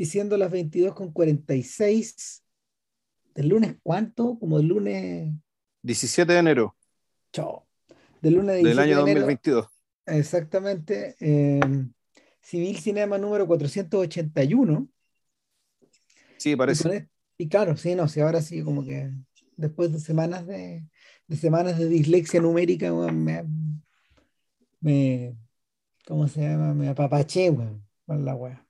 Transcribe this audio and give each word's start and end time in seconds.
y 0.00 0.06
siendo 0.06 0.38
las 0.38 0.50
22 0.50 0.94
con 0.94 1.12
46 1.12 2.42
del 3.34 3.48
lunes 3.48 3.76
cuánto, 3.82 4.38
como 4.38 4.58
el 4.58 4.66
lunes 4.66 5.34
17 5.82 6.32
de 6.32 6.38
enero. 6.38 6.74
Chao. 7.34 7.66
Del 8.22 8.36
lunes 8.36 8.62
del 8.62 8.78
año 8.78 8.96
2022. 9.00 9.66
Exactamente. 10.06 11.16
Eh, 11.20 11.60
Civil 12.40 12.78
Cinema 12.78 13.18
número 13.18 13.46
481. 13.46 14.88
Sí, 16.38 16.56
parece. 16.56 17.10
Y, 17.36 17.48
claro, 17.50 17.76
sí, 17.76 17.94
no, 17.94 18.08
sí, 18.08 18.20
ahora 18.20 18.40
sí, 18.40 18.62
como 18.62 18.82
que 18.82 19.10
después 19.58 19.92
de 19.92 20.00
semanas 20.00 20.46
de, 20.46 20.82
de 21.26 21.36
semanas 21.36 21.78
de 21.78 21.88
dislexia 21.88 22.40
numérica, 22.40 22.90
me, 22.90 23.44
me, 24.80 25.36
¿cómo 26.06 26.26
se 26.26 26.40
llama? 26.40 26.72
Me 26.72 26.88
apapaché, 26.88 27.54
con 28.06 28.24
la 28.24 28.34
wea. 28.34 28.66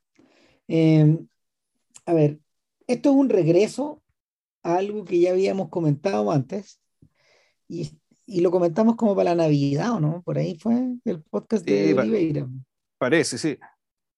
Em, 0.73 1.27
a 2.07 2.15
ver, 2.15 2.39
esto 2.87 3.11
es 3.11 3.17
un 3.17 3.29
regreso 3.29 4.05
a 4.63 4.77
algo 4.77 5.05
que 5.05 5.19
ya 5.19 5.33
habíamos 5.33 5.69
comentado 5.69 6.31
antes 6.31 6.81
y, 7.67 7.99
y 8.25 8.41
lo 8.41 8.53
comentamos 8.53 8.95
como 8.95 9.17
para 9.17 9.31
la 9.31 9.43
Navidad, 9.43 9.95
¿o 9.95 10.01
no? 10.01 10.23
Por 10.23 10.39
ahí 10.39 10.57
fue 10.61 10.97
el 11.05 11.23
podcast 11.25 11.67
de 11.67 11.93
Oliveira. 11.93 12.49
Parece, 12.99 13.37
sí. 13.37 13.59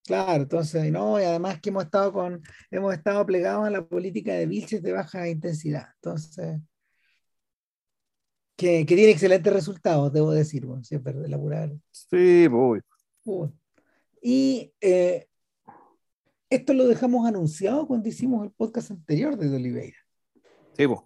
Claro, 0.04 0.42
entonces, 0.42 0.92
no, 0.92 1.18
y 1.18 1.24
además 1.24 1.58
que 1.58 1.70
hemos 1.70 1.84
estado 1.84 2.12
con, 2.12 2.42
hemos 2.70 2.92
estado 2.92 3.24
plegados 3.24 3.66
a 3.66 3.70
la 3.70 3.86
política 3.86 4.34
de 4.34 4.46
Vilches 4.46 4.82
de 4.82 4.92
baja 4.92 5.26
intensidad. 5.30 5.86
Entonces, 5.94 6.60
que, 8.56 8.84
que 8.84 8.94
tiene 8.94 9.12
excelentes 9.12 9.50
resultados, 9.50 10.12
debo 10.12 10.32
decir, 10.32 10.66
bueno, 10.66 10.84
siempre 10.84 11.14
de 11.14 11.28
laburar. 11.30 11.72
Sí, 11.90 12.46
voy. 12.46 12.82
Y 14.20 14.70
eh, 14.82 15.28
esto 16.54 16.74
lo 16.74 16.86
dejamos 16.86 17.26
anunciado 17.26 17.86
cuando 17.86 18.08
hicimos 18.08 18.44
el 18.44 18.52
podcast 18.52 18.90
anterior 18.90 19.36
de 19.36 19.54
Oliveira. 19.54 19.96
Sí, 20.76 20.86
vos. 20.86 21.04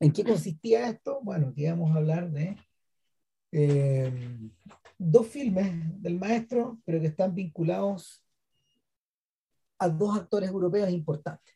¿En 0.00 0.12
qué 0.12 0.24
consistía 0.24 0.88
esto? 0.88 1.20
Bueno, 1.22 1.52
que 1.54 1.62
íbamos 1.62 1.92
a 1.92 1.98
hablar 1.98 2.30
de 2.30 2.56
eh, 3.52 4.12
dos 4.98 5.28
filmes 5.28 6.02
del 6.02 6.18
maestro, 6.18 6.80
pero 6.84 7.00
que 7.00 7.06
están 7.06 7.34
vinculados 7.34 8.24
a 9.78 9.88
dos 9.88 10.16
actores 10.16 10.50
europeos 10.50 10.90
importantes. 10.90 11.54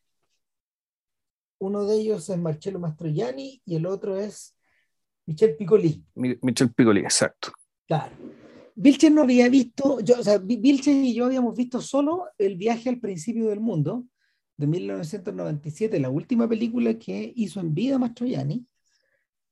Uno 1.59 1.85
de 1.85 1.97
ellos 1.97 2.29
es 2.29 2.39
Marcello 2.39 2.79
Mastroianni 2.79 3.61
y 3.65 3.77
el 3.77 3.87
otro 3.87 4.17
es 4.17 4.57
Michel 5.27 5.57
Piccoli. 5.57 6.05
Michel 6.15 6.73
Piccoli, 6.73 7.01
exacto. 7.01 7.51
Claro. 7.87 8.15
Vilches 8.79 9.11
no 9.11 9.23
había 9.23 9.49
visto, 9.49 10.01
yo, 10.01 10.21
o 10.21 10.23
sea, 10.23 10.39
Vilches 10.39 10.95
y 10.95 11.15
yo 11.15 11.25
habíamos 11.25 11.57
visto 11.57 11.81
solo 11.81 12.27
El 12.37 12.57
viaje 12.57 12.91
al 12.91 13.01
principio 13.01 13.49
del 13.49 13.61
mundo 13.61 14.05
de 14.57 14.67
1997, 14.67 16.01
la 16.01 16.11
última 16.11 16.49
película 16.49 16.99
que 16.99 17.33
hizo 17.37 17.61
en 17.61 17.75
vida 17.75 17.99
Mastroianni. 17.99 18.67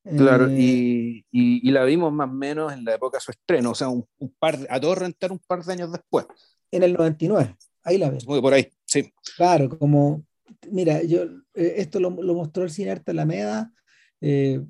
Claro, 0.02 0.48
eh, 0.50 1.24
y, 1.30 1.70
la 1.70 1.84
vimos 1.84 2.12
más 2.12 2.28
o 2.28 2.32
menos 2.32 2.72
en 2.72 2.84
la 2.84 2.94
época 2.94 3.16
de 3.16 3.22
su 3.22 3.30
estreno, 3.30 3.70
o 3.70 3.74
sea, 3.74 3.88
un, 3.88 4.06
par, 4.38 4.58
a 4.68 4.78
todo 4.78 4.94
rentar 4.94 5.32
un 5.32 5.38
par 5.38 5.64
de 5.64 5.72
años 5.72 5.90
después. 5.92 6.26
En 6.70 6.82
el 6.82 6.92
99, 6.92 7.56
ahí 7.82 7.96
la 7.96 8.08
vemos. 8.08 8.26
Muy 8.26 8.40
por 8.42 8.52
ahí, 8.52 8.68
sí. 8.84 9.10
Claro, 9.36 9.70
como, 9.78 10.26
mira, 10.70 11.02
yo, 11.02 11.22
eh, 11.54 11.74
esto 11.78 12.00
lo, 12.00 12.10
mostró 12.10 12.64
el 12.64 12.70
Cine 12.70 12.90
Arte 12.90 13.12
Alameda, 13.12 13.72
eh, 14.20 14.60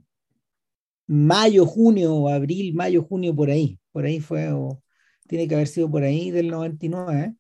mayo, 1.07 1.67
junio, 1.67 2.29
abril, 2.29 2.75
mayo, 2.75 3.03
junio, 3.03 3.35
por 3.35 3.51
ahí, 3.51 3.79
por 3.93 4.05
ahí 4.05 4.21
fue, 4.21 4.53
o 4.53 4.83
tiene 5.29 5.49
que 5.49 5.55
haber 5.55 5.69
sido 5.69 5.91
por 5.91 6.03
ahí 6.03 6.31
del 6.31 6.49
99. 6.49 7.35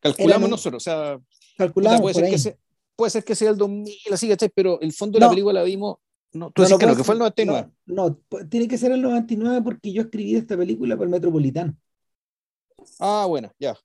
Calculamos 0.00 0.50
nosotros, 0.50 0.82
o 0.82 0.84
sea, 0.84 1.20
calculamos 1.56 2.00
puede, 2.00 2.14
ser 2.14 2.30
Que 2.30 2.38
sea, 2.38 2.56
puede 2.96 3.10
ser 3.10 3.24
que 3.24 3.34
sea 3.34 3.50
el 3.50 3.56
2000, 3.56 3.94
así, 4.12 4.30
Pero 4.54 4.80
el 4.80 4.92
fondo 4.92 5.18
de 5.18 5.24
la 5.24 5.30
película 5.30 5.60
la 5.60 5.62
vimos 5.64 5.98
no, 6.32 6.50
tú 6.52 6.62
no, 6.62 6.78
que, 6.78 6.86
no, 6.86 6.96
que 6.96 7.04
fue 7.04 7.14
el 7.14 7.18
99. 7.18 7.70
No, 7.86 8.16
tiene 8.48 8.68
que 8.68 8.78
ser 8.78 8.92
el 8.92 9.02
99 9.02 9.62
porque 9.62 9.92
yo 9.92 10.02
escribí 10.02 10.36
esta 10.36 10.56
película 10.56 10.94
para 10.94 11.06
el 11.06 11.10
Metropolitano. 11.10 11.76
Ah, 13.00 13.26
bueno, 13.28 13.52
ya. 13.58 13.76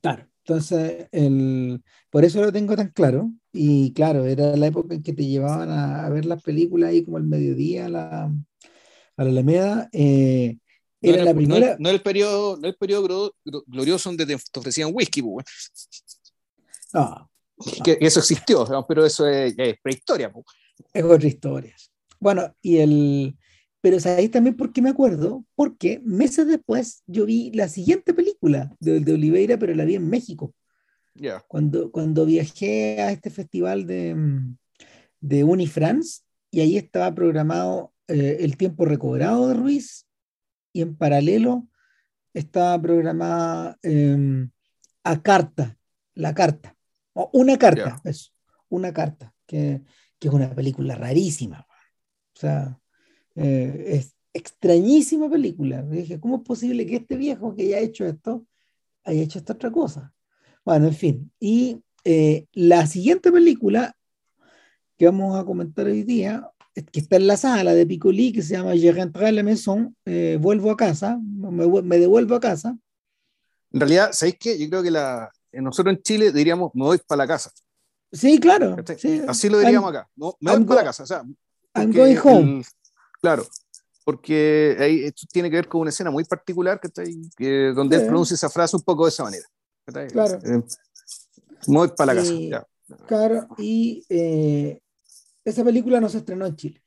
Claro, 0.00 0.28
entonces, 0.44 1.08
el, 1.10 1.82
por 2.10 2.24
eso 2.24 2.40
lo 2.40 2.52
tengo 2.52 2.76
tan 2.76 2.88
claro. 2.88 3.32
Y 3.52 3.92
claro, 3.92 4.24
era 4.24 4.56
la 4.56 4.66
época 4.66 4.94
en 4.94 5.02
que 5.02 5.12
te 5.12 5.26
llevaban 5.26 5.70
a, 5.70 6.08
ver 6.10 6.26
las 6.26 6.42
películas 6.42 6.90
ahí 6.90 7.04
como 7.04 7.16
al 7.16 7.24
mediodía 7.24 7.86
a 7.86 7.88
la, 7.88 8.24
a 8.24 9.24
la 9.24 9.30
Alameda. 9.30 9.88
Eh, 9.92 10.58
era, 11.00 11.24
la 11.24 11.34
primera... 11.34 11.76
no, 11.78 11.90
el 11.90 12.02
periodo, 12.02 12.56
no 12.56 12.68
el 12.68 12.76
periodo 12.76 13.34
glorioso 13.66 14.10
donde 14.10 14.26
te 14.26 14.58
ofrecían 14.58 14.90
whisky, 14.92 15.22
pues. 15.22 15.44
No, 16.94 17.30
Que, 17.84 17.98
eso 18.00 18.20
existió, 18.20 18.66
pero 18.88 19.04
eso 19.04 19.28
es, 19.28 19.54
prehistoria. 19.82 20.32
Pues. 20.32 20.46
Es 20.94 21.04
otra 21.04 21.28
historia. 21.28 21.76
Bueno, 22.18 22.54
y 22.62 22.78
el. 22.78 23.36
Pero 23.82 24.00
sabéis 24.00 24.30
también 24.30 24.56
por 24.56 24.72
qué 24.72 24.80
me 24.80 24.88
acuerdo, 24.88 25.44
porque 25.54 26.00
meses 26.02 26.46
después 26.46 27.02
yo 27.06 27.26
vi 27.26 27.52
la 27.52 27.68
siguiente 27.68 28.14
película 28.14 28.74
de, 28.80 29.00
de 29.00 29.12
Oliveira, 29.12 29.58
pero 29.58 29.74
la 29.74 29.84
vi 29.84 29.96
en 29.96 30.08
México. 30.08 30.54
Yeah. 31.18 31.42
Cuando, 31.48 31.90
cuando 31.90 32.24
viajé 32.24 33.00
a 33.02 33.10
este 33.10 33.30
festival 33.30 33.86
de, 33.86 34.16
de 35.20 35.44
Unifrance, 35.44 36.22
y 36.50 36.60
ahí 36.60 36.76
estaba 36.76 37.14
programado 37.14 37.92
eh, 38.06 38.38
el 38.40 38.56
tiempo 38.56 38.84
recobrado 38.84 39.48
de 39.48 39.54
Ruiz, 39.54 40.06
y 40.72 40.82
en 40.82 40.96
paralelo 40.96 41.68
estaba 42.34 42.80
programada 42.80 43.76
em, 43.82 44.50
a 45.02 45.22
carta, 45.22 45.76
la 46.14 46.34
carta, 46.34 46.76
o 47.14 47.30
una 47.32 47.58
carta, 47.58 48.00
eso, 48.04 48.30
una 48.68 48.92
carta, 48.92 49.34
que, 49.46 49.82
que 50.18 50.28
es 50.28 50.34
una 50.34 50.54
película 50.54 50.94
rarísima. 50.94 51.66
O 52.34 52.40
sea, 52.40 52.78
eh, 53.34 53.84
es 53.88 54.14
extrañísima 54.32 55.28
película. 55.28 55.82
dije, 55.82 56.20
¿cómo 56.20 56.36
es 56.36 56.42
posible 56.42 56.86
que 56.86 56.96
este 56.96 57.16
viejo 57.16 57.54
que 57.54 57.62
haya 57.64 57.80
hecho 57.80 58.06
esto 58.06 58.46
haya 59.04 59.22
hecho 59.22 59.38
esta 59.38 59.54
otra 59.54 59.70
cosa? 59.70 60.12
Bueno, 60.68 60.88
en 60.88 60.94
fin. 60.94 61.32
Y 61.40 61.82
eh, 62.04 62.44
la 62.52 62.86
siguiente 62.86 63.32
película 63.32 63.96
que 64.98 65.06
vamos 65.06 65.40
a 65.40 65.46
comentar 65.46 65.86
hoy 65.86 66.02
día, 66.02 66.46
que 66.92 67.00
está 67.00 67.16
en 67.16 67.26
la 67.26 67.38
sala 67.38 67.72
de 67.72 67.86
Piccoli, 67.86 68.34
que 68.34 68.42
se 68.42 68.52
llama 68.52 68.74
Je 68.76 68.92
rentre 68.92 69.26
à 69.26 69.32
la 69.32 69.42
maison, 69.42 69.96
eh, 70.04 70.36
vuelvo 70.38 70.70
a 70.70 70.76
casa, 70.76 71.18
me, 71.22 71.66
me, 71.80 71.98
devuelvo 71.98 72.34
a 72.34 72.40
casa. 72.40 72.76
En 73.72 73.80
realidad, 73.80 74.10
¿sabéis 74.12 74.36
qué? 74.38 74.58
Yo 74.58 74.68
creo 74.68 74.82
que 74.82 74.90
la, 74.90 75.30
nosotros 75.52 75.96
en 75.96 76.02
Chile 76.02 76.32
diríamos, 76.32 76.70
me 76.74 76.84
voy 76.84 76.98
para 76.98 77.24
la 77.24 77.26
casa. 77.26 77.50
Sí, 78.12 78.38
claro. 78.38 78.76
Así 79.26 79.48
lo 79.48 79.60
diríamos 79.60 79.88
acá. 79.88 80.06
me 80.16 80.52
voy 80.52 80.64
para 80.64 80.80
la 80.82 80.84
casa. 80.84 81.04
O 81.04 81.06
sea, 81.06 81.22
I'm 81.74 81.94
going 81.94 82.18
home. 82.22 82.62
claro, 83.22 83.46
porque 84.04 84.76
ahí, 84.78 85.04
esto 85.04 85.26
tiene 85.32 85.48
que 85.48 85.56
ver 85.56 85.68
con 85.68 85.80
una 85.80 85.88
escena 85.88 86.10
muy 86.10 86.24
particular 86.24 86.78
que, 86.78 87.72
donde 87.74 87.96
él 87.96 88.04
pronuncia 88.04 88.34
esa 88.34 88.50
frase 88.50 88.76
un 88.76 88.82
poco 88.82 89.06
de 89.06 89.08
esa 89.08 89.24
manera. 89.24 89.46
Claro. 89.92 90.38
Eh, 90.44 90.62
voy 91.66 91.88
para 91.96 92.14
la 92.14 92.20
casa. 92.20 92.66
Claro, 93.06 93.48
y 93.58 94.04
eh, 94.08 94.80
esa 95.44 95.64
película 95.64 96.00
no 96.00 96.08
se 96.08 96.18
estrenó 96.18 96.46
en 96.46 96.56
Chile. 96.56 96.82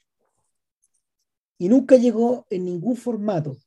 Y 1.57 1.69
nunca 1.69 1.95
llegó 1.95 2.47
en 2.49 2.65
ningún 2.65 2.95
formato. 2.95 3.57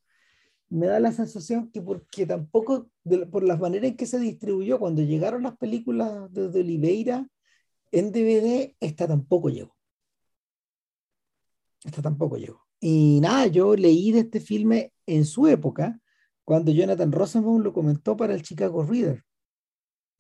Me 0.69 0.87
da 0.87 0.99
la 0.99 1.13
sensación 1.13 1.71
que 1.71 1.81
porque 1.81 2.27
tampoco, 2.27 2.91
por 3.31 3.45
las 3.45 3.61
maneras 3.61 3.91
en 3.91 3.97
que 3.97 4.07
se 4.07 4.19
distribuyó, 4.19 4.81
cuando 4.81 5.03
llegaron 5.03 5.45
las 5.45 5.57
películas 5.57 6.33
de, 6.33 6.49
de 6.49 6.61
Oliveira 6.61 7.29
en 7.93 8.11
DVD, 8.11 8.75
esta 8.81 9.07
tampoco 9.07 9.49
llegó. 9.51 9.77
Esta 11.85 12.03
tampoco 12.03 12.37
llegó. 12.37 12.67
Y 12.81 13.21
nada, 13.21 13.47
yo 13.47 13.77
leí 13.77 14.11
de 14.11 14.21
este 14.21 14.41
filme 14.41 14.93
en 15.07 15.25
su 15.25 15.47
época, 15.47 16.01
cuando 16.45 16.71
Jonathan 16.71 17.11
Rosenbaum 17.11 17.63
lo 17.63 17.73
comentó 17.73 18.17
para 18.17 18.35
el 18.35 18.43
Chicago 18.43 18.85
Reader. 18.85 19.25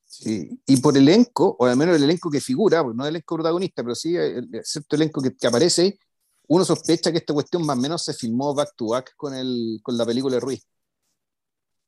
Sí, 0.04 0.60
y 0.66 0.76
por 0.78 0.96
elenco, 0.96 1.56
o 1.58 1.66
al 1.66 1.76
menos 1.76 1.96
el 1.96 2.04
elenco 2.04 2.30
que 2.30 2.40
figura, 2.40 2.82
pues 2.84 2.94
no 2.94 3.04
el 3.04 3.10
elenco 3.10 3.34
protagonista, 3.34 3.82
pero 3.82 3.94
sí 3.94 4.16
el, 4.16 4.48
cierto 4.62 4.96
elenco 4.96 5.20
que, 5.20 5.34
que, 5.34 5.46
aparece, 5.46 5.98
uno 6.46 6.64
sospecha 6.64 7.10
que 7.10 7.18
esta 7.18 7.34
cuestión 7.34 7.64
más 7.64 7.76
o 7.76 7.80
menos 7.80 8.04
se 8.04 8.14
filmó 8.14 8.54
back 8.54 8.74
to 8.76 8.88
back 8.88 9.12
con, 9.16 9.34
el, 9.34 9.80
con 9.82 9.96
la 9.96 10.06
película 10.06 10.34
de 10.34 10.40
Ruiz. 10.40 10.66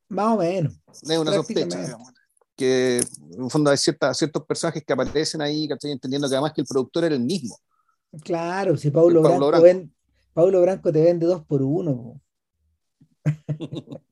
Más 0.09 0.35
o 0.35 0.39
menos. 0.39 0.75
Es 1.03 1.19
una 1.19 1.33
sospecha, 1.33 1.97
que 2.57 2.99
en 2.99 3.45
el 3.45 3.51
fondo 3.51 3.71
hay 3.71 3.77
ciertas, 3.77 4.17
ciertos 4.17 4.45
personajes 4.47 4.83
que 4.85 4.93
aparecen 4.93 5.43
ahí, 5.43 5.69
que 5.69 5.75
estoy 5.75 5.93
entendiendo 5.93 6.29
que 6.29 6.35
además 6.35 6.53
que 6.55 6.63
el 6.63 6.67
productor 6.67 7.05
era 7.05 7.15
el 7.15 7.21
mismo. 7.21 7.59
Claro, 8.23 8.77
si 8.77 8.91
Paulo, 8.91 9.21
Branco, 9.21 9.49
Branco. 9.49 9.63
Ven, 9.63 9.95
Branco 10.35 10.93
te 10.93 11.03
vende 11.03 11.27
dos 11.27 11.45
por 11.45 11.63
uno. 11.63 12.21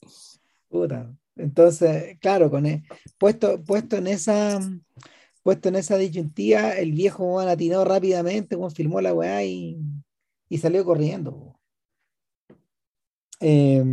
Puta. 0.68 1.16
Entonces, 1.36 2.18
claro, 2.20 2.50
con 2.50 2.66
e, 2.66 2.84
puesto, 3.18 3.62
puesto 3.64 3.96
en 3.96 4.06
esa 4.06 4.60
puesto 5.44 5.68
en 5.68 5.76
esa 5.76 5.98
disyuntiva, 5.98 6.72
el 6.72 6.92
viejo 6.92 7.38
atinó 7.38 7.84
rápidamente, 7.84 8.56
confirmó 8.56 9.00
la 9.02 9.12
weá 9.12 9.44
y, 9.44 9.78
y 10.48 10.58
salió 10.58 10.84
corriendo. 10.84 11.60
Eh, 13.40 13.84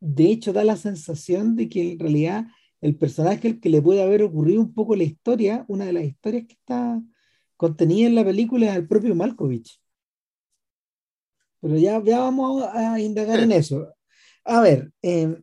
de 0.00 0.24
hecho, 0.24 0.52
da 0.52 0.64
la 0.64 0.76
sensación 0.76 1.56
de 1.56 1.68
que 1.68 1.92
en 1.92 1.98
realidad 2.00 2.46
el 2.80 2.96
personaje 2.96 3.48
el 3.48 3.60
que 3.60 3.68
le 3.70 3.82
puede 3.82 4.02
haber 4.02 4.22
ocurrido 4.22 4.60
un 4.60 4.72
poco 4.74 4.96
la 4.96 5.04
historia, 5.04 5.64
una 5.68 5.86
de 5.86 5.92
las 5.92 6.04
historias 6.04 6.46
que 6.46 6.54
está 6.54 7.00
contenida 7.56 8.08
en 8.08 8.14
la 8.16 8.24
película 8.24 8.66
es 8.70 8.76
el 8.76 8.88
propio 8.88 9.14
Malkovich. 9.14 9.80
Pero 11.60 11.76
ya, 11.76 12.02
ya 12.04 12.20
vamos 12.20 12.64
a 12.72 13.00
indagar 13.00 13.40
en 13.40 13.52
eso. 13.52 13.92
A 14.48 14.62
ver, 14.62 14.90
em, 15.02 15.42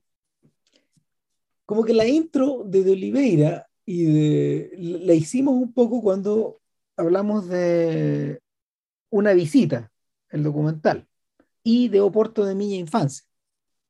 como 1.63 1.84
que 1.84 1.94
la 1.94 2.07
intro 2.07 2.63
de, 2.66 2.84
de 2.84 2.92
Oliveira 2.94 3.68
y 3.86 4.06
de, 4.06 4.72
la 4.78 5.13
hicimos 5.13 5.54
un 5.54 5.74
poco 5.74 6.02
cuando 6.02 6.60
hablamos 6.98 7.48
de 7.48 8.42
una 9.12 9.34
visita, 9.34 9.92
el 10.30 10.42
documental, 10.42 11.07
y 11.62 11.90
de 11.90 12.02
Oporto 12.02 12.46
de 12.46 12.56
Miña 12.56 12.78
Infancia. 12.78 13.24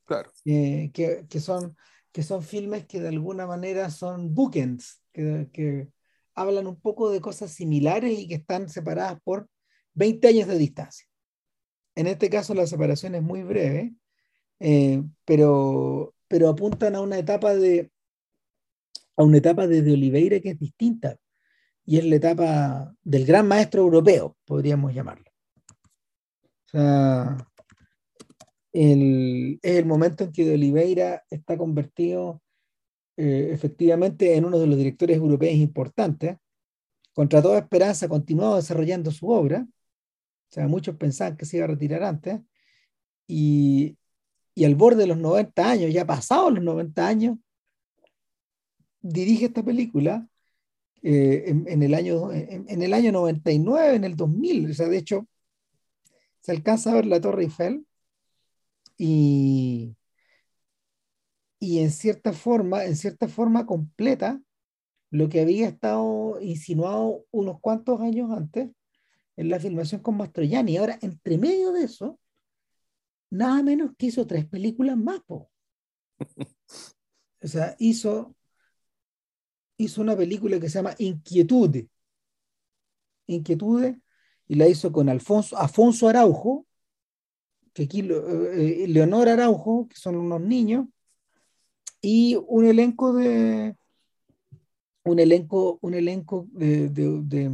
Claro. 0.03 0.29
Eh, 0.43 0.91
que, 0.93 1.25
que, 1.29 1.39
son, 1.39 1.77
que 2.11 2.21
son 2.21 2.43
filmes 2.43 2.85
que 2.85 2.99
de 2.99 3.07
alguna 3.07 3.47
manera 3.47 3.89
son 3.91 4.35
bookends, 4.35 5.01
que, 5.13 5.49
que 5.53 5.87
hablan 6.33 6.67
un 6.67 6.79
poco 6.79 7.09
de 7.09 7.21
cosas 7.21 7.51
similares 7.51 8.19
y 8.19 8.27
que 8.27 8.35
están 8.35 8.67
separadas 8.67 9.17
por 9.23 9.47
20 9.93 10.27
años 10.27 10.49
de 10.49 10.57
distancia. 10.57 11.07
En 11.95 12.07
este 12.07 12.29
caso 12.29 12.53
la 12.53 12.67
separación 12.67 13.15
es 13.15 13.23
muy 13.23 13.43
breve, 13.43 13.93
eh, 14.59 15.03
pero, 15.25 16.13
pero 16.27 16.49
apuntan 16.49 16.95
a 16.95 17.01
una 17.01 17.17
etapa 17.17 17.55
de 17.55 17.91
a 19.17 19.23
una 19.23 19.37
etapa 19.37 19.65
desde 19.67 19.93
Oliveira 19.93 20.39
que 20.41 20.51
es 20.51 20.59
distinta 20.59 21.17
y 21.85 21.97
es 21.97 22.05
la 22.05 22.15
etapa 22.17 22.93
del 23.03 23.25
gran 23.25 23.47
maestro 23.47 23.81
europeo, 23.81 24.35
podríamos 24.45 24.93
llamarlo. 24.93 25.31
O 26.65 26.69
sea, 26.69 27.37
el, 28.73 29.59
es 29.61 29.75
el 29.77 29.85
momento 29.85 30.25
en 30.25 30.31
que 30.33 30.45
de 30.45 30.55
Oliveira 30.55 31.23
está 31.29 31.57
convertido 31.57 32.41
eh, 33.15 33.49
efectivamente 33.51 34.35
en 34.35 34.45
uno 34.45 34.59
de 34.59 34.67
los 34.67 34.77
directores 34.77 35.17
europeos 35.17 35.55
importantes. 35.55 36.37
Contra 37.13 37.41
toda 37.41 37.59
esperanza, 37.59 38.07
ha 38.07 38.09
continuado 38.09 38.57
desarrollando 38.57 39.11
su 39.11 39.29
obra 39.29 39.65
o 40.49 40.53
sea, 40.53 40.67
muchos 40.67 40.95
pensaban 40.95 41.37
que 41.37 41.45
se 41.45 41.57
iba 41.57 41.65
a 41.65 41.69
retirar 41.69 42.03
antes. 42.03 42.39
Y, 43.27 43.97
y 44.55 44.65
al 44.65 44.75
borde 44.75 45.01
de 45.01 45.07
los 45.07 45.17
90 45.17 45.69
años, 45.69 45.93
ya 45.93 46.05
pasados 46.05 46.53
los 46.53 46.63
90 46.63 47.07
años, 47.07 47.37
dirige 49.01 49.45
esta 49.45 49.63
película 49.63 50.27
eh, 51.03 51.43
en, 51.47 51.65
en, 51.67 51.83
el 51.83 51.93
año, 51.93 52.31
en, 52.31 52.65
en, 52.67 52.81
el 52.81 52.93
año 52.93 53.11
99, 53.11 53.95
en 53.95 54.03
el 54.05 54.15
2000. 54.15 54.71
O 54.71 54.73
sea, 54.73 54.87
de 54.87 54.97
hecho, 54.97 55.27
se 56.39 56.51
alcanza 56.53 56.91
a 56.91 56.95
ver 56.95 57.05
la 57.05 57.21
Torre 57.21 57.43
Eiffel 57.43 57.85
y, 58.97 59.95
y 61.59 61.79
en 61.79 61.91
cierta 61.91 62.33
forma, 62.33 62.85
en 62.85 62.95
cierta 62.95 63.27
forma 63.27 63.65
completa 63.65 64.41
lo 65.11 65.29
que 65.29 65.41
había 65.41 65.67
estado 65.67 66.39
insinuado 66.41 67.25
unos 67.31 67.59
cuantos 67.59 67.99
años 68.01 68.31
antes 68.31 68.69
en 69.37 69.49
la 69.49 69.59
filmación 69.59 70.01
con 70.01 70.17
Mastroianni. 70.17 70.77
Ahora, 70.77 70.97
entre 71.01 71.37
medio 71.37 71.71
de 71.71 71.83
eso, 71.83 72.19
nada 73.37 73.61
menos 73.63 73.91
que 73.97 74.07
hizo 74.07 74.25
tres 74.25 74.45
películas 74.45 74.97
más. 74.97 75.21
O 75.29 75.47
sea, 77.41 77.75
hizo, 77.79 78.35
hizo 79.77 80.01
una 80.01 80.15
película 80.15 80.59
que 80.59 80.69
se 80.69 80.79
llama 80.79 80.95
Inquietude. 80.97 81.89
Inquietude, 83.27 83.99
y 84.47 84.55
la 84.55 84.67
hizo 84.67 84.91
con 84.91 85.09
Alfonso, 85.09 85.57
Afonso 85.57 86.07
Araujo, 86.07 86.65
que 87.73 87.83
aquí 87.83 87.99
eh, 88.01 88.85
Leonor 88.87 89.29
Araujo, 89.29 89.87
que 89.87 89.95
son 89.95 90.15
unos 90.15 90.41
niños, 90.41 90.87
y 92.01 92.37
un 92.47 92.65
elenco 92.65 93.13
de 93.13 93.75
un 95.03 95.19
elenco, 95.19 95.77
un 95.81 95.93
elenco 95.93 96.47
de, 96.51 96.89
de, 96.89 97.21
de 97.23 97.51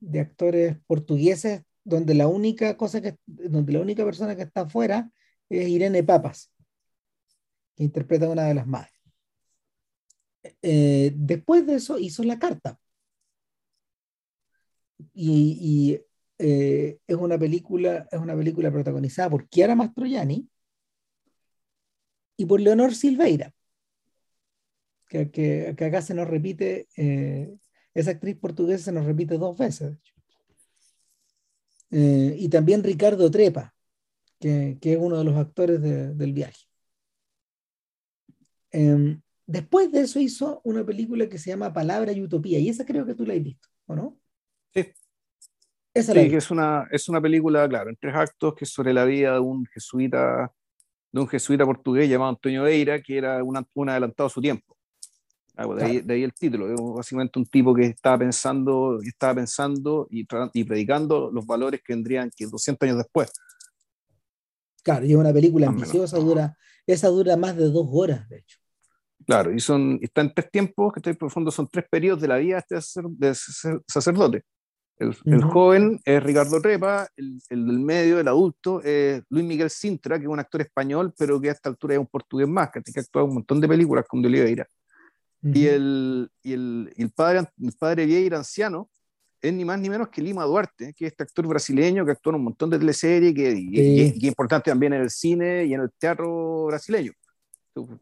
de 0.00 0.20
actores 0.20 0.78
portugueses 0.86 1.62
donde 1.86 2.14
la 2.14 2.26
única 2.26 2.76
cosa 2.76 3.00
que, 3.00 3.16
donde 3.26 3.72
la 3.72 3.80
única 3.80 4.04
persona 4.04 4.34
que 4.34 4.42
está 4.42 4.62
afuera 4.62 5.08
es 5.48 5.68
Irene 5.68 6.02
Papas, 6.02 6.52
que 7.76 7.84
interpreta 7.84 8.26
a 8.26 8.30
una 8.30 8.44
de 8.44 8.54
las 8.54 8.66
madres. 8.66 8.92
Eh, 10.62 11.12
después 11.14 11.64
de 11.64 11.76
eso 11.76 11.98
hizo 11.98 12.24
La 12.24 12.38
Carta. 12.40 12.78
Y, 15.14 16.00
eh, 16.38 16.98
es 17.06 17.16
una 17.16 17.38
película, 17.38 18.08
es 18.10 18.18
una 18.18 18.36
película 18.36 18.70
protagonizada 18.72 19.30
por 19.30 19.48
Chiara 19.48 19.74
Mastroianni 19.76 20.48
y 22.36 22.46
por 22.46 22.60
Leonor 22.60 22.94
Silveira, 22.94 23.54
que, 25.08 25.30
que, 25.30 25.74
que 25.76 25.84
acá 25.84 26.02
se 26.02 26.14
nos 26.14 26.28
repite 26.28 26.88
eh, 26.96 27.56
esa 27.94 28.10
actriz 28.10 28.36
portuguesa 28.36 28.84
se 28.84 28.92
nos 28.92 29.06
repite 29.06 29.38
dos 29.38 29.56
veces, 29.56 29.88
de 29.88 29.96
hecho. 29.96 30.15
Eh, 31.90 32.34
y 32.38 32.48
también 32.48 32.82
Ricardo 32.82 33.30
Trepa, 33.30 33.74
que, 34.38 34.78
que, 34.80 34.94
es 34.94 34.98
uno 35.00 35.18
de 35.18 35.24
los 35.24 35.36
actores 35.36 35.80
de, 35.80 36.14
del 36.14 36.32
viaje. 36.32 36.66
Eh, 38.72 39.18
después 39.46 39.90
de 39.92 40.00
eso 40.00 40.18
hizo 40.18 40.60
una 40.64 40.84
película 40.84 41.28
que 41.28 41.38
se 41.38 41.50
llama 41.50 41.72
Palabra 41.72 42.12
y 42.12 42.22
Utopía, 42.22 42.58
y 42.58 42.68
esa 42.68 42.84
creo 42.84 43.06
que 43.06 43.14
tú 43.14 43.24
la 43.24 43.34
has 43.34 43.42
visto, 43.42 43.68
¿o 43.86 43.94
no? 43.94 44.18
Sí. 44.74 44.92
Esa 45.94 46.12
sí, 46.12 46.28
que 46.28 46.36
es 46.36 46.50
una, 46.50 46.86
es 46.90 47.08
una 47.08 47.22
película, 47.22 47.66
claro, 47.66 47.88
en 47.88 47.96
tres 47.96 48.14
actos, 48.14 48.54
que 48.54 48.64
es 48.66 48.70
sobre 48.70 48.92
la 48.92 49.06
vida 49.06 49.34
de 49.34 49.40
un 49.40 49.64
jesuita, 49.66 50.52
de 51.10 51.20
un 51.20 51.28
jesuita 51.28 51.64
portugués 51.64 52.10
llamado 52.10 52.30
Antonio 52.30 52.64
Deira, 52.64 53.00
que 53.00 53.16
era 53.16 53.42
un, 53.42 53.66
un 53.72 53.88
adelantado 53.88 54.26
a 54.26 54.30
su 54.30 54.42
tiempo. 54.42 54.75
Ah, 55.58 55.64
pues, 55.64 55.78
de, 55.78 55.84
ahí, 55.84 56.00
de, 56.00 56.14
ahí, 56.14 56.22
el 56.22 56.34
título, 56.34 56.70
es 56.70 56.78
básicamente 56.78 57.38
un 57.38 57.46
tipo 57.46 57.74
que 57.74 57.86
estaba 57.86 58.18
pensando, 58.18 59.00
estaba 59.00 59.36
pensando 59.36 60.06
y, 60.10 60.26
y, 60.52 60.64
predicando 60.64 61.30
los 61.32 61.46
valores 61.46 61.80
que 61.82 61.94
vendrían 61.94 62.30
que 62.36 62.46
200 62.46 62.86
años 62.86 62.98
después. 62.98 63.32
Claro, 64.82 65.06
y 65.06 65.12
es 65.12 65.16
una 65.16 65.32
película 65.32 65.68
ambiciosa, 65.68 66.18
dura, 66.18 66.56
esa 66.86 67.08
dura 67.08 67.38
más 67.38 67.56
de 67.56 67.70
dos 67.70 67.88
horas, 67.90 68.28
de 68.28 68.38
hecho. 68.38 68.58
Claro, 69.26 69.52
y 69.52 69.58
son, 69.58 69.98
está 70.02 70.20
en 70.20 70.34
tres 70.34 70.50
tiempos, 70.50 70.92
que 70.92 71.00
estoy 71.00 71.14
profundo, 71.14 71.50
son 71.50 71.66
tres 71.68 71.86
periodos 71.90 72.20
de 72.20 72.28
la 72.28 72.36
vida 72.36 72.62
de 72.68 73.30
este 73.30 73.80
sacerdote. 73.88 74.44
El, 74.98 75.08
uh 75.08 75.12
-huh. 75.12 75.34
el, 75.34 75.42
joven 75.42 76.00
es 76.04 76.22
Ricardo 76.22 76.60
Trepa, 76.60 77.08
el, 77.16 77.38
el, 77.48 77.66
del 77.66 77.80
medio, 77.80 78.20
el 78.20 78.28
adulto, 78.28 78.82
es 78.82 79.22
Luis 79.30 79.44
Miguel 79.44 79.70
Sintra, 79.70 80.18
que 80.18 80.24
es 80.24 80.30
un 80.30 80.38
actor 80.38 80.60
español, 80.60 81.14
pero 81.18 81.40
que 81.40 81.48
a 81.48 81.52
esta 81.52 81.70
altura 81.70 81.94
es 81.94 82.00
un 82.00 82.06
portugués 82.06 82.46
más, 82.46 82.70
que 82.70 82.78
ha 82.78 83.00
actuado 83.00 83.26
un 83.26 83.34
montón 83.34 83.60
de 83.60 83.68
películas 83.68 84.04
con 84.06 84.20
de 84.20 84.28
Oliveira. 84.28 84.66
Y, 85.42 85.66
el, 85.66 86.30
y, 86.42 86.54
el, 86.54 86.92
y 86.96 87.02
el, 87.02 87.10
padre, 87.10 87.46
el 87.62 87.72
padre 87.78 88.06
Vieira 88.06 88.38
anciano 88.38 88.90
es 89.40 89.52
ni 89.52 89.64
más 89.64 89.78
ni 89.78 89.88
menos 89.88 90.08
que 90.08 90.20
Lima 90.20 90.44
Duarte, 90.44 90.92
que 90.94 91.06
es 91.06 91.12
este 91.12 91.22
actor 91.22 91.46
brasileño 91.46 92.04
que 92.04 92.12
actúa 92.12 92.32
en 92.32 92.36
un 92.36 92.44
montón 92.44 92.70
de 92.70 92.78
teleseries 92.78 93.34
que, 93.34 93.52
sí. 93.52 93.68
y, 93.70 93.80
y, 93.80 94.00
y, 94.00 94.00
es 94.00 94.24
importante 94.24 94.70
también 94.70 94.94
en 94.94 95.02
el 95.02 95.10
cine 95.10 95.64
y 95.64 95.74
en 95.74 95.82
el 95.82 95.92
teatro 95.92 96.66
brasileño. 96.66 97.12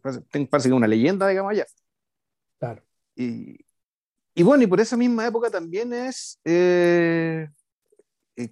Parece, 0.01 0.21
parece 0.47 0.69
que 0.69 0.75
es 0.75 0.77
una 0.77 0.87
leyenda, 0.87 1.29
digamos, 1.29 1.53
allá. 1.53 1.67
Claro. 2.59 2.83
Y, 3.17 3.59
y 4.35 4.43
bueno, 4.43 4.65
y 4.65 4.67
por 4.67 4.81
esa 4.81 4.97
misma 4.97 5.27
época 5.27 5.51
también 5.51 5.93
es. 5.93 6.39
Eh, 6.45 7.49
eh, 8.37 8.49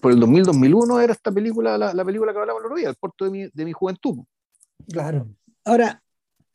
por 0.00 0.12
el 0.12 0.20
2000-2001 0.20 1.02
era 1.02 1.12
esta 1.12 1.32
película, 1.32 1.78
la, 1.78 1.94
la, 1.94 2.04
película 2.04 2.32
que 2.32 2.38
hablaba 2.38 2.58
el 2.58 2.66
otro 2.66 2.76
día, 2.76 2.88
El 2.88 2.96
Puerto 2.96 3.24
de 3.24 3.30
mi, 3.30 3.48
de 3.48 3.64
mi 3.64 3.72
Juventud. 3.72 4.24
Claro. 4.90 5.28
Ahora, 5.64 6.02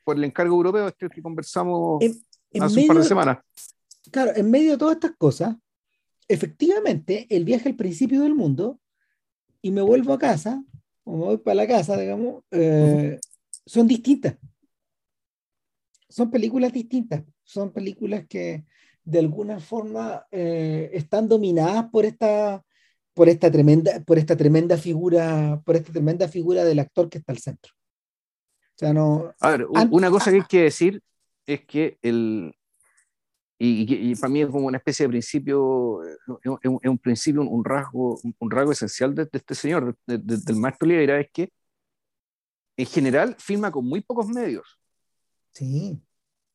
por 0.03 0.17
el 0.17 0.23
encargo 0.23 0.55
europeo, 0.55 0.87
este 0.87 1.09
que 1.09 1.21
conversamos 1.21 2.01
en, 2.01 2.21
en 2.51 2.63
hace 2.63 2.75
medio, 2.75 2.83
un 2.83 2.95
par 2.95 3.03
de 3.03 3.07
semanas. 3.07 3.37
Claro, 4.11 4.31
en 4.35 4.49
medio 4.49 4.71
de 4.71 4.77
todas 4.77 4.95
estas 4.95 5.11
cosas, 5.17 5.55
efectivamente, 6.27 7.27
el 7.29 7.45
viaje 7.45 7.69
al 7.69 7.75
principio 7.75 8.21
del 8.21 8.35
mundo 8.35 8.79
y 9.61 9.71
me 9.71 9.81
vuelvo 9.81 10.13
a 10.13 10.19
casa, 10.19 10.63
o 11.03 11.17
me 11.17 11.25
voy 11.25 11.37
para 11.37 11.55
la 11.55 11.67
casa, 11.67 11.97
digamos, 11.97 12.43
eh, 12.51 13.19
son 13.65 13.87
distintas. 13.87 14.37
Son 16.09 16.29
películas 16.29 16.73
distintas, 16.73 17.23
son 17.43 17.71
películas 17.71 18.25
que 18.27 18.65
de 19.03 19.19
alguna 19.19 19.59
forma 19.59 20.25
eh, 20.31 20.89
están 20.93 21.27
dominadas 21.27 21.89
por 21.89 22.05
esta, 22.05 22.63
por 23.13 23.29
esta 23.29 23.49
tremenda, 23.49 24.03
por 24.05 24.17
esta 24.17 24.35
tremenda 24.35 24.77
figura, 24.77 25.61
por 25.65 25.75
esta 25.75 25.91
tremenda 25.91 26.27
figura 26.27 26.63
del 26.63 26.79
actor 26.79 27.09
que 27.09 27.19
está 27.19 27.31
al 27.31 27.39
centro. 27.39 27.73
Sea, 28.81 28.93
no, 28.93 29.31
a 29.39 29.49
ver, 29.51 29.67
una 29.91 30.09
cosa 30.09 30.31
que 30.31 30.37
hay 30.37 30.43
que 30.49 30.63
decir 30.63 31.03
es 31.45 31.63
que 31.67 31.99
el. 32.01 32.51
Y, 33.59 33.83
y, 33.83 34.11
y 34.11 34.15
para 34.15 34.33
mí 34.33 34.41
es 34.41 34.47
como 34.47 34.65
una 34.65 34.79
especie 34.79 35.03
de 35.05 35.09
principio, 35.09 36.03
es 36.03 36.17
un, 36.45 36.79
es 36.81 36.89
un 36.89 36.97
principio, 36.97 37.43
un 37.43 37.63
rasgo, 37.63 38.19
un 38.39 38.49
rasgo 38.49 38.71
esencial 38.71 39.13
de, 39.13 39.25
de 39.25 39.37
este 39.37 39.53
señor, 39.53 39.95
de, 40.07 40.17
de, 40.17 40.37
del 40.37 40.55
maestro 40.55 40.87
Libera, 40.87 41.19
es 41.19 41.29
que 41.31 41.53
en 42.75 42.87
general 42.87 43.35
filma 43.37 43.69
con 43.69 43.85
muy 43.85 44.01
pocos 44.01 44.27
medios. 44.27 44.79
Sí. 45.51 46.01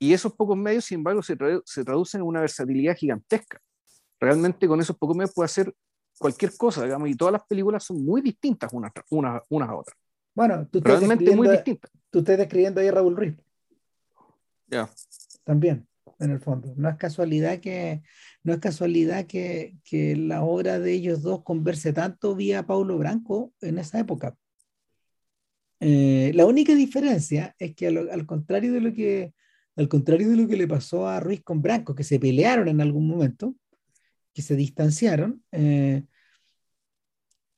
Y 0.01 0.13
esos 0.13 0.33
pocos 0.33 0.57
medios, 0.57 0.85
sin 0.85 0.97
embargo, 0.97 1.23
se, 1.23 1.37
tradu 1.37 1.63
se 1.65 1.85
traducen 1.85 2.23
en 2.23 2.27
una 2.27 2.41
versatilidad 2.41 2.97
gigantesca. 2.97 3.61
Realmente 4.19 4.67
con 4.67 4.81
esos 4.81 4.99
pocos 4.99 5.17
medios 5.17 5.33
puede 5.33 5.45
hacer 5.45 5.73
cualquier 6.19 6.57
cosa, 6.57 6.83
digamos, 6.83 7.09
y 7.09 7.15
todas 7.15 7.31
las 7.31 7.47
películas 7.47 7.85
son 7.85 8.05
muy 8.05 8.21
distintas 8.21 8.73
unas, 8.73 8.91
unas, 9.11 9.43
unas 9.49 9.69
a 9.69 9.77
otras. 9.77 9.97
Bueno, 10.37 10.69
tú 10.71 10.79
estás, 10.79 11.01
Realmente 11.01 11.35
muy 11.35 11.49
distintas. 11.49 11.91
tú 12.11 12.21
estás 12.21 12.39
describiendo 12.39 12.81
ahí 12.81 12.87
a 12.87 12.93
Raúl 12.93 13.17
Ruiz. 13.17 13.35
Ya. 14.69 14.89
También, 15.43 15.89
en 16.21 16.31
el 16.31 16.39
fondo. 16.41 16.73
No 16.77 16.89
es 16.89 16.97
casualidad 16.97 17.59
que, 17.59 18.03
no 18.45 18.53
es 18.53 18.61
casualidad 18.61 19.27
que, 19.27 19.77
que 19.83 20.15
la 20.15 20.45
obra 20.45 20.79
de 20.79 20.93
ellos 20.93 21.23
dos 21.23 21.43
converse 21.43 21.93
tanto 21.93 22.37
vía 22.37 22.67
Paulo 22.67 22.99
Branco 22.99 23.53
en 23.61 23.79
esa 23.79 23.99
época. 23.99 24.37
Eh, 25.81 26.33
la 26.35 26.47
única 26.47 26.75
diferencia 26.75 27.57
es 27.59 27.75
que 27.75 27.89
al, 27.89 28.09
al, 28.11 28.27
contrario 28.27 28.73
de 28.73 28.81
lo 28.81 28.95
que 28.95 29.35
al 29.77 29.89
contrario 29.89 30.31
de 30.31 30.37
lo 30.37 30.49
que 30.49 30.57
le 30.57 30.67
pasó 30.67 31.07
a 31.07 31.21
Ruiz 31.21 31.43
con 31.43 31.61
Branco, 31.61 31.95
que 31.95 32.05
se 32.05 32.19
pelearon 32.19 32.69
en 32.69 32.81
algún 32.81 33.07
momento, 33.07 33.55
que 34.33 34.43
se 34.43 34.57
distanciaron, 34.57 35.43
eh, 35.53 36.03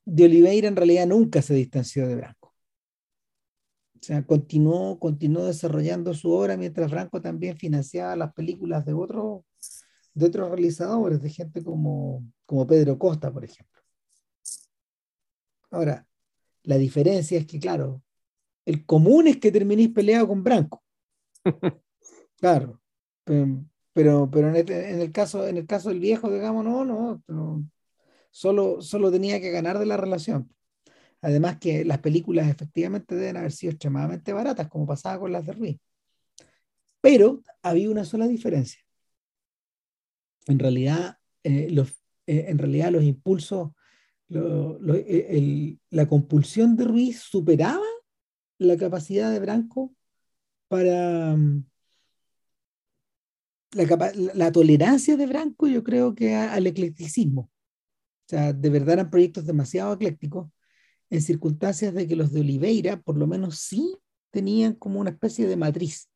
de 0.05 0.25
Oliveira 0.25 0.69
en 0.69 0.77
realidad 0.77 1.07
nunca 1.07 1.43
se 1.43 1.55
distanció 1.55 2.07
de 2.07 2.17
Branco. 2.17 2.38
O 4.01 4.05
sea, 4.05 4.25
continuó, 4.25 4.99
continuó 4.99 5.45
desarrollando 5.45 6.15
su 6.15 6.31
obra 6.31 6.57
mientras 6.57 6.91
Branco 6.91 7.21
también 7.21 7.57
financiaba 7.57 8.15
las 8.15 8.33
películas 8.33 8.85
de, 8.85 8.93
otros 8.93 9.43
de 10.15 10.27
otros 10.27 10.51
realizadores, 10.51 11.21
de 11.21 11.31
gente 11.31 11.63
como, 11.65 12.25
como 12.47 12.67
Pedro 12.67 12.99
Costa, 12.99 13.33
por 13.33 13.45
ejemplo. 13.45 13.83
Ahora, 15.71 16.07
la 16.63 16.77
diferencia 16.77 17.39
es 17.39 17.47
que, 17.47 17.59
claro, 17.59 18.03
el 18.65 18.85
común 18.87 19.27
es 19.27 19.39
que 19.39 19.53
terminéis 19.53 19.91
peleado 19.91 20.29
con 20.29 20.43
Branco. 20.43 20.83
Claro, 22.41 22.81
pero, 23.25 24.31
pero, 24.31 24.55
este, 24.55 24.91
en, 24.91 25.01
el 25.01 25.11
caso, 25.11 25.49
en 25.49 25.57
el 25.57 25.67
caso 25.67 25.89
del 25.89 25.99
viejo, 25.99 26.31
digamos, 26.31 26.65
no, 26.65 26.85
no, 26.85 27.69
solo, 28.31 28.81
solo 28.81 29.11
tenía 29.11 29.41
que 29.41 29.51
ganar 29.51 29.81
de 29.81 29.87
la 29.87 29.97
relación. 29.97 30.49
Además 31.21 31.59
que 31.59 31.85
las 31.85 31.99
películas 31.99 32.49
efectivamente 32.49 33.15
deben 33.15 33.37
haber 33.37 33.53
sido 33.53 33.73
extremadamente 33.73 34.33
baratas, 34.33 34.69
como 34.69 34.87
pasaba 34.87 35.19
con 35.19 35.33
las 35.33 35.47
de 35.47 35.53
Ruiz. 35.53 35.77
Pero 37.01 37.43
había 37.63 37.91
una 37.91 38.05
sola 38.05 38.29
diferencia. 38.29 38.81
En 40.47 40.59
realidad, 40.59 41.19
eh, 41.43 41.69
los, 41.71 41.91
eh, 42.27 42.47
en 42.49 42.59
realidad 42.59 42.91
los 42.91 43.03
impulsos, 43.03 43.71
eh, 44.31 45.77
la 45.91 46.07
compulsión 46.07 46.77
de 46.77 46.85
Ruiz 46.85 47.21
superaba 47.21 47.85
la 48.59 48.77
capacidad 48.77 49.31
de 49.31 49.41
Branco 49.41 49.95
para, 50.69 51.37
la, 53.73 54.53
tolerancia 54.53 55.17
de 55.17 55.27
Branco, 55.27 55.67
yo 55.67 55.83
creo 55.83 56.15
que 56.15 56.35
al 56.35 56.67
eclecticismo. 56.67 57.43
O 57.43 58.29
sea, 58.29 58.53
de 58.53 58.71
verdad 58.71 58.95
eran 58.95 59.11
proyectos 59.11 59.47
demasiado 59.47 59.95
eclécticos 59.95 60.51
en 61.11 61.23
circunstancias 61.23 61.95
de 61.95 62.07
que 62.07 62.17
los 62.17 62.33
de 62.33 62.41
Oliveira, 62.41 63.01
por 63.01 63.17
lo 63.17 63.27
menos 63.27 63.59
sí, 63.59 63.97
tenían 64.31 64.75
como 64.75 65.01
una 65.01 65.11
especie 65.11 65.47
de 65.47 65.57
matriz. 65.57 66.09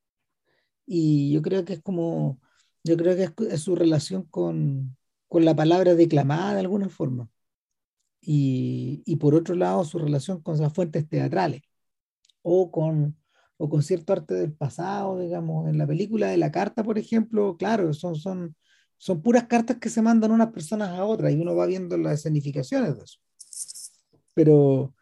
Y 0.87 1.33
yo 1.33 1.43
creo 1.43 1.65
que 1.65 1.75
es 1.75 1.83
como, 1.83 2.41
yo 2.85 2.97
creo 2.97 3.17
que 3.17 3.47
es, 3.51 3.61
su 3.61 3.77
relación 3.77 4.25
con, 4.25 4.97
con, 5.29 5.45
la 5.45 5.57
palabra 5.57 5.95
declamada 5.95 6.55
de 6.55 6.61
alguna 6.61 6.89
forma. 6.89 7.29
Y, 8.21 9.03
y, 9.07 9.17
por 9.17 9.35
otro 9.35 9.55
lado, 9.57 9.85
su 9.85 9.99
relación 9.99 10.41
con 10.43 10.59
las 10.59 10.73
fuentes 10.73 11.09
teatrales 11.09 11.63
o 12.43 12.71
con, 12.71 13.17
o 13.57 13.69
con 13.69 13.83
cierto 13.83 14.13
arte 14.13 14.35
del 14.35 14.53
pasado, 14.53 15.19
digamos, 15.21 15.69
en 15.69 15.79
la 15.79 15.87
película 15.87 16.29
de 16.29 16.37
la 16.37 16.53
carta, 16.53 16.85
por 16.85 16.99
ejemplo, 16.99 17.57
claro, 17.57 17.93
son, 17.95 18.17
son, 18.17 18.57
son 18.99 19.23
puras 19.23 19.47
cartas 19.49 19.79
que 19.79 19.91
se 19.91 20.03
mandan 20.03 20.33
unas 20.33 20.53
personas 20.53 20.91
a 20.91 21.05
otras 21.05 21.33
y 21.33 21.37
uno 21.37 21.57
va 21.57 21.67
viendo 21.67 21.97
las 21.99 22.15
escenificaciones 22.15 22.97
de 22.97 23.05
eso. 23.05 23.19
Pero, 24.35 24.95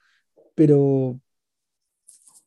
pero, 0.55 1.21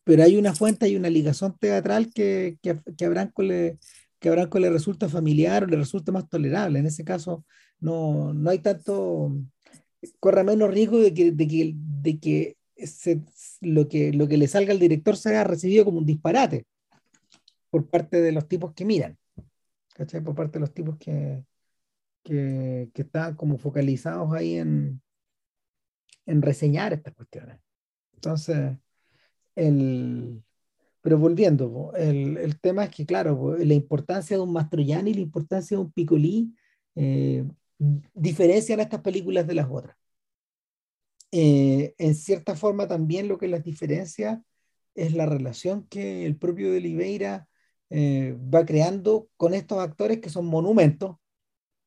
pero 0.03 0.23
hay 0.23 0.37
una 0.37 0.53
fuente, 0.53 0.85
hay 0.85 0.95
una 0.95 1.09
ligación 1.09 1.57
teatral 1.57 2.11
que, 2.13 2.57
que, 2.61 2.79
que 2.97 3.05
a 3.05 3.09
Branco 3.09 3.41
le, 3.43 3.79
que 4.23 4.29
a 4.29 4.31
Branco 4.31 4.57
le 4.57 4.69
resulta 4.69 5.09
familiar 5.09 5.65
o 5.65 5.67
le 5.67 5.77
resulta 5.77 6.13
más 6.13 6.29
tolerable. 6.29 6.79
En 6.79 6.85
ese 6.85 7.03
caso, 7.03 7.45
no, 7.81 8.33
no 8.33 8.49
hay 8.49 8.59
tanto, 8.59 9.35
corre 10.19 10.45
menos 10.45 10.71
riesgo 10.71 10.99
de 10.99 11.13
que, 11.13 11.31
de 11.31 11.47
que, 11.47 11.73
de 11.75 12.19
que 12.19 12.57
lo, 13.61 13.89
que, 13.89 14.13
lo 14.13 14.27
que 14.27 14.37
le 14.37 14.47
salga 14.47 14.71
al 14.71 14.79
director 14.79 15.17
sea 15.17 15.43
recibido 15.43 15.83
como 15.85 15.99
un 15.99 16.05
disparate 16.05 16.65
por 17.69 17.89
parte 17.89 18.21
de 18.21 18.31
los 18.31 18.47
tipos 18.47 18.73
que 18.73 18.85
miran, 18.85 19.17
¿cachai? 19.93 20.23
Por 20.23 20.35
parte 20.35 20.53
de 20.53 20.61
los 20.61 20.73
tipos 20.73 20.97
que, 20.97 21.43
que, 22.23 22.89
que 22.93 23.01
están 23.01 23.35
como 23.35 23.57
focalizados 23.57 24.31
ahí 24.33 24.55
en, 24.55 25.02
en 26.25 26.41
reseñar 26.41 26.93
estas 26.93 27.13
cuestiones. 27.13 27.59
Entonces, 28.13 28.77
el, 29.55 30.43
pero 31.01 31.17
volviendo, 31.17 31.93
el, 31.95 32.37
el, 32.37 32.59
tema 32.59 32.85
es 32.85 32.89
que, 32.91 33.05
claro, 33.05 33.57
la 33.57 33.73
importancia 33.73 34.37
de 34.37 34.43
un 34.43 34.53
Mastroianni 34.53 35.11
y 35.11 35.15
la 35.15 35.21
importancia 35.21 35.77
de 35.77 35.83
un 35.83 35.91
Piccoli 35.91 36.53
eh, 36.95 37.43
diferencian 38.13 38.79
estas 38.79 39.01
películas 39.01 39.47
de 39.47 39.53
las 39.55 39.67
otras. 39.69 39.97
Eh, 41.31 41.95
en 41.97 42.15
cierta 42.15 42.55
forma 42.55 42.87
también 42.87 43.27
lo 43.27 43.39
que 43.39 43.47
las 43.47 43.63
diferencia 43.63 44.43
es 44.93 45.13
la 45.13 45.25
relación 45.25 45.87
que 45.87 46.25
el 46.27 46.37
propio 46.37 46.71
de 46.71 46.77
Oliveira 46.77 47.47
eh, 47.89 48.37
va 48.53 48.65
creando 48.65 49.29
con 49.35 49.55
estos 49.55 49.79
actores 49.79 50.19
que 50.19 50.29
son 50.29 50.45
monumentos 50.45 51.17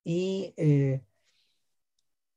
y, 0.05 0.53
eh, 0.57 1.03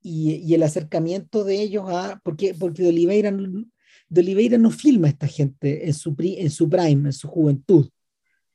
y, 0.02 0.54
el 0.54 0.64
acercamiento 0.64 1.44
de 1.44 1.62
ellos 1.62 1.86
a, 1.88 2.20
porque, 2.24 2.54
porque 2.54 2.84
de, 2.84 2.90
Oliveira, 2.90 3.32
de 3.32 4.22
Oliveira 4.22 4.58
no 4.58 4.72
filma 4.72 5.08
a 5.08 5.12
esta 5.12 5.28
gente 5.28 5.88
en 5.88 5.94
su, 5.94 6.16
en 6.20 6.50
su 6.50 6.70
prime, 6.70 7.10
en 7.10 7.14
su 7.14 7.28
juventud, 7.28 7.90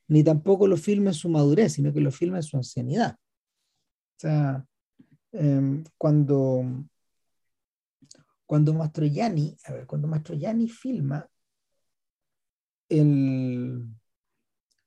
ni 0.07 0.23
tampoco 0.23 0.67
lo 0.67 0.77
filma 0.77 1.11
en 1.11 1.13
su 1.13 1.29
madurez, 1.29 1.73
sino 1.73 1.93
que 1.93 2.01
lo 2.01 2.11
filma 2.11 2.37
en 2.37 2.43
su 2.43 2.57
ancianidad. 2.57 3.15
O 3.15 4.19
sea, 4.19 4.65
em, 5.31 5.83
cuando, 5.97 6.63
cuando 8.45 8.73
Mastroianni, 8.73 9.55
a 9.65 9.73
ver, 9.73 9.85
cuando 9.85 10.07
Mastroianni 10.07 10.67
filma 10.67 11.27
el, 12.89 13.87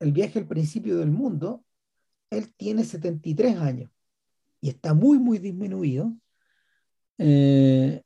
el 0.01 0.13
viaje 0.13 0.39
al 0.39 0.47
principio 0.47 0.99
del 0.99 1.11
mundo, 1.11 1.65
él 2.31 2.53
tiene 2.55 2.85
73 2.85 3.57
años 3.57 3.91
y 4.61 4.69
está 4.71 4.95
muy, 4.95 5.19
muy 5.19 5.39
disminuido, 5.39 6.15
eh, 7.19 8.03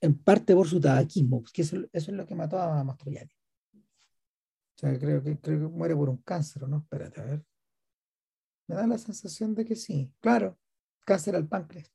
en 0.00 0.18
parte 0.18 0.54
por 0.54 0.68
su 0.68 0.80
tabaquismo, 0.80 1.42
que 1.52 1.62
eso, 1.62 1.78
es 1.92 2.08
lo 2.08 2.26
que 2.26 2.34
mató 2.34 2.58
a 2.58 2.82
Mastroianni. 2.84 3.32
O 4.76 4.78
sea, 4.78 4.98
creo 4.98 5.22
que, 5.22 5.38
creo 5.38 5.60
que 5.60 5.68
muere 5.68 5.94
por 5.94 6.10
un 6.10 6.18
cáncer, 6.18 6.68
¿no? 6.68 6.78
Espérate, 6.78 7.20
a 7.20 7.24
ver. 7.24 7.44
Me 8.66 8.74
da 8.74 8.86
la 8.86 8.98
sensación 8.98 9.54
de 9.54 9.64
que 9.64 9.76
sí. 9.76 10.12
Claro, 10.20 10.58
cáncer 11.04 11.36
al 11.36 11.46
páncreas. 11.46 11.90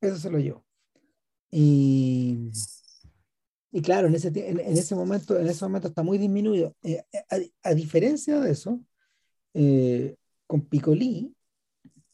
Eso 0.00 0.16
se 0.16 0.30
lo 0.30 0.38
llevó. 0.38 0.64
Y, 1.50 2.50
y 3.72 3.82
claro, 3.82 4.08
en 4.08 4.14
ese, 4.14 4.28
en, 4.28 4.60
ese 4.60 4.94
momento, 4.94 5.38
en 5.38 5.48
ese 5.48 5.64
momento 5.64 5.88
está 5.88 6.02
muy 6.02 6.18
disminuido. 6.18 6.76
Eh, 6.82 7.02
a, 7.62 7.74
diferencia 7.74 8.40
de 8.40 8.50
eso, 8.50 8.80
eh, 9.54 10.16
con 10.46 10.62
Picolí, 10.66 11.34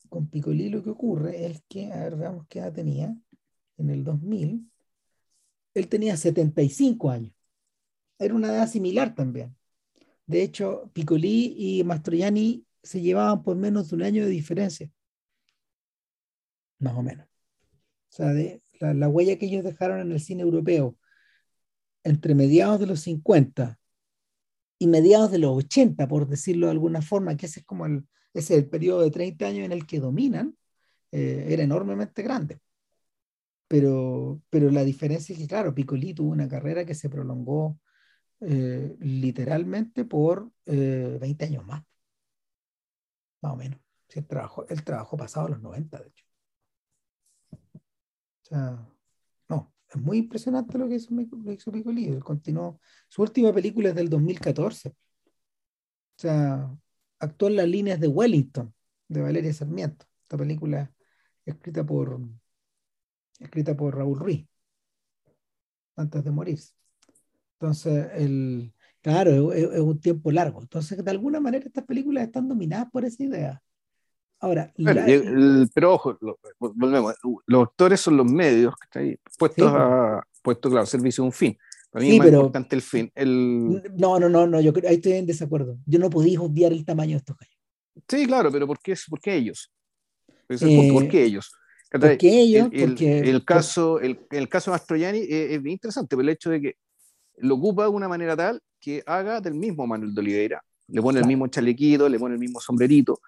con 0.08 0.28
Picolí 0.28 0.68
lo 0.68 0.82
que 0.82 0.90
ocurre 0.90 1.46
es 1.46 1.62
que, 1.68 1.92
a 1.92 2.04
ver, 2.04 2.16
veamos 2.16 2.46
qué 2.48 2.60
edad 2.60 2.72
tenía, 2.72 3.16
en 3.78 3.90
el 3.90 4.04
2000, 4.04 4.70
él 5.74 5.88
tenía 5.88 6.16
75 6.16 7.10
años. 7.10 7.32
Era 8.18 8.34
una 8.34 8.48
edad 8.48 8.68
similar 8.68 9.14
también. 9.14 9.56
De 10.26 10.42
hecho, 10.42 10.90
Picolí 10.92 11.54
y 11.58 11.84
Mastroianni 11.84 12.66
se 12.82 13.00
llevaban 13.00 13.42
por 13.42 13.56
menos 13.56 13.90
de 13.90 13.96
un 13.96 14.02
año 14.02 14.24
de 14.24 14.30
diferencia. 14.30 14.90
Más 16.78 16.94
o 16.94 17.02
menos. 17.02 17.26
O 17.26 18.16
sea, 18.16 18.28
de, 18.32 18.62
la, 18.80 19.08
huella 19.08 19.38
que 19.38 19.46
ellos 19.46 19.64
dejaron 19.64 20.00
en 20.00 20.12
el 20.12 20.20
cine 20.20 20.42
europeo 20.42 20.96
entre 22.04 22.34
mediados 22.34 22.80
de 22.80 22.86
los 22.86 23.00
50 23.00 23.78
y 24.78 24.86
mediados 24.86 25.30
de 25.30 25.38
los 25.38 25.56
80, 25.56 26.06
por 26.08 26.28
decirlo 26.28 26.66
de 26.66 26.72
alguna 26.72 27.02
forma, 27.02 27.36
que 27.36 27.46
ese 27.46 27.60
es 27.60 27.66
como 27.66 27.86
el, 27.86 28.06
ese 28.34 28.56
el 28.56 28.68
periodo 28.68 29.02
de 29.02 29.10
30 29.10 29.46
años 29.46 29.64
en 29.64 29.72
el 29.72 29.86
que 29.86 30.00
dominan, 30.00 30.56
eh, 31.12 31.46
era 31.48 31.62
enormemente 31.62 32.22
grande. 32.22 32.60
Pero, 33.68 34.42
pero 34.50 34.70
la 34.70 34.84
diferencia 34.84 35.32
es 35.32 35.38
que, 35.38 35.48
claro, 35.48 35.74
Piccoli 35.74 36.14
tuvo 36.14 36.30
una 36.30 36.48
carrera 36.48 36.84
que 36.84 36.94
se 36.94 37.08
prolongó 37.08 37.78
eh, 38.40 38.96
literalmente 39.00 40.04
por 40.04 40.50
20 40.66 41.26
eh, 41.26 41.46
años 41.46 41.64
más, 41.64 41.82
más 43.40 43.52
o 43.52 43.56
menos. 43.56 43.80
el, 44.10 44.26
trabajo, 44.26 44.66
el 44.68 44.84
trabajo 44.84 45.16
pasado 45.16 45.46
a 45.46 45.50
los 45.50 45.60
90, 45.62 45.98
de 46.00 46.08
hecho. 46.08 46.24
O 47.52 48.46
sea, 48.46 48.88
no, 49.48 49.74
es 49.88 49.96
muy 49.96 50.18
impresionante 50.18 50.78
lo 50.78 50.88
que 50.88 50.96
hizo, 50.96 51.14
lo 51.14 51.72
Piccoli. 51.72 52.18
continuó. 52.20 52.80
Su 53.08 53.22
última 53.22 53.52
película 53.52 53.88
es 53.90 53.94
del 53.94 54.10
2014. 54.10 54.90
O 54.90 54.94
sea, 56.16 56.76
actuó 57.18 57.48
en 57.48 57.56
las 57.56 57.68
líneas 57.68 58.00
de 58.00 58.08
Wellington, 58.08 58.74
de 59.08 59.22
Valeria 59.22 59.52
Sarmiento. 59.52 60.06
Esta 60.22 60.36
película 60.36 60.92
escrita 61.44 61.84
por, 61.84 62.20
escrita 63.38 63.76
por 63.76 63.96
Raúl 63.96 64.18
Ruiz, 64.18 64.46
antes 65.96 66.24
de 66.24 66.30
morir. 66.30 66.58
Entonces, 67.58 68.10
el, 68.14 68.74
Claro, 69.04 69.52
es, 69.52 69.64
es, 69.64 69.80
un 69.80 70.00
tiempo 70.00 70.32
largo. 70.32 70.62
Entonces, 70.62 71.04
de 71.04 71.10
alguna 71.10 71.38
manera, 71.38 71.66
estas 71.66 71.84
películas 71.84 72.24
están 72.24 72.48
dominadas 72.48 72.90
por 72.90 73.04
esa 73.04 73.22
idea. 73.22 73.62
Ahora, 74.40 74.72
pero 75.74 75.92
ojo, 75.92 76.18
volvemos. 76.58 77.14
Los 77.46 77.64
actores 77.64 78.00
son 78.00 78.16
los 78.16 78.24
medios 78.24 78.74
que 78.76 78.84
están 78.84 79.02
ahí, 79.02 79.16
puestos 79.38 79.70
a 79.70 80.22
puestos, 80.42 80.72
claro, 80.72 80.86
servicio 80.86 81.22
a 81.22 81.26
un 81.26 81.32
fin. 81.32 81.54
Para 81.90 82.02
mí 82.02 82.12
es 82.12 82.18
más 82.18 82.28
importante 82.28 82.76
el 82.76 82.82
fin. 82.82 83.12
El... 83.14 83.82
No, 83.94 84.18
no, 84.18 84.30
no, 84.30 84.46
no, 84.46 84.58
yo 84.62 84.72
creo, 84.72 84.88
ahí 84.88 84.96
estoy 84.96 85.12
en 85.12 85.26
desacuerdo. 85.26 85.76
Yo 85.84 85.98
no 85.98 86.08
podía 86.08 86.40
obviar 86.40 86.72
el 86.72 86.86
tamaño 86.86 87.12
de 87.12 87.18
estos 87.18 87.36
gallos. 87.36 87.58
Sí, 88.08 88.26
claro, 88.26 88.50
pero 88.50 88.66
¿por 88.66 88.78
qué, 88.78 88.94
por 89.08 89.20
qué 89.20 89.34
ellos? 89.34 89.70
¿Por 90.48 91.08
qué 91.08 91.24
ellos? 91.24 91.52
¿Por 91.90 92.18
qué 92.18 92.40
ellos? 92.40 92.68
El, 92.72 92.88
porque, 92.88 93.18
el 93.20 93.44
caso, 93.44 94.00
el, 94.00 94.26
el 94.30 94.48
caso 94.48 94.70
de 94.70 94.74
Mastroianni 94.74 95.18
es, 95.20 95.52
es, 95.52 95.62
bien 95.62 95.74
interesante, 95.74 96.16
por 96.16 96.24
el 96.24 96.30
hecho 96.30 96.50
de 96.50 96.60
que 96.60 96.76
lo 97.38 97.54
ocupa 97.56 97.84
de 97.84 97.90
una 97.90 98.08
manera 98.08 98.36
tal 98.36 98.60
que 98.80 99.02
haga 99.06 99.40
del 99.40 99.54
mismo 99.54 99.86
Manuel 99.86 100.14
de 100.14 100.20
Oliveira. 100.20 100.64
Le 100.88 101.00
pone 101.00 101.20
el 101.20 101.26
mismo 101.26 101.46
chalequito, 101.46 102.08
le 102.08 102.18
pone 102.18 102.34
el 102.34 102.40
mismo 102.40 102.60
sombrerito. 102.60 103.20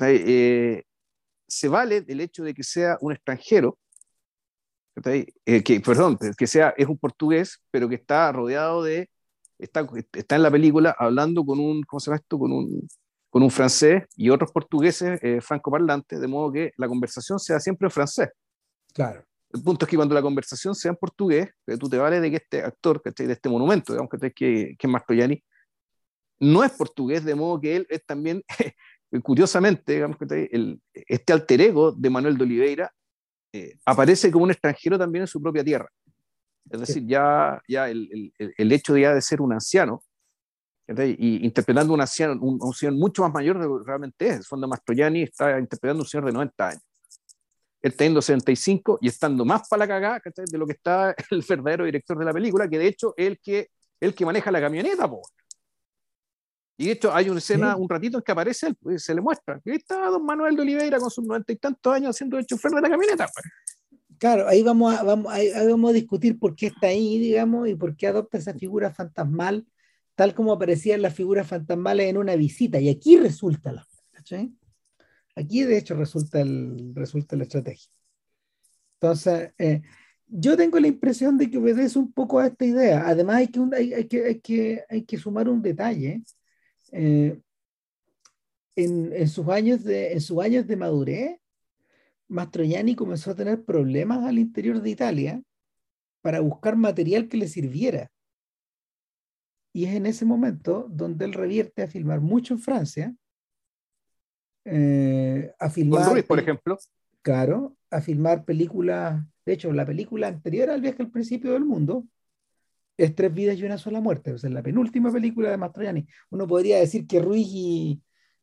Eh, 0.00 0.82
se 1.46 1.68
vale 1.68 2.02
del 2.02 2.20
hecho 2.20 2.44
de 2.44 2.54
que 2.54 2.62
sea 2.62 2.96
un 3.00 3.12
extranjero, 3.12 3.78
eh, 5.04 5.62
que, 5.62 5.80
perdón, 5.80 6.18
que 6.38 6.46
sea, 6.46 6.74
es 6.76 6.86
un 6.86 6.98
portugués, 6.98 7.60
pero 7.70 7.88
que 7.88 7.96
está 7.96 8.30
rodeado 8.30 8.82
de, 8.84 9.10
está, 9.58 9.86
está 10.12 10.36
en 10.36 10.42
la 10.42 10.50
película 10.50 10.94
hablando 10.96 11.44
con 11.44 11.58
un, 11.58 11.82
¿cómo 11.82 12.00
se 12.00 12.10
llama 12.10 12.16
esto? 12.16 12.38
Con 12.38 12.52
un, 12.52 12.88
con 13.34 13.42
un 13.42 13.50
francés 13.50 14.04
y 14.14 14.30
otros 14.30 14.52
portugueses 14.52 15.18
eh, 15.20 15.40
francoparlantes, 15.40 16.20
de 16.20 16.28
modo 16.28 16.52
que 16.52 16.72
la 16.76 16.86
conversación 16.86 17.40
sea 17.40 17.58
siempre 17.58 17.86
en 17.86 17.90
francés. 17.90 18.28
Claro. 18.92 19.24
El 19.52 19.60
punto 19.60 19.84
es 19.84 19.90
que 19.90 19.96
cuando 19.96 20.14
la 20.14 20.22
conversación 20.22 20.72
sea 20.72 20.92
en 20.92 20.96
portugués, 20.96 21.50
que 21.66 21.76
tú 21.76 21.88
te 21.88 21.98
vales 21.98 22.22
de 22.22 22.30
que 22.30 22.36
este 22.36 22.62
actor, 22.62 23.02
de 23.02 23.32
este 23.32 23.48
monumento, 23.48 23.92
digamos 23.92 24.08
que, 24.08 24.30
que, 24.30 24.76
que 24.78 24.86
es 24.86 24.88
Mastroianni, 24.88 25.42
no 26.38 26.62
es 26.62 26.70
portugués, 26.70 27.24
de 27.24 27.34
modo 27.34 27.60
que 27.60 27.74
él 27.74 27.88
es 27.90 28.06
también, 28.06 28.40
curiosamente, 29.24 29.94
digamos 29.94 30.16
que 30.16 30.48
el, 30.52 30.80
este 30.92 31.32
alter 31.32 31.60
ego 31.60 31.90
de 31.90 32.10
Manuel 32.10 32.38
de 32.38 32.44
Oliveira 32.44 32.92
eh, 33.52 33.74
aparece 33.84 34.30
como 34.30 34.44
un 34.44 34.52
extranjero 34.52 34.96
también 34.96 35.22
en 35.22 35.26
su 35.26 35.42
propia 35.42 35.64
tierra. 35.64 35.90
Es 36.70 36.78
decir, 36.78 37.04
ya, 37.04 37.60
ya 37.66 37.90
el, 37.90 38.32
el, 38.38 38.54
el 38.56 38.72
hecho 38.72 38.94
de, 38.94 39.00
ya 39.00 39.12
de 39.12 39.22
ser 39.22 39.40
un 39.40 39.52
anciano, 39.52 40.04
y 40.86 41.44
interpretando 41.44 41.94
un 41.94 42.00
anciano, 42.00 42.34
un, 42.40 42.58
un, 42.60 42.74
señor 42.74 42.94
mucho 42.94 43.22
más 43.22 43.32
mayor 43.32 43.58
de 43.58 43.66
lo 43.66 43.78
que 43.78 43.84
realmente 43.86 44.26
es. 44.28 44.46
Fondo 44.46 44.68
Mastroianni 44.68 45.22
está 45.22 45.58
interpretando 45.58 46.02
un 46.02 46.08
señor 46.08 46.26
de 46.26 46.32
90 46.32 46.68
años. 46.68 46.82
Él 47.80 47.94
teniendo 47.94 48.22
75 48.22 48.98
y 49.02 49.08
estando 49.08 49.44
más 49.44 49.68
para 49.68 49.80
la 49.80 49.88
cagada 49.88 50.22
de 50.24 50.58
lo 50.58 50.66
que 50.66 50.72
está 50.72 51.14
el 51.30 51.44
verdadero 51.46 51.84
director 51.84 52.18
de 52.18 52.24
la 52.24 52.32
película, 52.32 52.68
que 52.68 52.78
de 52.78 52.86
hecho 52.86 53.14
es 53.16 53.26
el 53.26 53.38
que, 53.38 53.68
el 54.00 54.14
que 54.14 54.24
maneja 54.24 54.50
la 54.50 54.60
camioneta. 54.60 55.08
Po. 55.08 55.22
Y 56.76 56.86
de 56.86 56.92
hecho 56.92 57.14
hay 57.14 57.30
una 57.30 57.38
escena, 57.38 57.76
un 57.76 57.88
ratito 57.88 58.18
en 58.18 58.24
que 58.24 58.32
aparece 58.32 58.68
él, 58.68 58.76
pues, 58.80 59.04
se 59.04 59.14
le 59.14 59.20
muestra. 59.20 59.60
que 59.60 59.74
está 59.74 60.06
don 60.06 60.24
Manuel 60.24 60.56
de 60.56 60.62
Oliveira 60.62 60.98
con 60.98 61.10
sus 61.10 61.24
90 61.24 61.52
y 61.52 61.56
tantos 61.56 61.94
años 61.94 62.16
haciendo 62.16 62.38
el 62.38 62.46
chofer 62.46 62.72
de 62.72 62.80
la 62.80 62.90
camioneta. 62.90 63.28
Pues. 63.32 64.00
Claro, 64.18 64.48
ahí 64.48 64.62
vamos, 64.62 64.94
a, 64.94 65.02
vamos, 65.02 65.32
ahí 65.32 65.50
vamos 65.68 65.90
a 65.90 65.92
discutir 65.92 66.38
por 66.38 66.54
qué 66.56 66.66
está 66.66 66.88
ahí, 66.88 67.18
digamos, 67.18 67.68
y 67.68 67.74
por 67.74 67.96
qué 67.96 68.06
adopta 68.06 68.38
esa 68.38 68.54
figura 68.54 68.92
fantasmal 68.92 69.66
tal 70.14 70.34
como 70.34 70.52
aparecían 70.52 71.02
las 71.02 71.14
figuras 71.14 71.46
fantasmales 71.46 72.08
en 72.08 72.18
una 72.18 72.36
visita. 72.36 72.80
Y 72.80 72.88
aquí 72.88 73.16
resulta 73.16 73.72
la, 73.72 73.86
Aquí 75.36 75.64
de 75.64 75.78
hecho 75.78 75.94
resulta, 75.94 76.40
el, 76.40 76.92
resulta 76.94 77.36
la 77.36 77.42
estrategia. 77.42 77.90
Entonces, 79.00 79.52
eh, 79.58 79.82
yo 80.26 80.56
tengo 80.56 80.78
la 80.78 80.88
impresión 80.88 81.36
de 81.36 81.50
que 81.50 81.58
obedece 81.58 81.98
un 81.98 82.12
poco 82.12 82.38
a 82.38 82.46
esta 82.46 82.64
idea. 82.64 83.06
Además, 83.06 83.36
hay 83.36 83.48
que, 83.48 83.60
hay, 83.76 84.08
que, 84.08 84.24
hay 84.24 84.40
que, 84.40 84.84
hay 84.88 85.04
que 85.04 85.18
sumar 85.18 85.48
un 85.48 85.60
detalle. 85.60 86.22
Eh, 86.92 87.38
en, 88.76 89.12
en, 89.12 89.28
sus 89.28 89.48
años 89.48 89.84
de, 89.84 90.12
en 90.12 90.20
sus 90.20 90.40
años 90.40 90.66
de 90.66 90.76
madurez, 90.76 91.36
Mastroianni 92.28 92.94
comenzó 92.94 93.32
a 93.32 93.34
tener 93.34 93.64
problemas 93.64 94.24
al 94.24 94.38
interior 94.38 94.80
de 94.80 94.90
Italia 94.90 95.42
para 96.22 96.40
buscar 96.40 96.76
material 96.76 97.28
que 97.28 97.36
le 97.36 97.48
sirviera. 97.48 98.10
Y 99.74 99.86
es 99.86 99.94
en 99.94 100.06
ese 100.06 100.24
momento 100.24 100.86
donde 100.88 101.24
él 101.24 101.32
revierte 101.32 101.82
a 101.82 101.88
filmar 101.88 102.20
mucho 102.20 102.54
en 102.54 102.60
Francia. 102.60 103.14
Eh, 104.64 105.52
a 105.58 105.68
filmar. 105.68 106.12
Ruiz, 106.12 106.24
por 106.24 106.38
ejemplo. 106.38 106.78
Claro, 107.22 107.76
a 107.90 108.00
filmar 108.00 108.44
películas. 108.44 109.20
De 109.44 109.52
hecho, 109.52 109.72
la 109.72 109.84
película 109.84 110.28
anterior 110.28 110.70
al 110.70 110.80
viaje 110.80 111.02
al 111.02 111.10
principio 111.10 111.52
del 111.52 111.64
mundo 111.64 112.06
es 112.96 113.16
Tres 113.16 113.34
vidas 113.34 113.58
y 113.58 113.64
una 113.64 113.76
sola 113.76 114.00
muerte. 114.00 114.32
O 114.32 114.38
sea, 114.38 114.48
la 114.48 114.62
penúltima 114.62 115.12
película 115.12 115.50
de 115.50 115.56
Mastroianni. 115.56 116.06
Uno 116.30 116.46
podría 116.46 116.78
decir 116.78 117.08
que 117.08 117.20
Ruiz 117.20 117.48
y, 117.50 118.00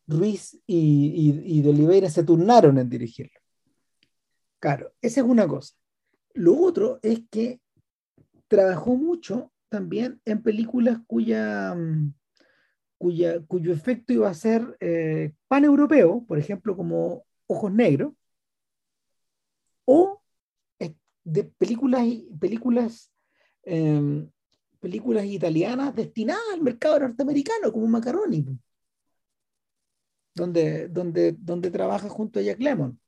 Ruiz 0.08 0.60
y, 0.68 1.40
y, 1.48 1.60
y 1.60 1.62
de 1.62 1.70
Oliveira 1.70 2.10
se 2.10 2.26
turnaron 2.26 2.78
en 2.78 2.90
dirigirlo. 2.90 3.40
Claro, 4.60 4.92
esa 5.02 5.22
es 5.22 5.26
una 5.26 5.48
cosa. 5.48 5.76
Lo 6.34 6.60
otro 6.60 7.00
es 7.02 7.22
que 7.32 7.62
trabajó 8.50 8.98
mucho 8.98 9.51
también 9.72 10.22
en 10.26 10.44
películas 10.44 11.00
cuya, 11.08 11.74
cuya, 12.98 13.40
cuyo 13.48 13.72
efecto 13.72 14.12
iba 14.12 14.30
a 14.30 14.34
ser 14.34 14.76
eh, 14.82 15.34
pan-europeo, 15.48 16.26
por 16.28 16.38
ejemplo, 16.38 16.76
como 16.76 17.24
Ojos 17.48 17.72
Negros, 17.72 18.14
o 19.86 20.22
de 21.24 21.44
películas, 21.44 22.06
películas, 22.40 23.12
eh, 23.64 24.28
películas 24.80 25.26
italianas 25.26 25.96
destinadas 25.96 26.44
al 26.54 26.62
mercado 26.62 27.00
norteamericano, 27.00 27.72
como 27.72 27.88
Macaroni, 27.88 28.46
donde, 30.34 30.88
donde, 30.90 31.34
donde 31.34 31.72
trabaja 31.72 32.10
junto 32.10 32.40
a 32.40 32.44
Jack 32.44 32.60
Lemmon. 32.60 33.00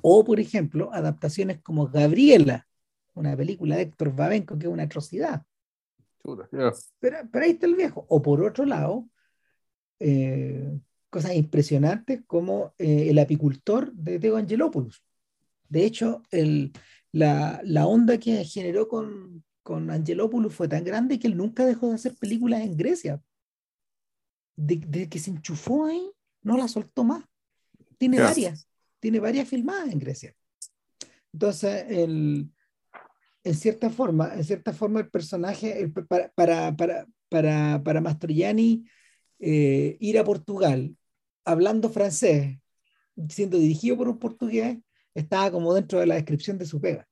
O, 0.00 0.24
por 0.24 0.40
ejemplo, 0.40 0.92
adaptaciones 0.92 1.60
como 1.60 1.88
Gabriela, 1.88 2.66
una 3.14 3.36
película 3.36 3.76
de 3.76 3.82
Héctor 3.82 4.14
Babenco 4.14 4.58
que 4.58 4.66
es 4.66 4.72
una 4.72 4.84
atrocidad. 4.84 5.42
pero, 7.00 7.18
pero, 7.30 7.44
ahí 7.44 7.52
está 7.52 7.66
el 7.66 7.74
viejo. 7.74 8.06
O 8.08 8.22
por 8.22 8.42
otro 8.42 8.64
lado, 8.64 9.08
eh, 9.98 10.78
cosas 11.10 11.34
impresionantes 11.34 12.22
como 12.26 12.74
eh, 12.78 13.10
El 13.10 13.18
apicultor 13.18 13.92
de 13.92 14.18
Teo 14.18 14.36
Angelopoulos. 14.36 15.04
De 15.68 15.84
hecho, 15.84 16.22
el, 16.30 16.72
la, 17.12 17.60
la, 17.64 17.86
onda 17.86 18.18
que 18.18 18.44
generó 18.44 18.88
con, 18.88 19.44
con 19.62 19.90
Angelopoulos 19.90 20.54
fue 20.54 20.68
tan 20.68 20.84
grande 20.84 21.18
que 21.18 21.26
él 21.26 21.36
nunca 21.36 21.66
dejó 21.66 21.88
de 21.88 21.94
hacer 21.94 22.14
películas 22.16 22.62
en 22.62 22.76
Grecia. 22.76 23.22
Desde 24.54 24.86
de 24.86 25.08
que 25.08 25.18
se 25.18 25.30
enchufó 25.30 25.86
ahí, 25.86 26.10
no 26.42 26.56
la 26.56 26.68
soltó 26.68 27.04
más. 27.04 27.24
Tiene 27.98 28.20
varias, 28.20 28.68
tiene 29.00 29.20
varias 29.20 29.48
filmadas 29.48 29.90
en 29.90 29.98
Grecia. 29.98 30.34
Entonces, 31.32 31.84
el, 31.88 32.50
en 33.44 33.54
cierta 33.54 33.90
forma, 33.90 34.34
en 34.34 34.44
cierta 34.44 34.72
forma 34.72 35.00
el 35.00 35.10
personaje, 35.10 35.88
para, 36.08 36.30
para, 36.32 36.76
para, 36.76 37.06
para, 37.28 37.82
para 37.82 38.00
Mastroianni, 38.00 38.84
eh, 39.38 39.96
ir 40.00 40.18
a 40.18 40.24
Portugal 40.24 40.96
hablando 41.44 41.88
francés, 41.90 42.58
siendo 43.28 43.58
dirigido 43.58 43.96
por 43.96 44.08
un 44.08 44.18
portugués, 44.18 44.78
estaba 45.14 45.50
como 45.50 45.74
dentro 45.74 46.00
de 46.00 46.06
la 46.06 46.14
descripción 46.14 46.58
de 46.58 46.66
su 46.66 46.80
pega. 46.80 47.08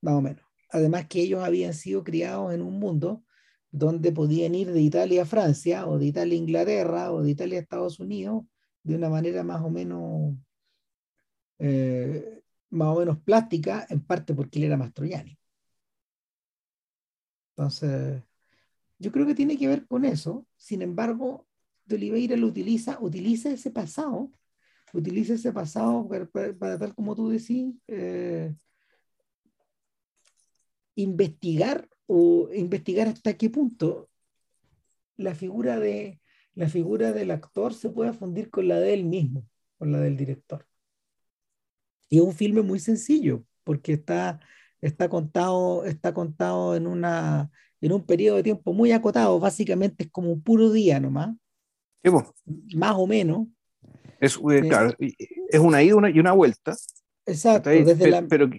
Más 0.00 0.14
o 0.14 0.20
menos. 0.20 0.44
Además 0.70 1.06
que 1.08 1.20
ellos 1.20 1.42
habían 1.42 1.74
sido 1.74 2.04
criados 2.04 2.54
en 2.54 2.62
un 2.62 2.78
mundo 2.78 3.24
donde 3.70 4.12
podían 4.12 4.54
ir 4.54 4.70
de 4.70 4.80
Italia 4.80 5.22
a 5.22 5.26
Francia, 5.26 5.86
o 5.86 5.98
de 5.98 6.06
Italia 6.06 6.34
a 6.34 6.42
Inglaterra, 6.42 7.12
o 7.12 7.22
de 7.22 7.30
Italia 7.30 7.58
a 7.58 7.62
Estados 7.62 7.98
Unidos, 7.98 8.44
de 8.84 8.94
una 8.94 9.08
manera 9.08 9.42
más 9.42 9.62
o 9.62 9.70
menos 9.70 10.36
eh, 11.58 12.43
más 12.74 12.88
o 12.88 12.98
menos 13.00 13.18
plástica, 13.20 13.86
en 13.88 14.00
parte 14.00 14.34
porque 14.34 14.58
él 14.58 14.66
era 14.66 14.76
Mastroianni. 14.76 15.38
Entonces, 17.56 18.22
yo 18.98 19.12
creo 19.12 19.26
que 19.26 19.34
tiene 19.34 19.56
que 19.56 19.68
ver 19.68 19.86
con 19.86 20.04
eso. 20.04 20.46
Sin 20.56 20.82
embargo, 20.82 21.46
de 21.84 21.96
Oliveira 21.96 22.36
lo 22.36 22.48
utiliza, 22.48 22.98
utiliza 23.00 23.50
ese 23.50 23.70
pasado, 23.70 24.30
utiliza 24.92 25.34
ese 25.34 25.52
pasado 25.52 26.08
para, 26.58 26.78
tal 26.78 26.94
como 26.94 27.14
tú 27.14 27.28
decís, 27.28 27.74
eh, 27.88 28.54
investigar 30.96 31.88
o 32.06 32.48
investigar 32.52 33.08
hasta 33.08 33.36
qué 33.36 33.50
punto 33.50 34.08
la 35.16 35.34
figura 35.34 35.78
de 35.78 36.20
la 36.54 36.68
figura 36.68 37.12
del 37.12 37.30
actor 37.32 37.74
se 37.74 37.90
puede 37.90 38.12
fundir 38.12 38.50
con 38.50 38.68
la 38.68 38.78
de 38.78 38.94
él 38.94 39.04
mismo, 39.04 39.44
con 39.76 39.90
la 39.92 39.98
del 40.00 40.16
director. 40.16 40.66
Y 42.08 42.18
es 42.18 42.24
un 42.24 42.34
filme 42.34 42.62
muy 42.62 42.78
sencillo, 42.78 43.44
porque 43.64 43.94
está, 43.94 44.40
está, 44.80 45.08
contado, 45.08 45.84
está 45.84 46.12
contado 46.14 46.76
en, 46.76 46.86
una, 46.86 47.50
en 47.80 47.92
un 47.92 48.04
periodo 48.04 48.36
de 48.36 48.42
tiempo 48.42 48.72
muy 48.72 48.92
acotado, 48.92 49.38
básicamente 49.40 50.04
es 50.04 50.10
como 50.10 50.32
un 50.32 50.42
puro 50.42 50.70
día 50.70 51.00
nomás. 51.00 51.34
Más 52.74 52.94
o 52.96 53.06
menos. 53.06 53.48
Es, 54.20 54.36
eh, 54.36 54.60
claro, 54.68 54.94
es 54.98 55.60
una 55.60 55.82
ida 55.82 56.10
y 56.10 56.20
una 56.20 56.32
vuelta. 56.32 56.76
Exacto, 57.26 57.70
desde 57.70 57.96
pero, 57.96 58.10
la... 58.10 58.22
pero 58.28 58.50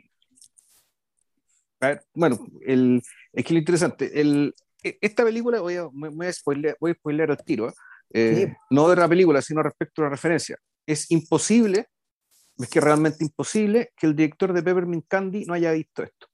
bueno, 2.13 2.39
el, 2.65 3.01
Es 3.31 3.45
que 3.45 3.53
lo 3.53 3.59
interesante, 3.59 4.19
el, 4.19 4.53
e, 4.83 4.97
esta 5.01 5.23
película, 5.23 5.61
voy 5.61 5.75
a, 5.75 5.83
voy 5.91 6.27
a 6.27 6.33
spoiler, 6.33 6.77
voy 6.79 6.91
a 6.91 6.93
spoiler 6.95 7.31
al 7.31 7.43
tiro, 7.43 7.73
eh, 8.13 8.53
no 8.69 8.89
de 8.89 8.95
la 8.95 9.07
película, 9.07 9.41
sino 9.41 9.61
respecto 9.61 10.01
a 10.01 10.05
la 10.05 10.11
referencia. 10.11 10.57
Es 10.85 11.09
imposible, 11.11 11.87
es 12.57 12.69
que 12.69 12.79
realmente 12.79 13.23
imposible, 13.23 13.91
que 13.97 14.07
el 14.07 14.15
director 14.15 14.53
de 14.53 14.63
Peppermint 14.63 15.05
Candy 15.07 15.45
no 15.45 15.53
haya 15.53 15.71
visto 15.71 16.03
esto. 16.03 16.27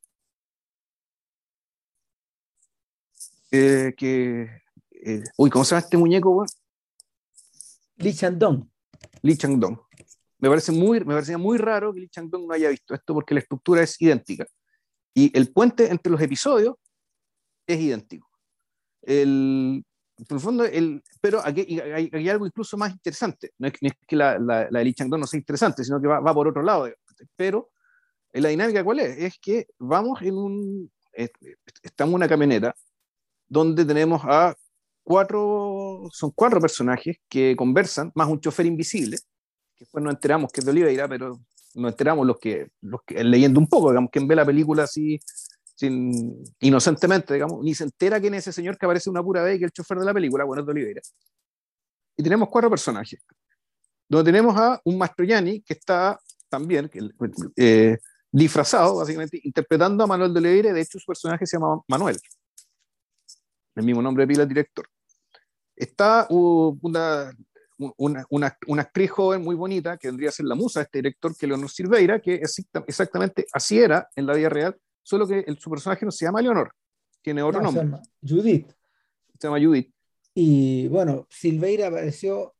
Eh, 3.51 3.93
que, 3.97 4.61
eh, 4.91 5.23
uy, 5.37 5.49
¿cómo 5.49 5.65
se 5.65 5.71
llama 5.71 5.83
este 5.83 5.97
muñeco? 5.97 6.45
Lee 7.97 8.13
Chang-dong. 8.13 8.67
Lee 9.21 9.35
Chang-dong. 9.35 9.77
Me, 10.37 10.49
parece 10.49 10.71
muy, 10.71 10.99
me 10.99 11.13
parecía 11.13 11.37
muy 11.37 11.57
raro 11.57 11.93
que 11.93 12.01
Lee 12.01 12.09
Chang-dong 12.09 12.47
no 12.47 12.53
haya 12.53 12.69
visto 12.69 12.93
esto 12.93 13.13
porque 13.13 13.33
la 13.33 13.41
estructura 13.41 13.81
es 13.81 13.99
idéntica. 14.01 14.45
Y 15.13 15.35
el 15.37 15.51
puente 15.51 15.91
entre 15.91 16.11
los 16.11 16.21
episodios 16.21 16.75
es 17.67 17.79
idéntico. 17.79 18.29
El, 19.01 19.83
por 20.27 20.37
el 20.37 20.41
fondo, 20.41 20.65
el, 20.65 21.03
pero 21.19 21.41
aquí 21.43 21.79
hay, 21.79 22.29
algo 22.29 22.45
incluso 22.45 22.77
más 22.77 22.91
interesante. 22.91 23.51
No 23.57 23.67
es, 23.67 23.73
que 24.07 24.15
la, 24.15 24.37
la, 24.37 24.67
la, 24.69 24.79
de 24.79 24.93
Chang-dong 24.93 25.19
no 25.19 25.27
sea 25.27 25.39
interesante, 25.39 25.83
sino 25.83 26.01
que 26.01 26.07
va, 26.07 26.19
va 26.19 26.33
por 26.33 26.47
otro 26.47 26.61
lado. 26.61 26.89
Pero 27.35 27.71
la 28.33 28.49
dinámica, 28.49 28.83
¿cuál 28.83 28.99
es? 28.99 29.17
Es 29.17 29.39
que 29.39 29.67
vamos 29.79 30.21
en 30.21 30.37
un. 30.37 30.91
Estamos 31.83 32.11
en 32.11 32.15
una 32.15 32.27
camioneta 32.27 32.73
donde 33.47 33.83
tenemos 33.83 34.21
a 34.23 34.55
cuatro, 35.03 36.07
son 36.11 36.31
cuatro 36.33 36.61
personajes 36.61 37.17
que 37.27 37.55
conversan, 37.55 38.11
más 38.15 38.29
un 38.29 38.39
chofer 38.39 38.65
invisible, 38.65 39.17
que 39.75 39.83
después 39.83 40.03
nos 40.03 40.13
enteramos 40.13 40.51
que 40.51 40.61
es 40.61 40.65
de 40.65 40.71
Oliveira, 40.71 41.07
pero 41.09 41.37
nos 41.75 41.91
enteramos 41.91 42.25
los 42.25 42.39
que, 42.39 42.69
los 42.81 43.01
que 43.05 43.23
leyendo 43.23 43.59
un 43.59 43.67
poco, 43.67 43.89
digamos, 43.89 44.09
quien 44.09 44.27
ve 44.27 44.35
la 44.35 44.45
película 44.45 44.83
así 44.83 45.19
inocentemente, 45.87 47.33
digamos, 47.33 47.63
ni 47.63 47.73
se 47.73 47.83
entera 47.83 48.19
quién 48.19 48.33
es 48.33 48.47
ese 48.47 48.53
señor 48.53 48.77
que 48.77 48.85
aparece 48.85 49.09
una 49.09 49.23
pura 49.23 49.43
vez, 49.43 49.59
que 49.59 49.65
es 49.65 49.69
el 49.69 49.71
chofer 49.71 49.97
de 49.99 50.05
la 50.05 50.13
película, 50.13 50.43
bueno, 50.43 50.61
es 50.61 50.65
de 50.65 50.71
Oliveira. 50.71 51.01
Y 52.17 52.23
tenemos 52.23 52.49
cuatro 52.49 52.69
personajes, 52.69 53.23
donde 54.07 54.31
tenemos 54.31 54.55
a 54.57 54.79
un 54.83 54.97
Mastroianni 54.97 55.61
que 55.61 55.73
está 55.73 56.19
también 56.49 56.89
eh, 57.55 57.97
disfrazado, 58.31 58.97
básicamente, 58.97 59.39
interpretando 59.43 60.03
a 60.03 60.07
Manuel 60.07 60.33
de 60.33 60.39
Oliveira, 60.39 60.73
de 60.73 60.81
hecho 60.81 60.99
su 60.99 61.05
personaje 61.05 61.45
se 61.45 61.57
llama 61.57 61.81
Manuel 61.87 62.17
el 63.75 63.83
mismo 63.83 64.01
nombre 64.01 64.23
de 64.23 64.27
pila 64.27 64.45
director. 64.45 64.87
Está 65.75 66.27
una, 66.29 67.31
una, 67.97 68.25
una, 68.67 68.81
actriz 68.81 69.09
joven 69.11 69.41
muy 69.41 69.55
bonita, 69.55 69.97
que 69.97 70.09
vendría 70.09 70.29
a 70.29 70.33
ser 70.33 70.45
la 70.45 70.55
musa 70.55 70.79
de 70.79 70.83
este 70.83 70.99
director, 70.99 71.35
que 71.35 71.47
Leonor 71.47 71.69
Silveira, 71.69 72.19
que 72.19 72.41
exactamente 72.87 73.45
así 73.53 73.79
era 73.79 74.07
en 74.15 74.25
la 74.27 74.33
vida 74.33 74.49
real, 74.49 74.77
solo 75.03 75.27
que 75.27 75.39
el, 75.39 75.57
su 75.57 75.69
personaje 75.69 76.05
no 76.05 76.11
se 76.11 76.25
llama 76.25 76.41
Leonor, 76.41 76.73
tiene 77.21 77.41
otro 77.41 77.61
nombre. 77.61 77.81
Se 77.81 77.85
llama 77.85 78.01
Judith. 78.21 78.71
Se 79.39 79.47
llama 79.47 79.59
Judith. 79.59 79.93
Y 80.33 80.87
bueno, 80.87 81.27
Silveira 81.29 81.87
apareció 81.87 82.53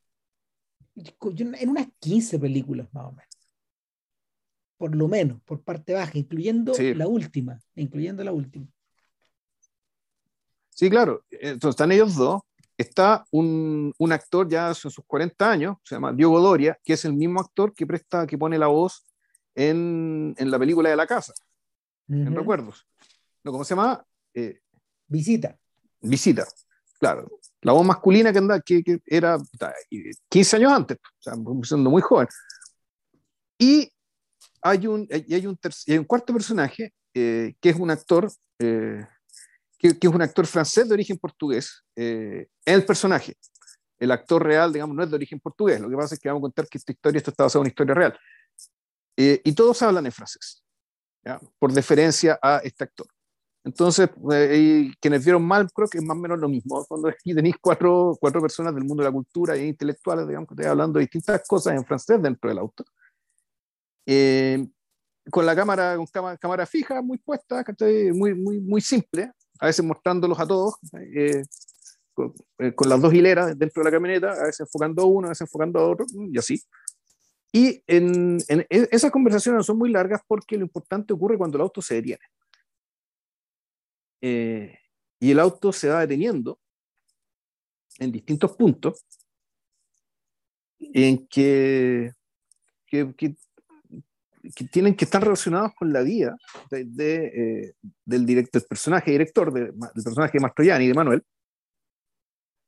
en 0.96 1.70
unas 1.70 1.88
15 2.00 2.40
películas 2.40 2.88
más 2.92 3.06
o 3.06 3.12
menos. 3.12 3.28
Por 4.78 4.96
lo 4.96 5.08
menos, 5.08 5.42
por 5.44 5.62
parte 5.62 5.94
baja, 5.94 6.18
incluyendo 6.18 6.74
la 6.96 7.08
última, 7.08 7.60
incluyendo 7.76 8.24
la 8.24 8.32
última. 8.32 8.68
Sí, 10.70 10.90
claro. 10.90 11.24
Entonces 11.30 11.70
están 11.70 11.92
ellos 11.92 12.16
dos. 12.16 12.42
Está 12.78 13.24
un, 13.30 13.94
un 14.00 14.12
actor 14.12 14.50
ya 14.50 14.70
en 14.70 14.76
sus 14.76 14.96
40 15.06 15.52
años, 15.52 15.78
se 15.84 15.94
llama 15.94 16.12
Diogo 16.12 16.40
Doria, 16.40 16.80
que 16.84 16.94
es 16.94 17.06
el 17.06 17.14
mismo 17.14 17.40
actor 17.40 17.76
que 17.76 17.86
presta, 17.86 18.26
que 18.26 18.40
pone 18.40 18.58
la 18.58 18.68
voz 18.68 19.04
en, 19.54 20.34
en 20.36 20.50
la 20.50 20.58
película 20.58 20.90
de 20.90 20.96
la 20.96 21.06
casa, 21.06 21.34
en 22.12 22.36
recuerdos. 22.36 22.88
¿No, 23.44 23.52
¿Cómo 23.52 23.64
se 23.64 23.76
llama? 23.76 24.06
Eh, 24.34 24.60
Visita. 25.08 25.58
Visita, 26.02 26.46
claro. 27.00 27.30
La 27.62 27.74
voz 27.74 27.86
masculina 27.86 28.32
que, 28.32 28.40
anda, 28.40 28.60
que, 28.60 28.84
que 28.84 29.00
era 29.06 29.38
15 30.30 30.56
años 30.56 30.72
antes, 30.72 30.98
o 30.98 31.22
sea, 31.22 31.34
siendo 31.64 31.90
muy 31.90 32.02
joven. 32.02 32.28
Y 33.58 33.92
hay 34.64 34.88
un, 34.88 35.08
y 35.10 35.34
hay 35.36 35.46
un, 35.46 35.60
hay 35.88 35.98
un 35.98 36.06
cuarto 36.06 36.34
personaje 36.34 36.94
eh, 37.14 37.54
que 37.60 37.70
es 37.70 37.76
un 37.76 37.92
actor 37.92 38.32
eh, 38.58 39.06
que, 39.82 40.08
es 40.08 40.14
un 40.14 40.22
actor 40.22 40.46
francés 40.46 40.88
de 40.88 40.94
origen 40.94 41.18
portugués, 41.18 41.84
eh, 41.96 42.48
el 42.66 42.86
personaje. 42.86 43.36
El 43.98 44.12
actor 44.12 44.44
real, 44.44 44.72
digamos, 44.72 44.96
no 44.96 45.04
es 45.04 45.10
de 45.10 45.16
origen 45.16 45.40
portugués. 45.40 45.80
Lo 45.80 45.90
que 45.90 45.96
pasa 45.96 46.16
es 46.16 46.20
que 46.20 46.30
vamos 46.30 46.42
a 46.42 46.44
contar 46.44 46.68
que 46.68 46.78
esta 46.78 46.92
historia 46.92 47.18
esto 47.18 47.32
está 47.32 47.44
basada 47.44 47.60
en 47.60 47.64
una 47.64 47.70
historia 47.70 47.96
real. 47.96 48.20
Eh, 49.18 49.42
y 49.44 49.54
todos 49.54 49.82
hablan 49.82 50.06
en 50.06 50.12
francés, 50.12 50.61
por 51.60 51.72
deferencia 51.74 52.40
a 52.42 52.58
este 52.64 52.84
actor. 52.84 53.08
Entonces, 53.64 54.10
eh, 54.34 54.92
quienes 55.00 55.24
vieron 55.24 55.44
mal, 55.44 55.72
creo 55.72 55.88
que 55.88 56.00
es 56.00 56.04
más 56.04 56.18
o 56.18 56.20
menos 56.20 56.40
lo 56.40 56.50
mismo. 56.50 56.84
Cuando 56.86 57.10
aquí 57.10 57.34
tenéis 57.36 57.56
cuatro, 57.62 58.18
cuatro 58.20 58.42
personas 58.42 58.74
del 58.74 58.84
mundo 58.84 59.04
de 59.04 59.10
la 59.10 59.14
cultura 59.14 59.56
e 59.56 59.68
intelectuales, 59.68 60.28
digamos, 60.28 60.48
que 60.48 60.56
están 60.56 60.72
hablando 60.72 60.98
de 60.98 61.06
distintas 61.06 61.44
cosas 61.48 61.76
en 61.76 61.86
francés 61.86 62.22
dentro 62.22 62.50
del 62.50 62.58
auto. 62.58 62.84
Eh, 64.08 64.68
con 65.30 65.46
la 65.46 65.56
cámara, 65.56 65.96
con 65.96 66.08
cámara, 66.08 66.38
cámara 66.38 66.66
fija, 66.66 67.02
muy 67.02 67.20
puesta, 67.20 67.64
muy, 68.14 68.34
muy, 68.34 68.60
muy 68.60 68.82
simple, 68.82 69.32
a 69.60 69.68
veces 69.68 69.86
mostrándolos 69.86 70.40
a 70.40 70.48
todos, 70.48 70.76
eh, 71.16 71.44
eh, 72.60 72.74
con, 72.74 72.90
las 72.90 73.00
dos 73.00 73.14
hileras 73.14 73.58
dentro 73.58 73.84
de 73.84 73.90
la 73.90 73.92
camioneta, 73.92 74.32
a 74.32 74.46
veces 74.46 74.62
enfocando 74.62 75.04
a 75.04 75.06
uno, 75.06 75.28
a 75.28 75.30
veces 75.30 75.42
enfocando 75.42 75.80
a 75.80 75.90
otro, 75.90 76.06
y 76.32 76.38
así. 76.38 76.62
Y 77.52 77.84
en, 77.88 78.38
en, 78.48 78.66
esas 78.70 79.12
conversaciones 79.12 79.58
no 79.58 79.64
son 79.64 79.78
muy 79.78 79.92
largas 79.92 80.22
porque 80.28 80.58
lo 80.58 80.64
importante 80.64 81.14
ocurre 81.14 81.38
cuando 81.38 81.58
el 81.58 81.64
auto 81.64 81.82
se 81.82 81.96
detiene. 81.96 82.24
Eh, 84.22 84.78
y 85.20 85.32
el 85.32 85.40
auto 85.40 85.74
se 85.74 85.90
va 85.90 86.02
deteniendo 86.02 86.60
en 88.00 88.12
distintos 88.12 88.56
puntos 88.56 89.06
en 90.80 91.28
que, 91.28 92.14
que, 92.88 93.14
que 93.16 93.36
que 94.56 94.66
tienen 94.66 94.96
que 94.96 95.06
estar 95.06 95.22
relacionados 95.22 95.74
con 95.76 95.94
la 95.94 96.02
vida 96.02 96.36
de, 96.70 97.26
eh, 97.26 97.74
del, 98.06 98.26
director, 98.26 98.66
personaje 98.68 99.12
director, 99.12 99.54
del 99.54 99.74
personaje 100.04 100.34
de 100.34 100.42
Mastroianni, 100.42 100.88
de 100.88 100.94
Manuel, 100.94 101.24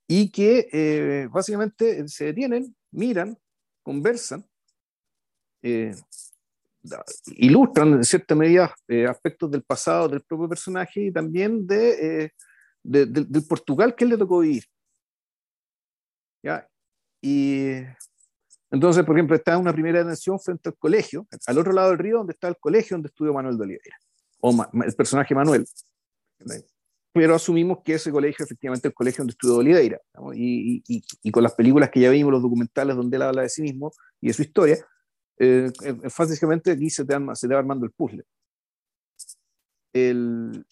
y 0.07 0.31
que 0.31 0.67
eh, 0.71 1.27
básicamente 1.31 2.07
se 2.07 2.25
detienen, 2.25 2.75
miran, 2.91 3.37
conversan, 3.81 4.45
eh, 5.63 5.95
ilustran 7.37 7.93
en 7.93 8.03
cierta 8.03 8.35
medida 8.35 8.75
aspectos 9.09 9.49
del 9.49 9.63
pasado 9.63 10.09
del 10.09 10.21
propio 10.21 10.49
personaje 10.49 11.05
y 11.05 11.11
también 11.11 11.65
de, 11.65 12.31
del 12.83 13.47
Portugal 13.47 13.95
que 13.95 14.05
le 14.05 14.17
tocó 14.17 14.39
vivir. 14.39 14.65
¿Ya? 16.43 16.67
Y 17.21 17.79
entonces, 18.73 19.05
por 19.05 19.15
ejemplo, 19.15 19.35
está 19.35 19.55
una 19.57 19.71
primera 19.71 19.99
detención 19.99 20.39
frente 20.39 20.69
al 20.69 20.75
colegio, 20.75 21.27
al 21.45 21.57
otro 21.59 21.71
lado 21.71 21.91
del 21.91 21.99
río, 21.99 22.17
donde 22.17 22.33
está 22.33 22.47
el 22.47 22.57
colegio 22.57 22.95
donde 22.95 23.09
estudió 23.09 23.31
Manuel 23.31 23.55
de 23.55 23.63
Oliveira, 23.63 23.97
o 24.41 24.65
el 24.83 24.93
personaje 24.95 25.35
Manuel. 25.35 25.63
Pero 27.13 27.35
asumimos 27.35 27.83
que 27.85 27.93
ese 27.93 28.11
colegio 28.11 28.43
efectivamente 28.43 28.87
el 28.87 28.93
colegio 28.95 29.19
donde 29.19 29.33
estudió 29.33 29.57
Oliveira. 29.57 30.01
Y, 30.33 30.83
y, 30.87 31.03
y, 31.21 31.31
con 31.31 31.43
las 31.43 31.53
películas 31.53 31.91
que 31.91 31.99
ya 31.99 32.09
vimos, 32.09 32.31
los 32.31 32.41
documentales 32.41 32.95
donde 32.95 33.15
él 33.15 33.21
habla 33.21 33.43
de 33.43 33.49
sí 33.49 33.61
mismo 33.61 33.91
y 34.19 34.29
de 34.29 34.33
su 34.33 34.41
historia, 34.41 34.83
eh, 35.37 35.71
eh 35.83 35.95
básicamente 36.17 36.71
aquí 36.71 36.89
se 36.89 37.05
te, 37.05 37.15
se 37.33 37.47
te 37.47 37.53
va 37.53 37.59
armando 37.59 37.85
el 37.85 37.91
puzzle. 37.91 38.23
El, 39.93 40.65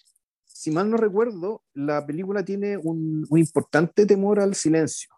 si 0.46 0.72
mal 0.72 0.90
no 0.90 0.98
recuerdo, 0.98 1.64
la 1.74 2.06
película 2.06 2.44
tiene 2.44 2.78
un, 2.78 3.26
un 3.30 3.40
importante 3.40 4.06
temor 4.06 4.40
al 4.40 4.56
silencio 4.56 5.16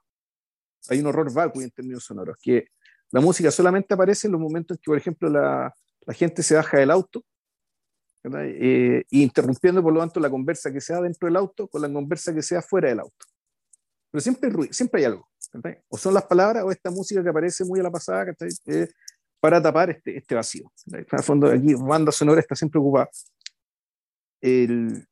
hay 0.90 1.00
un 1.00 1.08
horror 1.08 1.32
vacuo 1.34 1.62
en 1.62 1.72
términos 1.72 2.04
sonoros, 2.04 2.38
que 2.42 2.68
la 3.12 3.22
música 3.22 3.52
solamente 3.52 3.94
aparece 3.94 4.28
en 4.28 4.34
los 4.34 4.42
momentos 4.42 4.76
en 4.76 4.82
que, 4.82 4.90
por 4.90 4.98
ejemplo, 4.98 5.30
la, 5.30 5.74
la 6.02 6.14
gente 6.14 6.44
se 6.44 6.56
baja 6.56 6.78
del 6.78 6.92
auto, 6.92 7.24
eh, 8.24 9.04
interrumpiendo 9.12 9.84
por 9.84 9.94
lo 9.94 10.00
tanto 10.00 10.20
la 10.20 10.30
conversa 10.30 10.72
que 10.72 10.80
sea 10.80 11.02
dentro 11.02 11.28
del 11.28 11.36
auto 11.36 11.68
con 11.68 11.82
la 11.82 11.92
conversa 11.92 12.34
que 12.34 12.42
sea 12.42 12.62
fuera 12.62 12.90
del 12.90 13.02
auto. 13.02 13.26
Pero 14.10 14.22
siempre 14.22 14.48
hay 14.48 14.54
ruido, 14.54 14.74
siempre 14.74 15.02
hay 15.02 15.06
algo. 15.06 15.30
O 15.90 15.98
son 15.98 16.14
las 16.14 16.24
palabras 16.24 16.64
o 16.64 16.72
esta 16.72 16.90
música 16.90 17.22
que 17.22 17.30
aparece 17.30 17.66
muy 17.66 17.80
a 17.80 17.84
la 17.84 17.92
pasada 17.92 18.34
eh, 18.68 18.88
para 19.44 19.62
tapar 19.62 19.90
este, 19.90 20.16
este 20.16 20.36
vacío. 20.36 20.72
En 20.88 21.06
el 21.12 21.22
fondo, 21.22 21.48
aquí 21.48 21.74
banda 21.74 22.14
sonora 22.14 22.40
está 22.40 22.56
siempre 22.56 22.80
ocupada. 22.80 23.10
El, 24.40 25.06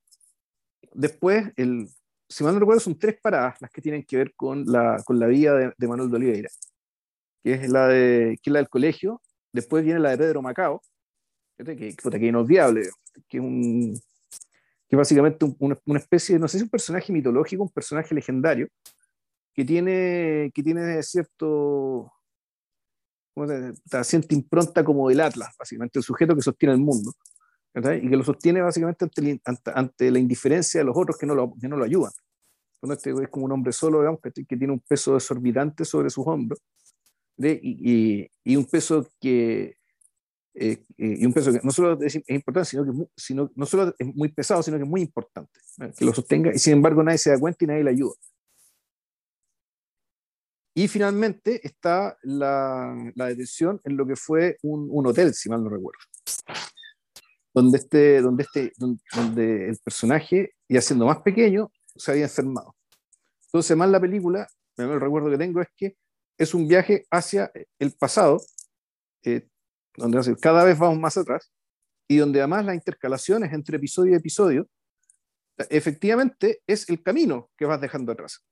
después, 0.94 1.52
el, 1.58 1.90
si 2.30 2.42
mal 2.46 2.54
no 2.54 2.62
recuerdo, 2.62 2.80
son 2.80 2.98
tres 2.98 3.20
paradas 3.22 3.60
las 3.60 3.70
que 3.70 3.82
tienen 3.82 4.06
que 4.06 4.16
ver 4.16 4.34
con 4.34 4.64
la, 4.66 5.04
con 5.04 5.20
la 5.20 5.28
vida 5.28 5.74
de, 5.78 5.88
Manuel 5.88 6.10
de 6.10 6.16
Oliveira, 6.16 6.50
que 7.44 7.56
es, 7.56 7.70
la 7.70 7.90
de, 7.90 8.40
que 8.42 8.50
es 8.50 8.54
la 8.54 8.60
del 8.60 8.70
colegio, 8.70 9.22
después 9.52 9.84
viene 9.84 10.00
la 10.00 10.12
de 10.12 10.20
Pedro 10.20 10.42
Macao, 10.42 10.82
que, 11.58 11.76
que, 11.76 11.94
que 11.94 12.26
inolvidable, 12.26 12.90
que 13.28 13.38
es 13.38 13.44
un 13.44 14.00
que 14.88 14.96
básicamente 14.96 15.46
una, 15.60 15.78
una, 15.86 16.00
especie, 16.00 16.40
no 16.40 16.48
sé 16.48 16.58
si 16.58 16.64
un 16.64 16.70
personaje 16.70 17.12
mitológico, 17.12 17.64
un 17.64 17.70
personaje 17.70 18.16
legendario, 18.16 18.70
que 19.54 19.66
tiene, 19.66 20.52
que 20.54 20.64
tiene 20.64 21.04
cierto, 21.04 22.14
¿cómo 23.34 23.48
se, 23.48 24.04
cierta 24.04 24.36
impronta 24.36 24.84
como 24.84 25.10
del 25.10 25.22
Atlas, 25.22 25.56
básicamente 25.58 26.00
el 26.00 26.04
sujeto 26.04 26.36
que 26.36 26.42
sostiene 26.42 26.74
el 26.74 26.82
mundo, 26.82 27.14
y 27.74 28.10
que 28.10 28.18
lo 28.18 28.24
sostiene 28.24 28.62
básicamente 28.62 29.06
ante, 29.46 29.72
ante, 29.74 30.12
la 30.12 30.20
indiferencia 30.20 30.82
de 30.82 30.86
los 30.86 30.98
otros 30.98 31.18
que 31.18 31.26
no 31.26 31.36
lo, 31.36 31.54
que 31.60 31.68
no 31.68 31.78
lo 31.78 31.86
ayudan. 31.86 32.12
Cuando 32.80 32.96
este 32.96 33.12
es 33.12 33.30
como 33.30 33.46
un 33.46 33.52
hombre 33.52 33.72
solo, 33.72 34.00
digamos, 34.00 34.20
que, 34.22 34.32
que 34.32 34.58
tiene 34.58 34.74
un 34.74 34.80
peso 34.80 35.14
desorbitante 35.14 35.86
sobre 35.86 36.10
sus 36.10 36.26
hombros 36.28 36.60
y, 37.38 38.30
y, 38.44 38.56
un 38.56 38.66
peso 38.66 39.08
que 39.20 39.78
eh, 40.54 40.84
eh, 40.98 41.16
y 41.20 41.26
un 41.26 41.34
peso 41.34 41.52
que 41.54 41.60
no 41.64 41.72
solo 41.72 41.98
es, 42.02 42.16
importante, 42.28 42.70
sino 42.70 42.86
que 42.86 42.92
sino, 43.16 43.52
no 43.56 43.66
solo 43.66 43.96
es 43.98 44.16
muy 44.16 44.30
pesado, 44.30 44.62
sino 44.62 44.78
que 44.78 44.84
es 44.84 44.90
muy 44.90 45.02
importante, 45.02 45.60
que 45.98 46.06
lo 46.06 46.14
sostenga 46.14 46.54
y 46.54 46.60
sin 46.60 46.74
embargo 46.74 47.04
nadie 47.04 47.18
se 47.18 47.30
da 47.30 47.40
cuenta 47.40 47.64
y 47.64 47.68
nadie 47.68 47.84
le 47.84 47.92
ayuda. 47.92 48.14
Y 50.74 50.88
finalmente 50.88 51.60
está 51.66 52.18
la, 52.22 52.96
la 53.16 53.26
detención 53.28 53.82
en 53.84 53.98
lo 53.98 54.06
que 54.06 54.16
fue 54.16 54.58
un, 54.62 54.88
un, 54.90 55.08
hotel, 55.08 55.34
si 55.34 55.50
mal 55.50 55.64
no 55.64 55.70
recuerdo, 55.70 56.00
donde, 57.54 57.78
este, 57.78 58.22
donde, 58.22 58.44
este, 58.44 58.72
donde, 58.78 59.70
el 59.70 59.78
personaje, 59.84 60.54
ya 60.70 60.82
siendo 60.82 61.06
más 61.06 61.22
pequeño, 61.22 61.72
se 61.96 62.12
había 62.12 62.24
enfermado. 62.24 62.76
Entonces, 63.48 63.76
más 63.76 63.90
la 63.90 64.00
película, 64.00 64.48
el 64.78 65.00
recuerdo 65.00 65.30
que 65.30 65.38
tengo 65.38 65.62
es 65.62 65.68
que 65.76 65.98
es 66.38 66.54
un 66.54 66.68
viaje 66.68 67.06
hacia 67.12 67.52
el 67.78 67.92
pasado, 67.92 68.42
eh, 69.24 69.48
donde 69.98 70.36
cada 70.38 70.64
vez 70.64 70.80
vamos 70.80 71.00
más 71.00 71.18
atrás, 71.18 71.52
y 72.08 72.18
donde 72.18 72.40
además 72.40 72.66
las 72.66 72.76
intercalaciones 72.76 73.52
entre 73.54 73.78
episodio 73.78 74.14
y 74.14 74.16
episodio, 74.16 74.68
efectivamente 75.70 76.62
es 76.66 76.90
el 76.90 77.04
camino 77.04 77.50
que 77.58 77.66
vas 77.66 77.80
dejando 77.80 78.12
atrás. 78.12 78.44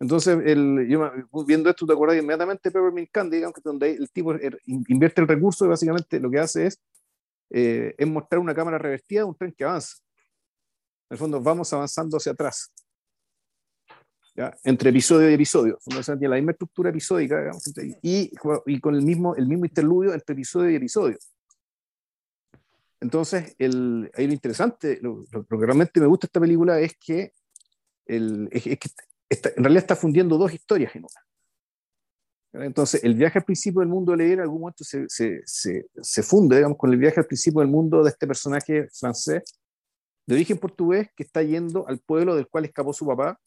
Entonces, 0.00 0.38
el, 0.44 0.86
yo 0.88 1.10
viendo 1.44 1.68
esto, 1.68 1.84
te 1.84 1.92
acuerdas 1.92 2.18
inmediatamente 2.18 2.70
Peppermint 2.70 3.10
Candy, 3.10 3.42
donde 3.64 3.90
el 3.90 4.10
tipo 4.10 4.32
er, 4.34 4.58
invierte 4.66 5.20
el 5.20 5.28
recurso 5.28 5.64
y 5.64 5.68
básicamente 5.68 6.20
lo 6.20 6.30
que 6.30 6.38
hace 6.38 6.66
es, 6.66 6.80
eh, 7.50 7.94
es 7.98 8.06
mostrar 8.06 8.38
una 8.38 8.54
cámara 8.54 8.78
revertida 8.78 9.20
de 9.20 9.24
un 9.24 9.34
tren 9.34 9.52
que 9.52 9.64
avanza. 9.64 9.96
En 11.10 11.14
el 11.14 11.18
fondo, 11.18 11.40
vamos 11.40 11.72
avanzando 11.72 12.16
hacia 12.16 12.32
atrás. 12.32 12.72
¿ya? 14.36 14.54
Entre 14.62 14.90
episodio 14.90 15.30
y 15.30 15.34
episodio. 15.34 15.78
Tiene 15.84 16.28
la 16.28 16.36
misma 16.36 16.52
estructura 16.52 16.90
episódica 16.90 17.50
y, 18.02 18.30
y, 18.66 18.80
con 18.80 18.94
el 18.94 19.02
mismo, 19.02 19.34
el 19.34 19.48
mismo 19.48 19.64
interludio 19.64 20.14
entre 20.14 20.34
episodio 20.34 20.70
y 20.70 20.76
episodio. 20.76 21.18
Entonces, 23.00 23.54
el, 23.58 24.10
ahí 24.14 24.26
lo 24.26 24.32
interesante, 24.32 24.98
lo, 25.00 25.24
que 25.24 25.66
realmente 25.66 26.00
me 26.00 26.06
gusta 26.06 26.26
de 26.26 26.28
esta 26.28 26.40
película 26.40 26.80
es 26.80 26.96
que, 26.98 27.32
el, 28.06 28.48
es, 28.52 28.62
que 28.62 28.88
en 29.30 29.64
realidad 29.64 29.82
está 29.82 29.96
fundiendo 29.96 30.38
dos 30.38 30.52
historias 30.52 30.94
en 30.96 31.02
una. 31.04 32.64
Entonces, 32.66 33.04
el 33.04 33.14
viaje 33.14 33.38
al 33.38 33.44
principio 33.44 33.80
del 33.80 33.88
mundo 33.88 34.12
de 34.12 34.18
leer 34.18 34.32
en 34.34 34.40
algún 34.40 34.60
momento 34.60 34.82
se, 34.82 35.04
se, 35.08 35.42
se, 35.44 36.22
funde, 36.22 36.56
digamos, 36.56 36.78
con 36.78 36.90
el 36.90 36.98
viaje 36.98 37.20
al 37.20 37.26
principio 37.26 37.60
del 37.60 37.68
mundo 37.68 38.02
de 38.02 38.08
este 38.10 38.26
personaje 38.26 38.88
francés 38.90 39.42
de 40.26 40.34
origen 40.34 40.58
portugués 40.58 41.08
que 41.16 41.22
está 41.22 41.42
yendo 41.42 41.88
al 41.88 42.00
pueblo 42.00 42.36
del 42.36 42.46
cual 42.48 42.66
escapó 42.66 42.92
su 42.92 43.06
papá 43.06 43.40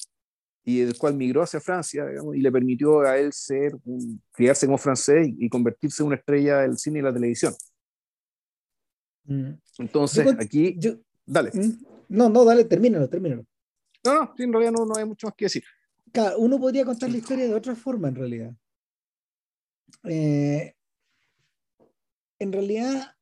y 0.64 0.80
del 0.82 0.98
cual 0.98 1.16
migró 1.16 1.44
hacia 1.44 1.60
Francia 1.60 2.06
digamos, 2.08 2.36
y 2.36 2.42
le 2.42 2.52
permitió 2.52 3.02
a 3.02 3.18
él 3.18 3.32
ser 3.34 3.76
un, 3.86 4.22
criarse 4.32 4.66
como 4.66 4.80
francés 4.80 5.28
y, 5.38 5.48
convertirse 5.50 6.02
en 6.02 6.08
una 6.08 6.16
estrella 6.16 6.60
del 6.60 6.78
cine 6.78 7.00
y 7.00 7.02
la 7.04 7.14
televisión. 7.14 7.54
Mm. 9.26 9.52
Entonces, 9.78 10.28
aquí... 10.40 10.76
Yo, 10.80 10.94
dale. 11.26 11.52
Mm, 11.54 11.86
no, 12.10 12.30
no, 12.30 12.46
dale, 12.46 12.66
termínalo, 12.66 13.08
termínalo. 13.08 13.46
No, 14.04 14.14
no, 14.14 14.34
en 14.38 14.52
realidad 14.52 14.72
no, 14.72 14.86
no 14.86 14.96
hay 14.98 15.06
mucho 15.06 15.28
más 15.28 15.36
que 15.36 15.46
decir. 15.46 15.64
uno 16.38 16.60
podría 16.60 16.86
contar 16.86 17.10
la 17.10 17.18
historia 17.18 17.46
de 17.46 17.54
otra 17.54 17.76
forma, 17.76 18.08
en 18.08 18.16
realidad. 18.16 18.56
Eh, 20.04 20.76
en 22.40 22.52
realidad, 22.52 23.16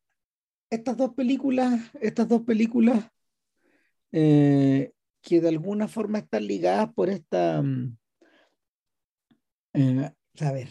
estas 0.69 0.95
dos 0.95 1.13
películas, 1.13 1.81
estas 2.01 2.27
dos 2.27 2.43
películas 2.43 3.05
eh, 4.11 4.93
que 5.21 5.41
de 5.41 5.49
alguna 5.49 5.87
forma 5.87 6.19
están 6.19 6.47
ligadas 6.47 6.93
por 6.93 7.09
esta... 7.09 7.61
Mm, 7.61 7.97
eh, 9.73 10.11
a 10.39 10.51
ver, 10.51 10.69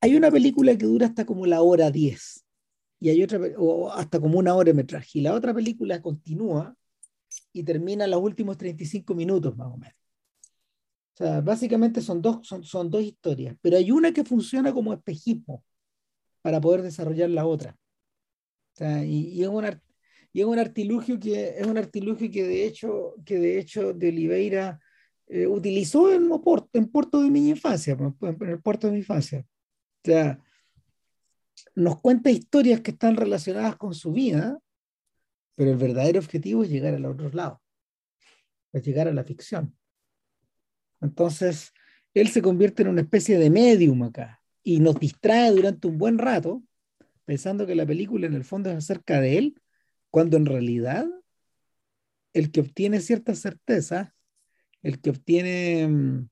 hay 0.00 0.14
una 0.14 0.30
película 0.30 0.76
que 0.76 0.86
dura 0.86 1.06
hasta 1.06 1.24
como 1.24 1.46
la 1.46 1.62
hora 1.62 1.90
10 1.90 2.44
y 3.00 3.10
hay 3.10 3.22
otra, 3.22 3.40
o 3.58 3.90
hasta 3.90 4.20
como 4.20 4.38
una 4.38 4.54
hora 4.54 4.70
de 4.70 4.74
metraje, 4.74 5.18
y 5.18 5.22
la 5.22 5.34
otra 5.34 5.52
película 5.52 6.00
continúa 6.00 6.74
y 7.54 7.62
termina 7.62 8.06
los 8.06 8.20
últimos 8.20 8.58
35 8.58 9.14
minutos 9.14 9.56
más 9.56 9.68
o 9.68 9.76
menos. 9.78 9.96
O 11.14 11.16
sea, 11.16 11.40
básicamente 11.40 12.00
son 12.00 12.20
dos, 12.20 12.46
son, 12.46 12.64
son 12.64 12.90
dos 12.90 13.02
historias, 13.02 13.56
pero 13.62 13.76
hay 13.76 13.92
una 13.92 14.12
que 14.12 14.24
funciona 14.24 14.72
como 14.72 14.92
espejismo 14.92 15.64
para 16.42 16.60
poder 16.60 16.82
desarrollar 16.82 17.30
la 17.30 17.46
otra. 17.46 17.78
O 18.74 18.76
sea, 18.76 19.04
y, 19.04 19.28
y, 19.28 19.42
es 19.42 19.48
una, 19.48 19.80
y, 20.32 20.40
es 20.40 20.46
un 20.46 20.58
artilugio 20.58 21.18
que 21.20 21.54
es 21.56 21.66
un 21.66 21.78
artilugio 21.78 22.28
que 22.30 22.42
de 22.42 22.66
hecho 22.66 23.14
que 23.24 23.38
de 23.38 23.60
hecho 23.60 23.92
de 23.92 24.08
Oliveira 24.08 24.80
eh, 25.28 25.46
utilizó 25.46 26.12
en 26.12 26.28
en 26.72 26.88
Puerto 26.88 27.22
de 27.22 27.30
mi 27.30 27.48
infancia, 27.48 27.96
en 28.20 28.50
el 28.50 28.60
puerto 28.60 28.88
de 28.88 28.94
mi 28.94 28.98
infancia. 28.98 29.46
O 30.02 30.10
sea, 30.10 30.42
nos 31.76 32.00
cuenta 32.00 32.30
historias 32.30 32.80
que 32.80 32.90
están 32.90 33.16
relacionadas 33.16 33.76
con 33.76 33.94
su 33.94 34.12
vida, 34.12 34.58
pero 35.54 35.70
el 35.70 35.76
verdadero 35.76 36.18
objetivo 36.18 36.64
es 36.64 36.70
llegar 36.70 36.94
al 36.94 37.06
otro 37.06 37.30
lado, 37.30 37.62
es 38.72 38.84
llegar 38.84 39.08
a 39.08 39.12
la 39.12 39.24
ficción. 39.24 39.76
Entonces, 41.00 41.72
él 42.14 42.28
se 42.28 42.42
convierte 42.42 42.82
en 42.82 42.88
una 42.88 43.02
especie 43.02 43.38
de 43.38 43.50
medium 43.50 44.02
acá 44.04 44.42
y 44.62 44.80
nos 44.80 44.98
distrae 44.98 45.50
durante 45.50 45.86
un 45.88 45.98
buen 45.98 46.18
rato, 46.18 46.62
pensando 47.24 47.66
que 47.66 47.74
la 47.74 47.86
película 47.86 48.26
en 48.26 48.34
el 48.34 48.44
fondo 48.44 48.70
es 48.70 48.76
acerca 48.76 49.20
de 49.20 49.38
él, 49.38 49.60
cuando 50.10 50.36
en 50.36 50.46
realidad 50.46 51.06
el 52.32 52.50
que 52.50 52.60
obtiene 52.60 53.00
cierta 53.00 53.34
certeza, 53.34 54.14
el 54.82 55.00
que 55.00 55.10
obtiene, 55.10 56.28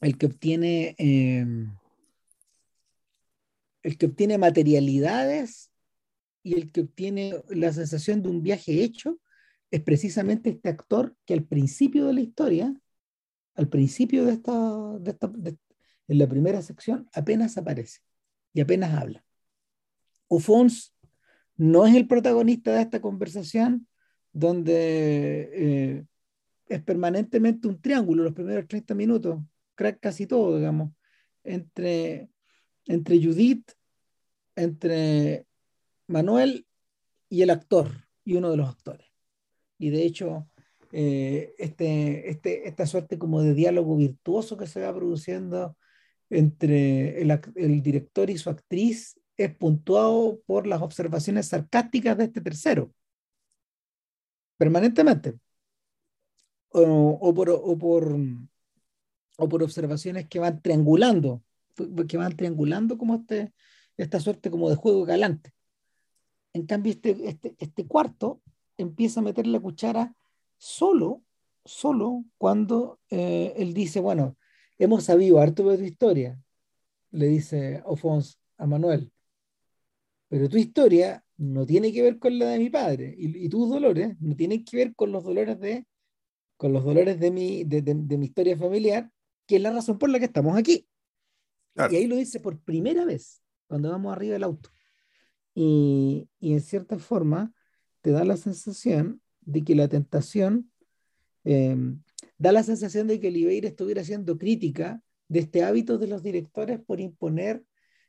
el 0.00 0.18
que 0.18 0.26
obtiene, 0.26 0.94
em, 0.98 1.74
el 3.82 3.98
que 3.98 4.06
obtiene 4.06 4.38
materialidades 4.38 5.70
y 6.46 6.54
el 6.54 6.70
que 6.70 6.82
obtiene 6.82 7.42
la 7.48 7.72
sensación 7.72 8.22
de 8.22 8.28
un 8.28 8.40
viaje 8.40 8.84
hecho 8.84 9.18
es 9.72 9.82
precisamente 9.82 10.50
este 10.50 10.68
actor 10.68 11.16
que 11.24 11.34
al 11.34 11.42
principio 11.42 12.06
de 12.06 12.12
la 12.12 12.20
historia, 12.20 12.72
al 13.56 13.68
principio 13.68 14.24
de 14.24 14.34
esta, 14.34 14.52
en 15.32 16.18
la 16.18 16.28
primera 16.28 16.62
sección, 16.62 17.08
apenas 17.12 17.58
aparece 17.58 17.98
y 18.54 18.60
apenas 18.60 18.94
habla. 18.94 19.24
Ufons 20.28 20.94
no 21.56 21.84
es 21.84 21.96
el 21.96 22.06
protagonista 22.06 22.72
de 22.72 22.82
esta 22.82 23.00
conversación 23.00 23.88
donde 24.32 25.50
eh, 25.52 26.04
es 26.68 26.82
permanentemente 26.84 27.66
un 27.66 27.80
triángulo 27.80 28.22
los 28.22 28.34
primeros 28.34 28.68
30 28.68 28.94
minutos, 28.94 29.40
casi 30.00 30.28
todo, 30.28 30.58
digamos, 30.58 30.92
entre, 31.42 32.30
entre 32.86 33.20
Judith, 33.20 33.72
entre 34.54 35.45
Manuel 36.08 36.66
y 37.28 37.42
el 37.42 37.50
actor, 37.50 37.90
y 38.24 38.36
uno 38.36 38.50
de 38.50 38.56
los 38.56 38.68
actores. 38.68 39.06
Y 39.78 39.90
de 39.90 40.04
hecho, 40.04 40.48
eh, 40.92 41.54
este, 41.58 42.30
este, 42.30 42.68
esta 42.68 42.86
suerte 42.86 43.18
como 43.18 43.42
de 43.42 43.54
diálogo 43.54 43.96
virtuoso 43.96 44.56
que 44.56 44.66
se 44.66 44.80
va 44.80 44.94
produciendo 44.94 45.76
entre 46.30 47.20
el, 47.20 47.82
director 47.82 48.30
y 48.30 48.38
su 48.38 48.50
actriz 48.50 49.20
es 49.36 49.54
puntuado 49.54 50.40
por 50.46 50.66
las 50.66 50.82
observaciones 50.82 51.48
sarcásticas 51.48 52.16
de 52.18 52.24
este 52.24 52.40
tercero, 52.40 52.92
permanentemente, 54.56 55.38
o, 56.70 57.18
o, 57.20 57.34
por, 57.34 57.50
o, 57.50 57.78
por, 57.78 58.16
o 59.36 59.48
por 59.48 59.62
observaciones 59.62 60.28
que 60.28 60.38
van 60.38 60.60
triangulando, 60.62 61.42
que 62.08 62.16
van 62.16 62.36
triangulando 62.36 62.98
como 62.98 63.16
este, 63.16 63.52
esta 63.96 64.20
suerte 64.20 64.50
como 64.50 64.70
de 64.70 64.76
juego 64.76 65.04
galante. 65.04 65.55
En 66.56 66.64
cambio, 66.64 66.92
este, 66.92 67.28
este, 67.28 67.54
este 67.58 67.86
cuarto 67.86 68.40
empieza 68.78 69.20
a 69.20 69.22
meter 69.22 69.46
la 69.46 69.60
cuchara 69.60 70.16
solo, 70.56 71.22
solo 71.66 72.24
cuando 72.38 72.98
eh, 73.10 73.52
él 73.58 73.74
dice, 73.74 74.00
bueno, 74.00 74.38
hemos 74.78 75.04
sabido 75.04 75.38
harto 75.38 75.68
de 75.68 75.76
tu 75.76 75.84
historia, 75.84 76.40
le 77.10 77.26
dice 77.26 77.82
Alfonso 77.86 78.38
a 78.56 78.66
Manuel, 78.66 79.12
pero 80.28 80.48
tu 80.48 80.56
historia 80.56 81.22
no 81.36 81.66
tiene 81.66 81.92
que 81.92 82.00
ver 82.00 82.18
con 82.18 82.38
la 82.38 82.46
de 82.46 82.58
mi 82.58 82.70
padre 82.70 83.14
y, 83.18 83.50
tus 83.50 83.68
dolores 83.68 84.16
no 84.18 84.34
tienen 84.34 84.64
que 84.64 84.78
ver 84.78 84.94
con 84.94 85.12
los 85.12 85.24
dolores 85.24 85.60
de 85.60 85.86
con 86.56 86.72
los 86.72 86.84
dolores 86.84 87.20
de 87.20 87.30
mi, 87.30 87.64
de, 87.64 87.82
de, 87.82 88.16
mi 88.16 88.24
historia 88.24 88.56
familiar, 88.56 89.10
que 89.46 89.56
es 89.56 89.62
la 89.62 89.72
razón 89.72 89.98
por 89.98 90.08
la 90.08 90.18
que 90.18 90.24
estamos 90.24 90.56
aquí. 90.56 90.88
Y 91.90 91.96
ahí 91.96 92.06
lo 92.06 92.16
dice 92.16 92.40
por 92.40 92.58
primera 92.58 93.04
vez, 93.04 93.42
cuando 93.66 93.90
vamos 93.90 94.10
arriba 94.10 94.32
del 94.32 94.44
auto. 94.44 94.70
Y, 95.58 96.28
en 96.42 96.60
cierta 96.60 96.98
forma 96.98 97.54
te 98.02 98.10
da 98.10 98.24
la 98.24 98.36
sensación 98.36 99.22
de 99.40 99.64
que 99.64 99.74
la 99.74 99.88
tentación, 99.88 100.70
em, 101.44 102.02
da 102.36 102.52
la 102.52 102.62
sensación 102.62 103.06
de 103.06 103.18
que 103.18 103.28
Oliveira 103.28 103.66
estuviera 103.66 104.02
haciendo 104.02 104.36
crítica 104.36 105.02
de 105.28 105.40
este 105.40 105.64
hábito 105.64 105.96
de 105.98 106.08
los 106.08 106.22
directores 106.22 106.78
por 106.80 107.00
imponer 107.00 107.64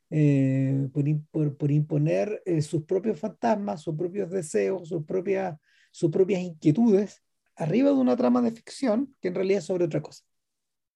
eh, 0.10 0.88
por, 0.94 1.72
imponer 1.72 2.42
eh, 2.46 2.62
sus 2.62 2.84
propios 2.84 3.20
fantasmas, 3.20 3.82
sus 3.82 3.96
propios 3.96 4.30
deseos, 4.30 4.88
sus 4.88 5.04
propias, 5.06 5.58
sus 5.92 6.10
propias 6.12 6.42
inquietudes 6.42 7.24
arriba 7.56 7.90
de 7.90 7.96
una 7.96 8.16
trama 8.16 8.42
de 8.42 8.52
ficción 8.52 9.16
que 9.20 9.30
en 9.30 9.36
realidad 9.36 9.60
es 9.60 9.66
sobre 9.66 9.86
otra 9.86 10.02
cosa. 10.02 10.24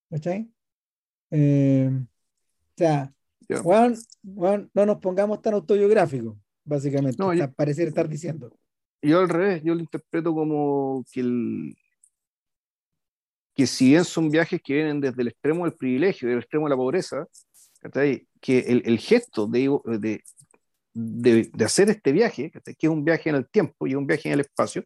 ¿Cachai? 0.09 0.51
Eh, 1.31 1.89
o 1.91 2.73
sea, 2.77 3.13
no 3.63 4.85
nos 4.85 4.97
pongamos 4.99 5.41
tan 5.41 5.53
autobiográficos, 5.53 6.37
básicamente, 6.63 7.17
no, 7.19 7.31
parecer 7.53 7.87
estar 7.87 8.07
diciendo. 8.07 8.51
Yo 9.01 9.19
al 9.19 9.29
revés, 9.29 9.63
yo 9.63 9.73
lo 9.73 9.81
interpreto 9.81 10.33
como 10.33 11.03
que 11.11 11.21
el, 11.21 11.75
que 13.55 13.67
si 13.67 13.89
bien 13.89 14.05
son 14.05 14.29
viajes 14.29 14.61
que 14.63 14.73
vienen 14.73 15.01
desde 15.01 15.21
el 15.21 15.29
extremo 15.29 15.65
del 15.65 15.75
privilegio, 15.75 16.29
del 16.29 16.39
extremo 16.39 16.65
de 16.65 16.69
la 16.69 16.75
pobreza, 16.75 17.27
que 18.39 18.59
el, 18.59 18.83
el 18.85 18.99
gesto 18.99 19.47
de, 19.47 19.69
de, 20.93 21.51
de, 21.53 21.65
hacer 21.65 21.89
este 21.89 22.11
viaje, 22.11 22.51
que 22.51 22.75
es 22.79 22.89
un 22.89 23.03
viaje 23.03 23.29
en 23.29 23.35
el 23.35 23.49
tiempo 23.49 23.87
y 23.87 23.95
un 23.95 24.05
viaje 24.05 24.29
en 24.29 24.33
el 24.33 24.41
espacio, 24.41 24.83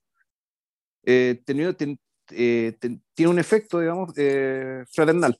eh, 1.04 1.42
eh 2.32 2.78
tiene 3.14 3.32
un 3.32 3.40
efecto, 3.40 3.80
digamos, 3.80 4.14
eh, 4.18 4.84
fraternal. 4.92 5.38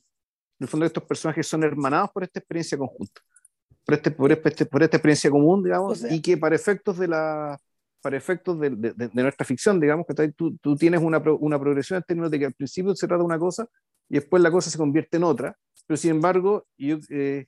En 0.58 0.64
el 0.64 0.68
fondo, 0.68 0.86
estos 0.86 1.04
personajes 1.04 1.46
son 1.46 1.62
hermanados 1.62 2.10
por 2.10 2.24
esta 2.24 2.38
experiencia 2.38 2.78
conjunta, 2.78 3.20
por, 3.84 3.94
este, 3.94 4.10
por, 4.10 4.32
este, 4.32 4.66
por 4.66 4.82
esta 4.82 4.96
experiencia 4.96 5.30
común, 5.30 5.62
digamos, 5.62 6.04
y 6.10 6.20
que 6.22 6.36
para 6.36 6.56
efectos 6.56 6.98
de 6.98 7.08
la 7.08 7.58
para 8.02 8.16
efectos 8.16 8.60
de, 8.60 8.70
de, 8.70 9.10
nuestra 9.14 9.44
ficción, 9.44 9.80
digamos, 9.80 10.06
que 10.06 10.28
tú, 10.28 10.56
tú 10.58 10.76
tienes 10.76 11.00
una, 11.00 11.18
una, 11.40 11.58
progresión 11.58 11.96
en 11.96 12.04
términos 12.04 12.30
de 12.30 12.38
que 12.38 12.46
al 12.46 12.52
principio 12.52 12.94
se 12.94 13.08
trata 13.08 13.18
de 13.18 13.24
una 13.24 13.38
cosa 13.38 13.68
y 14.08 14.14
después 14.14 14.40
la 14.40 14.50
cosa 14.52 14.70
se 14.70 14.78
convierte 14.78 15.16
en 15.16 15.24
otra, 15.24 15.56
pero 15.88 15.96
sin 15.96 16.12
embargo, 16.12 16.66
yo, 16.78 16.98
eh, 17.10 17.46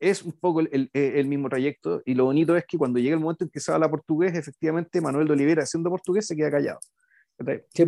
es 0.00 0.24
un 0.24 0.32
poco 0.32 0.58
el, 0.58 0.90
el, 0.92 1.28
mismo 1.28 1.48
trayecto 1.48 2.02
y 2.04 2.14
lo 2.14 2.24
bonito 2.24 2.56
es 2.56 2.64
que 2.66 2.76
cuando 2.76 2.98
llega 2.98 3.14
el 3.14 3.20
momento 3.20 3.44
en 3.44 3.50
que 3.50 3.60
se 3.60 3.70
habla 3.70 3.88
portugués, 3.88 4.34
efectivamente 4.34 5.00
Manuel 5.00 5.28
de 5.28 5.34
Oliveira, 5.34 5.64
siendo 5.64 5.88
portugués, 5.88 6.26
se 6.26 6.34
queda 6.34 6.50
callado. 6.50 6.80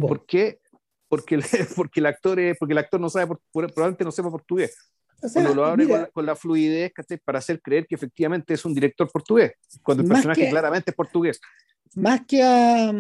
¿Por 0.01 0.25
qué? 0.25 0.61
Porque 1.15 1.37
el, 1.37 1.43
porque 1.77 2.01
el 2.01 2.07
actor 2.07 2.41
es, 2.41 2.57
porque 2.59 2.73
el 2.73 2.79
actor 2.79 3.01
no 3.01 3.09
sabe, 3.09 3.37
probablemente 3.53 4.05
no 4.05 4.11
sepa 4.11 4.31
portugués. 4.31 4.77
cuando 5.33 5.55
lo 5.55 5.65
abre 5.65 5.87
con, 6.13 6.27
la 6.27 6.35
fluidez 6.35 6.93
para 7.25 7.39
hacer 7.39 7.61
creer 7.63 7.87
que 7.87 7.95
efectivamente 7.95 8.55
es 8.55 8.65
un 8.65 8.75
director 8.75 9.09
portugués, 9.11 9.53
cuando 9.83 10.03
el 10.03 10.09
personaje 10.09 10.49
claramente 10.51 10.91
es 10.91 10.97
portugués. 10.97 11.41
Más 11.95 12.23
que 12.27 12.43
a, 12.43 12.93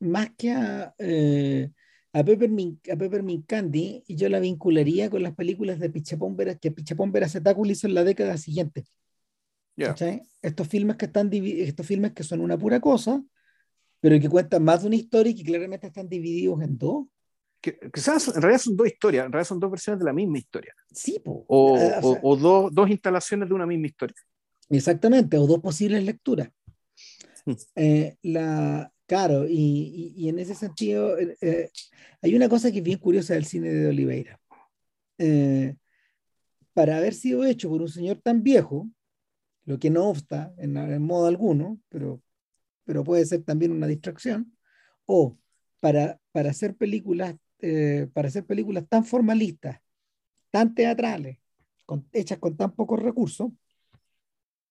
más 0.00 0.30
que 0.36 0.50
a, 0.50 0.94
eh, 0.98 1.70
a, 2.12 2.24
Peppermint, 2.24 2.88
a 2.90 2.96
Peppermint 2.96 3.46
Candy, 3.46 4.02
yo 4.08 4.28
la 4.28 4.40
vincularía 4.40 5.08
con 5.08 5.22
las 5.22 5.34
películas 5.34 5.78
de 5.78 5.90
Pichapón 5.90 6.36
que 6.60 6.72
Pichapón 6.72 7.12
Veracetáculo 7.12 7.70
hizo 7.70 7.86
en 7.86 7.94
la 7.94 8.02
década 8.02 8.36
siguiente. 8.36 8.84
Estos 10.42 10.66
filmes 10.66 10.96
que 10.96 11.06
están 11.06 11.30
estos 11.32 11.86
filmes 11.86 12.12
que 12.12 12.24
son 12.24 12.40
una 12.40 12.58
pura 12.58 12.80
cosa, 12.80 13.22
pero 14.00 14.18
que 14.20 14.28
cuentan 14.28 14.64
más 14.64 14.82
de 14.82 14.88
una 14.88 14.96
historia 14.96 15.30
y 15.30 15.34
que 15.34 15.44
claramente 15.44 15.86
están 15.86 16.08
divididos 16.08 16.60
en 16.62 16.78
dos. 16.78 17.06
Que, 17.60 17.78
en 17.82 18.42
realidad 18.42 18.60
son 18.60 18.76
dos 18.76 18.86
historias, 18.86 19.26
en 19.26 19.32
realidad 19.32 19.48
son 19.48 19.60
dos 19.60 19.70
versiones 19.70 19.98
de 19.98 20.04
la 20.04 20.12
misma 20.12 20.38
historia. 20.38 20.74
Sí, 20.92 21.20
o, 21.24 21.44
o, 21.48 22.18
o, 22.22 22.36
dos, 22.36 22.72
dos, 22.72 22.90
instalaciones 22.90 23.48
de 23.48 23.54
una 23.54 23.66
misma 23.66 23.86
historia. 23.86 24.16
Exactamente, 24.70 25.36
o 25.38 25.46
dos 25.46 25.60
posibles 25.60 26.04
lecturas. 26.04 26.50
Hmm. 27.44 27.52
Eh, 27.74 28.16
la, 28.22 28.92
claro, 29.06 29.46
y, 29.48 30.14
y, 30.16 30.28
en 30.28 30.38
ese 30.38 30.54
sentido, 30.54 31.18
eh, 31.18 31.36
eh, 31.40 31.70
hay 32.22 32.34
una 32.34 32.48
cosa 32.48 32.70
que 32.70 32.78
es 32.78 32.84
bien 32.84 32.98
curiosa 32.98 33.34
del 33.34 33.44
cine 33.44 33.70
de 33.70 33.88
Oliveira. 33.88 34.40
para 36.72 36.96
haber 36.96 37.14
sido 37.14 37.44
hecho 37.44 37.68
por 37.68 37.82
un 37.82 37.88
señor 37.88 38.20
tan 38.22 38.42
viejo, 38.42 38.88
lo 39.64 39.78
que 39.78 39.90
no 39.90 40.08
obsta 40.08 40.54
en, 40.58 40.76
en 40.76 41.02
modo 41.02 41.26
alguno, 41.26 41.80
pero 41.88 42.22
pero 42.88 43.04
puede 43.04 43.26
ser 43.26 43.42
también 43.42 43.70
una 43.70 43.86
distracción, 43.86 44.56
o 45.04 45.36
para, 45.78 46.18
para 46.32 46.48
hacer 46.48 46.74
películas, 46.74 47.34
eh, 47.60 48.08
para 48.12 48.28
hacer 48.28 48.46
películas 48.46 48.86
tan 48.88 49.04
formalistas, 49.04 49.80
tan 50.50 50.74
teatrales, 50.74 51.38
hechas 52.12 52.38
con 52.38 52.56
tan 52.56 52.74
pocos 52.74 53.00
recursos, 53.00 53.50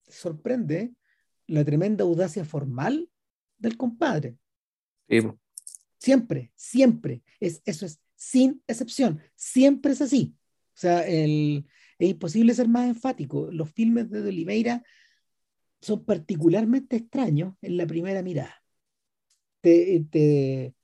sorprende 0.07 0.93
la 1.47 1.63
tremenda 1.63 2.03
audacia 2.03 2.45
formal 2.45 3.09
del 3.57 3.77
compadre. 3.77 4.37
Siempre, 5.97 6.51
siempre. 6.55 7.23
Es, 7.39 7.61
eso 7.65 7.85
es 7.85 7.99
sin 8.15 8.61
excepción. 8.67 9.21
Siempre 9.35 9.93
es 9.93 10.01
así. 10.01 10.35
O 10.75 10.79
sea, 10.79 11.07
el, 11.07 11.65
es 11.97 12.09
imposible 12.09 12.53
ser 12.53 12.67
más 12.67 12.87
enfático. 12.87 13.49
Los 13.51 13.71
filmes 13.71 14.09
de 14.09 14.21
Oliveira 14.21 14.83
son 15.81 16.03
particularmente 16.05 16.97
extraños 16.97 17.55
en 17.61 17.77
la 17.77 17.87
primera 17.87 18.21
mirada. 18.21 18.63
Te, 19.61 20.05
te, 20.09 20.75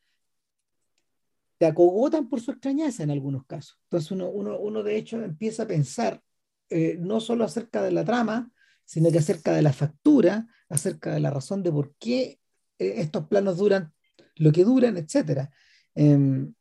te 1.64 1.70
acogotan 1.70 2.28
por 2.28 2.42
su 2.42 2.52
extrañeza 2.52 3.04
en 3.04 3.12
algunos 3.12 3.46
casos. 3.46 3.80
Entonces 3.86 4.12
uno, 4.12 4.30
uno, 4.30 4.60
uno 4.60 4.84
de 4.84 4.98
hecho 4.98 5.24
empieza 5.24 5.64
a 5.64 5.68
pensar 5.68 6.22
eh, 6.70 6.98
no 7.00 7.22
solo 7.22 7.46
acerca 7.46 7.82
de 7.82 7.92
la 7.92 8.04
trama, 8.04 8.52
sino 8.84 9.10
que 9.10 9.20
acerca 9.20 9.54
de 9.54 9.62
la 9.62 9.72
factura, 9.72 10.46
acerca 10.68 11.14
de 11.14 11.22
la 11.22 11.30
razón 11.30 11.64
de 11.64 11.72
por 11.72 11.96
qué 11.96 12.38
eh, 12.80 12.96
estos 12.98 13.30
planos 13.30 13.60
duran 13.60 13.94
lo 14.36 14.52
que 14.52 14.66
duran, 14.66 14.98
etc. 14.98 15.48
Em, 15.96 16.54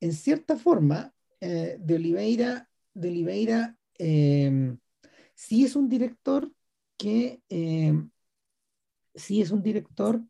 en 0.00 0.12
cierta 0.12 0.56
forma, 0.56 1.14
eh, 1.40 1.76
de 1.78 1.94
Oliveira, 1.94 2.68
de 2.94 3.10
Oliveira 3.10 3.76
em, 3.96 4.76
sí 5.36 5.64
es 5.64 5.76
un 5.76 5.88
director 5.88 6.50
que 6.96 7.40
eh, 7.48 7.94
sí 9.14 9.40
es 9.40 9.52
un 9.52 9.62
director 9.62 10.20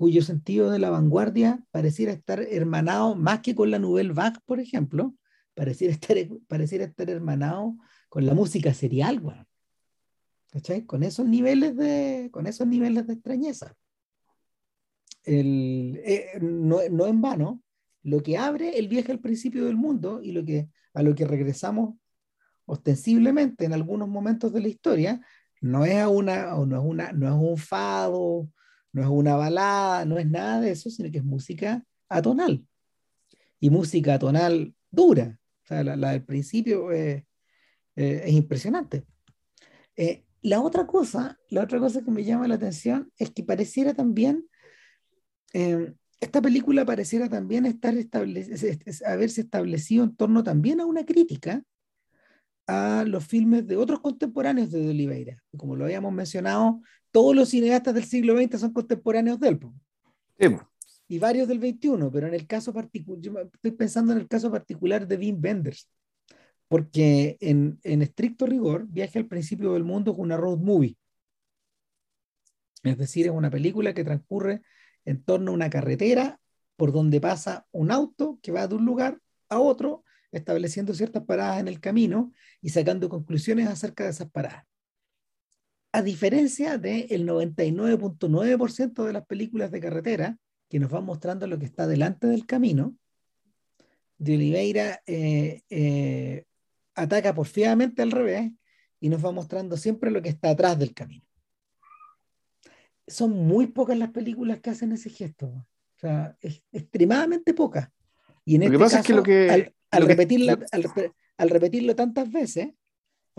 cuyo 0.00 0.22
sentido 0.22 0.70
de 0.70 0.78
la 0.78 0.88
vanguardia 0.88 1.62
pareciera 1.72 2.10
estar 2.10 2.40
hermanado 2.40 3.14
más 3.16 3.40
que 3.40 3.54
con 3.54 3.70
la 3.70 3.78
Nouvelle 3.78 4.14
Vague, 4.14 4.38
por 4.46 4.58
ejemplo, 4.58 5.14
pareciera 5.52 5.92
estar, 5.92 6.16
pareciera 6.48 6.86
estar 6.86 7.10
hermanado 7.10 7.76
con 8.08 8.24
la 8.24 8.32
música 8.32 8.72
serial, 8.72 9.20
bueno, 9.20 9.46
¿cachai? 10.52 10.86
Con 10.86 11.02
esos 11.02 11.26
niveles 11.26 11.76
de, 11.76 12.30
con 12.32 12.46
esos 12.46 12.66
niveles 12.66 13.06
de 13.06 13.12
extrañeza. 13.12 13.76
El, 15.22 16.00
eh, 16.02 16.38
no, 16.40 16.78
no, 16.90 17.06
en 17.06 17.20
vano, 17.20 17.62
lo 18.02 18.22
que 18.22 18.38
abre 18.38 18.78
el 18.78 18.88
viaje 18.88 19.12
al 19.12 19.20
principio 19.20 19.66
del 19.66 19.76
mundo 19.76 20.22
y 20.22 20.32
lo 20.32 20.42
que, 20.46 20.70
a 20.94 21.02
lo 21.02 21.14
que 21.14 21.26
regresamos 21.26 21.96
ostensiblemente 22.64 23.66
en 23.66 23.74
algunos 23.74 24.08
momentos 24.08 24.50
de 24.54 24.62
la 24.62 24.68
historia 24.68 25.20
no 25.60 25.84
es, 25.84 26.06
una, 26.06 26.54
no, 26.54 26.78
es 26.78 26.84
una, 26.86 27.12
no 27.12 27.26
es 27.26 27.34
un 27.34 27.58
fado, 27.58 28.48
no 28.92 29.02
es 29.02 29.08
una 29.08 29.36
balada, 29.36 30.04
no 30.04 30.18
es 30.18 30.28
nada 30.28 30.60
de 30.60 30.72
eso, 30.72 30.90
sino 30.90 31.10
que 31.10 31.18
es 31.18 31.24
música 31.24 31.84
atonal. 32.08 32.66
Y 33.60 33.70
música 33.70 34.14
atonal 34.14 34.74
dura. 34.90 35.38
O 35.64 35.66
sea, 35.66 35.84
la, 35.84 36.12
del 36.12 36.24
principio 36.24 36.90
es 36.92 37.24
impresionante. 38.26 39.04
Eh, 39.96 40.24
la 40.42 40.60
otra 40.60 40.86
cosa, 40.86 41.38
la 41.50 41.62
otra 41.62 41.78
cosa 41.78 42.02
que 42.02 42.10
me 42.10 42.24
llama 42.24 42.48
la 42.48 42.54
atención 42.54 43.12
es 43.18 43.30
que 43.30 43.44
pareciera 43.44 43.92
también, 43.92 44.48
eh, 45.52 45.92
esta 46.20 46.40
película 46.40 46.84
pareciera 46.84 47.28
también 47.28 47.66
estar 47.66 47.94
haberse 49.06 49.40
establecido 49.42 50.04
en 50.04 50.16
torno 50.16 50.42
también 50.42 50.80
a 50.80 50.86
una 50.86 51.04
crítica 51.04 51.62
a 52.66 53.04
los 53.06 53.26
filmes 53.26 53.66
de 53.66 53.76
otros 53.76 54.00
contemporáneos 54.00 54.70
de, 54.70 54.88
Oliveira. 54.88 55.42
Como 55.56 55.76
lo 55.76 55.84
habíamos 55.84 56.12
mencionado, 56.12 56.80
todos 57.10 57.34
los 57.34 57.48
cineastas 57.48 57.94
del 57.94 58.04
siglo 58.04 58.36
XX 58.36 58.60
son 58.60 58.72
contemporáneos 58.72 59.38
de 59.40 59.48
él. 59.48 59.60
Y 61.08 61.18
varios 61.18 61.48
del 61.48 61.58
XXI, 61.58 62.10
pero 62.12 62.28
en 62.28 62.34
el 62.34 62.46
caso 62.46 62.72
particular, 62.72 63.48
estoy 63.52 63.72
pensando 63.72 64.12
en 64.12 64.18
el 64.18 64.28
caso 64.28 64.50
particular 64.50 65.06
de 65.06 65.16
Wim 65.16 65.40
Wenders, 65.42 65.88
porque 66.68 67.36
en, 67.40 67.80
en 67.82 68.02
estricto 68.02 68.46
rigor, 68.46 68.86
Viaje 68.86 69.18
al 69.18 69.26
principio 69.26 69.72
del 69.72 69.84
mundo 69.84 70.12
es 70.12 70.18
una 70.18 70.36
road 70.36 70.58
movie. 70.58 70.96
Es 72.84 72.96
decir, 72.96 73.26
es 73.26 73.32
una 73.32 73.50
película 73.50 73.92
que 73.92 74.04
transcurre 74.04 74.62
en 75.04 75.22
torno 75.22 75.50
a 75.50 75.54
una 75.54 75.68
carretera 75.68 76.40
por 76.76 76.92
donde 76.92 77.20
pasa 77.20 77.66
un 77.72 77.90
auto 77.90 78.38
que 78.42 78.52
va 78.52 78.66
de 78.66 78.76
un 78.76 78.84
lugar 78.86 79.20
a 79.48 79.58
otro 79.58 80.04
estableciendo 80.32 80.94
ciertas 80.94 81.24
paradas 81.24 81.60
en 81.60 81.68
el 81.68 81.80
camino 81.80 82.32
y 82.62 82.70
sacando 82.70 83.08
conclusiones 83.08 83.68
acerca 83.68 84.04
de 84.04 84.10
esas 84.10 84.30
paradas. 84.30 84.69
A 85.92 86.02
diferencia 86.02 86.78
del 86.78 87.26
99.9% 87.26 89.04
de 89.04 89.12
las 89.12 89.26
películas 89.26 89.70
de 89.70 89.80
carretera 89.80 90.38
que 90.68 90.78
nos 90.78 90.90
van 90.90 91.04
mostrando 91.04 91.46
lo 91.46 91.58
que 91.58 91.66
está 91.66 91.86
delante 91.86 92.28
del 92.28 92.46
camino, 92.46 92.94
de 94.18 94.34
Oliveira 94.34 95.02
eh, 95.06 95.62
eh, 95.70 96.44
ataca 96.94 97.34
porfiadamente 97.34 98.02
al 98.02 98.10
revés 98.10 98.52
y 99.00 99.08
nos 99.08 99.24
va 99.24 99.32
mostrando 99.32 99.76
siempre 99.76 100.10
lo 100.10 100.20
que 100.22 100.28
está 100.28 100.50
atrás 100.50 100.78
del 100.78 100.94
camino. 100.94 101.24
Son 103.06 103.30
muy 103.30 103.66
pocas 103.66 103.98
las 103.98 104.10
películas 104.10 104.60
que 104.60 104.70
hacen 104.70 104.92
ese 104.92 105.10
gesto. 105.10 105.46
O 105.46 105.66
sea, 105.98 106.36
es 106.40 106.62
extremadamente 106.70 107.54
pocas. 107.54 107.88
Y 108.44 108.54
en 108.54 108.60
lo 108.60 108.66
este 108.66 108.76
que 108.76 108.84
pasa 108.84 109.00
es 109.00 109.06
que 109.06 109.12
lo 109.14 109.22
que, 109.22 109.72
al, 109.90 110.06
repetirlo, 110.06 110.58
al, 111.38 111.50
repetirlo 111.50 111.96
tantas 111.96 112.30
veces, 112.30 112.68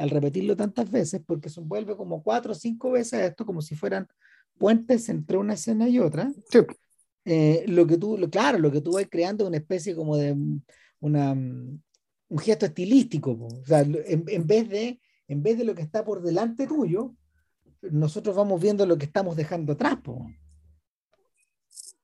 al 0.01 0.09
repetirlo 0.09 0.55
tantas 0.55 0.89
veces, 0.89 1.21
porque 1.25 1.49
se 1.49 1.61
vuelve 1.61 1.95
como 1.95 2.23
cuatro 2.23 2.53
o 2.53 2.55
cinco 2.55 2.91
veces 2.91 3.21
esto, 3.21 3.45
como 3.45 3.61
si 3.61 3.75
fueran 3.75 4.07
puentes 4.57 5.07
entre 5.09 5.37
una 5.37 5.53
escena 5.53 5.87
y 5.87 5.99
otra. 5.99 6.31
Eh, 7.23 7.65
lo 7.67 7.85
que 7.85 7.97
tú, 7.97 8.17
claro, 8.31 8.57
lo 8.57 8.71
que 8.71 8.81
tú 8.81 8.93
vas 8.93 9.05
creando 9.09 9.43
es 9.43 9.49
una 9.49 9.57
especie 9.57 9.95
como 9.95 10.17
de 10.17 10.35
una, 10.99 11.33
un 11.33 12.39
gesto 12.39 12.65
estilístico. 12.65 13.31
O 13.31 13.65
sea, 13.65 13.81
en, 13.81 14.47
vez 14.47 14.69
de, 14.69 14.99
en 15.27 15.43
vez 15.43 15.59
de 15.59 15.65
lo 15.65 15.75
que 15.75 15.83
está 15.83 16.03
por 16.03 16.23
delante 16.23 16.65
tuyo, 16.65 17.13
nosotros 17.81 18.35
vamos 18.35 18.59
viendo 18.59 18.85
lo 18.87 18.97
que 18.97 19.05
estamos 19.05 19.35
dejando 19.35 19.73
atrás. 19.73 19.99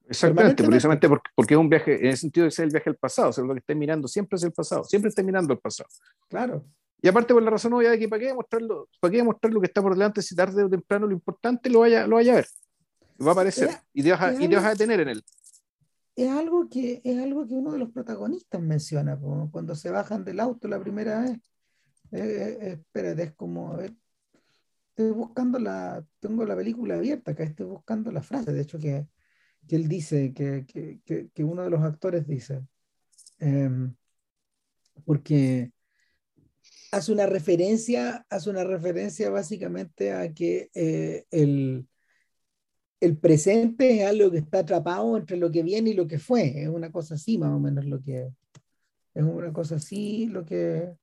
Exactamente, 0.07 0.63
precisamente 0.63 1.09
porque, 1.09 1.31
porque, 1.35 1.53
es 1.55 1.59
un 1.59 1.69
viaje, 1.69 1.99
en 1.99 2.05
el 2.05 2.17
sentido 2.17 2.45
de 2.45 2.51
ser 2.51 2.65
el 2.65 2.71
viaje 2.71 2.91
al 2.91 2.95
pasado, 2.95 3.29
o 3.29 3.33
sea, 3.33 3.43
lo 3.43 3.53
que 3.53 3.59
estés 3.59 3.75
mirando 3.75 4.07
siempre 4.07 4.37
es 4.37 4.43
el 4.43 4.53
pasado, 4.53 4.83
siempre 4.83 5.09
está 5.09 5.23
mirando 5.23 5.51
el 5.51 5.59
pasado. 5.59 5.89
Claro. 6.29 6.63
Y 7.01 7.07
aparte 7.07 7.33
por 7.33 7.43
la 7.43 7.51
razón 7.51 7.73
obvia 7.73 7.91
de 7.91 7.99
que 7.99 8.09
para 8.09 8.19
qué 8.19 8.33
mostrarlo, 8.33 8.89
para 8.99 9.11
qué 9.11 9.23
mostrar 9.23 9.53
lo 9.53 9.61
que 9.61 9.67
está 9.67 9.81
por 9.81 9.93
delante 9.93 10.21
si 10.21 10.35
tarde 10.35 10.63
o 10.63 10.69
temprano 10.69 11.05
lo 11.05 11.13
importante 11.13 11.69
lo 11.69 11.81
vaya, 11.81 12.07
lo 12.07 12.15
vaya 12.15 12.33
a 12.33 12.35
ver. 12.37 12.47
Va 13.21 13.29
a 13.29 13.31
aparecer 13.33 13.69
y, 13.93 14.03
te 14.03 14.11
vas 14.11 14.21
a, 14.21 14.33
y 14.33 14.47
te 14.47 14.55
vas 14.55 14.65
a 14.65 14.69
detener 14.69 15.01
en 15.01 15.09
él. 15.09 15.23
Es 16.15 16.31
algo, 16.31 16.67
que, 16.67 16.99
es 17.03 17.19
algo 17.19 17.47
que 17.47 17.53
uno 17.53 17.71
de 17.71 17.77
los 17.77 17.91
protagonistas 17.91 18.59
menciona 18.59 19.19
cuando 19.51 19.75
se 19.75 19.91
bajan 19.91 20.25
del 20.25 20.39
auto 20.39 20.67
la 20.67 20.79
primera 20.79 21.21
vez. 21.21 21.37
Eh, 22.11 22.19
eh, 22.19 22.57
eh, 22.61 22.71
espérate, 22.79 23.23
es 23.23 23.33
como. 23.35 23.77
estoy 23.79 25.11
buscando 25.11 25.59
la. 25.59 26.03
Tengo 26.19 26.43
la 26.45 26.55
película 26.55 26.95
abierta 26.95 27.31
acá, 27.31 27.43
estoy 27.43 27.67
buscando 27.67 28.11
la 28.11 28.23
frase, 28.23 28.51
de 28.51 28.61
hecho, 28.61 28.79
que, 28.79 29.07
que 29.67 29.75
él 29.75 29.87
dice, 29.87 30.33
que, 30.33 30.65
que, 30.65 31.29
que, 31.31 31.43
uno 31.43 31.63
de 31.63 31.69
los 31.69 31.83
actores 31.83 32.25
dice. 32.27 32.63
Em, 33.39 33.95
porque 35.05 35.71
hace 36.91 37.11
una 37.11 37.25
referencia, 37.25 38.25
hace 38.29 38.49
una 38.49 38.63
referencia 38.63 39.29
básicamente 39.29 40.13
a 40.13 40.33
que 40.33 40.69
eh, 40.73 41.25
el, 41.31 41.87
el, 42.99 43.17
presente 43.17 44.01
es 44.01 44.07
algo 44.07 44.31
que 44.31 44.37
está 44.39 44.59
atrapado 44.59 45.17
entre 45.17 45.37
lo 45.37 45.51
que 45.51 45.63
viene 45.63 45.91
y 45.91 45.93
lo 45.93 46.07
que 46.07 46.19
fue. 46.19 46.63
Es 46.63 46.69
una 46.69 46.91
cosa 46.91 47.15
así, 47.15 47.37
más 47.37 47.51
o 47.51 47.59
menos 47.59 47.85
lo 47.85 48.01
que 48.01 48.29
es 49.17 49.23
una 49.23 49.51
cosa 49.51 49.75
así 49.75 50.27
lo 50.27 50.45
que 50.45 50.93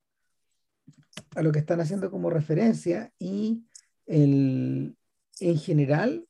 a 1.35 1.43
lo 1.43 1.51
que 1.51 1.59
están 1.59 1.80
haciendo 1.80 2.11
como 2.11 2.30
referencia 2.30 3.12
y 3.18 3.64
el, 4.07 4.97
en 5.41 5.59
general 5.59 6.26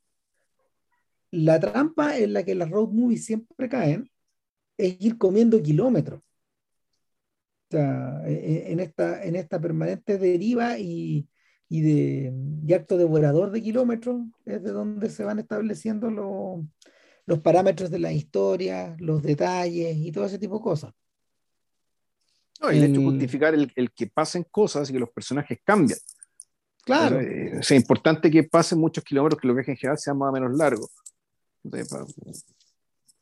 la 1.30 1.60
trampa 1.60 2.16
en 2.16 2.32
la 2.32 2.42
que 2.42 2.54
las 2.54 2.70
road 2.70 2.88
movies 2.88 3.26
siempre 3.26 3.68
caen 3.68 4.10
es 4.78 4.96
ir 5.00 5.18
comiendo 5.18 5.62
kilómetros. 5.62 6.22
E, 7.80 8.32
e, 8.32 8.72
en 8.72 8.80
esta, 8.80 9.24
en 9.24 9.36
esta 9.36 9.60
permanente 9.60 10.18
deriva 10.18 10.78
y, 10.78 11.28
y 11.68 11.80
de 11.80 12.32
y 12.66 12.72
acto 12.72 12.96
devorador 12.96 13.50
de 13.50 13.62
kilómetros 13.62 14.22
es 14.44 14.62
de 14.62 14.70
donde 14.70 15.10
se 15.10 15.24
van 15.24 15.38
estableciendo 15.38 16.10
los, 16.10 16.64
los 17.26 17.40
parámetros 17.40 17.90
de 17.90 17.98
la 17.98 18.12
historia, 18.12 18.96
los 18.98 19.22
detalles 19.22 19.96
y 19.96 20.12
todo 20.12 20.26
ese 20.26 20.38
tipo 20.38 20.56
de 20.56 20.62
cosas. 20.62 20.92
No, 22.60 22.72
y 22.72 22.78
el, 22.78 22.84
hecho 22.84 23.00
de 23.00 23.06
justificar 23.06 23.54
el, 23.54 23.72
el, 23.74 23.92
que 23.92 24.06
pasen 24.06 24.46
cosas 24.50 24.88
y 24.88 24.92
que 24.92 24.98
los 24.98 25.10
personajes 25.10 25.58
cambian. 25.64 25.98
Claro. 26.84 27.16
O 27.16 27.20
sea, 27.20 27.60
es 27.60 27.70
importante 27.72 28.30
que 28.30 28.44
pasen 28.44 28.78
muchos 28.78 29.02
kilómetros, 29.04 29.40
que 29.40 29.48
los 29.48 29.56
viajes 29.56 29.72
en 29.72 29.76
general 29.76 29.98
sean 29.98 30.18
más 30.18 30.28
o 30.28 30.32
menos 30.32 30.56
largos. 30.56 30.90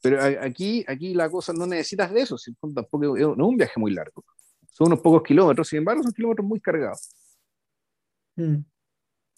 Pero 0.03 0.21
aquí, 0.41 0.85
aquí 0.89 1.15
la 1.15 1.31
cosa 1.31 1.53
no 1.53 1.67
necesitas 1.67 2.13
de 2.13 2.23
eso, 2.23 2.37
tampoco 2.75 3.17
no 3.17 3.17
es 3.17 3.25
un 3.39 3.57
viaje 3.57 3.79
muy 3.79 3.93
largo. 3.93 4.25
Son 4.73 4.89
unos 4.89 5.01
pocos 5.01 5.23
kilómetros, 5.23 5.69
sin 5.69 5.79
embargo, 5.79 6.03
son 6.03 6.13
kilómetros 6.13 6.47
muy 6.47 6.61
cargados. 6.61 7.11
Mm. 8.37 8.57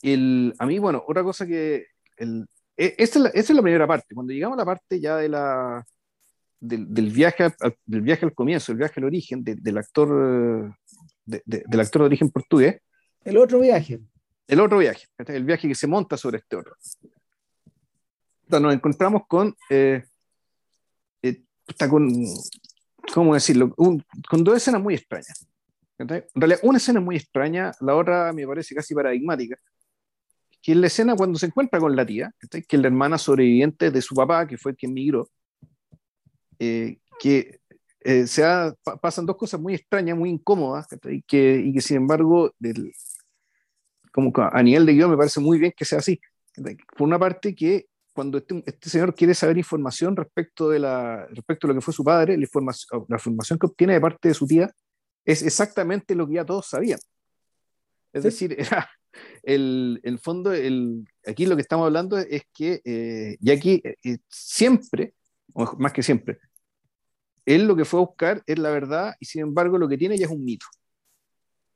El, 0.03 0.55
a 0.59 0.66
mí, 0.66 0.78
bueno, 0.78 1.03
otra 1.07 1.22
cosa 1.22 1.47
que. 1.47 1.87
El, 2.16 2.47
e, 2.76 2.95
esta, 2.99 3.18
es 3.18 3.22
la, 3.22 3.28
es 3.30 3.51
la, 3.51 3.62
primera 3.62 3.87
parte. 3.87 4.14
Cuando 4.14 4.32
llegamos 4.32 4.57
a 4.57 4.62
la 4.62 4.64
parte 4.64 5.01
ya 5.01 5.16
de 5.16 5.28
la, 5.28 5.85
del, 6.61 6.93
del 6.93 7.11
viaje, 7.11 7.45
al, 7.45 7.76
del 7.85 8.01
viaje 8.01 8.24
al 8.24 8.35
comienzo, 8.35 8.72
el 8.72 8.78
viaje 8.78 9.01
al 9.01 9.05
origen 9.05 9.43
del 9.45 9.78
actor 9.78 10.74
de, 11.24 11.43
del 11.45 11.80
actor 11.80 12.03
de 12.03 12.07
origen 12.07 12.30
portugués. 12.30 12.80
El 13.24 13.37
otro 13.39 13.61
viaje. 13.61 14.01
El 14.47 14.61
otro 14.61 14.78
viaje, 14.78 15.07
el 15.18 15.45
viaje 15.45 15.66
que 15.66 15.74
se 15.74 15.87
monta 15.87 16.18
sobre 16.18 16.37
este 16.39 16.57
otro 16.57 16.76
nos 18.61 18.74
encontramos 18.74 19.22
con, 19.26 19.57
eh, 19.70 20.05
eh, 21.22 21.43
con 21.89 22.09
¿cómo 23.12 23.34
decirlo? 23.34 23.74
con 23.74 24.44
dos 24.44 24.57
escenas 24.57 24.82
muy 24.82 24.94
extrañas. 24.94 25.46
En 25.98 26.09
realidad, 26.09 26.61
una 26.62 26.78
escena 26.78 27.00
muy 27.00 27.16
extraña, 27.16 27.70
la 27.80 27.94
otra 27.94 28.32
me 28.32 28.46
parece 28.46 28.74
casi 28.74 28.94
paradigmática, 28.94 29.57
que 30.61 30.72
es 30.72 30.78
la 30.78 30.86
escena 30.88 31.14
cuando 31.14 31.38
se 31.38 31.46
encuentra 31.46 31.78
con 31.78 31.94
la 31.94 32.05
tía, 32.05 32.32
que 32.50 32.64
es 32.76 32.80
la 32.80 32.88
hermana 32.88 33.16
sobreviviente 33.18 33.90
de 33.90 34.02
su 34.02 34.14
papá, 34.14 34.46
que 34.46 34.59
fue 34.59 34.74
quien 34.74 34.92
migró, 34.92 35.28
eh, 36.59 36.98
que 37.20 37.61
se 38.26 38.42
pasan 39.00 39.24
dos 39.24 39.36
cosas 39.36 39.61
muy 39.61 39.74
extrañas, 39.74 40.16
muy 40.16 40.30
incómodas, 40.30 40.86
y 41.05 41.22
que 41.22 41.72
sin 41.80 41.98
embargo, 41.98 42.52
del, 42.59 42.92
como 44.12 44.32
a 44.36 44.62
nivel 44.62 44.86
de 44.86 44.94
guion 44.94 45.11
me 45.11 45.16
parece 45.16 45.40
muy 45.40 45.59
bien 45.59 45.72
que 45.76 45.84
sea 45.84 45.98
así. 45.98 46.20
Por 46.96 47.07
una 47.07 47.18
parte 47.18 47.55
que 47.55 47.86
cuando 48.14 48.38
este, 48.38 48.62
este, 48.64 48.88
señor 48.88 49.14
quiere 49.14 49.34
saber 49.34 49.58
información 49.58 50.16
respecto 50.16 50.70
de, 50.70 50.78
la, 50.78 51.26
respecto 51.26 51.66
de 51.66 51.74
lo 51.74 51.80
que 51.80 51.84
fue 51.84 51.92
su 51.92 52.04
padre, 52.04 52.36
la 52.36 52.44
información, 52.44 53.04
la 53.08 53.16
información 53.16 53.58
que 53.58 53.66
obtiene 53.66 53.94
de 53.94 54.00
parte 54.00 54.28
de 54.28 54.34
su 54.34 54.46
tía 54.46 54.70
es 55.24 55.42
exactamente 55.42 56.14
lo 56.14 56.26
que 56.26 56.34
ya 56.34 56.44
todos 56.44 56.66
sabían. 56.66 57.00
Es 58.12 58.22
decir, 58.22 58.54
era 58.58 58.88
el, 59.42 60.00
el 60.04 60.18
fondo, 60.20 60.52
el, 60.52 61.04
aquí 61.26 61.44
lo 61.44 61.56
que 61.56 61.62
estamos 61.62 61.86
hablando 61.86 62.16
es 62.16 62.44
que, 62.52 62.80
eh, 62.84 63.36
aquí 63.52 63.82
eh, 63.84 63.96
eh, 64.04 64.18
siempre, 64.28 65.14
o 65.52 65.76
más 65.78 65.92
que 65.92 66.04
siempre, 66.04 66.38
él 67.44 67.66
lo 67.66 67.74
que 67.74 67.84
fue 67.84 67.98
a 67.98 68.06
buscar 68.06 68.42
es 68.46 68.58
la 68.58 68.70
verdad 68.70 69.14
y 69.18 69.26
sin 69.26 69.42
embargo 69.42 69.76
lo 69.76 69.88
que 69.88 69.98
tiene 69.98 70.16
ya 70.16 70.26
es 70.26 70.32
un 70.32 70.44
mito. 70.44 70.66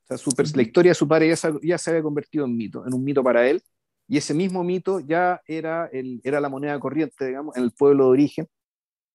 O 0.08 0.16
sea, 0.16 0.32
la 0.54 0.62
historia 0.62 0.92
de 0.92 0.94
su 0.94 1.06
padre 1.06 1.28
ya 1.28 1.52
ya 1.62 1.76
se 1.76 1.90
había 1.90 2.02
convertido 2.02 2.46
en 2.46 2.56
mito, 2.56 2.86
en 2.86 2.94
un 2.94 3.04
mito 3.04 3.22
para 3.22 3.46
él 3.46 3.62
y 4.08 4.16
ese 4.16 4.34
mismo 4.34 4.64
mito 4.64 5.00
ya 5.00 5.42
era, 5.46 5.86
el, 5.92 6.20
era 6.24 6.40
la 6.40 6.48
moneda 6.48 6.80
corriente, 6.80 7.26
digamos, 7.26 7.56
en 7.56 7.64
el 7.64 7.72
pueblo 7.72 8.04
de 8.04 8.10
origen, 8.10 8.48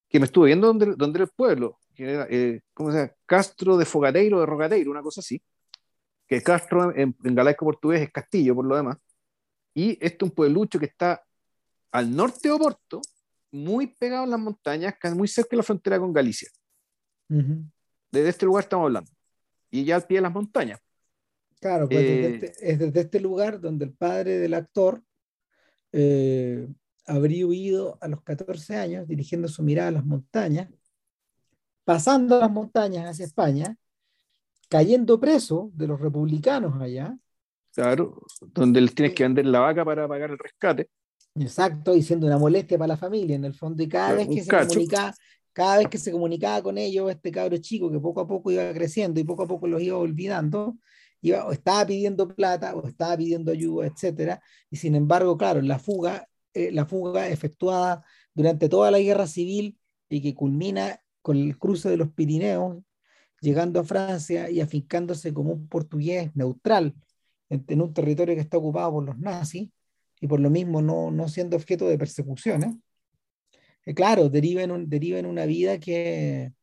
que 0.07 0.19
me 0.19 0.25
estuve 0.25 0.47
viendo 0.47 0.67
donde, 0.67 0.93
donde 0.95 1.17
era 1.17 1.25
el 1.25 1.31
pueblo, 1.35 1.79
que 1.95 2.11
era, 2.11 2.27
eh, 2.29 2.61
¿cómo 2.73 2.91
se 2.91 2.97
llama? 2.99 3.11
Castro 3.25 3.75
de 3.75 3.85
Fogateiro, 3.85 4.39
de 4.39 4.45
Rogateiro, 4.45 4.91
una 4.91 5.01
cosa 5.01 5.21
así, 5.21 5.41
que 6.27 6.41
Castro 6.41 6.95
en, 6.95 7.15
en 7.23 7.35
galaico 7.35 7.65
portugués 7.65 8.01
es 8.01 8.11
Castillo, 8.11 8.53
por 8.53 8.65
lo 8.65 8.75
demás, 8.75 8.97
y 9.73 9.93
este 9.93 10.17
es 10.17 10.21
un 10.23 10.31
pueblucho 10.31 10.79
que 10.79 10.85
está 10.85 11.23
al 11.91 12.15
norte 12.15 12.47
de 12.47 12.51
Oporto, 12.51 13.01
muy 13.51 13.87
pegado 13.87 14.23
en 14.23 14.31
las 14.31 14.39
montañas, 14.39 14.95
muy 15.15 15.27
cerca 15.27 15.49
de 15.51 15.57
la 15.57 15.63
frontera 15.63 15.99
con 15.99 16.13
Galicia. 16.13 16.49
Desde 17.27 18.29
este 18.29 18.45
lugar 18.45 18.63
estamos 18.63 18.85
hablando. 18.85 19.11
Y 19.69 19.85
ya 19.85 19.95
al 19.95 20.05
pie 20.05 20.17
de 20.17 20.21
las 20.21 20.33
montañas. 20.33 20.79
Claro, 21.63 21.87
pues 21.87 22.01
eh, 22.01 22.25
este, 22.27 22.71
es 22.71 22.77
desde 22.77 22.99
este 22.99 23.21
lugar 23.21 23.61
donde 23.61 23.85
el 23.85 23.93
padre 23.93 24.37
del 24.37 24.53
actor 24.53 25.01
eh, 25.93 26.67
habría 27.05 27.47
huido 27.47 27.97
a 28.01 28.09
los 28.09 28.21
14 28.21 28.75
años, 28.75 29.07
dirigiendo 29.07 29.47
su 29.47 29.63
mirada 29.63 29.87
a 29.87 29.91
las 29.93 30.05
montañas, 30.05 30.67
pasando 31.85 32.37
las 32.37 32.51
montañas 32.51 33.09
hacia 33.09 33.25
España, 33.25 33.77
cayendo 34.67 35.21
preso 35.21 35.71
de 35.73 35.87
los 35.87 36.01
republicanos 36.01 36.81
allá. 36.81 37.17
Claro, 37.73 38.21
donde 38.41 38.81
él 38.81 38.93
tiene 38.93 39.13
que 39.13 39.23
vender 39.23 39.45
la 39.45 39.61
vaca 39.61 39.85
para 39.85 40.05
pagar 40.05 40.31
el 40.31 40.37
rescate. 40.37 40.89
Exacto, 41.35 41.95
y 41.95 42.01
siendo 42.01 42.27
una 42.27 42.37
molestia 42.37 42.77
para 42.77 42.89
la 42.89 42.97
familia 42.97 43.37
en 43.37 43.45
el 43.45 43.53
fondo, 43.53 43.81
y 43.81 43.87
cada 43.87 44.15
vez 44.15 44.27
que 44.27 44.43
se 44.43 44.51
comunicaba, 44.51 45.13
cada 45.53 45.77
vez 45.77 45.87
que 45.87 45.97
se 45.97 46.11
comunicaba 46.11 46.61
con 46.61 46.77
ellos, 46.77 47.09
este 47.09 47.31
cabro 47.31 47.55
chico 47.55 47.89
que 47.89 48.01
poco 48.01 48.19
a 48.19 48.27
poco 48.27 48.51
iba 48.51 48.73
creciendo 48.73 49.21
y 49.21 49.23
poco 49.23 49.43
a 49.43 49.47
poco 49.47 49.65
los 49.65 49.81
iba 49.81 49.95
olvidando, 49.95 50.75
iba, 51.23 51.45
o 51.47 51.51
estaba 51.51 51.85
pidiendo 51.87 52.27
plata 52.27 52.75
o 52.75 52.87
estaba 52.87 53.17
pidiendo 53.17 53.51
ayuda, 53.51 53.87
etcétera, 53.87 54.41
y 54.69 54.77
sin 54.77 54.95
embargo, 54.95 55.37
claro, 55.37 55.61
la 55.61 55.79
fuga, 55.79 56.27
eh, 56.53 56.71
la 56.71 56.85
fuga 56.85 57.29
efectuada 57.29 58.03
durante 58.35 58.69
toda 58.69 58.91
la 58.91 58.99
guerra 58.99 59.25
civil 59.25 59.79
y 60.09 60.21
que 60.21 60.35
culmina 60.35 60.99
con 61.21 61.37
el 61.37 61.57
cruce 61.57 61.89
de 61.89 61.97
los 61.97 62.11
Pirineos, 62.11 62.83
llegando 63.41 63.79
a 63.79 63.83
Francia 63.83 64.49
y 64.49 64.61
afincándose 64.61 65.33
como 65.33 65.53
un 65.53 65.67
portugués 65.67 66.31
neutral 66.35 66.95
en, 67.49 67.81
un 67.81 67.93
territorio 67.93 68.35
que 68.35 68.41
está 68.41 68.57
ocupado 68.57 68.91
por 68.93 69.05
los 69.05 69.17
nazis 69.17 69.69
y 70.19 70.27
por 70.27 70.39
lo 70.39 70.49
mismo 70.49 70.81
no, 70.81 71.11
no 71.11 71.27
siendo 71.27 71.55
objeto 71.57 71.87
de 71.87 71.97
persecuciones. 71.97 72.75
Eh, 73.85 73.93
claro, 73.93 74.29
deriva 74.29 74.63
en, 74.63 74.71
un, 74.71 74.89
deriva 74.89 75.19
en 75.19 75.25
una 75.25 75.45
vida 75.45 75.79
que 75.79 76.53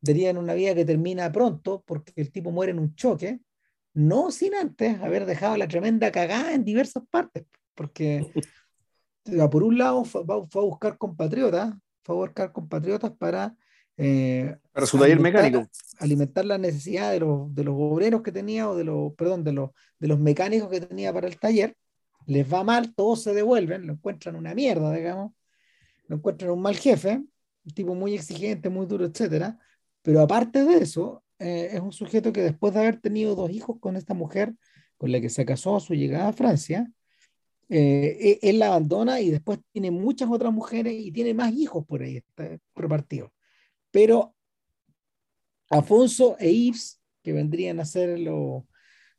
deriva 0.00 0.30
en 0.30 0.38
una 0.38 0.54
vida 0.54 0.74
que 0.74 0.84
termina 0.84 1.32
pronto 1.32 1.82
porque 1.86 2.12
el 2.16 2.30
tipo 2.30 2.50
muere 2.50 2.72
en 2.72 2.78
un 2.78 2.94
choque 2.94 3.40
no 3.94 4.30
sin 4.30 4.54
antes 4.54 5.00
haber 5.00 5.24
dejado 5.24 5.56
la 5.56 5.68
tremenda 5.68 6.12
cagada 6.12 6.52
en 6.52 6.64
diversas 6.64 7.04
partes, 7.08 7.46
porque 7.74 8.30
por 9.50 9.62
un 9.62 9.78
lado 9.78 10.04
fue, 10.04 10.22
a 10.22 10.60
buscar 10.60 10.98
compatriotas, 10.98 11.74
fue 12.02 12.16
a 12.16 12.18
buscar 12.18 12.52
compatriotas 12.52 13.12
para 13.12 13.56
Eh, 13.96 14.56
para 14.72 14.86
su 14.86 14.98
taller 14.98 15.20
mecánico. 15.20 15.68
Alimentar 16.00 16.44
la 16.44 16.58
necesidad 16.58 17.12
de 17.12 17.20
los, 17.20 17.54
de 17.54 17.62
los 17.62 17.76
obreros 17.78 18.22
que 18.22 18.32
tenía, 18.32 18.68
o 18.68 18.74
de 18.74 18.82
los, 18.82 19.14
perdón, 19.14 19.44
de 19.44 19.52
los, 19.52 19.70
de 20.00 20.08
los 20.08 20.18
mecánicos 20.18 20.68
que 20.68 20.80
tenía 20.80 21.12
para 21.12 21.28
el 21.28 21.38
taller. 21.38 21.76
Les 22.26 22.44
va 22.52 22.64
mal, 22.64 22.94
todos 22.94 23.22
se 23.22 23.32
devuelven, 23.32 23.86
lo 23.86 23.92
encuentran 23.92 24.34
una 24.34 24.54
mierda, 24.54 24.92
digamos. 24.92 25.32
Lo 26.08 26.16
encuentran 26.16 26.50
un 26.50 26.62
mal 26.62 26.76
jefe, 26.76 27.22
un 27.64 27.72
tipo 27.74 27.94
muy 27.94 28.14
exigente, 28.14 28.68
muy 28.68 28.86
duro, 28.86 29.04
etcétera. 29.04 29.58
Pero 30.02 30.20
aparte 30.20 30.64
de 30.64 30.78
eso, 30.78 31.23
eh, 31.38 31.70
es 31.72 31.80
un 31.80 31.92
sujeto 31.92 32.32
que 32.32 32.42
después 32.42 32.74
de 32.74 32.80
haber 32.80 33.00
tenido 33.00 33.34
dos 33.34 33.50
hijos 33.50 33.78
con 33.80 33.96
esta 33.96 34.14
mujer 34.14 34.54
con 34.96 35.12
la 35.12 35.20
que 35.20 35.30
se 35.30 35.44
casó 35.44 35.76
a 35.76 35.80
su 35.80 35.94
llegada 35.94 36.28
a 36.28 36.32
Francia, 36.32 36.90
eh, 37.68 38.38
e, 38.42 38.50
él 38.50 38.58
la 38.58 38.68
abandona 38.68 39.20
y 39.20 39.30
después 39.30 39.58
tiene 39.72 39.90
muchas 39.90 40.28
otras 40.30 40.52
mujeres 40.52 40.94
y 40.94 41.10
tiene 41.12 41.34
más 41.34 41.52
hijos 41.52 41.84
por 41.86 42.02
ahí 42.02 42.18
está 42.18 42.58
repartido. 42.74 43.32
Pero 43.90 44.34
Afonso 45.70 46.36
e 46.38 46.52
Yves, 46.52 47.00
que 47.22 47.32
vendrían 47.32 47.80
a 47.80 47.84
ser 47.84 48.18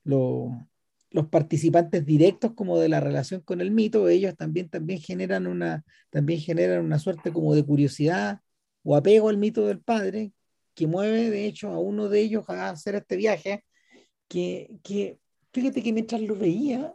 los 0.05 1.27
participantes 1.29 2.05
directos 2.05 2.53
como 2.53 2.79
de 2.79 2.89
la 2.89 2.99
relación 2.99 3.41
con 3.41 3.61
el 3.61 3.71
mito, 3.71 4.07
ellos 4.07 4.35
también, 4.35 4.69
también, 4.69 4.99
generan 4.99 5.47
una, 5.47 5.83
también 6.09 6.39
generan 6.39 6.85
una 6.85 6.99
suerte 6.99 7.33
como 7.33 7.55
de 7.55 7.65
curiosidad 7.65 8.41
o 8.83 8.95
apego 8.95 9.29
al 9.29 9.37
mito 9.37 9.65
del 9.65 9.81
padre, 9.81 10.31
que 10.75 10.87
mueve 10.87 11.29
de 11.29 11.45
hecho 11.45 11.69
a 11.69 11.79
uno 11.79 12.09
de 12.09 12.19
ellos 12.19 12.47
a 12.49 12.69
hacer 12.69 12.95
este 12.95 13.15
viaje, 13.15 13.63
que, 14.27 14.77
que 14.83 15.19
fíjate 15.51 15.81
que 15.81 15.93
mientras 15.93 16.21
lo 16.21 16.35
veía, 16.35 16.93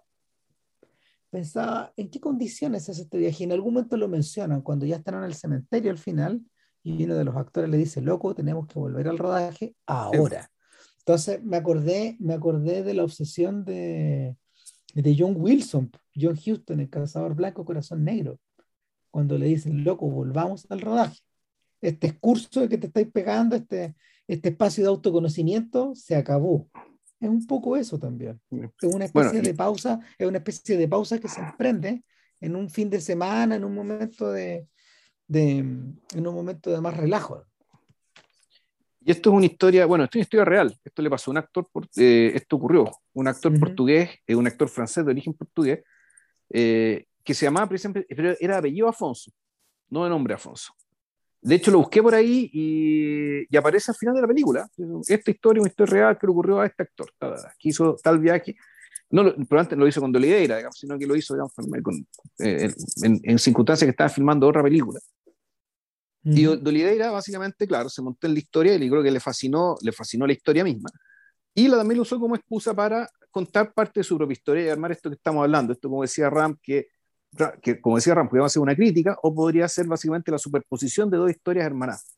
pensaba 1.30 1.92
en 1.96 2.10
qué 2.10 2.20
condiciones 2.20 2.88
es 2.88 2.98
este 2.98 3.18
viaje. 3.18 3.44
En 3.44 3.52
algún 3.52 3.74
momento 3.74 3.96
lo 3.96 4.08
mencionan, 4.08 4.62
cuando 4.62 4.84
ya 4.84 4.96
están 4.96 5.14
en 5.14 5.24
el 5.24 5.34
cementerio 5.34 5.90
al 5.90 5.98
final, 5.98 6.42
y 6.82 7.04
uno 7.04 7.16
de 7.16 7.24
los 7.24 7.36
actores 7.36 7.70
le 7.70 7.76
dice, 7.76 8.00
loco, 8.00 8.34
tenemos 8.34 8.66
que 8.66 8.78
volver 8.78 9.08
al 9.08 9.18
rodaje 9.18 9.74
ahora. 9.86 10.50
Entonces 10.98 11.42
me 11.42 11.56
acordé, 11.56 12.16
me 12.20 12.34
acordé 12.34 12.82
de 12.82 12.94
la 12.94 13.04
obsesión 13.04 13.64
de, 13.64 14.36
de 14.94 15.16
John 15.18 15.34
Wilson, 15.36 15.90
John 16.14 16.36
Houston, 16.36 16.80
el 16.80 16.90
cazador 16.90 17.34
blanco, 17.34 17.64
corazón 17.64 18.04
negro, 18.04 18.38
cuando 19.10 19.38
le 19.38 19.46
dicen, 19.46 19.84
loco, 19.84 20.08
volvamos 20.08 20.66
al 20.70 20.80
rodaje. 20.80 21.18
Este 21.80 22.18
curso 22.18 22.60
de 22.60 22.68
que 22.68 22.78
te 22.78 22.88
estáis 22.88 23.08
pegando, 23.10 23.56
este, 23.56 23.94
este 24.26 24.50
espacio 24.50 24.84
de 24.84 24.90
autoconocimiento, 24.90 25.94
se 25.94 26.16
acabó 26.16 26.68
es 27.20 27.28
un 27.28 27.46
poco 27.46 27.76
eso 27.76 27.98
también. 27.98 28.40
Es 28.50 28.94
una 28.94 29.04
especie 29.04 29.42
de 29.42 29.54
pausa, 29.54 30.00
es 30.18 30.26
una 30.26 30.38
especie 30.38 30.76
de 30.76 30.88
pausa 30.88 31.18
que 31.18 31.28
se 31.28 31.40
emprende 31.40 32.02
en 32.40 32.56
un 32.56 32.70
fin 32.70 32.88
de 32.88 33.00
semana, 33.00 33.56
en 33.56 33.64
un 33.64 33.74
momento 33.74 34.32
de, 34.32 34.66
de 35.28 35.58
en 35.58 36.26
un 36.26 36.34
momento 36.34 36.70
de 36.70 36.80
más 36.80 36.96
relajo. 36.96 37.44
Y 39.02 39.10
esto 39.10 39.30
es 39.30 39.36
una 39.36 39.46
historia, 39.46 39.86
bueno, 39.86 40.04
esto 40.04 40.16
es 40.16 40.20
una 40.20 40.24
historia 40.24 40.44
real. 40.44 40.80
Esto 40.82 41.02
le 41.02 41.10
pasó 41.10 41.30
a 41.30 41.32
un 41.32 41.38
actor, 41.38 41.68
eh, 41.96 42.32
esto 42.34 42.56
ocurrió. 42.56 42.90
Un 43.12 43.28
actor 43.28 43.58
portugués, 43.58 44.10
eh, 44.26 44.34
un 44.34 44.46
actor 44.46 44.68
francés 44.68 45.04
de 45.04 45.10
origen 45.10 45.34
portugués, 45.34 45.82
eh, 46.48 47.04
que 47.22 47.34
se 47.34 47.44
llamaba 47.46 47.68
precisamente, 47.68 48.06
pero 48.14 48.34
era 48.40 48.58
apellido 48.58 48.88
Afonso, 48.88 49.30
no 49.90 50.04
de 50.04 50.10
nombre 50.10 50.34
Afonso. 50.34 50.72
De 51.42 51.54
hecho, 51.54 51.70
lo 51.70 51.78
busqué 51.78 52.02
por 52.02 52.14
ahí 52.14 52.50
y, 52.52 53.56
aparece 53.56 53.92
al 53.92 53.96
final 53.96 54.14
de 54.14 54.20
la 54.20 54.28
película. 54.28 54.68
Esta 55.08 55.30
historia 55.30 55.60
es 55.60 55.62
una 55.62 55.70
historia 55.70 55.94
real 55.94 56.18
que 56.18 56.26
le 56.26 56.30
ocurrió 56.32 56.60
a 56.60 56.66
este 56.66 56.82
actor, 56.82 57.10
que 57.58 57.68
hizo 57.68 57.96
tal 58.02 58.18
viaje. 58.18 58.56
No, 59.10 59.22
probablemente 59.24 59.76
no 59.76 59.82
lo 59.82 59.88
hizo 59.88 60.00
con 60.00 60.12
Dolideira, 60.12 60.58
digamos, 60.58 60.76
sino 60.78 60.98
que 60.98 61.06
lo 61.06 61.16
hizo 61.16 61.34
eh, 62.38 62.70
en, 63.02 63.38
circunstancias 63.38 63.86
que 63.86 63.90
estaba 63.90 64.08
filmando 64.08 64.46
otra 64.46 64.62
película. 64.62 65.00
Y 66.22 66.44
Dolideira, 66.44 67.10
básicamente, 67.10 67.66
claro, 67.66 67.88
se 67.88 68.02
montó 68.02 68.26
en 68.26 68.34
la 68.34 68.38
historia 68.38 68.74
y 68.74 68.90
creo 68.90 69.02
que 69.02 69.10
le 69.10 69.20
fascinó, 69.20 69.76
le 69.82 69.92
fascinó 69.92 70.26
la 70.26 70.34
historia 70.34 70.62
misma. 70.62 70.90
Y 71.54 71.68
la 71.68 71.78
también 71.78 71.96
lo 71.96 72.02
usó 72.02 72.20
como 72.20 72.36
excusa 72.36 72.74
para 72.74 73.08
contar 73.30 73.72
parte 73.72 74.00
de 74.00 74.04
su 74.04 74.16
propia 74.16 74.34
historia 74.34 74.64
y 74.64 74.68
armar 74.68 74.92
esto 74.92 75.08
que 75.08 75.16
estamos 75.16 75.42
hablando. 75.42 75.72
Esto, 75.72 75.88
como 75.88 76.02
decía 76.02 76.28
Ram, 76.28 76.56
que 76.62 76.88
que 77.62 77.80
como 77.80 77.96
decía 77.96 78.14
Ram, 78.14 78.28
podría 78.28 78.48
ser 78.48 78.62
una 78.62 78.74
crítica 78.74 79.16
o 79.22 79.34
podría 79.34 79.68
ser 79.68 79.86
básicamente 79.86 80.30
la 80.30 80.38
superposición 80.38 81.10
de 81.10 81.16
dos 81.16 81.30
historias 81.30 81.66
hermanas. 81.66 82.16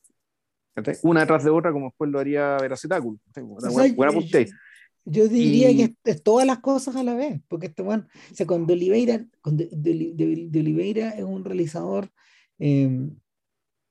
Una 1.03 1.21
detrás 1.21 1.45
de 1.45 1.51
otra, 1.51 1.73
como 1.73 1.87
después 1.87 2.11
lo 2.11 2.19
haría 2.19 2.57
Veracetáculo. 2.57 3.19
yo, 5.05 5.29
diría 5.29 5.69
que 5.77 5.95
es, 6.05 6.23
todas 6.23 6.47
las 6.47 6.61
cosas 6.61 6.97
a 6.97 7.03
la 7.03 7.15
vez, 7.15 7.41
porque 7.49 7.67
este 7.67 7.83
bueno, 7.83 8.07
o 8.31 8.35
sea, 8.35 8.47
con 8.47 8.67
de, 8.67 8.77
Oliveira 10.61 11.11
es 11.11 11.25
un 11.25 11.45
realizador, 11.45 12.11
em, 12.59 13.15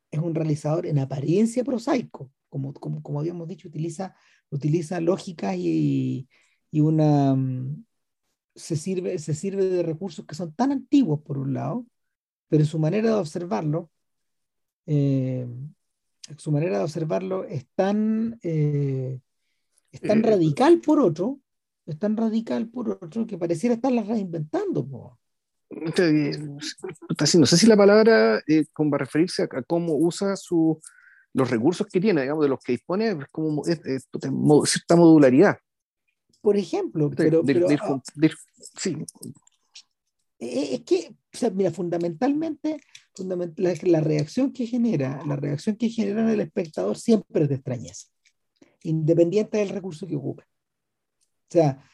es 0.10 0.20
un 0.20 0.34
realizador 0.34 0.88
en 0.88 1.00
apariencia 1.00 1.64
prosaico, 1.64 2.32
como, 2.50 2.74
como, 2.74 3.04
como 3.04 3.20
habíamos 3.20 3.48
dicho, 3.48 3.68
utiliza, 3.68 4.16
utiliza 4.50 5.00
lógicas 5.02 5.56
y, 5.58 6.28
y 6.72 6.82
una, 6.82 7.38
se 8.56 8.76
sirve, 8.76 9.18
se 9.20 9.34
sirve 9.34 9.66
de 9.66 9.84
recursos 9.84 10.26
que 10.26 10.36
son 10.36 10.54
tan 10.54 10.72
antiguos 10.72 11.22
por 11.22 11.38
un 11.38 11.54
lado, 11.54 11.86
pero 12.50 12.66
su 12.66 12.80
manera 12.80 13.10
de 13.10 13.16
observarlo, 13.16 13.90
eh, 14.86 15.48
su 16.38 16.52
manera 16.52 16.78
de 16.78 16.84
observarlo 16.84 17.44
es 17.46 17.66
tan, 17.76 18.40
eh, 18.44 19.20
es 19.92 20.02
tan 20.02 20.20
eh, 20.20 20.30
radical 20.30 20.82
por 20.82 21.00
otro, 21.00 21.40
es 21.86 21.98
tan 21.98 22.18
radical 22.18 22.68
por 22.68 22.90
otro 22.90 23.26
que 23.26 23.38
pareciera 23.38 23.76
estarla 23.76 24.04
reinventando. 24.04 25.18
No 25.70 27.46
sé 27.46 27.58
si 27.58 27.68
la 27.68 27.78
palabra 27.78 28.44
como 28.74 28.92
para 28.92 29.06
referirse 29.06 29.44
a, 29.44 29.48
cómo 29.64 29.96
usa 29.96 30.36
su, 30.36 30.80
los 31.34 31.50
recursos 31.50 31.88
que 31.88 32.02
tiene, 32.02 32.22
digamos, 32.22 32.44
de 32.44 32.50
los 32.50 32.60
que 32.60 32.74
dispone, 32.74 33.12
es 33.12 33.28
como 33.32 33.64
cierta 33.64 34.96
modularidad 34.98 35.58
por 36.42 36.58
ejemplo. 36.58 37.10
Pero, 37.16 37.44
ah, 37.82 38.02
sí. 38.78 38.98
Es 40.40 40.82
que, 40.82 41.10
o 41.34 41.38
sea, 41.38 41.52
mira, 41.52 41.70
fundamentalmente, 41.70 42.78
la, 43.84 44.02
reacción 44.02 44.52
que 44.52 44.66
genera, 44.66 45.24
la 45.26 45.36
reacción 45.36 45.76
que 45.76 45.90
genera 45.90 46.22
en 46.22 46.30
el 46.30 46.40
espectador 46.42 46.98
siempre 46.98 47.44
es 47.44 47.50
de 47.50 47.56
extrañeza, 47.56 48.08
independiente 48.84 49.60
del 49.60 49.70
recurso 49.70 50.08
que 50.08 50.16
ocupe. 50.16 50.44
O 50.44 51.52
sea, 51.52 51.86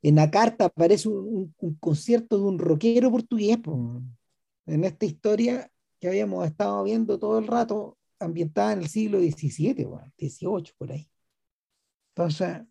en 0.00 0.14
la 0.14 0.30
carta 0.30 0.66
aparece 0.66 1.10
un, 1.10 1.54
concierto 1.78 2.38
de 2.38 2.44
un 2.44 2.58
rockero 2.58 3.10
portugués, 3.10 3.58
en 4.66 4.84
esta 4.84 5.04
historia 5.04 5.70
que 6.00 6.08
habíamos 6.08 6.46
estado 6.46 6.82
viendo 6.84 7.18
todo 7.18 7.38
el 7.38 7.46
rato, 7.46 7.98
ambientada 8.18 8.72
en 8.72 8.80
el 8.80 8.88
siglo 8.88 9.18
XVII, 9.18 9.84
o 9.84 10.00
XVIII, 10.18 10.72
por 10.78 10.92
ahí. 10.92 11.10
Entonces, 12.14 12.62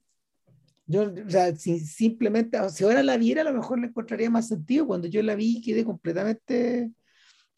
yo, 0.85 1.03
o 1.03 1.29
sea, 1.29 1.55
si 1.55 1.79
simplemente, 1.79 2.57
si 2.69 2.83
ahora 2.83 3.03
la 3.03 3.17
viera, 3.17 3.41
a 3.41 3.45
lo 3.45 3.53
mejor 3.53 3.79
le 3.79 3.87
encontraría 3.87 4.29
más 4.29 4.47
sentido. 4.47 4.87
Cuando 4.87 5.07
yo 5.07 5.21
la 5.23 5.35
vi, 5.35 5.61
quedé 5.61 5.85
completamente, 5.85 6.91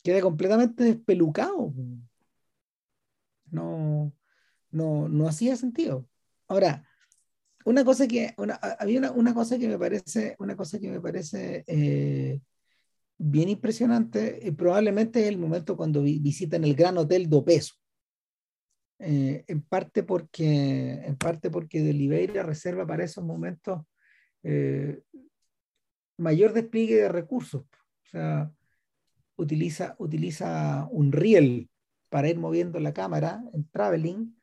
quedé 0.03 0.21
completamente 0.21 0.83
despelucado. 0.83 1.73
No, 3.51 4.13
no, 4.71 5.09
no 5.09 5.27
hacía 5.27 5.55
sentido. 5.55 6.07
Ahora, 6.47 6.87
una 7.65 7.83
cosa 7.83 8.07
que, 8.07 8.33
una, 8.37 8.55
había 8.55 8.99
una, 8.99 9.11
una, 9.11 9.33
cosa 9.33 9.57
que 9.57 9.67
me 9.67 9.79
parece, 9.79 10.35
una 10.39 10.55
cosa 10.55 10.79
que 10.79 10.91
me 10.91 11.01
parece 11.01 11.63
eh, 11.67 12.39
bien 13.17 13.49
impresionante, 13.49 14.39
y 14.43 14.51
probablemente 14.51 15.21
es 15.21 15.27
el 15.29 15.39
momento 15.39 15.75
cuando 15.75 16.03
visitan 16.03 16.63
el 16.63 16.75
Gran 16.75 16.97
Hotel 16.97 17.27
do 17.27 17.43
Peso. 17.43 17.73
Eh, 18.99 19.43
en 19.47 19.61
parte 19.61 20.03
porque 20.03 21.03
en 21.05 21.17
parte 21.17 21.49
porque 21.51 21.81
Deliveira 21.81 22.43
reserva 22.43 22.87
para 22.87 23.03
esos 23.03 23.25
momentos 23.25 23.81
eh, 24.43 25.01
mayor 26.17 26.53
despliegue 26.53 26.95
de 26.95 27.09
recursos. 27.09 27.63
O 27.63 28.07
sea, 28.07 28.51
utiliza, 29.35 29.95
utiliza 29.99 30.87
un 30.91 31.11
riel 31.11 31.69
para 32.09 32.29
ir 32.29 32.37
moviendo 32.37 32.79
la 32.79 32.93
cámara 32.93 33.43
en 33.53 33.67
traveling, 33.69 34.37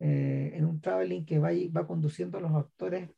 eh, 0.00 0.52
en 0.54 0.64
un 0.64 0.80
traveling 0.80 1.24
que 1.24 1.38
va, 1.38 1.50
va 1.76 1.86
conduciendo 1.86 2.38
a 2.38 2.40
los 2.40 2.54
actores 2.54 3.10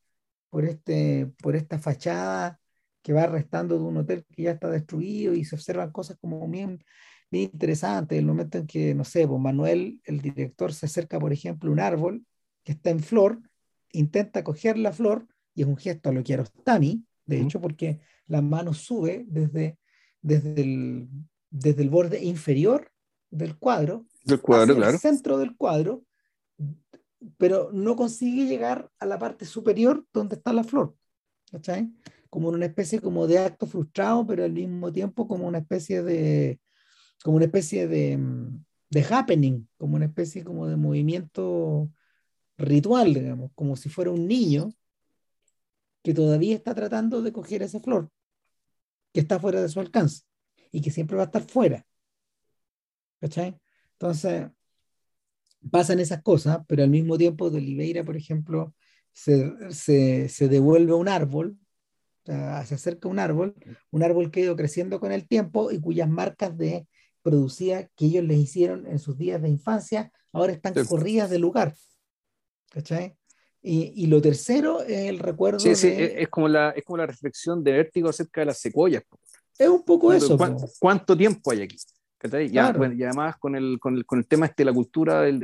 por, 0.48 0.64
este, 0.64 1.26
por 1.42 1.56
esta 1.56 1.78
fachada 1.78 2.60
que 3.02 3.12
va 3.12 3.26
restando 3.26 3.78
de 3.78 3.84
un 3.84 3.98
hotel 3.98 4.24
que 4.26 4.44
ya 4.44 4.52
está 4.52 4.70
destruido 4.70 5.34
y 5.34 5.44
se 5.44 5.56
observan 5.56 5.92
cosas 5.92 6.18
como 6.20 6.46
bien 7.30 7.50
interesante, 7.52 8.18
el 8.18 8.26
momento 8.26 8.58
en 8.58 8.66
que, 8.66 8.94
no 8.94 9.04
sé, 9.04 9.26
pues 9.26 9.40
Manuel, 9.40 10.00
el 10.04 10.20
director, 10.20 10.72
se 10.72 10.86
acerca, 10.86 11.18
por 11.18 11.32
ejemplo, 11.32 11.70
a 11.70 11.72
un 11.72 11.80
árbol 11.80 12.24
que 12.64 12.72
está 12.72 12.90
en 12.90 13.00
flor, 13.00 13.40
intenta 13.92 14.44
coger 14.44 14.78
la 14.78 14.92
flor, 14.92 15.26
y 15.54 15.62
es 15.62 15.68
un 15.68 15.76
gesto 15.76 16.10
a 16.10 16.12
lo 16.12 16.22
que 16.22 16.34
Arostami, 16.34 17.04
de 17.26 17.40
hecho, 17.40 17.60
porque 17.60 18.00
la 18.26 18.42
mano 18.42 18.74
sube 18.74 19.24
desde, 19.28 19.78
desde, 20.20 20.60
el, 20.60 21.08
desde 21.50 21.82
el 21.82 21.90
borde 21.90 22.22
inferior 22.24 22.90
del 23.30 23.56
cuadro, 23.56 24.06
del 24.24 24.40
cuadro 24.40 24.74
hacia 24.74 24.90
el 24.90 24.98
centro 24.98 25.38
del 25.38 25.56
cuadro, 25.56 26.04
pero 27.38 27.70
no 27.72 27.96
consigue 27.96 28.46
llegar 28.46 28.90
a 28.98 29.06
la 29.06 29.18
parte 29.18 29.44
superior 29.44 30.04
donde 30.12 30.36
está 30.36 30.52
la 30.52 30.64
flor. 30.64 30.96
¿cachai? 31.50 31.92
Como 32.28 32.48
una 32.48 32.66
especie 32.66 33.00
como 33.00 33.26
de 33.26 33.38
acto 33.38 33.66
frustrado, 33.66 34.26
pero 34.26 34.44
al 34.44 34.52
mismo 34.52 34.92
tiempo 34.92 35.26
como 35.26 35.46
una 35.46 35.58
especie 35.58 36.02
de, 36.02 36.60
como 37.22 37.36
una 37.36 37.46
especie 37.46 37.86
de, 37.86 38.16
mm, 38.16 38.64
de 38.90 39.04
happening, 39.10 39.68
como 39.76 39.96
una 39.96 40.06
especie 40.06 40.44
como 40.44 40.66
de 40.66 40.76
movimiento 40.76 41.90
ritual, 42.58 43.14
digamos, 43.14 43.50
como 43.54 43.76
si 43.76 43.88
fuera 43.88 44.10
un 44.10 44.26
niño 44.26 44.70
que 46.02 46.14
todavía 46.14 46.54
está 46.54 46.74
tratando 46.74 47.22
de 47.22 47.32
coger 47.32 47.62
esa 47.62 47.80
flor, 47.80 48.10
que 49.12 49.20
está 49.20 49.38
fuera 49.38 49.62
de 49.62 49.68
su 49.68 49.80
alcance 49.80 50.24
y 50.72 50.80
que 50.80 50.90
siempre 50.90 51.16
va 51.16 51.24
a 51.24 51.26
estar 51.26 51.42
fuera. 51.42 51.86
¿Cachai? 53.20 53.58
Entonces, 53.92 54.48
pasan 55.70 56.00
esas 56.00 56.22
cosas, 56.22 56.60
pero 56.66 56.82
al 56.82 56.90
mismo 56.90 57.18
tiempo 57.18 57.50
de 57.50 57.58
Oliveira, 57.58 58.04
por 58.04 58.16
ejemplo, 58.16 58.74
se, 59.12 59.52
se, 59.72 60.28
se 60.28 60.48
devuelve 60.48 60.94
un 60.94 61.08
árbol, 61.08 61.58
se 62.24 62.32
acerca 62.74 63.08
un 63.08 63.18
árbol, 63.18 63.54
un 63.90 64.02
árbol 64.02 64.30
que 64.30 64.40
ha 64.40 64.44
ido 64.44 64.56
creciendo 64.56 65.00
con 65.00 65.12
el 65.12 65.26
tiempo 65.26 65.70
y 65.70 65.80
cuyas 65.80 66.08
marcas 66.08 66.56
de 66.56 66.86
producida 67.22 67.88
que 67.96 68.06
ellos 68.06 68.24
les 68.24 68.38
hicieron 68.38 68.86
en 68.86 68.98
sus 68.98 69.16
días 69.16 69.40
de 69.42 69.48
infancia, 69.48 70.12
ahora 70.32 70.52
están 70.52 70.74
corridas 70.86 71.30
del 71.30 71.42
lugar. 71.42 71.74
¿Cachai? 72.70 73.16
Y, 73.62 73.92
y, 73.94 74.06
lo 74.06 74.22
tercero 74.22 74.80
es 74.82 75.08
el 75.08 75.18
recuerdo. 75.18 75.58
Sí, 75.58 75.74
sí, 75.74 75.92
es, 75.92 76.28
como 76.28 76.48
la, 76.48 76.70
es 76.70 76.82
como 76.82 76.96
la 76.96 77.06
reflexión 77.06 77.62
de 77.62 77.72
vértigo 77.72 78.08
acerca 78.08 78.40
de 78.40 78.46
las 78.46 78.58
secuoyas. 78.58 79.02
Es 79.58 79.68
un 79.68 79.84
poco 79.84 80.12
eso. 80.14 80.38
¿Cuánto 80.78 81.14
tiempo 81.14 81.50
hay 81.50 81.62
aquí? 81.62 81.76
Ya, 82.50 82.72
bueno, 82.72 82.94
y 82.94 83.02
además 83.02 83.36
con 83.38 83.56
el, 83.56 83.78
con 83.78 83.96
el, 83.96 84.04
con 84.04 84.18
el 84.18 84.26
tema 84.26 84.46
este 84.46 84.62
de 84.62 84.66
la 84.66 84.74
cultura 84.74 85.22
del, 85.22 85.42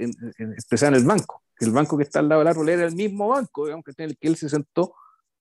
expresada 0.55 0.93
en 0.93 1.03
el 1.03 1.07
banco. 1.07 1.43
El 1.59 1.71
banco 1.71 1.97
que 1.97 2.03
está 2.05 2.21
al 2.21 2.29
lado 2.29 2.41
del 2.41 2.49
árbol 2.49 2.69
era 2.69 2.87
el 2.87 2.95
mismo 2.95 3.29
banco, 3.29 3.65
digamos, 3.65 3.85
que 3.85 3.93
en 4.03 4.11
el 4.11 4.19
que 4.19 4.29
él 4.29 4.37
se 4.37 4.49
sentó 4.49 4.95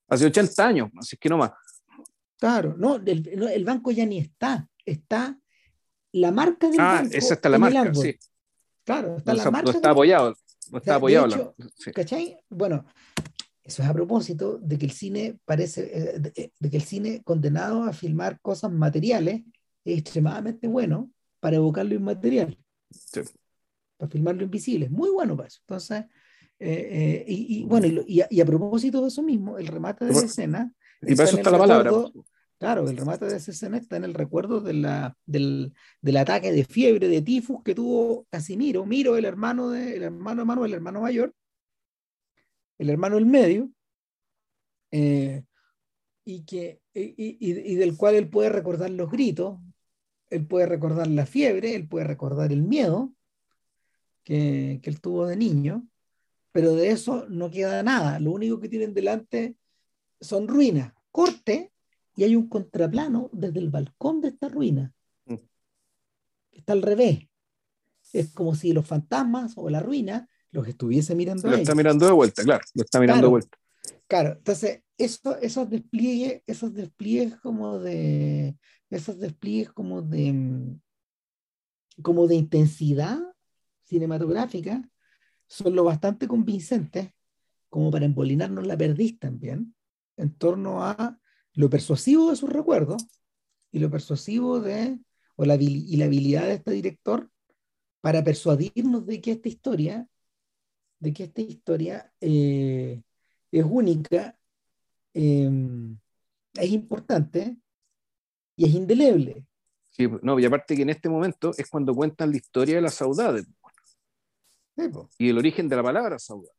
hace 0.08 0.26
80 0.26 0.66
años, 0.66 0.90
así 0.98 1.18
que 1.18 1.28
no 1.28 1.38
más. 1.38 1.52
Claro, 2.38 2.76
no, 2.78 2.96
el, 2.96 3.28
el 3.28 3.66
banco 3.66 3.92
ya 3.92 4.06
ni 4.06 4.20
está, 4.20 4.68
está 4.86 5.38
la 6.16 6.32
marca 6.32 6.70
del 6.70 6.80
ah, 6.80 7.01
banco. 7.01 7.13
esa 7.13 7.34
está 7.34 7.49
la 7.49 7.59
marca, 7.59 7.93
sí. 7.93 8.16
Claro, 8.84 9.18
está 9.18 9.34
la 9.34 9.51
marca. 9.51 9.72
No 9.72 9.78
está 9.78 9.89
apoyado, 9.89 10.36
no 10.72 10.78
está 10.78 10.95
apoyado. 10.95 11.28
Hecho, 11.28 11.55
¿Cachai? 11.93 12.38
Bueno, 12.49 12.86
eso 13.63 13.84
es 13.84 13.89
a 13.89 13.93
propósito 13.93 14.57
de 14.57 14.78
que 14.78 14.86
el 14.86 14.91
cine 14.91 15.38
parece, 15.43 15.82
eh, 15.84 16.20
de, 16.20 16.51
de, 16.57 16.70
que 16.70 16.78
el 16.78 16.84
cine 16.84 17.22
condenado 17.24 17.84
a 17.84 17.91
filmar 17.91 18.39
cosas 18.39 18.72
materiales 18.72 19.43
es 19.84 19.99
extremadamente 19.99 20.68
bueno 20.68 21.11
para 21.39 21.57
evocar 21.57 21.86
lo 21.86 21.95
inmaterial. 21.95 22.57
Sí. 22.89 23.22
Para 23.97 24.09
filmar 24.09 24.36
lo 24.36 24.43
invisible. 24.43 24.89
Muy 24.89 25.09
bueno 25.09 25.36
para 25.36 25.47
eso. 25.47 25.59
Entonces, 25.61 26.05
eh, 26.59 26.70
eh, 26.91 27.26
y, 27.28 27.59
y, 27.59 27.63
bueno, 27.66 27.88
y, 27.88 28.24
y, 28.30 28.41
a, 28.41 28.45
propósito 28.45 29.01
de 29.01 29.09
eso 29.09 29.22
mismo, 29.22 29.57
el 29.57 29.68
remate 29.68 30.05
de 30.05 30.13
la 30.13 30.20
escena. 30.22 30.74
Y 31.01 31.13
para 31.16 31.28
eso 31.28 31.38
está 31.38 31.51
la 31.51 31.57
palabra. 31.57 31.91
Claro, 32.58 32.89
el 32.89 32.95
remate 32.95 33.26
de 33.26 33.36
esa 33.36 33.51
escena 33.51 33.78
está 33.78 33.97
en 33.97 34.06
el 34.06 34.14
recuerdo 34.14 34.62
de 34.62 34.74
la, 34.74 35.18
del, 35.26 35.74
del, 36.01 36.18
ataque 36.18 36.53
de 36.53 36.64
fiebre, 36.64 37.10
de 37.10 37.22
tifus 37.22 37.62
que 37.64 37.76
tuvo 37.76 38.26
Casimiro, 38.30 38.86
Miro, 38.86 39.18
el 39.18 39.26
hermano 39.26 39.70
de, 39.70 39.97
el 39.97 40.03
hermano 40.03 40.41
de 40.41 40.45
Manuel, 40.45 40.72
el 40.72 40.76
hermano 40.76 41.01
mayor, 41.01 41.36
el 42.78 42.89
hermano 42.89 43.16
del 43.16 43.26
medio, 43.26 43.70
eh, 44.91 45.43
y, 46.24 46.45
que, 46.45 46.82
y, 46.93 47.16
y, 47.18 47.76
del 47.76 47.97
cual 47.97 48.16
él 48.16 48.30
puede 48.30 48.49
recordar 48.49 48.89
los 48.89 49.12
gritos, 49.12 49.60
él 50.30 50.47
puede 50.47 50.66
recordar 50.66 51.08
la 51.08 51.26
fiebre, 51.26 51.76
él 51.76 51.89
puede 51.89 52.06
recordar 52.06 52.53
el 52.53 52.64
miedo 52.64 53.14
que, 54.24 54.80
que 54.82 54.89
él 54.89 55.01
tuvo 55.01 55.28
de 55.28 55.36
niño, 55.36 55.86
pero 56.53 56.74
de 56.74 56.89
eso 56.89 57.28
no 57.28 57.51
queda 57.51 57.84
nada. 57.84 58.20
Lo 58.20 58.32
único 58.32 58.62
que 58.62 58.70
tienen 58.70 58.93
delante 58.93 59.58
son 60.22 60.47
ruinas. 60.47 60.93
Corte 61.12 61.74
y 62.16 62.24
hay 62.24 62.36
un 62.36 62.47
contraplano 62.47 63.30
desde 63.34 63.59
el 63.59 63.70
balcón 63.70 64.22
de 64.22 64.30
esta 64.30 64.47
ruina. 64.47 64.93
Mm. 65.26 65.36
Está 66.51 66.74
al 66.74 66.82
revés. 66.82 67.28
Es 68.13 68.32
como 68.34 68.55
si 68.55 68.72
los 68.72 68.86
fantasmas 68.86 69.53
o 69.57 69.70
la 69.70 69.82
ruina 69.82 70.30
los 70.51 70.68
estuviese 70.68 71.16
mirando. 71.16 71.49
Lo 71.49 71.57
está 71.57 71.76
mirando 71.76 72.05
de 72.05 72.13
vuelta, 72.13 72.43
claro. 72.43 72.63
Lo 72.74 72.84
está 72.84 72.99
mirando 72.99 73.20
claro, 73.20 73.28
de 73.28 73.32
vuelta. 73.32 73.57
Claro, 74.07 74.34
entonces 74.38 74.82
eso, 74.97 75.38
esos 75.39 75.70
despliegues, 75.70 76.43
esos 76.47 76.74
despliegues 76.74 77.36
como 77.38 77.80
de, 77.80 78.55
esos 78.89 79.20
despliegues 79.20 79.72
como 79.74 80.01
de, 80.01 80.78
como 82.01 82.28
de 82.28 82.36
intensidad 82.36 83.20
cinematográfica 83.84 84.89
son 85.47 85.76
lo 85.76 85.84
bastante 85.84 86.28
convincentes 86.28 87.11
como 87.70 87.91
para 87.91 88.05
embolinarnos 88.05 88.66
la 88.66 88.78
perdiz 88.78 89.20
también 89.20 89.76
en 90.18 90.34
torno 90.34 90.84
a 90.84 91.20
lo 91.56 91.70
persuasivo 91.70 92.30
de 92.30 92.36
sus 92.36 92.49
recuerdos 92.49 93.06
y 93.72 93.80
lo 93.80 93.89
persuasivo 93.89 94.60
de, 94.60 94.99
o 95.36 95.45
la, 95.45 95.56
y 95.56 95.95
la 95.97 96.06
habilidad 96.06 96.43
de 96.43 96.53
este 96.53 96.72
director 96.72 97.30
para 98.01 98.24
persuadirnos 98.24 99.06
de 99.06 99.22
que 99.22 99.32
esta 99.32 99.49
historia, 99.49 100.08
de 100.99 101.14
que 101.14 101.24
esta 101.24 101.41
historia 101.41 102.14
eh, 102.22 103.01
es 103.51 103.66
única, 103.68 104.38
eh, 105.14 105.49
es 106.53 106.70
importante 106.72 107.58
y 108.56 108.66
es 108.66 108.76
indeleble. 108.76 109.45
Sí, 109.89 110.08
no, 110.22 110.38
y 110.39 110.45
aparte 110.45 110.76
que 110.76 110.82
en 110.82 110.89
este 110.89 111.10
momento 111.10 111.51
es 111.58 111.70
cuando 111.70 111.95
cuentan 111.95 112.32
la 112.32 112.38
historia 112.38 112.76
de 112.76 112.82
la 112.82 112.89
saudade 112.89 113.45
sí, 114.76 114.89
y 115.18 115.30
el 115.30 115.38
origen 115.38 115.70
de 115.70 115.76
la 115.76 115.84
palabra 115.84 116.20
saudade. 116.20 116.51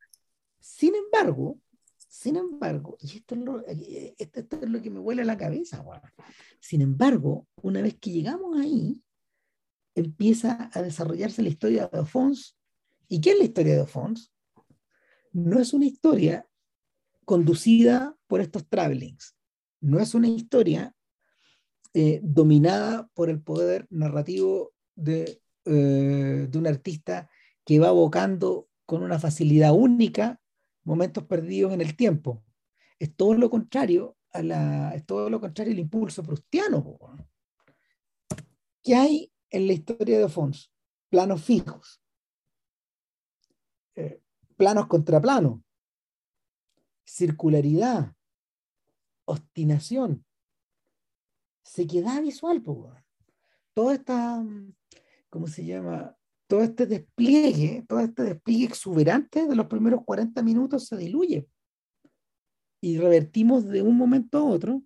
Sin 0.59 0.95
embargo, 0.95 1.59
sin 2.17 2.37
embargo, 2.37 2.97
y 2.99 3.19
esto 3.19 3.35
es 3.35 3.41
lo, 3.43 3.61
eh, 3.69 4.15
esto, 4.17 4.41
es 4.41 4.71
lo 4.71 4.81
que 4.81 4.89
me 4.89 5.01
huele 5.01 5.21
a 5.21 5.27
la 5.27 5.37
cabeza, 5.37 5.85
sin 6.61 6.81
embargo, 6.81 7.47
una 7.61 7.83
vez 7.83 7.99
que 8.01 8.11
llegamos 8.11 8.59
ahí, 8.59 8.99
empieza 9.95 10.71
a 10.73 10.81
desarrollarse 10.81 11.43
la 11.43 11.51
historia 11.51 11.89
de 11.89 11.99
Alphonse. 11.99 12.55
¿Y 13.07 13.21
qué 13.21 13.33
es 13.33 13.39
la 13.39 13.45
historia 13.45 13.75
de 13.75 13.81
Alphonse? 13.81 14.31
No 15.33 15.61
es 15.61 15.75
una 15.75 15.85
historia 15.85 16.49
conducida 17.27 18.17
por 18.27 18.41
estos 18.41 18.67
travelings, 18.67 19.37
no 19.83 20.01
es 20.01 20.15
una 20.15 20.29
historia 20.29 20.97
eh, 21.93 22.21
dominada 22.23 23.11
por 23.13 23.29
el 23.29 23.43
poder 23.43 23.87
narrativo 23.91 24.73
de, 24.95 25.43
eh, 25.67 26.47
de 26.49 26.59
un 26.59 26.67
artista 26.67 27.29
que 27.63 27.79
va 27.79 27.89
abocando 27.89 28.69
con 28.87 29.03
una 29.03 29.19
facilidad 29.19 29.75
única 29.75 30.41
momentos 30.87 31.25
perdidos 31.25 31.73
en 31.73 31.81
el 31.81 31.97
tiempo. 31.97 32.43
Es 32.99 33.15
todo 33.15 33.35
lo 33.35 33.51
contrario 33.51 34.17
a 34.33 34.43
la, 34.43 34.95
es 34.95 35.05
todo 35.05 35.29
lo 35.29 35.41
contrario 35.41 35.73
al 35.73 35.81
impulso 35.81 36.23
prustiano. 36.23 36.99
¿Qué 38.83 38.95
hay 38.95 39.33
en 39.51 39.67
la 39.67 39.73
historia 39.73 40.19
de 40.19 40.25
Afonso? 40.25 40.71
Planos 41.11 41.43
fijos, 41.43 42.01
eh, 43.95 44.23
planos 44.57 44.87
contra 44.87 45.21
planos, 45.21 45.61
circularidad, 47.05 48.15
obstinación, 49.25 50.25
sequedad 51.63 52.23
visual. 52.23 52.63
Po, 52.63 52.93
Toda 53.75 53.95
esta, 53.95 54.45
¿cómo 55.29 55.47
se 55.47 55.65
llama? 55.65 56.16
Todo 56.47 56.63
este 56.63 56.87
despliegue, 56.87 57.85
todo 57.89 58.01
este 58.01 58.23
despliegue 58.23 58.67
exuberante 58.67 59.47
de 59.47 59.57
los 59.57 59.67
primeros 59.67 60.05
40 60.05 60.43
minutos 60.43 60.87
se 60.87 60.97
diluye. 60.97 61.47
Y 62.81 62.99
revertimos 62.99 63.67
de 63.67 63.83
un 63.83 63.97
momento 63.97 64.39
a 64.39 64.45
otro 64.45 64.83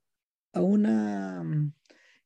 a 0.52 0.60
una, 0.60 1.44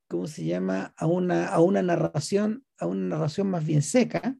¿cómo 0.08 0.26
se 0.26 0.44
llama? 0.44 0.94
A 0.96 1.06
una, 1.06 1.48
a 1.48 1.60
una 1.60 1.82
narración, 1.82 2.64
a 2.78 2.86
una 2.86 3.16
narración 3.16 3.48
más 3.50 3.64
bien 3.64 3.82
seca, 3.82 4.36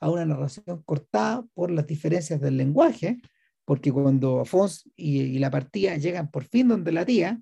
a 0.00 0.10
una 0.10 0.24
narración 0.24 0.82
cortada 0.84 1.44
por 1.54 1.70
las 1.70 1.86
diferencias 1.86 2.40
del 2.40 2.56
lenguaje, 2.56 3.18
porque 3.64 3.92
cuando 3.92 4.40
Afonso 4.40 4.88
y, 4.96 5.20
y, 5.20 5.38
la 5.38 5.50
partida 5.50 5.96
llegan 5.96 6.30
por 6.30 6.44
fin 6.44 6.68
donde 6.68 6.92
la 6.92 7.04
tía, 7.04 7.40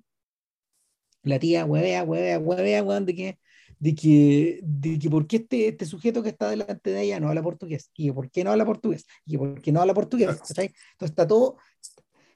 la 1.23 1.39
tía 1.39 1.65
huevea, 1.65 2.03
huevea, 2.03 2.39
huevea, 2.39 2.83
huevea, 2.83 3.01
de 3.01 3.15
que 3.15 3.39
de 3.83 3.93
que, 3.93 4.61
de 4.63 4.97
que 4.97 5.09
por 5.09 5.27
qué 5.27 5.35
este, 5.37 5.67
este 5.67 5.85
sujeto 5.85 6.23
que 6.23 6.29
está 6.29 6.49
delante 6.49 6.89
de 6.89 7.01
ella 7.01 7.19
no 7.19 7.27
habla 7.27 7.43
portugués, 7.43 7.91
y 7.97 8.09
por 8.13 8.31
qué 8.31 8.45
no 8.45 8.51
habla 8.51 8.65
portugués, 8.65 9.05
y 9.25 9.37
por 9.37 9.61
qué 9.61 9.73
no 9.73 9.81
habla 9.81 9.93
portugués. 9.93 10.29
Entonces 10.29 10.71
está 11.01 11.27
todo, 11.27 11.57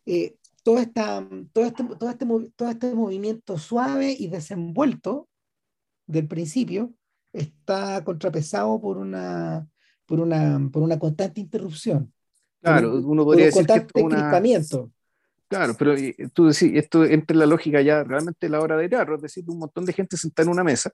eh, 0.05 0.35
todo, 0.61 0.77
esta, 0.77 1.25
todo, 1.53 1.65
este, 1.65 1.85
todo, 1.85 2.09
este, 2.09 2.25
todo 2.53 2.69
este 2.69 2.93
movimiento 2.93 3.57
suave 3.57 4.13
y 4.19 4.27
desenvuelto 4.27 5.29
del 6.05 6.27
principio 6.27 6.93
está 7.31 8.03
contrapesado 8.03 8.81
por 8.81 8.97
una, 8.97 9.65
por 10.05 10.19
una, 10.19 10.69
por 10.69 10.83
una 10.83 10.99
constante 10.99 11.39
interrupción. 11.39 12.11
Claro, 12.61 12.97
uno 12.97 13.23
podría 13.23 13.45
decir 13.45 13.65
constante 13.65 13.93
que 13.93 14.01
una... 14.01 14.17
crispamiento. 14.17 14.91
Claro, 15.47 15.75
pero 15.79 15.95
tú 16.33 16.47
decís, 16.47 16.71
esto 16.73 17.05
entra 17.05 17.33
en 17.33 17.39
la 17.39 17.45
lógica 17.45 17.81
ya 17.81 18.03
realmente 18.03 18.49
la 18.49 18.59
hora 18.59 18.75
de 18.75 18.89
teatro, 18.89 19.15
es 19.15 19.21
decir, 19.21 19.45
un 19.47 19.59
montón 19.59 19.85
de 19.85 19.93
gente 19.93 20.17
sentada 20.17 20.45
en 20.45 20.51
una 20.51 20.65
mesa 20.65 20.91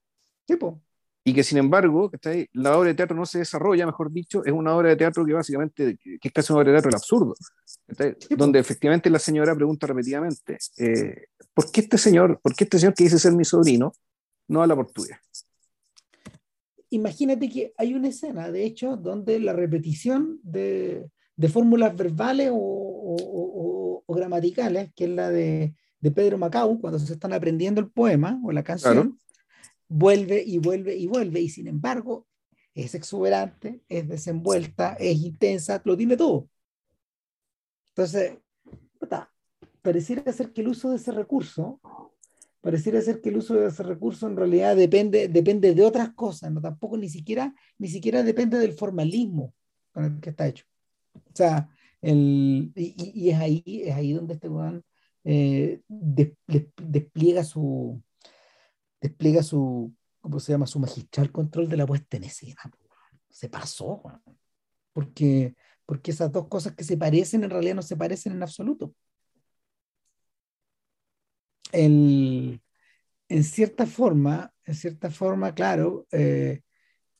Sí, 0.48 0.58
y 1.26 1.34
que 1.34 1.44
sin 1.44 1.58
embargo, 1.58 2.12
la 2.52 2.78
obra 2.78 2.90
de 2.90 2.96
teatro 2.96 3.16
no 3.16 3.26
se 3.26 3.40
desarrolla, 3.40 3.86
mejor 3.86 4.12
dicho, 4.12 4.44
es 4.44 4.52
una 4.52 4.76
obra 4.76 4.90
de 4.90 4.98
teatro 4.98 5.26
que 5.26 5.34
básicamente, 5.34 5.98
que 5.98 6.20
es 6.22 6.32
casi 6.34 6.52
una 6.52 6.62
obra 6.62 6.72
de 6.72 6.76
teatro 6.76 6.90
del 6.90 6.98
absurdo, 6.98 7.36
donde 8.38 8.60
efectivamente 8.60 9.10
la 9.10 9.20
señora 9.20 9.56
pregunta 9.56 9.88
repetidamente, 9.88 10.58
eh, 10.78 11.28
¿por 11.54 11.72
qué 11.72 11.80
este 11.80 11.98
señor, 11.98 12.42
por 12.42 12.54
qué 12.54 12.66
este 12.66 12.78
señor 12.78 12.94
que 12.94 13.06
dice 13.06 13.20
ser 13.20 13.32
mi 13.32 13.46
sobrino, 13.46 13.94
no 14.50 14.62
habla 14.62 14.76
portugués? 14.76 15.18
imagínate 16.94 17.50
que 17.50 17.74
hay 17.78 17.96
una 17.96 18.10
escena, 18.10 18.52
de 18.52 18.66
hecho, 18.66 18.98
donde 18.98 19.40
la 19.40 19.54
repetición 19.54 20.40
de, 20.44 21.10
de 21.36 21.50
fórmulas 21.50 21.96
verbales 21.96 22.52
o, 22.54 22.56
o, 22.56 24.04
o, 24.06 24.14
gramaticales, 24.14 24.92
que 24.96 25.06
es 25.06 25.10
la 25.10 25.32
de, 25.32 25.74
de, 26.00 26.12
Pedro 26.12 26.38
Macau, 26.38 26.80
cuando 26.80 27.00
se 27.00 27.14
están 27.14 27.34
aprendiendo 27.34 27.82
el 27.82 27.90
poema 27.90 28.40
o 28.44 28.52
la 28.52 28.64
canción, 28.64 29.18
vuelve 29.88 30.44
y 30.46 30.58
vuelve 30.58 30.96
y 30.96 31.08
vuelve, 31.08 31.42
y 31.42 31.50
sin 31.50 31.68
embargo 31.68 32.28
es 32.74 32.96
exuberante, 32.96 33.82
es 33.88 34.08
desenvuelta, 34.08 34.94
es 34.94 35.18
intensa, 35.18 35.82
lo 35.86 35.96
tiene 35.96 36.18
todo. 36.18 36.50
Entonces, 37.90 38.38
pareciera 39.82 40.32
ser 40.32 40.52
que 40.52 40.62
el 40.62 40.70
uso 40.70 40.90
de 40.90 40.96
ese 40.96 41.12
recurso, 41.12 41.80
pareciera 42.62 43.00
ser 43.02 43.22
que 43.22 43.30
el 43.30 43.38
uso 43.38 43.56
de 43.56 43.68
ese 43.68 43.84
recurso 43.84 44.28
en 44.28 44.38
realidad 44.38 44.76
depende, 44.76 45.28
depende 45.28 45.76
de 45.76 45.84
otras 45.84 46.14
cosas, 46.14 46.52
no 46.52 46.62
tampoco 46.62 46.98
ni 46.98 47.10
siquiera, 47.10 47.54
ni 47.78 47.90
siquiera 47.90 48.24
depende 48.24 48.58
del 48.58 48.74
formalismo 48.74 49.54
con 49.92 50.06
el 50.06 50.20
que 50.20 50.32
está 50.32 50.48
hecho. 50.48 50.66
O 51.14 51.36
sea, 51.36 51.70
el, 52.02 52.72
y, 52.76 53.30
es, 53.30 53.38
ahí, 53.38 53.64
es 53.66 53.94
ahí 53.94 54.14
donde 54.14 54.34
este 54.34 54.50
eh, 55.26 55.82
despliega 55.88 57.44
su 57.44 58.02
despliega 59.04 59.44
su, 59.44 59.94
¿cómo 60.22 60.40
se 60.40 60.54
llama? 60.54 60.66
Su 60.66 60.80
magistral 60.80 61.30
control 61.30 61.68
de 61.68 61.76
la 61.76 61.86
puesta 61.86 62.16
en 62.16 62.24
escena. 62.24 62.62
Se 63.30 63.50
pasó, 63.50 64.02
porque, 64.94 65.56
porque 65.86 66.12
esas 66.12 66.32
dos 66.32 66.48
cosas 66.48 66.74
que 66.74 66.86
se 66.86 66.96
parecen 66.96 67.44
en 67.44 67.50
realidad 67.50 67.76
no 67.76 67.82
se 67.82 67.98
parecen 67.98 68.32
en 68.32 68.44
absoluto. 68.44 68.96
El, 71.74 72.62
en 73.28 73.44
cierta 73.44 73.86
forma, 73.86 74.54
en 74.64 74.76
cierta 74.76 75.12
forma, 75.12 75.54
claro, 75.54 76.08
eh, 76.12 76.62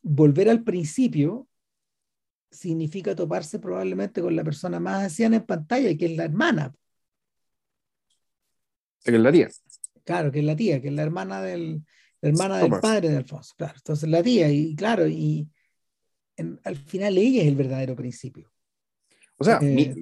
volver 0.00 0.48
al 0.48 0.62
principio 0.64 1.46
significa 2.50 3.14
toparse 3.14 3.58
probablemente 3.58 4.22
con 4.22 4.34
la 4.34 4.44
persona 4.44 4.80
más 4.80 5.02
anciana 5.02 5.36
en 5.36 5.44
pantalla, 5.44 5.94
que 5.98 6.06
es 6.06 6.16
la 6.16 6.24
hermana. 6.24 6.74
Tía. 9.32 9.50
Claro, 10.04 10.30
que 10.30 10.40
es 10.40 10.44
la 10.44 10.56
tía, 10.56 10.80
que 10.80 10.88
es 10.88 10.94
la 10.94 11.02
hermana 11.02 11.40
del, 11.42 11.82
hermana 12.20 12.58
del 12.58 12.70
padre 12.80 13.08
de 13.08 13.16
Alfonso. 13.16 13.54
Claro, 13.56 13.74
entonces 13.76 14.08
la 14.08 14.22
tía, 14.22 14.50
y 14.50 14.74
claro, 14.76 15.06
y 15.06 15.48
al 16.64 16.76
final 16.76 17.16
ella 17.18 17.42
es 17.42 17.48
el 17.48 17.56
verdadero 17.56 17.96
principio. 17.96 18.50
O 19.36 19.44
sea, 19.44 19.58
eh, 19.62 19.94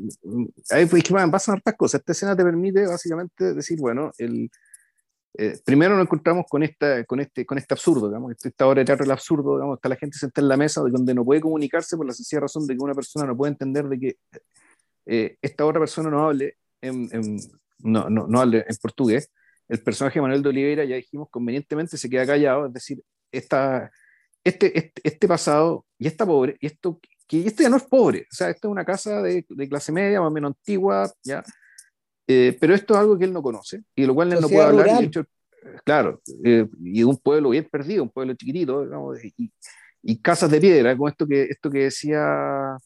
ahí 0.71 0.87
pues, 0.87 1.03
que 1.03 1.15
pasan 1.15 1.57
hartas 1.57 1.75
cosas. 1.77 2.01
Esta 2.01 2.13
escena 2.13 2.37
te 2.37 2.45
permite 2.45 2.87
básicamente 2.87 3.55
decir, 3.55 3.79
bueno, 3.81 4.11
el, 4.19 4.51
eh, 5.35 5.59
primero 5.65 5.95
nos 5.97 6.05
encontramos 6.05 6.45
con, 6.49 6.63
esta, 6.63 7.05
con, 7.05 7.21
este, 7.21 7.47
con 7.47 7.57
este 7.57 7.73
absurdo, 7.73 8.09
digamos, 8.09 8.33
esta 8.45 8.67
obra 8.67 8.81
de 8.81 8.85
teatro 8.85 9.05
del 9.05 9.13
absurdo, 9.13 9.57
digamos, 9.57 9.79
está 9.79 9.89
la 9.89 9.97
gente 9.97 10.19
sentada 10.19 10.45
en 10.45 10.49
la 10.49 10.57
mesa 10.59 10.83
donde 10.83 11.15
no 11.15 11.25
puede 11.25 11.41
comunicarse 11.41 11.97
por 11.97 12.07
la 12.07 12.13
sencilla 12.13 12.41
razón 12.41 12.67
de 12.67 12.77
que 12.77 12.83
una 12.83 12.95
persona 12.95 13.27
no 13.27 13.37
puede 13.37 13.53
entender 13.53 13.89
de 13.89 13.99
que 13.99 14.17
eh, 15.07 15.37
esta 15.41 15.65
otra 15.65 15.81
persona 15.81 16.11
no 16.11 16.29
hable 16.29 16.59
en, 16.83 17.09
no, 17.79 18.11
no, 18.11 18.27
no 18.27 18.41
hable 18.41 18.65
en 18.69 18.77
portugués. 18.83 19.31
El 19.73 19.83
personaje 19.83 20.19
de 20.19 20.21
Manuel 20.21 20.43
de 20.43 20.49
Oliveira, 20.51 20.85
ya 20.85 20.97
dijimos, 20.97 21.29
convenientemente 21.31 21.97
se 21.97 22.11
queda 22.11 22.27
callado, 22.27 22.67
es 22.67 22.75
decir, 22.75 23.03
esta, 23.33 23.91
este, 24.45 24.79
este, 24.79 25.01
este 25.03 25.27
pasado 25.27 25.87
y 25.99 26.07
esta 26.07 26.27
pobre, 26.27 26.59
y 26.61 26.67
esto, 26.67 27.01
que 27.27 27.47
esto 27.47 27.63
ya 27.63 27.71
no 27.71 27.79
es 27.79 27.85
pobre, 27.85 28.27
o 28.31 28.35
sea, 28.35 28.51
esto 28.51 28.69
es 28.69 28.71
una 28.73 28.85
casa 28.85 29.23
de, 29.23 29.47
de 29.49 29.69
clase 29.71 29.91
media, 29.91 30.21
más 30.21 30.29
o 30.29 30.31
menos 30.31 30.51
antigua, 30.51 31.11
ya, 31.25 31.43
eh, 32.27 32.55
pero 32.61 32.75
esto 32.75 32.93
es 32.93 33.01
algo 33.01 33.19
que 33.19 33.25
él 33.25 33.33
no 33.33 33.43
conoce, 33.43 33.83
y 33.97 34.05
lo 34.05 34.15
cual 34.15 34.35
él 34.35 34.43
no 34.43 34.49
puede 34.51 34.63
hablar. 34.63 35.11
claro, 35.85 36.21
eh, 36.45 36.69
y 36.83 36.99
de 36.99 37.05
un 37.07 37.17
pueblo 37.17 37.49
bien 37.49 37.67
perdido, 37.71 38.03
un 38.03 38.11
pueblo 38.11 38.35
chiquitito, 38.35 38.85
digamos, 38.85 39.25
y, 39.25 39.51
y, 40.03 40.19
casas 40.21 40.51
de 40.51 40.61
piedra, 40.61 40.95
con 40.99 41.11
esto 41.11 41.27
que, 41.27 41.45
esto 41.45 41.71
que 41.71 41.85
decía 41.85 42.77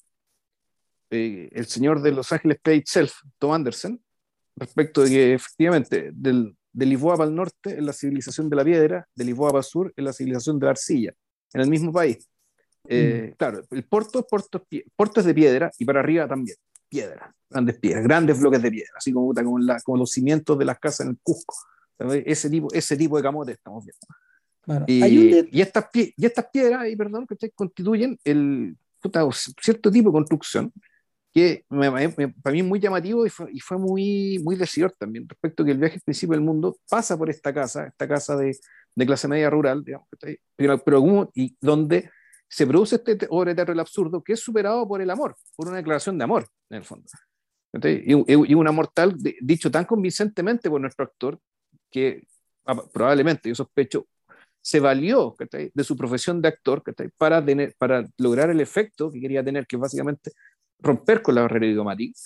eh, 1.11 1.49
el 1.51 1.67
señor 1.67 2.01
de 2.01 2.13
Los 2.13 2.31
Ángeles 2.31 2.61
Play 2.63 2.79
Itself, 2.79 3.13
Tom 3.39 3.51
Anderson, 3.53 4.01
respecto 4.57 5.03
de 5.03 5.11
que 5.11 5.35
efectivamente 5.35 6.11
del, 6.13 6.56
de 6.77 6.85
Lisboa 6.85 7.17
para 7.17 7.31
el 7.31 7.35
norte 7.35 7.79
es 7.79 7.83
la 7.83 7.95
civilización 7.95 8.51
de 8.51 8.57
la 8.57 8.65
piedra, 8.65 9.09
de 9.15 9.25
Lisboa 9.25 9.49
para 9.49 9.61
el 9.61 9.65
sur 9.65 9.93
es 9.97 10.05
la 10.05 10.13
civilización 10.13 10.59
de 10.59 10.67
la 10.67 10.71
arcilla, 10.73 11.15
en 11.55 11.61
el 11.63 11.71
mismo 11.71 11.91
país. 11.91 12.29
Mm. 12.85 13.33
Claro, 13.39 13.63
el 13.71 13.85
puerto, 13.85 14.27
puerto, 14.27 14.65
puerto 14.95 15.21
es 15.21 15.27
de 15.27 15.35
piedra 15.35 15.71
y 15.79 15.87
para 15.87 16.01
arriba 16.01 16.29
también 16.29 16.57
piedras, 16.89 17.31
grandes 17.49 17.79
piedras, 17.79 18.05
grandes 18.05 18.39
bloques 18.39 18.61
de 18.61 18.71
piedra, 18.71 18.93
así 18.95 19.11
como, 19.11 19.33
como, 19.33 19.59
la, 19.59 19.81
como 19.81 19.97
los 19.97 20.11
cimientos 20.11 20.59
de 20.59 20.65
las 20.67 20.79
casas 20.79 21.01
en 21.01 21.13
el 21.13 21.19
Cusco. 21.23 21.57
Ese 21.99 22.51
tipo, 22.51 22.69
ese 22.73 22.95
tipo 22.95 23.17
de 23.17 23.23
camote 23.23 23.53
estamos 23.53 23.83
viendo. 23.83 24.85
y, 24.87 25.59
y, 25.59 25.63
estas, 25.63 25.87
y 25.95 26.27
estas 26.27 26.47
piedras, 26.53 26.89
y 26.91 26.95
perdón, 26.95 27.27
que 27.27 27.51
constituyen 27.53 28.19
el, 28.23 28.77
cierto 29.63 29.91
tipo 29.91 30.11
de 30.11 30.13
construcción 30.13 30.73
que 31.37 31.67
para 31.69 32.55
mí 32.55 32.61
es 32.61 32.65
muy 32.65 32.81
llamativo 32.81 33.27
y 33.27 33.29
fue, 33.29 33.47
y 33.53 33.61
fue, 33.61 33.77
muy, 33.77 34.41
muy 34.43 34.57
decidor 34.57 34.95
también 34.99 35.29
respecto 35.29 35.63
a 35.63 35.67
que 35.67 35.73
el 35.73 35.77
viaje 35.77 35.97
al 35.97 36.01
principio 36.01 36.33
del 36.33 36.41
mundo 36.41 36.79
pasa 36.89 37.15
por 37.19 37.29
esta 37.29 37.53
casa, 37.53 37.89
esta 37.89 38.09
casa 38.09 38.39
de, 38.39 38.57
de 38.95 39.07
clase 39.07 39.29
media 39.29 39.51
rural, 39.51 39.85
digamos, 39.85 40.09
pero, 40.57 40.79
pero 40.83 41.31
y 41.35 41.55
donde 41.61 42.09
se 42.49 42.67
produce 42.67 42.97
este 42.97 43.27
obra 43.29 43.51
de 43.51 43.57
teatro 43.57 43.75
del 43.75 43.81
absurdo 43.81 44.25
que 44.25 44.33
es 44.33 44.41
superado 44.41 44.89
por 44.89 45.03
el 45.03 45.11
amor, 45.11 45.37
por 45.55 45.69
una 45.69 45.77
declaración 45.77 46.17
de 46.17 46.25
amor, 46.25 46.47
en 46.71 46.79
el 46.79 46.85
fondo. 46.85 47.05
Y, 47.83 48.13
y, 48.13 48.55
un 48.55 48.67
amor 48.67 48.89
tal, 48.95 49.15
dicho 49.43 49.71
tan 49.71 49.85
convincentemente 49.85 50.71
por 50.71 50.81
nuestro 50.81 51.05
actor, 51.05 51.39
que 51.91 52.27
ah, 52.65 52.83
probablemente, 52.91 53.51
yo 53.51 53.55
sospecho, 53.55 54.07
se 54.63 54.81
valió 54.81 55.37
de 55.53 55.85
su 55.85 55.97
profesión 55.99 56.41
de 56.41 56.49
actor 56.49 56.83
para, 57.19 57.45
tener, 57.45 57.75
para 57.77 58.09
lograr 58.17 58.49
el 58.49 58.61
efecto 58.61 59.13
que 59.13 59.21
quería 59.21 59.45
tener, 59.45 59.67
que 59.67 59.77
básicamente 59.77 60.33
romper 60.79 61.23
con 61.23 61.35
la 61.35 61.43
barrera 61.43 61.67
idiomática, 61.67 62.19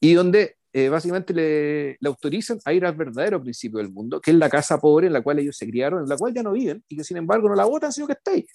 y 0.00 0.14
donde 0.14 0.56
eh, 0.72 0.88
básicamente 0.88 1.34
le, 1.34 1.96
le, 2.00 2.08
autorizan 2.08 2.58
a 2.64 2.72
ir 2.72 2.84
al 2.84 2.94
verdadero 2.94 3.40
principio 3.42 3.78
del 3.78 3.90
mundo, 3.90 4.20
que 4.20 4.30
es 4.30 4.36
la 4.36 4.48
casa 4.48 4.78
pobre 4.78 5.08
en 5.08 5.12
la 5.12 5.22
cual 5.22 5.38
ellos 5.38 5.56
se 5.56 5.68
criaron, 5.68 6.02
en 6.02 6.08
la 6.08 6.16
cual 6.16 6.32
ya 6.32 6.42
no 6.42 6.52
viven, 6.52 6.84
y 6.88 6.96
que 6.96 7.04
sin 7.04 7.16
embargo 7.16 7.48
no 7.48 7.54
la 7.54 7.64
votan, 7.64 7.92
sino 7.92 8.06
que 8.06 8.12
está 8.12 8.32
ahí. 8.32 8.46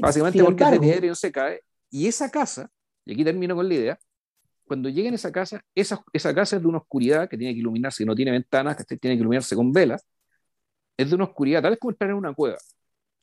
Básicamente 0.00 0.42
porque 0.42 0.64
embargo, 0.64 1.14
se 1.14 1.32
cae. 1.32 1.62
Y 1.90 2.06
esa 2.06 2.30
casa, 2.30 2.70
y 3.04 3.12
aquí 3.12 3.24
termino 3.24 3.54
con 3.54 3.68
la 3.68 3.74
idea, 3.74 3.98
cuando 4.66 4.88
lleguen 4.88 5.12
a 5.12 5.16
esa 5.16 5.30
casa, 5.30 5.62
esa, 5.74 6.04
esa 6.12 6.34
casa 6.34 6.56
es 6.56 6.62
de 6.62 6.68
una 6.68 6.78
oscuridad 6.78 7.28
que 7.28 7.38
tiene 7.38 7.54
que 7.54 7.60
iluminarse, 7.60 8.02
que 8.02 8.06
no 8.06 8.16
tiene 8.16 8.32
ventanas, 8.32 8.76
que 8.76 8.96
tiene 8.96 9.16
que 9.16 9.20
iluminarse 9.20 9.54
con 9.54 9.72
velas, 9.72 10.04
es 10.96 11.08
de 11.08 11.14
una 11.14 11.24
oscuridad, 11.24 11.62
tal 11.62 11.70
vez 11.70 11.78
como 11.78 11.92
estar 11.92 12.10
en 12.10 12.16
una 12.16 12.34
cueva. 12.34 12.58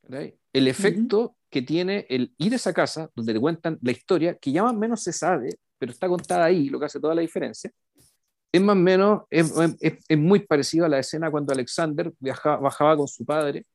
El 0.10 0.68
efecto 0.68 1.36
que 1.50 1.62
tiene 1.62 2.06
el 2.10 2.34
ir 2.38 2.54
a 2.54 2.56
esa 2.56 2.74
casa, 2.74 3.10
donde 3.16 3.34
te 3.34 3.40
cuentan 3.40 3.78
la 3.82 3.92
historia, 3.92 4.36
que 4.36 4.52
ya 4.52 4.64
más 4.64 4.74
o 4.74 4.78
menos 4.78 5.02
se 5.02 5.14
sabe, 5.14 5.50
pero 5.78 5.92
está 5.92 6.08
contada 6.08 6.46
ahí, 6.46 6.70
lo 6.70 6.80
que 6.80 6.86
hace 6.86 7.00
toda 7.00 7.16
la 7.16 7.22
diferencia, 7.22 7.72
es 8.52 8.62
más 8.62 8.76
o 8.76 8.80
menos, 8.80 9.24
es, 9.30 9.52
es, 9.80 9.94
es 10.08 10.18
muy 10.18 10.40
parecido 10.40 10.86
a 10.86 10.90
la 10.90 11.00
escena 11.00 11.32
cuando 11.32 11.54
Alexander 11.54 12.14
viajaba, 12.20 12.58
bajaba 12.58 12.98
con 12.98 13.08
su 13.08 13.26
padre 13.26 13.66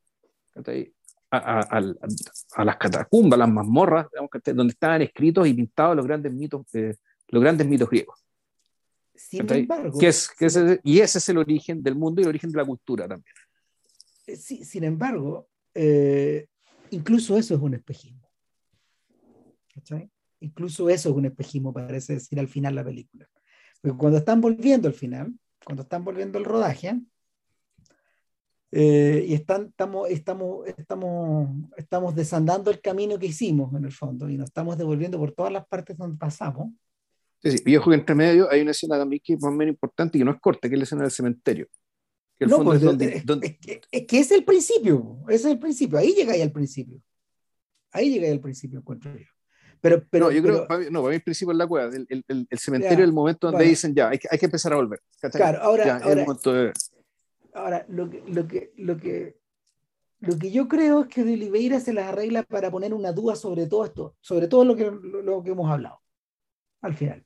a, 1.30 1.60
a, 1.60 2.64
las 2.64 2.76
catacumbas, 2.76 3.38
las 3.38 3.48
mazmorras, 3.48 4.06
donde 4.44 4.72
estaban 4.72 5.02
escritos 5.02 5.46
y 5.46 5.54
pintados 5.54 5.96
los 5.96 6.06
grandes 6.06 6.32
mitos, 6.32 6.62
eh, 6.74 6.94
los 7.28 7.42
grandes 7.42 7.66
mitos 7.66 7.88
griegos. 7.88 8.24
Sin 9.14 9.52
embargo, 9.52 9.98
es, 10.00 10.30
y 10.84 11.00
ese 11.00 11.18
es 11.18 11.28
el 11.28 11.38
origen 11.38 11.82
del 11.82 11.96
mundo 11.96 12.20
y 12.20 12.24
el 12.24 12.28
origen 12.28 12.50
de 12.50 12.58
la 12.58 12.64
cultura 12.64 13.08
también. 13.08 13.34
Eh, 14.26 14.36
sí, 14.36 14.64
sin 14.64 14.84
embargo, 14.84 15.48
eh, 15.80 16.48
incluso 16.90 17.36
eso 17.36 17.54
es 17.54 17.60
un 17.60 17.74
espejismo. 17.74 18.28
Incluso 20.40 20.90
eso 20.90 21.10
es 21.10 21.14
un 21.14 21.26
espejismo, 21.26 21.72
parece 21.72 22.14
decir 22.14 22.40
al 22.40 22.48
final 22.48 22.74
la 22.74 22.84
película. 22.84 23.28
Porque 23.80 23.96
cuando 23.96 24.18
están 24.18 24.40
volviendo 24.40 24.88
al 24.88 24.94
final, 24.94 25.32
cuando 25.64 25.82
están 25.82 26.04
volviendo 26.04 26.36
el 26.38 26.44
rodaje, 26.44 27.00
eh, 28.72 29.24
y 29.28 29.34
están, 29.34 29.66
estamos, 29.66 30.10
estamos, 30.10 30.66
estamos, 30.66 31.48
estamos 31.76 32.14
desandando 32.14 32.72
el 32.72 32.80
camino 32.80 33.16
que 33.16 33.26
hicimos 33.26 33.72
en 33.74 33.84
el 33.84 33.92
fondo 33.92 34.28
y 34.28 34.36
nos 34.36 34.46
estamos 34.46 34.76
devolviendo 34.76 35.16
por 35.16 35.30
todas 35.30 35.52
las 35.52 35.66
partes 35.66 35.96
donde 35.96 36.18
pasamos. 36.18 36.72
Sí, 37.40 37.52
sí. 37.52 37.62
Y 37.64 37.76
ojo 37.76 37.90
que 37.90 37.96
entre 37.96 38.16
medio 38.16 38.50
hay 38.50 38.62
una 38.62 38.72
escena 38.72 38.98
también 38.98 39.22
que 39.24 39.34
es 39.34 39.40
más 39.40 39.52
o 39.52 39.56
menos 39.56 39.74
importante 39.74 40.18
que 40.18 40.24
no 40.24 40.32
es 40.32 40.40
corta, 40.40 40.68
que 40.68 40.74
es 40.74 40.78
la 40.78 40.84
escena 40.84 41.02
del 41.02 41.12
cementerio. 41.12 41.68
Que 42.38 42.46
no, 42.46 42.62
pues, 42.62 42.82
es, 42.82 43.24
Es, 43.90 44.06
que, 44.06 44.18
es 44.20 44.30
el 44.30 44.44
principio, 44.44 45.18
es 45.28 45.44
el 45.44 45.58
principio, 45.58 45.98
ahí 45.98 46.14
llega 46.14 46.34
al 46.34 46.52
principio. 46.52 47.02
Ahí 47.90 48.10
llega 48.10 48.30
al 48.30 48.40
principio, 48.40 48.78
encuentro 48.78 49.16
yo. 49.16 49.26
Pero, 49.80 50.04
pero, 50.10 50.26
no, 50.26 50.32
yo 50.32 50.42
creo, 50.42 50.60
no, 50.60 50.66
para 50.66 50.80
mí 50.80 51.14
el 51.14 51.22
principio 51.22 51.52
es 51.52 51.58
la 51.58 51.66
cueva, 51.66 51.94
el, 51.94 52.06
el, 52.08 52.46
el 52.50 52.58
cementerio 52.58 52.98
es 52.98 53.08
el 53.08 53.12
momento 53.12 53.50
donde 53.50 53.64
dicen 53.64 53.94
ya, 53.94 54.08
hay 54.08 54.18
que, 54.18 54.28
hay 54.30 54.38
que 54.38 54.46
empezar 54.46 54.72
a 54.72 54.76
volver. 54.76 55.00
Claro, 55.32 55.60
ahora, 55.62 55.98
ahora 55.98 56.26
Ahora, 57.54 57.84
lo 57.88 58.08
que, 58.08 58.22
lo 58.26 58.46
que, 58.46 58.72
lo 58.76 58.96
que, 58.98 59.36
lo 60.20 60.38
que 60.38 60.50
yo 60.50 60.68
creo 60.68 61.02
es 61.02 61.08
que 61.08 61.24
de 61.24 61.34
Oliveira 61.34 61.80
se 61.80 61.92
las 61.92 62.08
arregla 62.08 62.42
para 62.42 62.70
poner 62.70 62.94
una 62.94 63.12
duda 63.12 63.36
sobre 63.36 63.66
todo 63.66 63.84
esto, 63.84 64.16
sobre 64.20 64.48
todo 64.48 64.64
lo 64.64 64.76
que, 64.76 64.90
lo, 64.90 65.42
que 65.42 65.50
hemos 65.50 65.70
hablado, 65.70 66.00
al 66.82 66.94
final. 66.94 67.24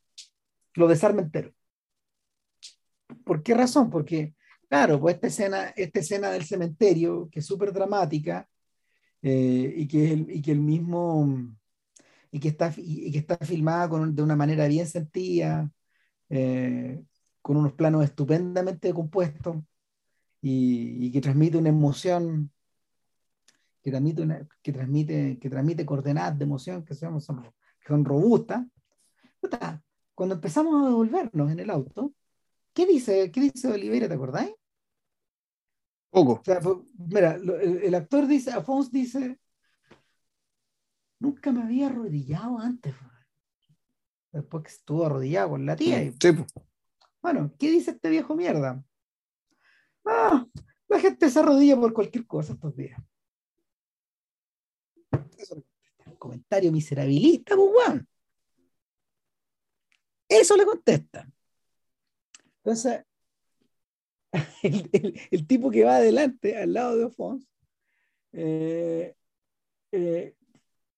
Lo 0.74 0.88
desarma 0.88 1.22
entero. 1.22 1.52
¿Por 3.24 3.42
qué 3.42 3.54
razón? 3.54 3.90
Porque, 3.90 4.34
claro, 4.72 4.98
pues 4.98 5.16
esta 5.16 5.26
escena, 5.26 5.68
esta 5.76 6.00
escena 6.00 6.30
del 6.30 6.44
cementerio, 6.44 7.28
que 7.30 7.40
es 7.40 7.46
súper 7.46 7.74
dramática, 7.74 8.48
eh, 9.20 9.74
y, 9.76 9.86
que 9.86 10.12
el, 10.14 10.30
y 10.30 10.40
que 10.40 10.52
el 10.52 10.60
mismo 10.60 11.54
y 12.30 12.40
que 12.40 12.48
está, 12.48 12.72
y 12.78 13.12
que 13.12 13.18
está 13.18 13.36
filmada 13.36 13.90
con, 13.90 14.16
de 14.16 14.22
una 14.22 14.34
manera 14.34 14.66
bien 14.68 14.86
sentida, 14.86 15.70
eh, 16.30 17.04
con 17.42 17.58
unos 17.58 17.74
planos 17.74 18.02
estupendamente 18.02 18.94
compuestos 18.94 19.58
y, 20.40 21.06
y, 21.06 21.12
que 21.12 21.20
transmite 21.20 21.58
una 21.58 21.68
emoción, 21.68 22.50
que 23.82 23.90
transmite, 23.90 24.22
una, 24.22 24.48
que 24.62 24.72
transmite, 24.72 25.38
que 25.38 25.50
transmite 25.50 25.84
coordenadas 25.84 26.38
de 26.38 26.44
emoción 26.44 26.82
que 26.82 26.94
son, 26.94 27.20
son, 27.20 27.46
son 27.86 28.04
robustas. 28.06 28.66
Cuando 30.14 30.36
empezamos 30.36 30.82
a 30.82 30.86
devolvernos 30.86 31.52
en 31.52 31.60
el 31.60 31.68
auto, 31.68 32.14
¿qué 32.72 32.86
dice, 32.86 33.30
qué 33.30 33.42
dice 33.42 33.68
Oliveira, 33.68 34.08
te 34.08 34.14
acordáis? 34.14 34.52
Poco. 36.12 36.32
O 36.32 36.44
sea, 36.44 36.60
mira, 36.98 37.36
el, 37.36 37.94
actor 37.94 38.26
dice, 38.26 38.50
Afonso 38.52 38.90
dice, 38.92 39.40
nunca 41.18 41.50
me 41.50 41.62
había 41.62 41.86
arrodillado 41.86 42.58
antes. 42.58 42.94
Después 44.30 44.64
que 44.64 44.70
estuvo 44.70 45.06
arrodillado 45.06 45.50
con 45.50 45.64
la 45.64 45.74
tía. 45.74 46.02
Y, 46.02 46.12
sí. 46.12 46.28
Bueno, 47.22 47.50
¿qué 47.58 47.70
dice 47.70 47.92
este 47.92 48.10
viejo 48.10 48.36
mierda? 48.36 48.84
Ah, 50.04 50.46
la 50.86 51.00
gente 51.00 51.30
se 51.30 51.38
arrodilla 51.38 51.80
por 51.80 51.94
cualquier 51.94 52.26
cosa 52.26 52.52
estos 52.52 52.76
días. 52.76 53.00
Eso 55.38 55.64
un 56.04 56.16
comentario 56.16 56.70
miserabilista, 56.70 57.56
pues, 57.56 57.70
weón. 57.74 58.08
Eso 60.28 60.56
le 60.58 60.66
contesta. 60.66 61.26
Entonces, 62.56 63.02
el, 64.62 64.88
el, 64.92 65.20
el, 65.30 65.46
tipo 65.46 65.70
que 65.70 65.84
va 65.84 65.96
adelante, 65.96 66.56
al 66.56 66.72
lado 66.72 66.96
de 66.96 67.04
Ofons, 67.04 67.46
eh, 68.32 69.14
eh, 69.92 70.34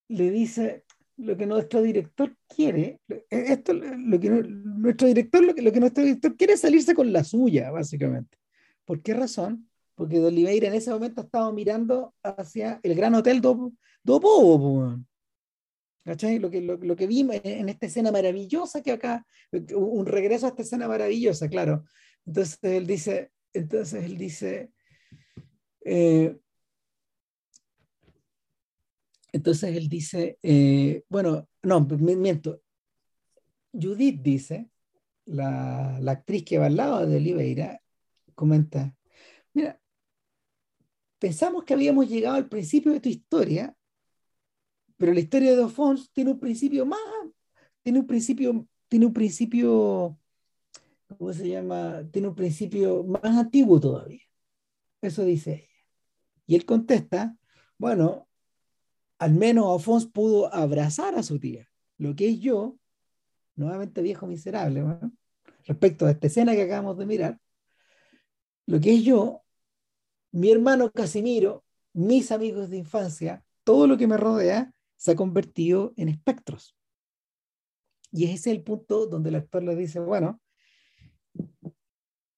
le 0.09 0.31
dice 0.31 0.85
lo 1.17 1.37
que 1.37 1.47
nuestro 1.47 1.83
director 1.83 2.37
quiere, 2.49 3.01
esto 3.31 3.73
lo 3.73 4.21
que 4.21 4.31
nuestro 4.31 5.09
director 5.09 5.45
lo 5.45 5.55
que, 5.55 5.63
lo 5.63 5.73
que 5.73 5.81
nuestro 5.81 6.05
director 6.05 6.37
quiere 6.37 6.53
es 6.55 6.61
salirse 6.61 6.95
con 6.95 7.13
la 7.13 7.25
suya, 7.25 7.71
básicamente. 7.71 8.39
¿Por 8.85 9.01
qué 9.03 9.15
razón? 9.15 9.69
Porque 9.95 10.19
de 10.19 10.27
Oliveira 10.27 10.69
en 10.69 10.75
ese 10.75 10.91
momento 10.91 11.23
estaba 11.23 11.53
mirando 11.53 12.15
hacia 12.23 12.81
el 12.83 12.95
gran 12.95 13.15
hotel 13.15 13.41
do, 13.41 13.73
do 14.03 14.21
¿cachai? 16.05 16.39
Lo 16.39 16.51
que, 16.51 16.61
lo, 16.61 16.77
lo, 16.77 16.97
que 16.97 17.07
vimos 17.07 17.37
en 17.45 17.69
esta 17.69 17.87
escena 17.87 18.11
maravillosa 18.11 18.83
que 18.83 18.93
acá, 18.93 19.25
un 19.75 20.07
regreso 20.07 20.47
a 20.47 20.51
esta 20.51 20.63
escena 20.63 20.89
maravillosa, 20.89 21.49
claro. 21.49 21.85
Entonces 22.27 22.59
él 22.63 22.87
dice, 22.87 23.33
entonces 23.53 24.05
él 24.05 24.17
dice, 24.17 24.73
eh, 25.85 26.37
entonces 29.33 29.77
él 29.77 29.89
dice, 29.89 30.39
eh, 30.43 31.05
bueno, 31.09 31.49
no, 31.63 31.81
miento. 31.81 32.63
Judith 33.73 34.23
dice, 34.23 34.71
la, 35.27 35.97
actriz 36.07 36.45
que 36.45 36.59
va 36.59 36.67
al 36.67 36.77
lado 36.77 37.07
de 37.07 37.17
Oliveira, 37.17 37.83
comenta, 38.35 38.95
mira, 39.53 39.81
pensamos 41.19 41.65
que 41.65 41.75
habíamos 41.75 42.09
llegado 42.09 42.37
al 42.37 42.49
principio 42.49 42.93
de 42.93 43.01
tu 43.01 43.09
historia, 43.09 43.77
pero 44.97 45.13
la 45.13 45.21
historia 45.21 45.57
de 45.57 45.63
Alphonse 45.63 46.09
tiene 46.13 46.31
un 46.31 46.41
principio 46.41 46.87
más, 46.87 47.01
tiene 47.83 47.99
un 47.99 48.07
principio, 48.07 48.67
tiene 48.89 49.07
un 49.07 49.13
principio, 49.13 50.19
¿cómo 51.07 51.33
se 51.33 51.49
llama? 51.49 52.03
Tiene 52.11 52.29
un 52.29 52.35
principio 52.35 53.05
más 53.05 53.25
antiguo 53.25 53.81
todavía. 53.81 54.23
Eso 55.01 55.25
dice 55.25 55.53
ella. 55.53 55.69
Y 56.47 56.55
él 56.55 56.65
contesta, 56.65 57.37
bueno, 57.79 58.29
al 59.19 59.35
menos 59.35 59.73
Alphonse 59.73 60.09
pudo 60.09 60.53
abrazar 60.53 61.15
a 61.15 61.23
su 61.23 61.39
tía, 61.39 61.69
lo 61.99 62.15
que 62.15 62.29
es 62.29 62.41
yo, 62.41 62.77
nuevamente 63.55 64.03
viejo 64.03 64.27
miserable, 64.27 64.85
respecto 65.67 66.07
a 66.07 66.11
esta 66.11 66.27
escena 66.27 66.53
que 66.53 66.63
acabamos 66.63 66.99
de 66.99 67.07
mirar, 67.07 67.41
lo 68.67 68.81
que 68.81 68.95
es 68.95 69.03
yo, 69.03 69.43
mi 70.33 70.51
hermano 70.51 70.91
Casimiro, 70.91 71.65
mis 71.93 72.33
amigos 72.33 72.71
de 72.71 72.79
infancia, 72.79 73.45
todo 73.63 73.87
lo 73.87 73.97
que 73.97 74.07
me 74.07 74.17
rodea, 74.17 74.75
se 74.97 75.13
ha 75.13 75.17
convertido 75.17 75.93
en 75.97 76.09
espectros. 76.09 76.77
Y 78.11 78.25
ese 78.25 78.35
es 78.35 78.47
el 78.47 78.63
punto 78.63 79.07
donde 79.07 79.31
el 79.31 79.37
actor 79.37 79.63
le 79.63 79.77
dice, 79.77 80.01
bueno, 80.01 80.41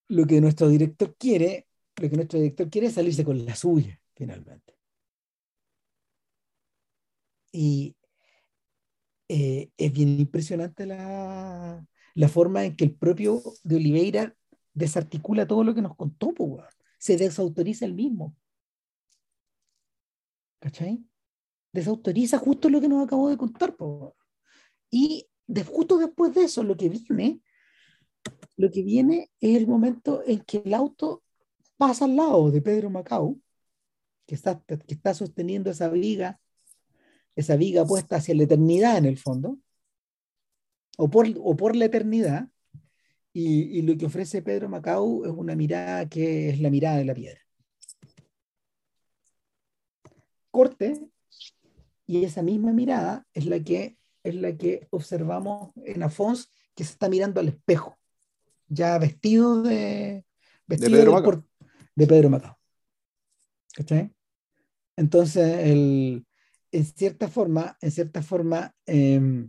lo 0.09 0.27
que 0.27 0.41
nuestro 0.41 0.69
director 0.69 1.17
quiere, 1.17 1.67
lo 1.97 2.09
que 2.09 2.17
nuestro 2.17 2.39
director 2.39 2.71
quiere 2.71 2.89
es 2.89 2.95
salirse 2.95 3.25
con 3.25 3.45
la 3.45 3.55
suya, 3.55 4.01
finalmente. 4.15 4.75
Y 7.53 7.97
eh, 9.29 9.71
es 9.77 9.93
bien 9.93 10.21
impresionante 10.21 10.87
la, 10.87 11.85
la, 12.15 12.29
forma 12.29 12.65
en 12.65 12.77
que 12.77 12.85
el 12.85 12.95
propio 12.95 13.43
de 13.65 13.77
Oliveira 13.77 14.37
desarticula 14.73 15.47
todo 15.47 15.65
lo 15.65 15.75
que 15.75 15.83
nos 15.83 15.97
contó, 15.97 16.33
pues, 16.35 16.65
se 16.99 17.17
desautoriza 17.17 17.87
el 17.87 17.95
mismo. 17.95 18.37
¿Cachai? 20.61 21.05
Desautoriza 21.73 22.39
justo 22.39 22.69
lo 22.69 22.81
que 22.81 22.89
nos 22.89 23.05
acabó 23.05 23.29
de 23.31 23.37
contar. 23.37 23.77
Pues, 23.77 24.13
y 24.91 25.29
de, 25.47 25.65
justo 25.65 25.99
después 25.99 26.35
de 26.35 26.45
eso, 26.45 26.63
lo 26.63 26.77
que 26.77 26.89
viene, 26.89 27.41
lo 28.57 28.71
que 28.71 28.83
viene 28.83 29.31
es 29.41 29.57
el 29.57 29.67
momento 29.67 30.23
en 30.27 30.41
que 30.41 30.63
el 30.65 30.75
auto 30.75 31.23
pasa 31.77 32.07
al 32.07 32.17
lado 32.17 32.51
de 32.51 32.63
Pedro 32.63 32.91
Macau, 32.91 33.41
que 34.27 34.35
está, 34.35 34.61
que 34.61 34.95
está 34.95 35.15
sosteniendo 35.15 35.71
esa 35.71 35.89
viga 35.89 36.41
esa 37.37 37.57
viga 37.57 37.85
puesta 37.85 38.17
hacia 38.17 38.35
la 38.35 38.45
eternidad 38.45 38.97
en 38.97 39.05
el 39.05 39.19
fondo, 39.19 39.59
o 40.97 41.09
por, 41.11 41.27
o 41.39 41.55
por 41.55 41.77
la 41.77 41.85
eternidad, 41.85 42.49
y, 43.33 43.83
lo 43.83 43.99
que 43.99 44.07
ofrece 44.07 44.41
Pedro 44.41 44.71
Macau 44.71 45.27
es 45.27 45.31
una 45.31 45.55
mirada 45.55 46.09
que 46.09 46.49
es 46.49 46.59
la 46.59 46.71
mirada 46.71 46.97
de 46.97 47.05
la 47.05 47.15
piedra. 47.15 47.41
Corte, 50.51 51.11
y 52.07 52.25
esa 52.25 52.41
misma 52.41 52.73
mirada 52.73 53.27
es 53.35 53.45
la 53.45 53.61
que, 53.61 53.99
es 54.23 54.35
la 54.35 54.57
que 54.57 54.89
observamos 54.89 55.73
en 55.85 56.03
Afons, 56.03 56.51
que 56.75 56.85
se 56.85 56.93
está 56.93 57.11
mirando 57.11 57.41
al 57.41 57.49
espejo, 57.49 57.96
ya 58.69 58.99
vestido 58.99 59.63
de, 59.63 60.25
vestido 60.67 60.91
de 60.91 60.97
Pedro 60.99 61.13
Macau. 61.13 61.45
De 61.95 62.07
Pedro 62.07 62.31
Macau. 62.31 62.57
¿Cachai? 63.75 64.11
Entonces, 64.97 65.59
el, 65.67 66.27
en 66.73 66.85
cierta 66.85 67.29
forma, 67.29 67.77
en 67.81 67.91
cierta 67.91 68.23
forma, 68.23 68.75
eh, 68.87 69.49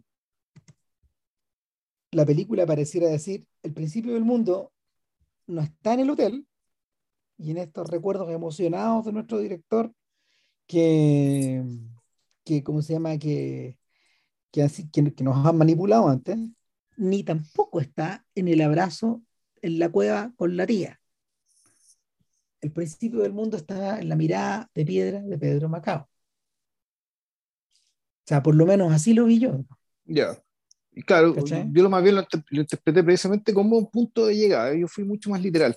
la 2.11 2.25
película 2.25 2.65
pareciera 2.65 3.07
decir, 3.07 3.47
el 3.63 3.73
principio 3.73 4.13
del 4.13 4.25
mundo 4.25 4.73
no 5.47 5.61
está 5.61 5.93
en 5.93 6.01
el 6.01 6.09
hotel, 6.09 6.47
y 7.37 7.51
en 7.51 7.57
estos 7.57 7.87
recuerdos 7.89 8.29
emocionados 8.29 9.05
de 9.05 9.13
nuestro 9.13 9.39
director, 9.39 9.93
que, 10.65 11.63
que 12.43 12.63
¿cómo 12.63 12.81
se 12.81 12.93
llama? 12.93 13.17
Que, 13.17 13.77
que, 14.51 14.63
así, 14.63 14.89
que, 14.89 15.13
que 15.13 15.23
nos 15.23 15.45
han 15.45 15.57
manipulado 15.57 16.09
antes, 16.09 16.37
ni 16.97 17.23
tampoco 17.23 17.79
está 17.79 18.25
en 18.35 18.47
el 18.47 18.61
abrazo 18.61 19.23
en 19.61 19.79
la 19.79 19.89
cueva 19.89 20.33
con 20.35 20.57
la 20.57 20.67
tía. 20.67 20.99
El 22.59 22.71
principio 22.71 23.19
del 23.19 23.33
mundo 23.33 23.55
está 23.55 23.99
en 23.99 24.09
la 24.09 24.15
mirada 24.15 24.69
de 24.73 24.85
piedra 24.85 25.21
de 25.21 25.37
Pedro 25.37 25.69
Macao. 25.69 26.01
O 26.01 26.09
sea, 28.27 28.43
por 28.43 28.55
lo 28.55 28.65
menos 28.65 28.91
así 28.91 29.13
lo 29.13 29.25
vi 29.25 29.39
yo. 29.39 29.63
Ya. 30.05 30.41
Y 30.91 31.03
claro, 31.03 31.35
¿Cachai? 31.35 31.67
yo 31.71 31.83
lo 31.83 31.89
más 31.89 32.03
bien 32.03 32.15
lo, 32.15 32.27
lo, 32.49 32.61
interpreté 32.61 33.03
precisamente 33.03 33.53
como 33.53 33.77
un 33.77 33.89
punto 33.89 34.25
de 34.25 34.35
llegada. 34.35 34.73
Yo 34.73 34.87
fui 34.87 35.03
mucho 35.03 35.29
más 35.29 35.41
literal. 35.41 35.75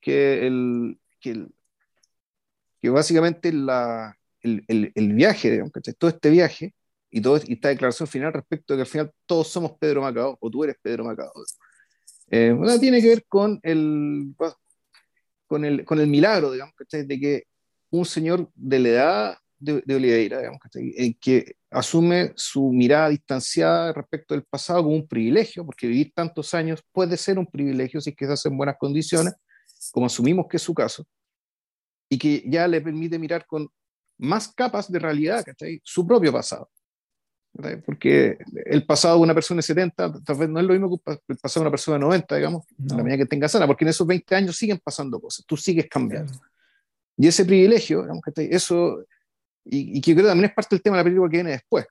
Que, 0.00 0.46
el, 0.46 0.98
que, 1.20 1.30
el, 1.30 1.54
que 2.80 2.88
básicamente 2.88 3.52
la, 3.52 4.16
el, 4.40 4.64
el, 4.68 4.90
el, 4.94 5.12
viaje, 5.12 5.50
digamos, 5.50 5.72
todo 5.98 6.10
este 6.10 6.30
viaje 6.30 6.74
y, 7.10 7.20
todo, 7.20 7.40
y 7.44 7.54
esta 7.54 7.68
declaración 7.68 8.06
final 8.08 8.32
respecto 8.32 8.72
de 8.72 8.78
que 8.78 8.82
al 8.82 8.86
final 8.86 9.12
todos 9.26 9.48
somos 9.48 9.72
Pedro 9.78 10.02
Macao, 10.02 10.36
o 10.40 10.50
tú 10.50 10.64
eres 10.64 10.76
Pedro 10.80 11.04
Macao, 11.04 11.32
eh, 12.30 12.52
bueno, 12.56 12.78
tiene 12.78 13.00
que 13.00 13.08
ver 13.08 13.24
con 13.26 13.58
el, 13.62 14.34
con 15.46 15.64
el, 15.64 15.84
con 15.84 15.98
el 15.98 16.06
milagro, 16.06 16.52
digamos, 16.52 16.74
¿cachai? 16.76 17.04
de 17.04 17.18
que 17.18 17.44
un 17.90 18.04
señor 18.04 18.48
de 18.54 18.78
la 18.78 18.88
edad 18.88 19.38
de, 19.58 19.82
de 19.84 19.94
Oliveira, 19.94 20.38
digamos, 20.38 20.60
en 20.74 21.14
que 21.14 21.56
asume 21.70 22.32
su 22.36 22.70
mirada 22.72 23.08
distanciada 23.08 23.92
respecto 23.92 24.34
del 24.34 24.44
pasado 24.44 24.84
como 24.84 24.94
un 24.94 25.08
privilegio, 25.08 25.66
porque 25.66 25.88
vivir 25.88 26.12
tantos 26.14 26.54
años 26.54 26.82
puede 26.92 27.16
ser 27.16 27.38
un 27.38 27.46
privilegio 27.46 28.00
si 28.00 28.10
es 28.10 28.16
que 28.16 28.26
se 28.26 28.32
hace 28.32 28.48
en 28.48 28.56
buenas 28.56 28.76
condiciones, 28.78 29.34
como 29.90 30.06
asumimos 30.06 30.46
que 30.48 30.56
es 30.56 30.62
su 30.62 30.72
caso, 30.72 31.04
y 32.08 32.18
que 32.18 32.44
ya 32.46 32.66
le 32.68 32.80
permite 32.80 33.18
mirar 33.18 33.44
con 33.46 33.68
más 34.18 34.48
capas 34.48 34.90
de 34.90 34.98
realidad, 34.98 35.44
¿cachai? 35.44 35.80
Su 35.82 36.06
propio 36.06 36.32
pasado. 36.32 36.68
Porque 37.84 38.38
el 38.66 38.86
pasado 38.86 39.16
de 39.16 39.22
una 39.22 39.34
persona 39.34 39.58
de 39.58 39.62
70 39.62 40.22
tal 40.22 40.36
vez 40.36 40.48
no 40.48 40.60
es 40.60 40.66
lo 40.66 40.72
mismo 40.72 40.98
que 40.98 41.18
el 41.28 41.36
pasado 41.36 41.62
de 41.62 41.66
una 41.66 41.70
persona 41.70 41.96
de 41.96 42.00
90, 42.00 42.36
digamos, 42.36 42.64
no. 42.78 42.96
la 42.96 43.02
medida 43.02 43.18
que 43.18 43.26
tenga 43.26 43.48
sana, 43.48 43.66
porque 43.66 43.84
en 43.84 43.88
esos 43.88 44.06
20 44.06 44.34
años 44.34 44.56
siguen 44.56 44.80
pasando 44.82 45.20
cosas, 45.20 45.44
tú 45.46 45.56
sigues 45.56 45.88
cambiando. 45.88 46.32
Claro. 46.32 46.46
Y 47.16 47.26
ese 47.26 47.44
privilegio, 47.44 48.02
digamos, 48.02 48.22
¿cachai? 48.22 48.48
eso 48.50 49.04
y, 49.64 50.00
que 50.00 50.12
creo 50.12 50.24
que 50.24 50.30
también 50.30 50.48
es 50.48 50.54
parte 50.54 50.76
del 50.76 50.82
tema 50.82 50.96
de 50.96 51.00
la 51.00 51.04
película 51.04 51.30
que 51.30 51.36
viene 51.36 51.50
después. 51.50 51.86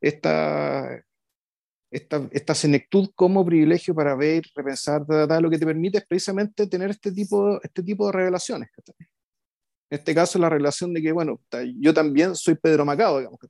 esta, 0.00 1.04
esta, 1.90 2.28
esta 2.30 2.54
senectud 2.54 3.10
como 3.14 3.44
privilegio 3.44 3.94
para 3.94 4.14
ver, 4.14 4.44
repensar, 4.54 5.04
lo 5.08 5.50
que 5.50 5.58
te 5.58 5.66
permite 5.66 5.98
es 5.98 6.06
precisamente 6.06 6.66
tener 6.66 6.90
este 6.90 7.12
tipo, 7.12 7.60
este 7.62 7.82
tipo 7.82 8.06
de 8.06 8.12
revelaciones. 8.12 8.70
En 9.90 9.98
este 9.98 10.14
caso, 10.14 10.38
la 10.38 10.50
revelación 10.50 10.92
de 10.92 11.00
que, 11.00 11.12
bueno, 11.12 11.40
yo 11.80 11.94
también 11.94 12.34
soy 12.34 12.56
Pedro 12.56 12.84
Macao, 12.84 13.18
digamos, 13.18 13.40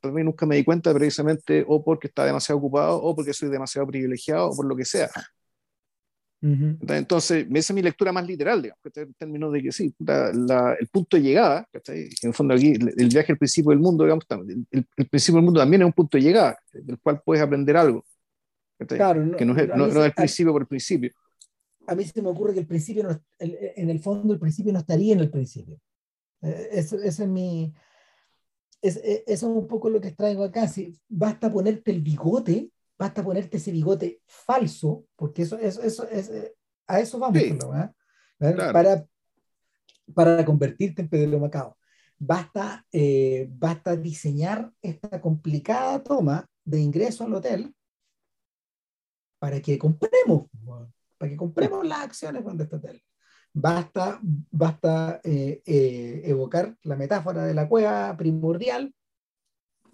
también 0.00 0.26
nunca 0.26 0.46
me 0.46 0.56
di 0.56 0.64
cuenta 0.64 0.92
precisamente 0.94 1.64
o 1.68 1.84
porque 1.84 2.06
está 2.06 2.24
demasiado 2.24 2.58
ocupado 2.58 3.02
o 3.02 3.14
porque 3.14 3.34
soy 3.34 3.50
demasiado 3.50 3.86
privilegiado 3.86 4.48
o 4.48 4.56
por 4.56 4.66
lo 4.66 4.74
que 4.74 4.86
sea. 4.86 5.10
Entonces, 6.40 7.46
esa 7.48 7.72
es 7.72 7.74
mi 7.74 7.82
lectura 7.82 8.10
más 8.10 8.26
literal, 8.26 8.60
digamos, 8.60 8.80
en 8.96 9.14
términos 9.14 9.52
de 9.52 9.62
que 9.62 9.70
sí, 9.70 9.94
el 10.08 10.88
punto 10.90 11.16
de 11.16 11.22
llegada, 11.22 11.68
en 11.86 12.08
el 12.22 12.34
fondo 12.34 12.54
aquí, 12.54 12.72
el, 12.72 13.08
viaje 13.08 13.32
al 13.32 13.38
principio 13.38 13.70
del 13.70 13.78
mundo, 13.78 14.02
digamos, 14.02 14.24
el, 14.70 15.08
principio 15.08 15.36
del 15.36 15.44
mundo 15.44 15.60
también 15.60 15.82
es 15.82 15.86
un 15.86 15.92
punto 15.92 16.18
de 16.18 16.24
llegada, 16.24 16.58
del 16.72 16.98
cual 16.98 17.22
puedes 17.24 17.44
aprender 17.44 17.76
algo. 17.76 18.04
Claro, 18.88 19.36
que 19.36 19.44
no 19.44 19.56
es, 19.56 19.68
no, 19.68 20.04
el 20.04 20.12
principio 20.12 20.52
por 20.52 20.62
el 20.62 20.68
principio. 20.68 21.12
A 21.86 21.94
mí 21.94 22.04
se 22.04 22.22
me 22.22 22.28
ocurre 22.28 22.54
que 22.54 22.60
el 22.60 22.66
principio, 22.66 23.02
no, 23.04 23.20
en 23.38 23.90
el 23.90 24.00
fondo, 24.00 24.32
el 24.32 24.40
principio 24.40 24.72
no 24.72 24.78
estaría 24.78 25.14
en 25.14 25.20
el 25.20 25.30
principio. 25.30 25.80
Eh, 26.42 26.68
eso, 26.72 26.96
es 26.96 27.18
mi. 27.20 27.72
Es, 28.80 28.96
eh, 28.98 29.24
eso 29.26 29.50
es 29.50 29.56
un 29.56 29.66
poco 29.66 29.90
lo 29.90 30.00
que 30.00 30.12
traigo 30.12 30.44
acá. 30.44 30.68
Si 30.68 30.98
basta 31.08 31.50
ponerte 31.50 31.90
el 31.90 32.02
bigote 32.02 32.70
basta 33.02 33.24
ponerte 33.24 33.56
ese 33.56 33.72
bigote 33.72 34.20
falso, 34.26 35.06
porque 35.16 35.42
eso, 35.42 35.58
eso, 35.58 35.82
eso 35.82 36.08
es, 36.08 36.30
eh, 36.30 36.54
a 36.86 37.00
eso 37.00 37.18
vamos, 37.18 37.42
para, 38.72 39.04
para 40.14 40.44
convertirte 40.44 41.02
en 41.02 41.08
Pedro 41.08 41.40
Macao. 41.40 41.76
Basta, 42.16 42.86
eh, 42.92 43.48
basta 43.50 43.96
diseñar 43.96 44.72
esta 44.80 45.20
complicada 45.20 46.00
toma 46.00 46.46
de 46.64 46.78
ingreso 46.80 47.24
al 47.24 47.34
hotel 47.34 47.74
para 49.40 49.60
que 49.60 49.76
compremos, 49.76 50.46
para 51.22 51.30
que 51.30 51.36
compremos 51.36 51.86
las 51.86 52.00
acciones 52.00 52.42
este 52.58 52.74
hotel. 52.74 53.00
Basta, 53.52 54.18
basta 54.50 55.20
eh, 55.22 55.62
evocar 56.24 56.76
la 56.82 56.96
metáfora 56.96 57.44
de 57.44 57.54
la 57.54 57.68
cueva 57.68 58.16
primordial 58.16 58.92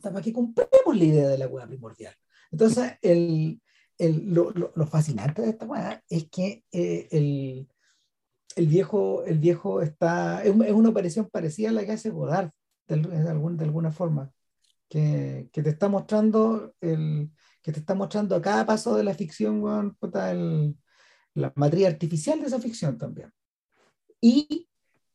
para 0.01 0.22
que 0.22 0.33
compremos 0.33 0.97
la 0.97 1.05
idea 1.05 1.29
de 1.29 1.37
la 1.37 1.47
cueva 1.47 1.66
primordial. 1.66 2.14
Entonces, 2.51 2.95
el, 3.03 3.61
el, 3.99 4.33
lo, 4.33 4.53
lo, 4.53 4.87
fascinante 4.87 5.43
de 5.43 5.51
esta 5.51 5.66
weá 5.66 6.03
es 6.09 6.31
que 6.31 6.64
eh, 6.72 7.09
el, 7.11 7.68
el, 8.57 8.66
viejo, 8.66 9.22
el 9.24 9.39
viejo 9.39 9.83
está, 9.83 10.43
es, 10.43 10.55
una 10.55 10.89
operación 10.89 11.29
parecida 11.31 11.68
a 11.68 11.72
la 11.72 11.85
que 11.85 11.93
hace 11.93 12.09
Godard, 12.09 12.53
de, 12.87 13.03
de, 13.03 13.29
alguna, 13.29 13.57
de 13.59 13.64
alguna 13.64 13.91
forma, 13.91 14.33
que, 14.89 15.51
que, 15.53 15.62
te 15.62 15.68
está 15.68 15.91
mostrando 15.91 16.74
el, 16.81 17.31
que 17.62 17.72
te 17.72 17.81
está 17.81 17.95
mostrando 17.95 18.35
a 18.35 18.41
cada 18.41 18.64
paso 18.64 18.97
de 18.97 19.05
la 19.05 19.12
ficción, 19.12 19.61
bueno, 19.61 19.95
el, 20.31 20.74
la 21.39 21.53
matriz 21.57 21.86
artificial 21.86 22.41
de 22.41 22.47
esa 22.47 22.61
ficción 22.61 22.99
también. 22.99 23.32
Y, 24.20 24.68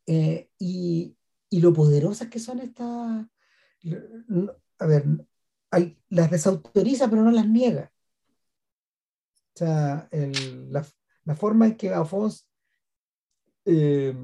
eh, 0.07 0.49
y, 0.57 1.15
y 1.49 1.61
lo 1.61 1.73
poderosas 1.73 2.29
que 2.29 2.39
son 2.39 2.59
estas, 2.59 3.25
a 4.79 4.85
ver, 4.85 5.05
las 6.09 6.31
desautoriza, 6.31 7.09
pero 7.09 7.23
no 7.23 7.31
las 7.31 7.47
niega. 7.47 7.91
O 9.55 9.59
sea, 9.59 10.09
la, 10.11 10.85
la, 11.25 11.35
forma 11.35 11.67
en 11.67 11.77
que 11.77 11.93
Alphonse 11.93 12.45
eh, 13.65 14.15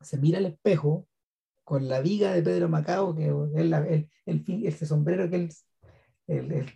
se 0.00 0.18
mira 0.18 0.38
al 0.38 0.46
espejo 0.46 1.08
con 1.64 1.88
la 1.88 2.00
viga 2.00 2.32
de 2.32 2.42
Pedro 2.42 2.68
Macao, 2.68 3.14
que 3.14 3.26
es 3.26 3.32
el, 3.56 4.08
el, 4.26 4.66
ese 4.66 4.86
sombrero 4.86 5.28
que 5.30 5.36
él, 5.36 5.50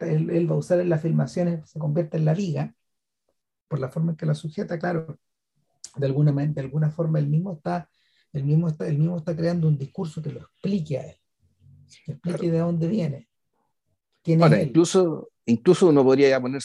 él, 0.00 0.30
él, 0.30 0.50
va 0.50 0.54
a 0.54 0.58
usar 0.58 0.80
en 0.80 0.88
las 0.88 1.02
filmaciones, 1.02 1.68
se 1.70 1.78
convierte 1.78 2.16
en 2.16 2.24
la 2.24 2.34
viga, 2.34 2.74
por 3.68 3.78
la 3.78 3.88
forma 3.88 4.12
en 4.12 4.16
que 4.16 4.26
la 4.26 4.34
sujeta, 4.34 4.78
claro, 4.78 5.18
de 5.96 6.06
alguna, 6.06 6.32
de 6.32 6.60
alguna 6.60 6.90
forma 6.90 7.18
él 7.18 7.26
mismo 7.26 7.52
está, 7.52 7.88
el 8.32 8.44
mismo 8.44 8.68
está, 8.68 8.86
el 8.86 8.98
mismo 8.98 9.16
está 9.16 9.34
creando 9.34 9.68
un 9.68 9.78
discurso 9.78 10.22
que 10.22 10.32
lo 10.32 10.40
explique 10.40 10.98
a 10.98 11.06
él 11.06 11.16
explique 12.06 12.50
de 12.50 12.58
dónde 12.58 12.88
viene. 12.88 13.28
Ahora, 14.40 14.60
incluso, 14.60 15.30
incluso 15.44 15.88
uno 15.88 16.02
podría 16.02 16.40
poner, 16.40 16.60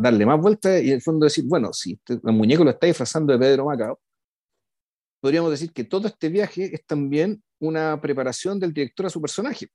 darle 0.00 0.24
más 0.24 0.40
vueltas 0.40 0.82
y 0.82 0.88
en 0.88 0.94
el 0.94 1.02
fondo 1.02 1.24
decir, 1.24 1.44
bueno, 1.46 1.72
si 1.72 1.94
este, 1.94 2.14
el 2.14 2.32
muñeco 2.32 2.62
lo 2.62 2.70
está 2.70 2.86
disfrazando 2.86 3.32
de 3.32 3.38
Pedro 3.40 3.66
Macao, 3.66 4.00
podríamos 5.20 5.50
decir 5.50 5.72
que 5.72 5.84
todo 5.84 6.06
este 6.06 6.28
viaje 6.28 6.72
es 6.72 6.86
también 6.86 7.42
una 7.58 8.00
preparación 8.00 8.60
del 8.60 8.72
director 8.72 9.06
a 9.06 9.10
su 9.10 9.20
personaje, 9.20 9.68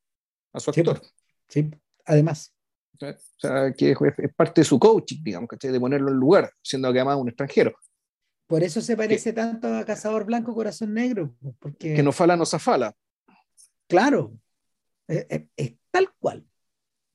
a 0.53 0.59
su 0.59 0.69
actor. 0.69 1.01
Sí, 1.49 1.69
además. 2.05 2.53
O 3.01 3.39
sea, 3.39 3.73
que 3.73 3.91
es, 3.91 4.33
parte 4.35 4.61
de 4.61 4.65
su 4.65 4.79
coaching, 4.79 5.23
digamos, 5.23 5.49
de 5.59 5.79
ponerlo 5.79 6.11
en 6.11 6.17
lugar, 6.17 6.51
siendo 6.61 6.91
que 6.91 6.99
además 6.99 7.17
un 7.17 7.29
extranjero. 7.29 7.73
Por 8.47 8.63
eso 8.63 8.81
se 8.81 8.95
parece 8.95 9.33
tanto 9.33 9.73
a 9.73 9.85
Cazador 9.85 10.25
Blanco 10.25 10.53
Corazón 10.53 10.93
Negro. 10.93 11.35
Porque... 11.59 11.95
Que 11.95 12.03
no 12.03 12.11
fala, 12.11 12.37
no 12.37 12.45
se 12.45 12.59
fala. 12.59 12.95
Claro, 13.87 14.33
es, 15.07 15.73
tal 15.91 16.09
cual. 16.19 16.45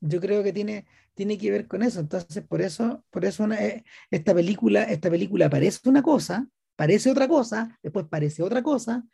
Yo 0.01 0.21
creo 0.21 0.43
que 0.43 0.53
tiene, 0.53 0.87
tiene 1.15 1.39
que 1.39 1.51
ver 1.51 1.67
con 1.67 1.83
eso. 1.83 2.01
Entonces, 2.01 2.45
por 2.47 2.61
eso, 2.61 3.05
por 3.11 3.25
eso 3.25 3.51
eh, 3.53 3.85
esta, 4.11 4.35
película, 4.35 4.85
esta 4.85 5.11
película 5.11 5.49
parece 5.49 5.89
una 5.89 6.03
cosa, 6.03 6.49
parece 6.77 7.11
otra 7.11 7.29
cosa, 7.29 7.79
después 7.83 8.07
parece 8.09 8.43
otra 8.43 8.63
cosa, 8.63 9.05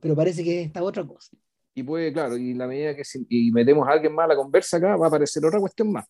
pero 0.00 0.16
parece 0.16 0.42
que 0.44 0.60
es 0.60 0.66
esta 0.66 0.82
otra 0.82 1.06
cosa. 1.06 1.36
Y 1.78 1.82
puede, 1.82 2.10
claro, 2.10 2.38
y 2.38 2.54
la 2.54 2.66
medida 2.66 2.96
que 2.96 3.04
si, 3.04 3.26
y 3.28 3.52
metemos 3.52 3.86
a 3.86 3.92
alguien 3.92 4.14
más 4.14 4.24
a 4.24 4.28
la 4.28 4.36
conversa 4.36 4.78
acá, 4.78 4.96
va 4.96 5.04
a 5.04 5.08
aparecer 5.08 5.44
otra 5.44 5.60
cuestión 5.60 5.92
más. 5.92 6.06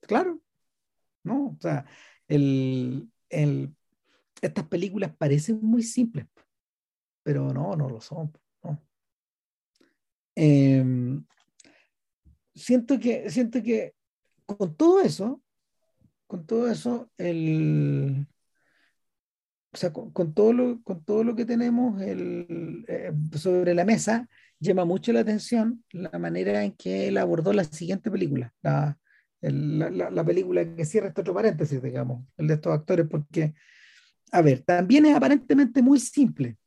Claro. 0.00 0.40
¿No? 1.22 1.48
O 1.48 1.56
sea, 1.60 1.84
el, 2.26 3.06
el, 3.28 3.76
estas 4.40 4.66
películas 4.68 5.14
parecen 5.14 5.60
muy 5.60 5.82
simples, 5.82 6.24
pero 7.22 7.52
no, 7.52 7.76
no 7.76 7.90
lo 7.90 8.00
son. 8.00 8.32
Em, 10.34 11.26
siento, 12.54 12.98
que, 12.98 13.28
siento 13.28 13.62
que 13.62 13.92
con 14.46 14.74
todo 14.76 15.02
eso, 15.02 15.42
con 16.26 16.46
todo 16.46 16.70
eso, 16.70 17.10
el, 17.18 18.26
o 19.72 19.76
sea, 19.76 19.92
con, 19.92 20.32
todo, 20.32 20.54
lo, 20.54 20.82
con 20.82 21.04
todo 21.04 21.22
lo 21.22 21.36
que 21.36 21.44
tenemos 21.44 22.00
el, 22.00 22.86
eh, 22.88 23.12
sobre 23.36 23.74
la 23.74 23.84
mesa, 23.84 24.26
llama 24.60 24.84
mucho 24.84 25.12
la 25.12 25.20
atención 25.20 25.84
la 25.92 26.18
manera 26.18 26.62
en 26.64 26.72
que 26.72 27.08
él 27.08 27.16
abordó 27.16 27.52
la 27.52 27.64
siguiente 27.64 28.10
película, 28.10 28.54
la, 28.62 28.98
la, 29.40 30.10
la, 30.10 30.24
película 30.24 30.74
que 30.74 30.84
cierra 30.84 31.08
este 31.08 31.22
otro 31.22 31.34
paréntesis, 31.34 31.82
digamos, 31.82 32.26
el 32.36 32.46
de 32.46 32.54
estos 32.54 32.72
actores, 32.72 33.06
porque, 33.08 33.54
a 34.32 34.42
ver, 34.42 34.62
también 34.62 35.06
es 35.06 35.16
aparentemente 35.16 35.82
muy 35.82 35.98
simple. 35.98 36.58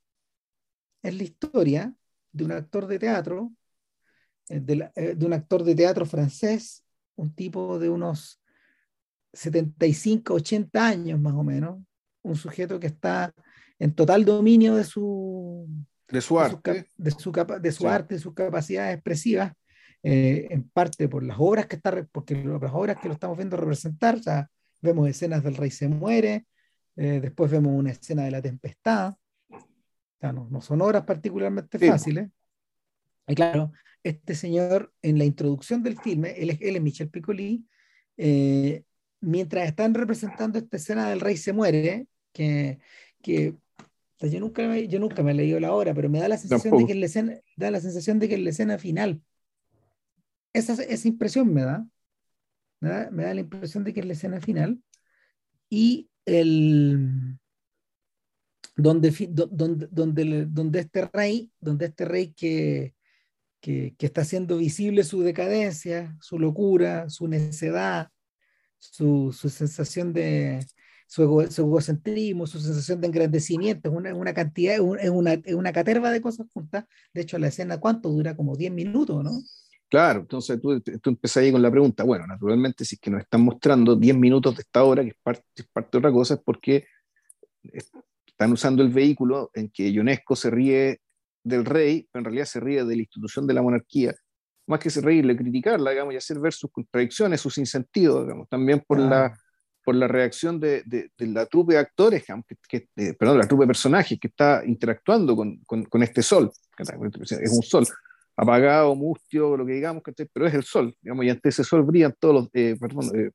Es 1.03 1.15
la 1.15 1.23
historia 1.23 1.93
de 2.31 2.43
un 2.43 2.51
actor 2.51 2.87
de 2.87 2.97
teatro, 2.97 3.53
eh, 4.49 4.89
eh, 4.95 5.15
de 5.15 5.25
un 5.25 5.33
actor 5.33 5.63
de 5.63 5.75
teatro 5.75 6.05
francés, 6.05 6.83
un 7.15 7.33
tipo 7.35 7.77
de 7.77 7.89
unos 7.89 8.41
75, 9.33 10.33
80 10.33 10.87
años 10.87 11.19
más 11.19 11.33
o 11.33 11.43
menos, 11.43 11.79
un 12.23 12.35
sujeto 12.35 12.79
que 12.79 12.87
está 12.87 13.33
en 13.77 13.93
total 13.93 14.25
dominio 14.25 14.75
de 14.75 14.83
su, 14.83 15.67
de 16.13 16.21
su 16.21 16.39
arte, 16.39 16.87
de 16.95 17.11
su, 17.11 17.31
de 17.31 17.71
su, 17.71 17.87
arte, 17.87 18.15
de 18.15 18.21
sus 18.21 18.33
capacidades 18.33 18.95
expresivas, 18.95 19.53
eh, 20.03 20.47
en 20.51 20.69
parte 20.69 21.09
por 21.09 21.23
las 21.23 21.37
obras 21.39 21.65
que 21.65 21.75
está, 21.75 21.91
porque 22.11 22.35
las 22.35 22.73
obras 22.73 22.97
que 23.01 23.07
lo 23.07 23.15
estamos 23.15 23.37
viendo 23.37 23.57
representar, 23.57 24.19
ya 24.19 24.49
vemos 24.81 25.09
escenas 25.09 25.43
del 25.43 25.55
rey 25.55 25.71
se 25.71 25.87
muere, 25.87 26.45
después 26.95 27.49
vemos 27.49 27.73
una 27.73 27.89
escena 27.89 28.23
de 28.23 28.31
la 28.31 28.41
tempestad, 28.41 29.15
no, 30.31 30.47
no, 30.49 30.61
son 30.61 30.81
obras 30.81 31.03
particularmente 31.03 31.79
fáciles. 31.79 32.29
Y 33.27 33.35
claro, 33.35 33.71
este 34.03 34.35
señor, 34.35 34.93
en 35.01 35.17
la 35.17 35.25
introducción 35.25 35.83
del 35.83 35.99
filme, 35.99 36.35
él 36.37 36.51
es, 36.51 36.61
él 36.61 36.75
es 36.75 36.81
Michel 36.81 37.09
Piccoli, 37.09 37.65
eh, 38.17 38.83
mientras 39.21 39.67
están 39.67 39.93
representando 39.93 40.59
esta 40.59 40.77
escena 40.77 41.09
del 41.09 41.19
rey 41.19 41.37
se 41.37 41.53
muere, 41.53 42.07
que, 42.31 42.79
que 43.21 43.55
yo, 44.31 44.39
nunca 44.39 44.67
me, 44.67 44.87
yo 44.87 44.99
nunca 44.99 45.23
me 45.23 45.31
he 45.31 45.35
leído 45.35 45.59
la 45.59 45.73
obra, 45.73 45.93
pero 45.93 46.09
me 46.09 46.19
da 46.19 46.27
la 46.27 46.37
sensación, 46.37 46.77
de 46.77 46.85
que, 46.85 46.95
la 46.95 47.05
escena, 47.05 47.39
da 47.57 47.71
la 47.71 47.79
sensación 47.79 48.19
de 48.19 48.29
que 48.29 48.35
es 48.35 48.41
la 48.41 48.49
escena 48.49 48.77
final. 48.77 49.21
Esa, 50.53 50.73
esa 50.83 51.07
impresión 51.07 51.53
me 51.53 51.63
da, 51.63 51.85
me 52.79 52.89
da, 52.89 53.11
me 53.11 53.23
da 53.23 53.33
la 53.33 53.41
impresión 53.41 53.83
de 53.83 53.93
que 53.93 53.99
es 54.01 54.05
la 54.05 54.13
escena 54.13 54.39
final. 54.39 54.81
Y 55.69 56.09
el 56.25 57.37
donde, 58.75 59.11
donde, 59.29 59.87
donde, 59.91 60.45
donde 60.45 60.79
este 60.79 61.09
rey, 61.11 61.51
donde 61.59 61.85
este 61.85 62.05
rey 62.05 62.33
que, 62.33 62.95
que, 63.63 63.95
está 63.99 64.21
haciendo 64.21 64.57
visible 64.57 65.03
su 65.03 65.21
decadencia, 65.21 66.15
su 66.19 66.37
locura, 66.37 67.09
su 67.09 67.27
necedad, 67.27 68.09
su, 68.77 69.31
sensación 69.31 70.11
de, 70.11 70.65
su, 71.07 71.47
su, 71.49 71.61
egocentrismo, 71.61 72.47
su 72.47 72.59
sensación 72.59 73.01
de 73.01 73.07
engrandecimiento, 73.07 73.89
es 73.89 73.95
una, 73.95 74.13
una 74.15 74.33
cantidad, 74.33 74.75
es 74.75 75.09
una, 75.09 75.41
una 75.55 75.73
caterva 75.73 76.11
de 76.11 76.21
cosas 76.21 76.47
juntas. 76.53 76.85
De 77.13 77.21
hecho, 77.21 77.37
la 77.37 77.47
escena, 77.47 77.79
¿cuánto 77.79 78.09
dura? 78.09 78.35
Como 78.35 78.55
10 78.55 78.71
minutos, 78.71 79.23
¿no? 79.23 79.31
Claro, 79.89 80.21
entonces 80.21 80.59
tú, 80.59 80.81
tú 80.81 81.09
empezás 81.11 81.43
ahí 81.43 81.51
con 81.51 81.61
la 81.61 81.69
pregunta, 81.69 82.03
bueno, 82.03 82.25
naturalmente 82.25 82.83
si 82.83 82.95
es 82.95 83.01
que 83.01 83.11
nos 83.11 83.21
están 83.21 83.41
mostrando 83.41 83.95
10 83.95 84.17
minutos 84.17 84.55
de 84.55 84.61
esta 84.63 84.83
hora, 84.83 85.03
que 85.03 85.09
es 85.09 85.17
parte, 85.21 85.43
es 85.55 85.67
parte 85.71 85.89
de 85.91 85.97
otra 85.99 86.11
cosa, 86.11 86.33
es 86.33 86.39
porque 86.43 86.87
están 87.63 88.51
usando 88.51 88.81
el 88.81 88.89
vehículo 88.89 89.51
en 89.53 89.69
que 89.69 89.91
Ionesco 89.91 90.35
se 90.35 90.49
ríe 90.49 90.99
del 91.43 91.63
rey, 91.63 92.07
pero 92.11 92.21
en 92.21 92.25
realidad 92.25 92.45
se 92.45 92.59
ríe 92.59 92.83
de 92.83 92.95
la 92.95 93.01
institución 93.03 93.45
de 93.45 93.53
la 93.53 93.61
monarquía, 93.61 94.15
más 94.65 94.79
que 94.79 94.89
se 94.89 95.01
reírle, 95.01 95.37
criticarla, 95.37 95.91
digamos, 95.91 96.13
y 96.13 96.17
hacer 96.17 96.39
ver 96.39 96.53
sus 96.53 96.71
contradicciones, 96.71 97.41
sus 97.41 97.57
incentivos, 97.57 98.23
digamos, 98.23 98.49
también 98.49 98.83
por 98.87 98.99
la 98.99 99.37
por 99.83 99.95
la 99.95 100.07
reacción 100.07 100.59
de, 100.59 100.83
la 101.17 101.45
trupe 101.45 101.73
de 101.73 101.79
actores, 101.79 102.23
que 102.67 102.87
perdón, 103.17 103.37
la 103.37 103.47
trupe 103.47 103.63
de 103.63 103.67
personajes 103.67 104.19
que 104.19 104.27
está 104.27 104.63
interactuando 104.65 105.35
con, 105.35 105.57
con, 105.65 105.83
con, 105.85 106.03
este 106.03 106.21
sol, 106.21 106.51
es 106.77 107.51
un 107.51 107.63
sol 107.63 107.85
apagado, 108.35 108.95
mustio, 108.95 109.55
lo 109.57 109.65
que 109.65 109.73
digamos, 109.73 110.03
pero 110.31 110.47
es 110.47 110.53
el 110.53 110.63
sol, 110.63 110.95
digamos, 111.01 111.25
y 111.25 111.29
ante 111.29 111.49
ese 111.49 111.63
sol 111.63 111.83
brillan 111.83 112.15
todos 112.19 112.35
los, 112.35 112.45
eh, 112.53 112.75
eh, 113.15 113.31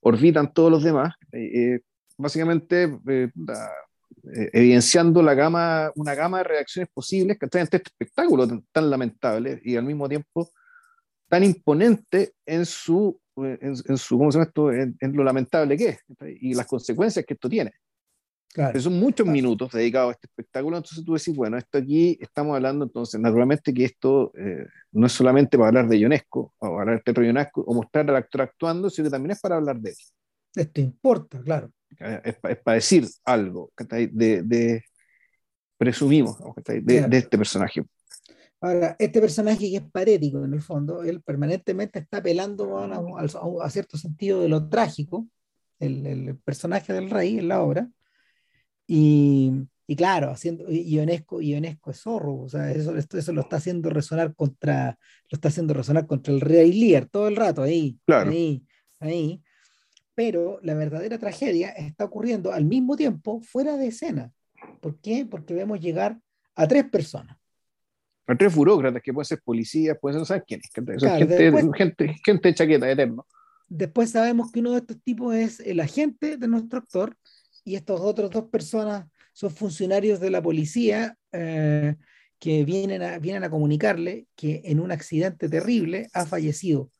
orbitan 0.00 0.52
todos 0.52 0.70
los 0.70 0.82
demás, 0.82 1.14
eh, 1.32 1.80
básicamente 2.16 2.98
evidenciando 4.52 5.22
la 5.22 5.34
gama, 5.34 5.90
una 5.96 6.14
gama 6.14 6.38
de 6.38 6.44
reacciones 6.44 6.90
posibles 6.92 7.38
que 7.38 7.46
ante 7.46 7.60
este 7.62 7.76
espectáculo 7.78 8.46
tan, 8.70 8.90
lamentable 8.90 9.60
y 9.64 9.76
al 9.76 9.84
mismo 9.84 10.08
tiempo 10.08 10.50
tan 11.28 11.44
imponente 11.44 12.34
en 12.44 12.66
su, 12.66 13.20
en, 13.44 13.96
su 13.96 14.18
¿cómo 14.18 14.30
se 14.30 14.38
llama 14.38 14.48
esto? 14.48 14.72
En, 14.72 14.96
lo 15.00 15.24
lamentable 15.24 15.76
que 15.76 15.88
es 15.90 15.98
y 16.40 16.54
las 16.54 16.66
consecuencias 16.66 17.24
que 17.24 17.34
esto 17.34 17.48
tiene. 17.48 17.72
Claro. 18.52 18.80
son 18.80 18.98
muchos 18.98 19.28
minutos 19.28 19.70
dedicados 19.70 20.08
a 20.08 20.12
este 20.14 20.26
espectáculo, 20.26 20.76
entonces 20.76 21.04
tú 21.04 21.14
decís, 21.14 21.36
bueno, 21.36 21.56
esto 21.56 21.78
aquí 21.78 22.18
estamos 22.20 22.56
hablando, 22.56 22.84
entonces, 22.84 23.20
naturalmente 23.20 23.72
que 23.72 23.84
esto 23.84 24.32
eh, 24.36 24.66
no 24.90 25.06
es 25.06 25.12
solamente 25.12 25.56
para 25.56 25.68
hablar 25.68 25.88
de 25.88 26.00
Ionesco, 26.00 26.52
o 26.58 26.80
hablar 26.80 26.96
de 26.96 27.02
Teatro 27.04 27.24
Ionesco, 27.24 27.60
o 27.60 27.74
mostrar 27.74 28.10
al 28.10 28.16
actor 28.16 28.42
actuando, 28.42 28.90
sino 28.90 29.06
que 29.06 29.12
también 29.12 29.30
es 29.30 29.40
para 29.40 29.54
hablar 29.54 29.78
de 29.78 29.90
él. 29.90 29.96
Esto 30.56 30.80
importa, 30.80 31.40
claro. 31.40 31.70
Es, 32.24 32.36
para 32.36 32.74
decir 32.74 33.06
algo, 33.24 33.72
de, 33.78 34.42
de 34.42 34.82
presumimos, 35.80 36.36
de, 36.64 36.80
de, 36.82 37.16
este 37.16 37.38
personaje. 37.38 37.82
Ahora, 38.62 38.94
este 38.98 39.20
personaje 39.22 39.70
que 39.70 39.76
es 39.76 39.90
parético 39.90 40.44
en 40.44 40.52
el 40.52 40.60
fondo, 40.60 41.02
él 41.02 41.22
permanentemente 41.22 42.00
está 42.00 42.18
apelando 42.18 42.78
a, 42.78 43.24
a, 43.64 43.70
cierto 43.70 43.96
sentido 43.96 44.42
de 44.42 44.50
lo 44.50 44.68
trágico, 44.68 45.26
el, 45.78 46.06
el, 46.06 46.36
personaje 46.36 46.92
del 46.92 47.08
rey 47.08 47.38
en 47.38 47.48
la 47.48 47.62
obra, 47.62 47.88
y, 48.86 49.50
y 49.86 49.96
claro, 49.96 50.30
haciendo, 50.30 50.70
Ionesco, 50.70 51.40
Ionesco 51.40 51.90
es 51.90 52.02
zorro, 52.02 52.42
o 52.42 52.48
sea, 52.50 52.70
eso, 52.70 52.94
esto, 52.98 53.16
eso 53.16 53.32
lo 53.32 53.40
está 53.40 53.56
haciendo 53.56 53.88
resonar 53.88 54.34
contra, 54.34 54.98
lo 55.30 55.36
está 55.36 55.48
haciendo 55.48 55.72
resonar 55.72 56.06
contra 56.06 56.34
el 56.34 56.42
rey 56.42 56.72
Lear 56.72 57.06
todo 57.06 57.28
el 57.28 57.36
rato, 57.36 57.62
ahí, 57.62 57.98
claro. 58.04 58.30
ahí, 58.30 58.62
ahí. 58.98 59.42
Pero 60.14 60.58
la 60.62 60.74
verdadera 60.74 61.18
tragedia 61.18 61.70
está 61.70 62.04
ocurriendo 62.04 62.52
al 62.52 62.66
mismo 62.66 62.94
tiempo 62.94 63.40
fuera 63.40 63.78
de 63.78 63.86
escena. 63.86 64.32
¿Por 64.82 65.00
qué? 65.00 65.24
Porque 65.24 65.54
vemos 65.54 65.80
llegar 65.80 66.20
a 66.54 66.68
tres 66.68 66.84
personas 66.90 67.39
tres 68.38 68.54
burócratas 68.54 69.02
que 69.02 69.12
pueden 69.12 69.26
ser 69.26 69.40
policías, 69.42 69.96
pueden 70.00 70.14
ser, 70.14 70.20
no 70.20 70.26
sabes 70.26 70.44
quiénes, 70.46 70.70
gente, 70.72 70.98
gente, 71.76 72.14
gente, 72.24 72.48
de 72.48 72.54
chaqueta, 72.54 72.90
eterno. 72.90 73.26
Después 73.68 74.10
sabemos 74.10 74.50
que 74.50 74.60
uno 74.60 74.72
de 74.72 74.78
estos 74.78 75.02
tipos 75.02 75.34
es 75.34 75.60
el 75.60 75.80
agente 75.80 76.36
de 76.36 76.48
nuestro 76.48 76.78
actor 76.78 77.16
y 77.64 77.76
estos 77.76 78.00
otros 78.00 78.30
dos 78.30 78.46
personas 78.46 79.06
son 79.32 79.50
funcionarios 79.50 80.20
de 80.20 80.30
la 80.30 80.42
policía 80.42 81.16
eh, 81.32 81.94
que 82.38 82.64
vienen 82.64 83.02
a, 83.02 83.18
vienen 83.18 83.44
a 83.44 83.50
comunicarle 83.50 84.26
que 84.34 84.62
en 84.64 84.80
un 84.80 84.90
accidente 84.90 85.48
terrible 85.48 86.08
ha 86.12 86.26
fallecido 86.26 86.90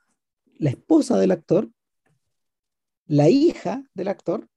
la 0.59 0.71
esposa 0.71 1.19
del 1.19 1.33
actor, 1.33 1.71
la 3.07 3.29
hija 3.29 3.83
del 3.95 4.09
actor 4.09 4.49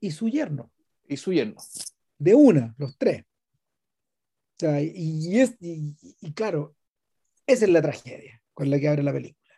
y 0.00 0.10
su 0.10 0.28
yerno. 0.28 0.72
Y 1.06 1.18
su 1.18 1.32
yerno. 1.32 1.56
De 2.18 2.34
una, 2.34 2.74
los 2.78 2.96
tres 2.96 3.24
y, 4.60 5.40
es, 5.40 5.54
y, 5.60 6.32
claro, 6.34 6.74
esa 7.46 7.64
es 7.64 7.70
la 7.70 7.82
tragedia 7.82 8.40
con 8.54 8.70
la 8.70 8.78
que 8.78 8.88
abre 8.88 9.02
la 9.02 9.12
película. 9.12 9.54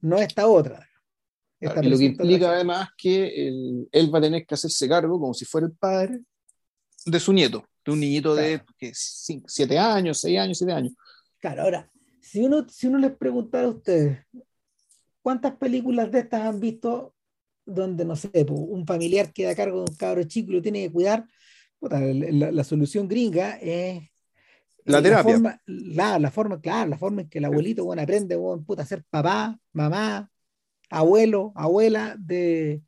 No 0.00 0.18
esta 0.18 0.46
otra. 0.46 0.88
y 1.60 1.66
lo 1.66 1.98
que 1.98 2.04
implica 2.04 2.52
además 2.52 2.90
que 2.96 3.48
él 3.90 4.14
va 4.14 4.18
a 4.18 4.22
tener 4.22 4.46
que 4.46 4.54
hacerse 4.54 4.88
cargo 4.88 5.18
como 5.18 5.34
si 5.34 5.44
fuera 5.44 5.66
el 5.66 5.72
padre 5.72 6.20
de 7.06 7.20
su 7.20 7.32
nieto, 7.32 7.64
de 7.84 7.92
un 7.92 8.00
niñito 8.00 8.34
de 8.34 8.62
siete 8.92 9.78
años, 9.78 10.20
seis 10.20 10.38
años, 10.38 10.58
siete 10.58 10.72
años. 10.72 10.92
Claro, 11.38 11.62
ahora, 11.62 11.90
si 12.20 12.40
uno, 12.40 12.66
si 12.68 12.86
uno 12.86 12.98
les 12.98 13.12
preguntara 13.12 13.66
a 13.66 13.70
ustedes, 13.70 14.18
¿cuántas 15.22 15.56
películas 15.56 16.10
de 16.10 16.20
estas 16.20 16.42
han 16.42 16.60
visto 16.60 17.14
donde, 17.64 18.04
no 18.04 18.16
sé, 18.16 18.30
un 18.48 18.86
familiar 18.86 19.32
queda 19.32 19.50
a 19.50 19.56
cargo 19.56 19.84
de 19.84 19.90
un 19.90 19.96
cabro 19.96 20.22
chico 20.24 20.50
y 20.50 20.54
lo 20.54 20.62
tiene 20.62 20.84
que 20.84 20.92
cuidar? 20.92 21.26
la, 21.80 22.52
la, 22.52 22.64
solución 22.64 23.08
gringa 23.08 23.56
es 23.60 24.02
la 24.84 25.02
terapia. 25.02 25.32
La 25.66 26.30
forma, 26.30 26.60
claro, 26.60 26.88
la 26.90 26.98
forma 26.98 27.22
en 27.22 27.28
que 27.28 27.38
el 27.38 27.44
abuelito 27.44 27.84
bueno, 27.84 28.02
aprende 28.02 28.36
bueno, 28.36 28.64
puta, 28.64 28.82
a 28.82 28.86
ser 28.86 29.04
papá, 29.08 29.58
mamá, 29.72 30.30
abuelo, 30.90 31.52
abuela 31.54 32.16
de, 32.18 32.82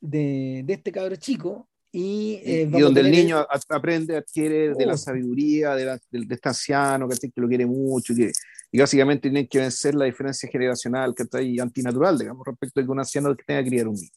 de, 0.00 0.62
de 0.64 0.72
este 0.72 0.92
cabro 0.92 1.16
chico. 1.16 1.68
Y, 1.94 2.40
eh, 2.44 2.66
donde 2.70 3.02
el 3.02 3.10
niño 3.10 3.46
aprende, 3.68 4.16
adquiere 4.16 4.72
de 4.72 4.86
la 4.86 4.94
oh. 4.94 4.96
sabiduría 4.96 5.74
de, 5.74 5.84
de, 6.10 6.34
este 6.34 6.48
anciano 6.48 7.06
que, 7.06 7.30
lo 7.36 7.46
quiere 7.46 7.66
mucho 7.66 8.14
y, 8.14 8.32
y 8.70 8.78
básicamente 8.78 9.28
tienen 9.28 9.46
que 9.46 9.58
vencer 9.58 9.94
la 9.94 10.06
diferencia 10.06 10.48
generacional 10.48 11.14
que 11.14 11.24
está 11.24 11.38
ahí 11.38 11.58
antinatural, 11.58 12.16
digamos, 12.16 12.46
respecto 12.46 12.80
a 12.80 12.84
que 12.84 12.90
un 12.90 12.98
anciano 12.98 13.36
que 13.36 13.44
tenga 13.44 13.62
que 13.62 13.68
criar 13.68 13.88
un 13.88 13.96
niño. 13.96 14.10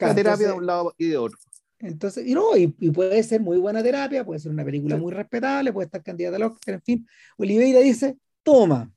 la 0.00 0.14
terapia 0.16 0.48
de 0.48 0.52
un 0.52 0.66
lado 0.66 0.92
y 0.98 1.10
de 1.10 1.16
otro. 1.16 1.38
Entonces, 1.82 2.26
y 2.26 2.34
no, 2.34 2.56
y, 2.56 2.68
puede 2.68 3.22
ser 3.22 3.40
muy 3.40 3.58
buena 3.58 3.82
terapia, 3.82 4.24
puede 4.24 4.40
ser 4.40 4.52
una 4.52 4.64
película 4.64 4.96
muy 4.96 5.12
respetable, 5.12 5.72
puede 5.72 5.86
estar 5.86 6.02
candidata 6.02 6.36
al 6.36 6.44
Oscar, 6.44 6.74
en 6.74 6.82
fin. 6.82 7.06
Oliveira 7.36 7.80
dice, 7.80 8.16
toma, 8.42 8.92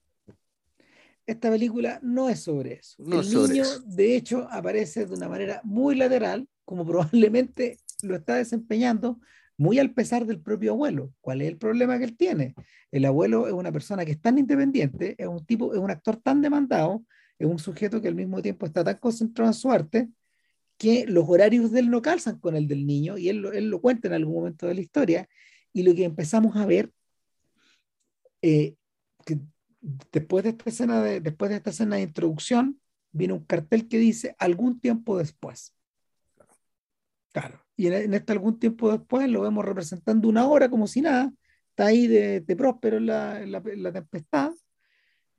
esta 1.26 1.50
película 1.50 2.00
no 2.04 2.30
es 2.30 2.42
sobre 2.42 2.74
eso. 2.74 2.96
el 3.00 3.50
niño, 3.50 3.64
de 3.86 4.16
hecho, 4.16 4.48
aparece 4.52 5.06
de 5.08 5.14
una 5.16 5.28
manera 5.28 5.62
muy 5.64 5.96
lateral, 5.96 6.48
como 6.64 6.86
probablemente 6.86 7.80
lo 8.04 8.16
está 8.16 8.36
desempeñando, 8.36 9.20
muy 9.58 9.80
al 9.80 9.92
pesar 9.94 10.26
del 10.26 10.40
propio 10.40 10.74
abuelo. 10.74 11.12
¿Cuál 11.22 11.42
es 11.42 11.48
el 11.48 11.58
problema 11.58 11.98
que 11.98 12.04
él 12.04 12.18
tiene? 12.18 12.54
El 12.92 13.06
abuelo 13.06 13.48
es 13.48 13.54
una 13.54 13.72
persona 13.72 14.06
que 14.06 14.12
es 14.12 14.22
tan 14.22 14.38
independiente, 14.38 15.16
es 15.18 15.28
un 15.28 15.44
tipo, 15.46 15.74
es 15.74 15.80
un 15.80 15.90
actor 15.90 16.18
tan 16.18 16.42
demandado, 16.42 17.04
es 17.40 17.48
un 17.48 17.58
sujeto 17.58 18.02
que 18.02 18.08
al 18.08 18.16
mismo 18.16 18.42
tiempo 18.42 18.66
está 18.66 18.84
tan 18.84 18.98
concentrado 18.98 19.50
en 19.50 19.54
su 19.54 19.72
arte, 19.72 20.10
que 20.78 21.06
los 21.08 21.26
horarios 21.28 21.72
de 21.72 21.80
él 21.80 21.90
no 21.90 22.02
calzan 22.02 22.40
con 22.40 22.56
el 22.56 22.68
del 22.68 22.86
niño, 22.86 23.18
y 23.18 23.30
él, 23.30 23.46
él 23.54 23.70
lo 23.70 23.82
cuenta 23.82 24.08
en 24.08 24.14
algún 24.14 24.36
momento 24.36 24.68
de 24.68 24.76
la 24.76 24.82
historia, 24.82 25.30
y 25.74 25.84
lo 25.84 25.94
que 25.96 26.04
empezamos 26.04 26.56
a 26.56 26.66
ver, 26.66 26.92
eh, 28.42 28.76
que 29.26 29.40
después 29.82 30.44
de, 30.44 30.52
esta 30.52 30.70
escena 30.70 31.02
de, 31.02 31.20
después 31.20 31.50
de 31.50 31.58
esta 31.58 31.70
escena 31.70 31.96
de 31.98 32.04
introducción, 32.04 32.80
viene 33.12 33.34
un 33.34 33.46
cartel 33.46 33.88
que 33.88 33.98
dice 33.98 34.36
algún 34.40 34.80
tiempo 34.80 35.18
después. 35.18 35.74
Claro. 37.32 37.62
Y 37.76 37.88
en, 37.88 38.14
este 38.14 38.32
algún 38.32 38.60
tiempo 38.60 38.92
después 38.92 39.30
lo 39.30 39.42
vemos 39.42 39.66
representando 39.66 40.30
una 40.30 40.48
hora 40.48 40.70
como 40.70 40.88
si 40.88 41.02
nada, 41.02 41.32
está 41.70 41.88
ahí 41.88 42.08
de, 42.08 42.42
de 42.42 42.56
próspero 42.56 42.98
en 42.98 43.08
la, 43.08 43.42
en 43.42 43.84
la, 43.84 43.92
tempestad. 43.92 44.54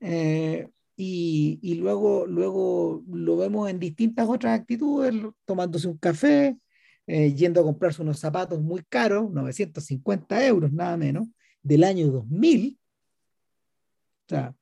Eh, 0.01 0.69
y, 0.97 1.75
luego, 1.75 2.27
luego 2.27 3.05
lo 3.13 3.37
vemos 3.37 3.69
en 3.69 3.79
distintas 3.79 4.27
otras 4.29 4.59
actitudes, 4.59 5.15
tomándose 5.45 5.89
un 5.89 5.99
café, 5.99 6.57
eh, 7.07 7.35
yendo 7.35 7.61
a 7.61 7.65
comprarse 7.65 8.01
unos 8.01 8.19
zapatos 8.19 8.63
muy 8.63 8.83
caros, 8.89 9.31
950 9.31 10.47
euros 10.47 10.73
nada 10.73 10.97
menos, 10.97 11.29
del 11.63 11.85
año 11.85 12.09
2000. 12.11 12.79
O 14.27 14.29
sea, 14.29 14.55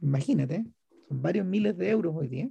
imagínate, 0.00 0.64
son 1.08 1.20
varios 1.20 1.44
miles 1.44 1.76
de 1.76 1.90
euros 1.90 2.14
hoy 2.16 2.28
día. 2.28 2.50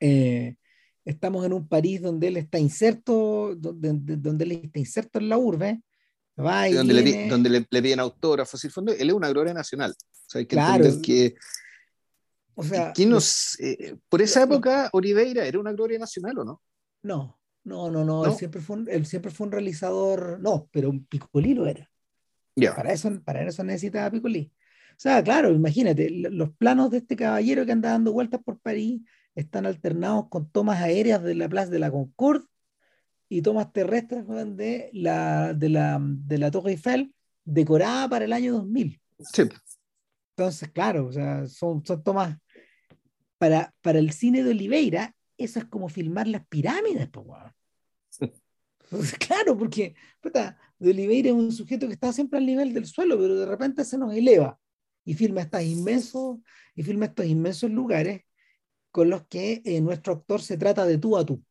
Eh, 0.00 0.56
estamos 1.04 1.46
en 1.46 1.52
un 1.52 1.68
París 1.68 2.02
donde 2.02 2.28
él 2.28 2.36
está 2.36 2.58
inserto, 2.58 3.54
donde, 3.54 3.92
donde 4.16 4.44
él 4.44 4.52
está 4.52 4.78
inserto 4.80 5.20
en 5.20 5.28
la 5.28 5.38
urbe, 5.38 5.82
va 6.42 6.68
y 6.68 6.74
donde, 6.74 6.94
le, 6.94 7.28
donde 7.28 7.50
le, 7.50 7.66
le, 7.68 7.82
piden 7.82 8.00
autógrafos, 8.00 8.62
él 8.64 9.08
es 9.08 9.12
una 9.12 9.28
gloria 9.30 9.54
nacional. 9.54 9.92
O 9.92 10.30
sea, 10.30 10.38
hay 10.40 10.46
que 10.46 10.56
entender 10.56 11.00
que. 11.00 11.34
O 12.54 12.64
sea, 12.64 12.92
nos, 13.06 13.58
eh, 13.60 13.96
por 14.08 14.20
esa 14.20 14.42
época, 14.42 14.90
Oliveira 14.92 15.46
era 15.46 15.60
una 15.60 15.72
gloria 15.72 15.98
nacional 15.98 16.38
o 16.38 16.44
no? 16.44 16.62
No, 17.02 17.38
no, 17.64 17.90
no, 17.90 18.04
no. 18.04 18.26
Él, 18.26 18.32
siempre 18.34 18.60
fue 18.60 18.76
un, 18.76 18.88
él 18.90 19.06
siempre 19.06 19.30
fue 19.30 19.46
un 19.46 19.52
realizador. 19.52 20.40
No, 20.40 20.68
pero 20.72 20.90
un 20.90 21.04
Picolí 21.06 21.54
lo 21.54 21.66
era. 21.66 21.88
Para, 22.74 22.92
eso, 22.92 23.10
para 23.24 23.42
eso 23.46 23.62
necesitaba 23.62 24.10
Picolí. 24.10 24.52
O 24.90 25.00
sea, 25.00 25.22
claro, 25.22 25.52
imagínate, 25.52 26.10
los 26.10 26.50
planos 26.56 26.90
de 26.90 26.98
este 26.98 27.14
caballero 27.14 27.64
que 27.64 27.70
anda 27.70 27.90
dando 27.90 28.12
vueltas 28.12 28.40
por 28.42 28.58
París, 28.58 29.02
están 29.36 29.64
alternados 29.64 30.28
con 30.28 30.50
tomas 30.50 30.82
aéreas 30.82 31.22
de 31.22 31.36
la 31.36 31.48
Plaza 31.48 31.70
de 31.70 31.78
la 31.78 31.92
Concorde 31.92 32.44
y 33.28 33.42
tomas 33.42 33.72
terrestres 33.72 34.26
de 34.26 34.90
la, 34.92 35.52
de, 35.54 35.68
la, 35.68 35.98
de 36.00 36.38
la 36.38 36.50
Torre 36.50 36.72
Eiffel 36.72 37.14
decorada 37.44 38.08
para 38.08 38.24
el 38.24 38.32
año 38.32 38.54
2000. 38.54 39.00
Sí. 39.18 39.42
Entonces, 40.36 40.70
claro, 40.70 41.06
o 41.06 41.12
sea, 41.12 41.46
son, 41.46 41.84
son 41.84 42.02
tomas 42.02 42.38
para, 43.38 43.74
para 43.80 43.98
el 43.98 44.12
cine 44.12 44.42
de 44.42 44.50
Oliveira, 44.50 45.14
eso 45.36 45.58
es 45.58 45.64
como 45.66 45.88
filmar 45.88 46.26
las 46.28 46.46
pirámides, 46.46 47.08
pues, 48.90 49.12
claro, 49.18 49.56
porque 49.56 49.94
de 50.78 50.90
Oliveira 50.90 51.28
es 51.28 51.34
un 51.34 51.52
sujeto 51.52 51.86
que 51.86 51.92
está 51.92 52.12
siempre 52.12 52.38
al 52.38 52.46
nivel 52.46 52.72
del 52.72 52.86
suelo, 52.86 53.18
pero 53.18 53.36
de 53.36 53.46
repente 53.46 53.84
se 53.84 53.98
nos 53.98 54.14
eleva 54.14 54.58
y 55.04 55.14
filma 55.14 55.42
estos 55.42 55.62
inmensos, 55.62 56.38
y 56.74 56.82
filma 56.82 57.06
estos 57.06 57.26
inmensos 57.26 57.70
lugares 57.70 58.22
con 58.90 59.10
los 59.10 59.26
que 59.26 59.62
eh, 59.64 59.80
nuestro 59.80 60.14
actor 60.14 60.42
se 60.42 60.56
trata 60.56 60.84
de 60.84 60.98
tú 60.98 61.16
a 61.16 61.24
tú. 61.24 61.42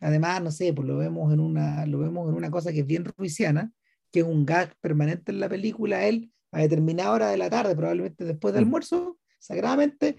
Además, 0.00 0.42
no 0.42 0.50
sé, 0.50 0.72
pues 0.72 0.86
lo 0.86 0.96
vemos 0.96 1.32
en 1.32 1.40
una, 1.40 1.86
lo 1.86 1.98
vemos 1.98 2.28
en 2.28 2.34
una 2.34 2.50
cosa 2.50 2.72
que 2.72 2.80
es 2.80 2.86
bien 2.86 3.04
ruisiana, 3.04 3.72
que 4.10 4.20
es 4.20 4.26
un 4.26 4.46
gag 4.46 4.74
permanente 4.80 5.32
en 5.32 5.40
la 5.40 5.48
película, 5.48 6.06
él 6.06 6.32
a 6.50 6.60
determinada 6.60 7.12
hora 7.12 7.28
de 7.28 7.36
la 7.36 7.50
tarde, 7.50 7.76
probablemente 7.76 8.24
después 8.24 8.54
del 8.54 8.64
mm. 8.64 8.66
almuerzo, 8.66 9.18
sagradamente, 9.38 10.16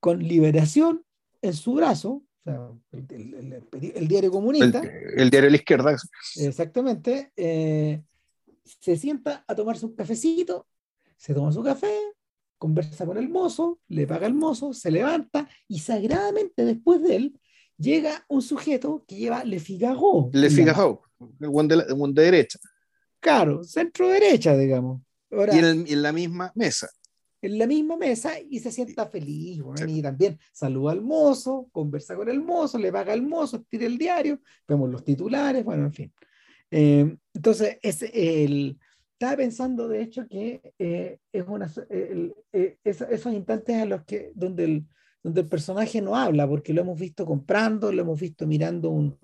con 0.00 0.22
liberación 0.22 1.04
en 1.42 1.52
su 1.52 1.74
brazo, 1.74 2.24
el, 2.44 4.08
diario 4.08 4.30
comunista. 4.30 4.82
El, 4.82 5.30
diario 5.30 5.46
de 5.46 5.50
la 5.50 5.56
izquierda. 5.56 5.96
Exactamente. 6.36 7.32
Eh, 7.36 8.02
se 8.64 8.96
sienta 8.96 9.44
a 9.46 9.54
tomarse 9.54 9.86
un 9.86 9.94
cafecito, 9.94 10.66
se 11.16 11.32
toma 11.32 11.52
su 11.52 11.62
café, 11.62 11.94
conversa 12.58 13.06
con 13.06 13.16
el 13.16 13.28
mozo, 13.28 13.80
le 13.88 14.06
paga 14.06 14.26
el 14.26 14.34
mozo, 14.34 14.72
se 14.72 14.90
levanta 14.90 15.48
y 15.68 15.78
sagradamente 15.78 16.64
después 16.64 17.02
de 17.02 17.16
él 17.16 17.40
llega 17.78 18.24
un 18.28 18.42
sujeto 18.42 19.04
que 19.06 19.16
lleva 19.16 19.44
Le 19.44 19.58
Figaro. 19.58 20.30
Le 20.32 20.50
Figaro, 20.50 21.02
el 21.40 21.48
buen 21.48 21.68
de, 21.68 21.76
de, 21.76 22.22
derecha. 22.22 22.58
Claro, 23.20 23.64
centro 23.64 24.08
derecha, 24.08 24.56
digamos. 24.56 25.00
y 25.30 25.58
en, 25.58 26.02
la 26.02 26.12
misma 26.12 26.52
mesa. 26.54 26.88
En 27.40 27.58
la 27.58 27.66
misma 27.66 27.96
mesa 27.96 28.34
y 28.40 28.58
se 28.60 28.70
sienta 28.70 29.06
feliz, 29.06 29.62
y 29.86 30.02
también 30.02 30.38
saluda 30.52 30.92
al 30.92 31.02
mozo, 31.02 31.68
conversa 31.72 32.16
con 32.16 32.28
el 32.28 32.40
mozo, 32.40 32.78
le 32.78 32.92
paga 32.92 33.12
al 33.12 33.22
mozo, 33.22 33.62
tira 33.68 33.86
el 33.86 33.98
diario, 33.98 34.40
vemos 34.66 34.90
los 34.90 35.04
titulares, 35.04 35.64
bueno, 35.64 35.86
en 35.86 35.92
fin. 35.92 36.12
Eh, 36.70 37.16
entonces, 37.34 37.78
es 37.82 38.02
el, 38.02 38.78
estaba 39.12 39.36
pensando, 39.36 39.88
de 39.88 40.02
hecho, 40.02 40.26
que 40.26 40.74
eh, 40.78 41.18
es 41.32 41.44
una, 41.46 41.70
eh, 41.90 42.78
esos 42.82 43.32
instantes 43.32 43.76
a 43.76 43.84
los 43.84 44.04
que, 44.04 44.32
donde 44.34 44.64
el, 44.64 44.86
donde 45.24 45.40
el 45.40 45.48
personaje 45.48 46.02
no 46.02 46.14
habla, 46.14 46.46
porque 46.46 46.74
lo 46.74 46.82
hemos 46.82 47.00
visto 47.00 47.24
comprando, 47.24 47.90
lo 47.90 48.02
hemos 48.02 48.20
visto 48.20 48.46
mirando, 48.46 48.90
un, 48.90 49.18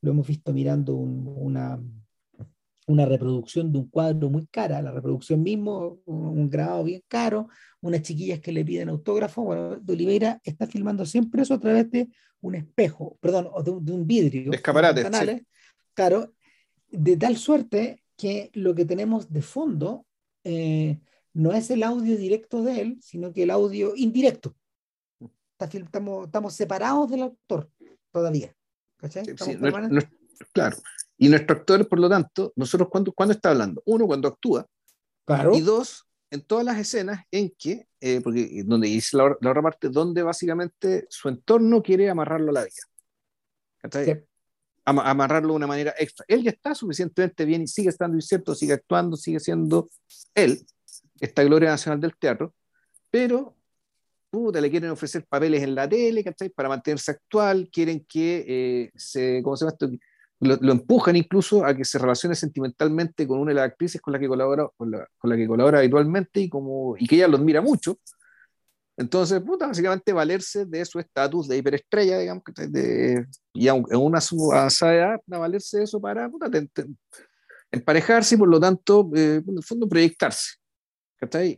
lo 0.00 0.10
hemos 0.10 0.26
visto 0.26 0.52
mirando 0.52 0.96
una, 0.96 1.80
una 2.88 3.06
reproducción 3.06 3.72
de 3.72 3.78
un 3.78 3.88
cuadro 3.88 4.28
muy 4.28 4.48
cara, 4.48 4.82
la 4.82 4.90
reproducción 4.90 5.44
mismo, 5.44 6.00
un, 6.06 6.50
grabado 6.50 6.82
bien 6.82 7.04
caro, 7.06 7.48
unas 7.80 8.02
chiquillas 8.02 8.40
que 8.40 8.50
le 8.50 8.64
piden 8.64 8.88
autógrafo. 8.88 9.42
Bueno, 9.42 9.76
de 9.76 9.92
Oliveira 9.92 10.40
está 10.42 10.66
filmando 10.66 11.06
siempre 11.06 11.42
eso 11.42 11.54
a 11.54 11.60
través 11.60 11.88
de 11.88 12.08
un 12.40 12.56
espejo, 12.56 13.16
perdón, 13.20 13.48
o 13.52 13.62
de, 13.62 13.70
un 13.70 14.06
vidrio. 14.06 14.50
De 14.50 14.56
escaparate. 14.56 15.46
Claro, 15.94 16.34
de 16.90 17.16
tal 17.16 17.36
suerte 17.36 18.02
que 18.16 18.50
lo 18.54 18.74
que 18.74 18.84
tenemos 18.84 19.32
de 19.32 19.42
fondo 19.42 20.04
eh, 20.42 20.98
no 21.32 21.52
es 21.52 21.70
el 21.70 21.84
audio 21.84 22.16
directo 22.16 22.64
de 22.64 22.80
él, 22.80 22.98
sino 23.00 23.32
que 23.32 23.44
el 23.44 23.50
audio 23.50 23.94
indirecto. 23.94 24.56
Estamos, 25.58 26.26
estamos 26.26 26.54
separados 26.54 27.10
del 27.10 27.24
actor 27.24 27.70
todavía. 28.10 28.54
claro. 30.52 30.76
Y 31.16 31.28
nuestro 31.28 31.56
actor, 31.56 31.88
por 31.88 32.00
lo 32.00 32.08
tanto, 32.08 32.52
nosotros 32.56 32.88
cuando, 32.90 33.12
cuando 33.12 33.34
está 33.34 33.50
hablando, 33.50 33.82
uno, 33.86 34.06
cuando 34.06 34.28
actúa, 34.28 34.66
claro. 35.24 35.54
y 35.54 35.60
dos, 35.60 36.06
en 36.30 36.42
todas 36.42 36.64
las 36.64 36.78
escenas 36.78 37.24
en 37.30 37.54
que, 37.56 37.86
eh, 38.00 38.20
porque 38.20 38.62
donde 38.64 38.88
dice 38.88 39.16
la, 39.16 39.26
otra 39.26 39.62
parte, 39.62 39.88
donde 39.88 40.22
básicamente 40.22 41.06
su 41.08 41.28
entorno 41.28 41.82
quiere 41.82 42.10
amarrarlo 42.10 42.50
a 42.50 42.54
la 42.54 42.64
vida 42.64 42.82
amarrarlo 44.84 45.50
de 45.50 45.56
una 45.56 45.66
manera 45.66 45.94
extra. 45.98 46.24
Él 46.28 46.42
ya 46.42 46.50
está 46.50 46.74
suficientemente 46.74 47.44
bien 47.44 47.62
y 47.62 47.66
sigue 47.66 47.88
estando 47.88 48.16
incierto, 48.16 48.54
sigue 48.54 48.74
actuando, 48.74 49.16
sigue 49.16 49.40
siendo 49.40 49.88
él, 50.34 50.64
esta 51.20 51.42
gloria 51.42 51.70
nacional 51.70 52.00
del 52.00 52.16
teatro, 52.16 52.54
pero 53.10 53.56
puta, 54.34 54.60
le 54.60 54.70
quieren 54.70 54.90
ofrecer 54.90 55.24
papeles 55.28 55.62
en 55.62 55.74
la 55.74 55.88
tele, 55.88 56.24
¿cachai? 56.24 56.48
Para 56.50 56.68
mantenerse 56.68 57.12
actual, 57.12 57.68
quieren 57.72 58.04
que 58.08 58.44
eh, 58.46 58.90
se, 58.96 59.40
¿cómo 59.42 59.56
se 59.56 59.64
llama 59.64 59.72
esto? 59.72 59.90
Lo, 60.40 60.72
empujan 60.72 61.16
incluso 61.16 61.64
a 61.64 61.74
que 61.74 61.84
se 61.84 61.98
relacione 61.98 62.34
sentimentalmente 62.34 63.26
con 63.26 63.38
una 63.38 63.52
de 63.52 63.54
las 63.54 63.66
actrices 63.66 64.00
con 64.00 64.12
la 64.12 64.18
que 64.18 64.28
colabora, 64.28 64.68
con 64.76 64.90
la, 64.90 65.06
con 65.16 65.30
la 65.30 65.36
que 65.36 65.46
colabora 65.46 65.78
habitualmente 65.78 66.40
y, 66.40 66.48
como, 66.48 66.96
y 66.98 67.06
que 67.06 67.16
ella 67.16 67.28
lo 67.28 67.36
admira 67.36 67.62
mucho. 67.62 67.98
Entonces, 68.96 69.40
puta, 69.40 69.68
básicamente 69.68 70.12
valerse 70.12 70.66
de 70.66 70.84
su 70.84 70.98
estatus 70.98 71.48
de 71.48 71.56
hiperestrella, 71.56 72.18
digamos, 72.18 72.42
de, 72.68 73.24
y 73.52 73.68
en 73.68 73.84
una 73.92 74.18
avanzada 74.52 74.94
edad, 74.94 75.20
valerse 75.26 75.78
de 75.78 75.84
eso 75.84 76.00
para 76.00 76.28
puta, 76.28 76.50
emparejarse 77.70 78.34
y 78.34 78.38
por 78.38 78.48
lo 78.48 78.60
tanto, 78.60 79.10
eh, 79.14 79.42
en 79.46 79.56
el 79.56 79.64
fondo, 79.64 79.88
proyectarse. 79.88 80.56
¿cachai? 81.24 81.56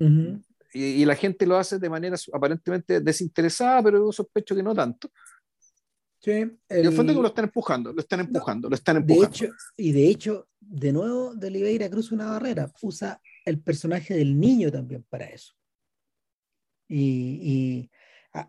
Y, 0.76 1.04
la 1.04 1.14
gente 1.14 1.46
lo 1.46 1.56
hace 1.56 1.78
de 1.78 1.88
manera 1.88 2.16
aparentemente 2.32 3.00
desinteresada, 3.00 3.82
pero 3.82 3.98
yo 3.98 4.12
sospecho 4.12 4.54
que 4.54 4.62
no 4.62 4.74
tanto. 4.74 5.10
Sí, 6.18 6.30
el... 6.30 6.84
Y 6.84 6.86
el 6.86 6.92
fondo 6.92 7.20
lo 7.20 7.28
están 7.28 7.44
empujando, 7.46 7.92
lo 7.92 8.00
están 8.00 8.20
empujando, 8.20 8.68
lo 8.68 8.74
están 8.74 8.96
empujando. 8.96 9.28
De 9.28 9.44
hecho, 9.44 9.54
y 9.76 9.92
de 9.92 10.08
hecho, 10.08 10.48
de 10.60 10.92
nuevo, 10.92 11.34
de 11.34 11.46
Oliveira 11.46 11.88
cruza 11.88 12.14
una 12.14 12.26
barrera, 12.26 12.70
usa 12.82 13.20
el 13.44 13.60
personaje 13.60 14.14
del 14.14 14.38
niño 14.38 14.70
también 14.70 15.04
para 15.08 15.26
eso. 15.26 15.54
Y, 16.88 17.90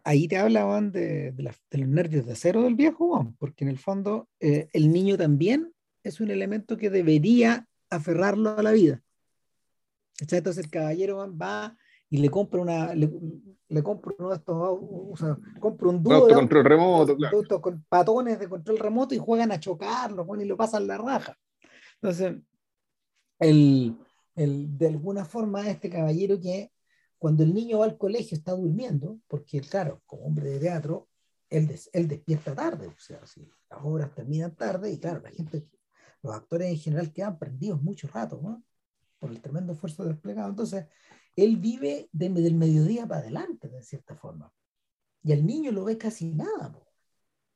ahí 0.04 0.28
te 0.28 0.38
hablaban 0.38 0.92
de, 0.92 1.32
de, 1.32 1.44
los 1.44 1.56
nervios 1.88 2.26
de 2.26 2.34
acero 2.34 2.64
del 2.64 2.76
viejo, 2.76 3.34
porque 3.40 3.64
en 3.64 3.70
el 3.70 3.78
fondo 3.78 4.28
eh, 4.40 4.68
el 4.74 4.92
niño 4.92 5.18
también 5.18 5.74
es 6.04 6.20
un 6.20 6.30
elemento 6.30 6.76
que 6.76 6.90
debería 6.90 7.68
aferrarlo 7.90 8.58
a 8.58 8.64
la 8.64 8.72
vida. 8.72 9.02
Entonces 10.20 10.58
el 10.58 10.70
caballero 10.70 11.34
va 11.38 11.78
y 12.10 12.18
le 12.18 12.30
compra 12.30 12.62
una 12.62 12.94
le, 12.96 13.84
compra 13.84 14.14
uno 14.18 14.30
de 14.30 14.36
estos 14.36 14.56
o 14.58 15.14
sea, 15.18 15.38
compra 15.60 15.90
un 15.90 16.02
dúo 16.02 16.26
de 16.26 16.34
control 16.34 16.64
remoto, 16.64 17.18
claro. 17.18 17.62
con 17.62 17.84
patones 17.90 18.40
de 18.40 18.48
control 18.48 18.78
remoto 18.78 19.14
y 19.14 19.18
juegan 19.18 19.52
a 19.52 19.60
chocarlo 19.60 20.26
y 20.40 20.46
lo 20.46 20.56
pasan 20.56 20.88
la 20.88 20.98
raja. 20.98 21.38
Entonces, 22.02 22.38
el, 23.40 23.98
el, 24.36 24.78
de 24.78 24.88
alguna 24.88 25.26
forma 25.26 25.70
este 25.70 25.90
caballero 25.90 26.40
que 26.40 26.72
cuando 27.18 27.44
el 27.44 27.54
niño 27.54 27.80
va 27.80 27.86
al 27.86 27.98
colegio 27.98 28.38
está 28.38 28.54
durmiendo, 28.54 29.20
porque 29.28 29.60
claro, 29.62 30.02
como 30.06 30.26
hombre 30.26 30.50
de 30.50 30.60
teatro, 30.60 31.08
él, 31.50 31.74
él 31.94 32.08
despierta 32.08 32.54
tarde, 32.54 32.88
o 32.88 33.00
sea, 33.00 33.26
si 33.26 33.50
las 33.70 33.80
obras 33.84 34.14
terminan 34.14 34.56
tarde, 34.56 34.92
y 34.92 35.00
claro, 35.00 35.22
la 35.22 35.32
gente, 35.32 35.68
los 36.22 36.36
actores 36.36 36.70
en 36.70 36.78
general 36.78 37.12
quedan 37.12 37.40
prendidos 37.40 37.82
mucho 37.82 38.08
rato, 38.08 38.40
¿no? 38.42 38.64
Por 39.20 39.32
el 39.32 39.42
tremendo 39.42 39.74
esfuerzo 39.74 40.06
desplegado. 40.06 40.50
Entonces, 40.50 40.86
él 41.38 41.58
vive 41.58 42.10
desde 42.12 42.48
el 42.48 42.56
mediodía 42.56 43.08
para 43.08 43.22
adelante, 43.22 43.70
de 43.70 43.84
cierta 43.84 44.16
forma. 44.16 44.52
Y 45.24 45.32
el 45.32 45.46
niño 45.46 45.72
lo 45.72 45.86
ve 45.86 45.98
casi 45.98 46.34
nada. 46.34 46.70
O 46.76 46.84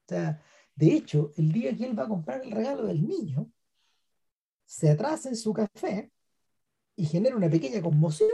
sea, 0.08 0.42
de 0.76 0.94
hecho, 0.94 1.32
el 1.36 1.52
día 1.52 1.76
que 1.76 1.86
él 1.86 1.98
va 1.98 2.04
a 2.04 2.08
comprar 2.08 2.44
el 2.44 2.52
regalo 2.52 2.86
del 2.86 3.06
niño, 3.06 3.52
se 4.66 4.92
atrasa 4.92 5.30
en 5.30 5.36
su 5.36 5.52
café 5.52 6.12
y 6.96 7.06
genera 7.06 7.36
una 7.36 7.50
pequeña 7.50 7.82
conmoción. 7.82 8.30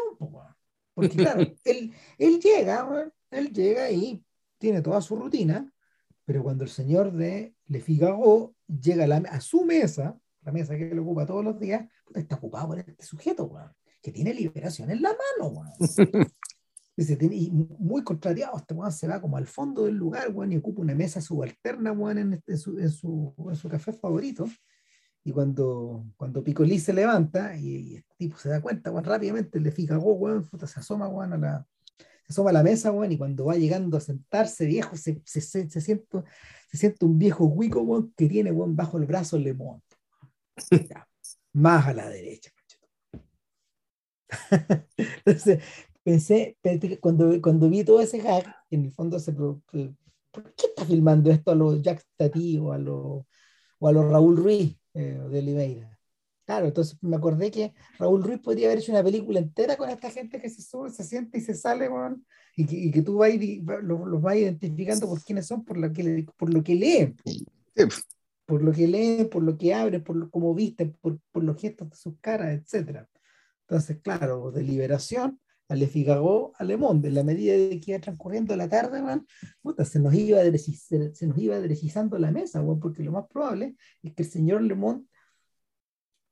Porque 0.94 1.16
claro, 1.18 1.42
él, 1.64 1.94
él 2.18 2.40
llega, 2.42 3.12
él 3.32 3.52
llega 3.54 3.90
y 3.90 4.24
tiene 4.58 4.82
toda 4.82 5.02
su 5.02 5.16
rutina, 5.16 5.72
pero 6.26 6.44
cuando 6.44 6.66
el 6.66 6.70
señor 6.70 7.14
de 7.14 7.56
Le 7.68 7.80
Figaro 7.80 8.54
llega 8.68 9.06
a, 9.06 9.08
la, 9.08 9.18
a 9.18 9.40
su 9.40 9.64
mesa, 9.64 10.20
la 10.42 10.52
mesa 10.52 10.76
que 10.76 10.90
él 10.90 11.00
ocupa 11.00 11.26
todos 11.26 11.44
los 11.44 11.58
días, 11.58 11.88
está 12.14 12.36
ocupado 12.36 12.68
por 12.68 12.80
este 12.80 13.04
sujeto, 13.04 13.50
que 14.02 14.12
tiene 14.12 14.34
liberación 14.34 14.90
en 14.92 15.02
la 15.02 15.10
mano, 15.40 15.64
y 16.98 17.52
muy 17.52 18.04
contrariado, 18.04 18.58
este 18.58 18.76
se 18.92 19.08
va 19.08 19.22
como 19.22 19.38
al 19.38 19.46
fondo 19.46 19.86
del 19.86 19.96
lugar, 19.96 20.34
y 20.50 20.58
ocupa 20.58 20.82
una 20.82 20.96
mesa 20.96 21.22
subalterna, 21.22 21.96
este, 22.34 22.54
en, 22.54 22.58
su, 22.58 22.80
en, 22.80 22.90
su, 22.90 23.34
en 23.50 23.56
su 23.56 23.70
café 23.70 23.94
favorito, 23.94 24.48
y 25.24 25.32
cuando, 25.32 26.06
cuando 26.16 26.44
Picolí 26.44 26.80
se 26.80 26.94
levanta 26.94 27.56
y, 27.58 27.98
este 27.98 28.16
tipo 28.18 28.38
se 28.38 28.50
da 28.50 28.62
cuenta, 28.62 28.90
bueno, 28.90 29.10
rápidamente 29.10 29.60
le 29.60 29.72
fija, 29.72 29.98
oh, 29.98 30.16
bueno, 30.16 30.44
se 30.44 30.80
asoma, 30.80 31.08
bueno, 31.08 31.36
a 31.36 31.38
la, 31.38 31.68
se 31.98 32.32
asoma 32.34 32.50
a 32.50 32.54
la 32.54 32.64
mesa, 32.64 32.92
bueno, 32.92 33.14
y 33.14 33.18
cuando 33.18 33.46
va 33.46 33.56
llegando 33.56 33.98
a 33.98 34.02
sentarse, 34.02 34.66
viejo, 34.66 34.96
se, 34.96 35.22
se, 35.26 35.42
se, 35.42 35.70
se 35.70 35.82
siente, 35.82 36.24
se 36.72 36.78
siente 36.78 37.06
un 37.06 37.20
viejo 37.20 37.46
huico, 37.46 37.84
bueno, 37.84 38.10
que 38.16 38.28
tiene, 38.28 38.52
bueno, 38.52 38.74
bajo 38.74 38.98
el 38.98 39.06
brazo 39.06 39.38
el 39.38 39.44
lemón. 39.44 39.84
más 41.54 41.88
a 41.88 41.94
la 41.94 42.10
derecha. 42.10 42.52
Entonces, 45.26 45.64
pensé, 46.04 46.58
cuando, 47.00 47.42
cuando 47.42 47.70
vi 47.70 47.84
todo 47.84 48.02
ese 48.02 48.22
hack, 48.22 48.48
en 48.70 48.86
el 48.86 48.92
fondo 48.92 49.20
se 49.20 49.34
¿por 49.34 50.54
qué 50.56 50.68
está 50.68 50.86
filmando 50.86 51.32
esto 51.32 51.52
a 51.52 51.56
los 51.56 51.82
Jack 51.82 52.04
Tati 52.16 52.58
o 52.60 52.72
a 52.72 52.78
los, 52.78 53.24
o 53.80 53.88
a 53.88 53.92
los 53.92 54.10
Raúl 54.10 54.38
Ruiz 54.38 54.78
eh, 54.94 55.20
de 55.30 55.40
Oliveira? 55.40 55.98
Claro, 56.46 56.68
entonces 56.68 56.98
me 57.02 57.18
acordé 57.18 57.52
que 57.52 57.74
Raúl 58.00 58.24
Ruiz 58.24 58.40
podría 58.40 58.68
haber 58.68 58.80
hecho 58.80 58.94
una 58.94 59.04
película 59.04 59.40
entera 59.40 59.76
con 59.76 59.90
esta 59.90 60.10
gente 60.10 60.40
que 60.40 60.50
se 60.50 60.62
sube, 60.62 60.90
se 60.92 61.04
siente 61.04 61.40
y 61.40 61.42
se 61.42 61.54
sale, 61.54 61.90
y, 62.56 62.66
que, 62.66 62.76
y, 62.78 62.90
que, 62.90 63.02
tú 63.02 63.18
vas, 63.18 63.32
los, 63.84 64.08
los 64.08 64.22
vas 64.22 64.38
identificando 64.38 65.10
por 65.10 65.22
quiénes 65.22 65.46
son, 65.46 65.66
por 65.66 65.78
lo 65.78 65.92
que, 65.92 66.26
por 66.38 66.54
lo 66.54 66.64
que 66.64 66.76
leen. 66.76 67.18
Por 68.46 68.64
lo 68.64 68.72
que 68.72 68.88
leen, 68.88 69.30
por 69.30 69.44
lo 69.44 69.58
que 69.58 69.74
abren, 69.74 70.02
por 70.02 70.16
lo, 70.16 70.30
cómo 70.32 70.56
visten, 70.56 70.96
por, 71.02 71.20
por 71.34 71.44
los 71.44 71.60
gestos 71.60 71.90
de 71.90 71.98
sus 71.98 72.14
caras, 72.22 72.54
etc. 72.54 73.06
Entonces, 73.68 74.00
claro, 74.02 74.50
de 74.52 74.64
liberación 74.64 75.42
a 75.68 75.76
Le 75.76 75.88
Figaro 75.88 76.54
a 76.56 76.64
Le 76.64 76.78
Monde, 76.78 77.10
en 77.10 77.16
la 77.16 77.24
medida 77.24 77.54
de 77.54 77.80
que 77.82 77.92
iba 77.92 78.00
transcurriendo 78.00 78.56
la 78.56 78.70
tarde, 78.70 79.02
man, 79.02 79.28
puta, 79.62 79.84
se, 79.84 80.00
nos 80.00 80.14
iba 80.14 80.40
se, 80.44 81.14
se, 81.14 81.28
nos 81.28 81.38
iba 81.38 81.60
derechizando 81.60 82.18
la 82.18 82.32
mesa, 82.32 82.64
man, 82.64 82.80
porque 82.80 83.04
lo 83.04 83.12
más 83.12 83.28
probable 83.28 83.76
es 84.02 84.14
que 84.14 84.24
el 84.24 84.30
señor 84.30 84.62
Le 84.62 84.76
Monde 84.76 85.06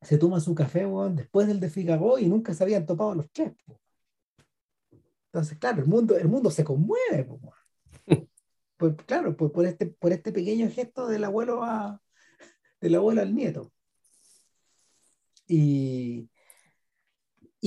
se 0.00 0.16
toma 0.16 0.40
su 0.40 0.54
café 0.54 0.86
después 1.10 1.46
del 1.46 1.60
de 1.60 1.68
Figaro 1.68 2.18
y 2.18 2.26
nunca 2.26 2.54
se 2.54 2.64
habían 2.64 2.86
topado 2.86 3.14
los 3.14 3.30
tres. 3.30 3.52
Entonces, 5.26 5.58
claro, 5.58 5.82
el 5.82 5.88
mundo, 5.88 6.16
el 6.16 6.28
mundo 6.28 6.50
se 6.50 6.64
conmueve. 6.64 7.28
pues, 8.78 8.94
claro, 9.06 9.36
por, 9.36 9.52
por, 9.52 9.66
este, 9.66 9.86
por 9.86 10.12
este 10.12 10.32
pequeño 10.32 10.70
gesto 10.70 11.06
del 11.06 11.24
abuelo, 11.24 11.62
a, 11.62 12.00
del 12.80 12.94
abuelo 12.94 13.20
al 13.20 13.34
nieto. 13.34 13.70
Y, 15.46 16.30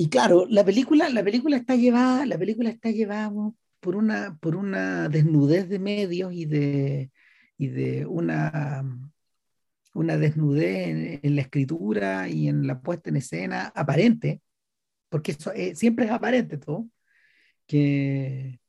y 0.01 0.09
claro, 0.09 0.45
la 0.49 0.63
película, 0.63 1.09
la 1.09 1.23
película 1.23 1.57
está 1.57 1.75
llevada, 1.75 2.25
la 2.25 2.37
película 2.37 2.69
está 2.69 2.89
llevada 2.91 3.31
por 3.79 3.95
una, 3.95 4.37
por 4.41 4.55
una 4.55 5.09
desnudez 5.09 5.67
de 5.69 5.79
medios 5.79 6.33
y 6.33 6.45
de, 6.45 7.11
y 7.57 7.67
de 7.67 8.05
una 8.05 8.83
una 9.93 10.17
desnudez 10.17 11.19
en, 11.23 11.35
la 11.35 11.41
escritura 11.41 12.29
y 12.29 12.47
en 12.47 12.67
la 12.67 12.81
puesta 12.81 13.09
en 13.09 13.17
escena 13.17 13.71
aparente, 13.75 14.41
porque 15.09 15.33
eso 15.33 15.51
eh, 15.53 15.75
siempre 15.75 16.05
es 16.05 16.11
aparente 16.11 16.57
todo, 16.57 16.87
que, 17.67 18.59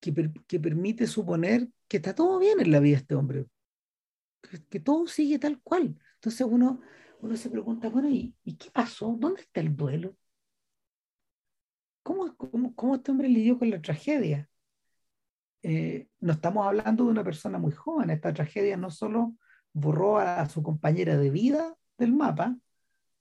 que, 0.00 0.60
permite 0.60 1.06
suponer 1.06 1.68
que 1.88 1.98
está 1.98 2.14
todo 2.14 2.38
bien 2.38 2.60
en 2.60 2.72
la 2.72 2.80
vida 2.80 2.96
de 2.96 3.00
este 3.02 3.14
hombre, 3.14 3.46
que, 4.70 4.80
todo 4.80 5.06
sigue 5.06 5.38
tal 5.38 5.60
cual. 5.62 5.96
Entonces 6.14 6.46
uno, 6.48 6.80
uno 7.20 7.36
se 7.36 7.50
pregunta, 7.50 7.88
bueno, 7.88 8.08
¿y, 8.10 8.34
qué 8.58 8.70
pasó? 8.70 9.16
¿Dónde 9.18 9.42
está 9.42 9.60
el 9.60 9.76
duelo? 9.76 10.16
¿Cómo, 12.02 12.34
cómo, 12.36 12.74
cómo 12.74 12.94
este 12.96 13.10
hombre 13.10 13.28
lidió 13.28 13.58
con 13.58 13.70
la 13.70 13.80
tragedia? 13.80 14.48
Eh, 15.62 16.08
no 16.20 16.32
estamos 16.32 16.66
hablando 16.66 17.04
de 17.04 17.10
una 17.10 17.24
persona 17.24 17.58
muy 17.58 17.72
joven, 17.72 18.10
esta 18.10 18.32
tragedia 18.32 18.76
no 18.76 18.90
solo 18.90 19.34
borró 19.72 20.18
a, 20.18 20.46
su 20.46 20.62
compañera 20.62 21.16
de 21.18 21.30
vida 21.30 21.76
del 21.98 22.12
mapa, 22.12 22.56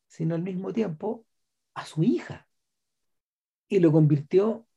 sino 0.08 0.36
al 0.36 0.42
mismo 0.42 0.72
tiempo 0.72 1.26
a 1.74 1.86
su 1.86 2.04
hija. 2.04 2.48
Y 3.68 3.80
lo 3.80 3.92
convirtió, 3.92 4.68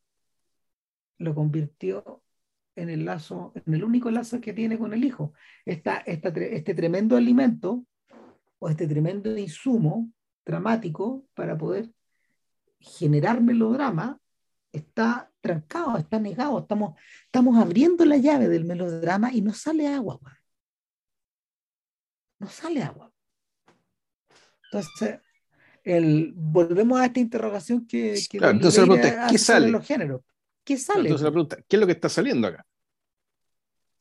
lo 1.18 1.34
convirtió 1.34 2.22
en 2.74 2.90
el 2.90 3.04
lazo, 3.04 3.52
en 3.54 3.74
el 3.74 3.84
único 3.84 4.10
lazo 4.10 4.40
que 4.40 4.52
tiene 4.52 4.78
con 4.78 4.92
el 4.92 5.04
hijo. 5.04 5.32
Esta, 5.64 5.98
este 5.98 6.74
tremendo 6.74 7.16
alimento 7.16 7.86
o 8.58 8.68
este 8.68 8.86
tremendo 8.86 9.36
insumo 9.38 10.10
dramático 10.44 11.24
para 11.34 11.56
poder 11.56 11.90
generar 12.82 13.40
melodrama 13.40 14.18
está 14.72 15.30
trancado, 15.40 15.98
está 15.98 16.18
negado. 16.18 16.60
Estamos, 16.60 16.98
estamos 17.24 17.56
abriendo 17.58 18.04
la 18.04 18.16
llave 18.16 18.48
del 18.48 18.64
melodrama 18.64 19.32
y 19.32 19.40
no 19.40 19.54
sale 19.54 19.88
agua 19.88 20.20
no 22.42 22.48
sale 22.48 22.82
agua. 22.82 23.10
Entonces, 24.64 25.20
el, 25.84 26.32
volvemos 26.34 27.00
a 27.00 27.06
esta 27.06 27.20
interrogación 27.20 27.86
que, 27.86 28.20
que 28.28 28.38
claro, 28.38 28.54
entonces 28.54 28.80
la 28.80 28.94
pregunta 28.94 29.26
¿qué 29.30 29.38
sale? 29.38 29.68
Los 29.68 29.86
géneros. 29.86 30.22
¿Qué 30.64 30.76
sale? 30.76 31.02
Entonces 31.02 31.24
la 31.24 31.30
pregunta, 31.30 31.56
¿qué 31.68 31.76
es 31.76 31.80
lo 31.80 31.86
que 31.86 31.92
está 31.92 32.08
saliendo 32.08 32.48
acá? 32.48 32.66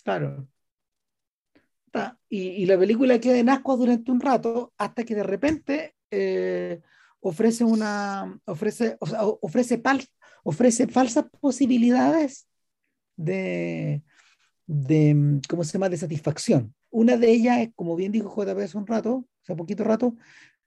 Claro. 0.03 0.47
Y, 2.29 2.39
y, 2.39 2.65
la 2.65 2.79
película 2.79 3.19
queda 3.19 3.37
en 3.37 3.49
ascuas 3.49 3.77
durante 3.77 4.11
un 4.11 4.21
rato 4.21 4.73
hasta 4.77 5.03
que 5.03 5.13
de 5.13 5.23
repente 5.23 5.95
eh, 6.09 6.81
ofrece 7.21 7.63
una 7.63 8.39
ofrece, 8.45 8.97
o 8.99 9.05
sea, 9.05 9.25
ofrece, 9.25 9.77
pal, 9.77 10.03
ofrece 10.43 10.87
falsas 10.87 11.25
posibilidades 11.39 12.47
de, 13.15 14.03
de 14.65 15.39
¿cómo 15.47 15.63
se 15.63 15.73
llama? 15.73 15.89
de 15.89 15.97
satisfacción. 15.97 16.75
Una 16.89 17.15
de 17.15 17.31
ellas 17.31 17.59
es, 17.59 17.69
como 17.75 17.95
bien 17.95 18.11
dijo 18.11 18.29
JP 18.35 18.59
hace 18.59 18.77
un 18.77 18.87
rato, 18.87 19.25
hace 19.43 19.55
poquito 19.55 19.83
rato, 19.83 20.15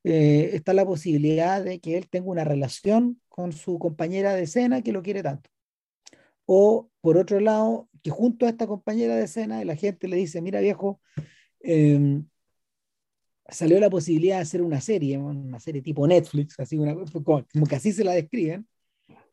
eh, 0.05 0.51
está 0.55 0.73
la 0.73 0.87
posibilidad 0.87 1.63
de 1.63 1.81
que 1.81 1.97
él 1.99 2.09
tenga 2.09 2.29
una 2.29 2.45
relación 2.45 3.21
con 3.29 3.53
su 3.53 3.79
compañera 3.79 4.35
de 4.35 4.45
escena 4.45 4.83
que 4.83 4.93
lo 4.93 5.03
quiere 5.03 5.23
tanto. 5.23 5.51
O, 6.47 6.91
por 7.01 7.17
otro 7.17 7.41
lado, 7.41 7.89
que 8.03 8.11
junto 8.11 8.47
a 8.47 8.51
esta 8.51 8.67
compañera 8.67 9.17
de 9.17 9.25
escena 9.25 9.65
la 9.65 9.77
gente 9.77 10.09
le 10.09 10.17
dice, 10.17 10.43
mira 10.43 10.61
viejo, 10.61 11.01
em, 11.61 12.27
salió 13.49 13.79
la 13.81 13.91
posibilidad 13.91 14.37
de 14.37 14.43
hacer 14.43 14.63
una 14.63 14.81
serie, 14.81 15.19
una 15.19 15.61
serie 15.61 15.83
tipo 15.83 16.07
Netflix, 16.07 16.59
así 16.59 16.79
una, 16.79 16.95
como, 16.95 17.45
que 17.69 17.77
así 17.77 17.93
se 17.93 18.05
la 18.05 18.13
describen, 18.13 18.67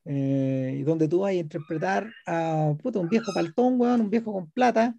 eh, 0.05 0.77
y 0.79 0.83
donde 0.83 1.07
tú 1.07 1.19
vas 1.19 1.31
a 1.31 1.33
interpretar 1.33 2.11
a 2.25 2.75
un 2.83 3.09
viejo 3.09 3.31
paltón, 3.33 3.81
un 3.81 4.09
viejo 4.09 4.33
con 4.33 4.49
plata, 4.51 4.95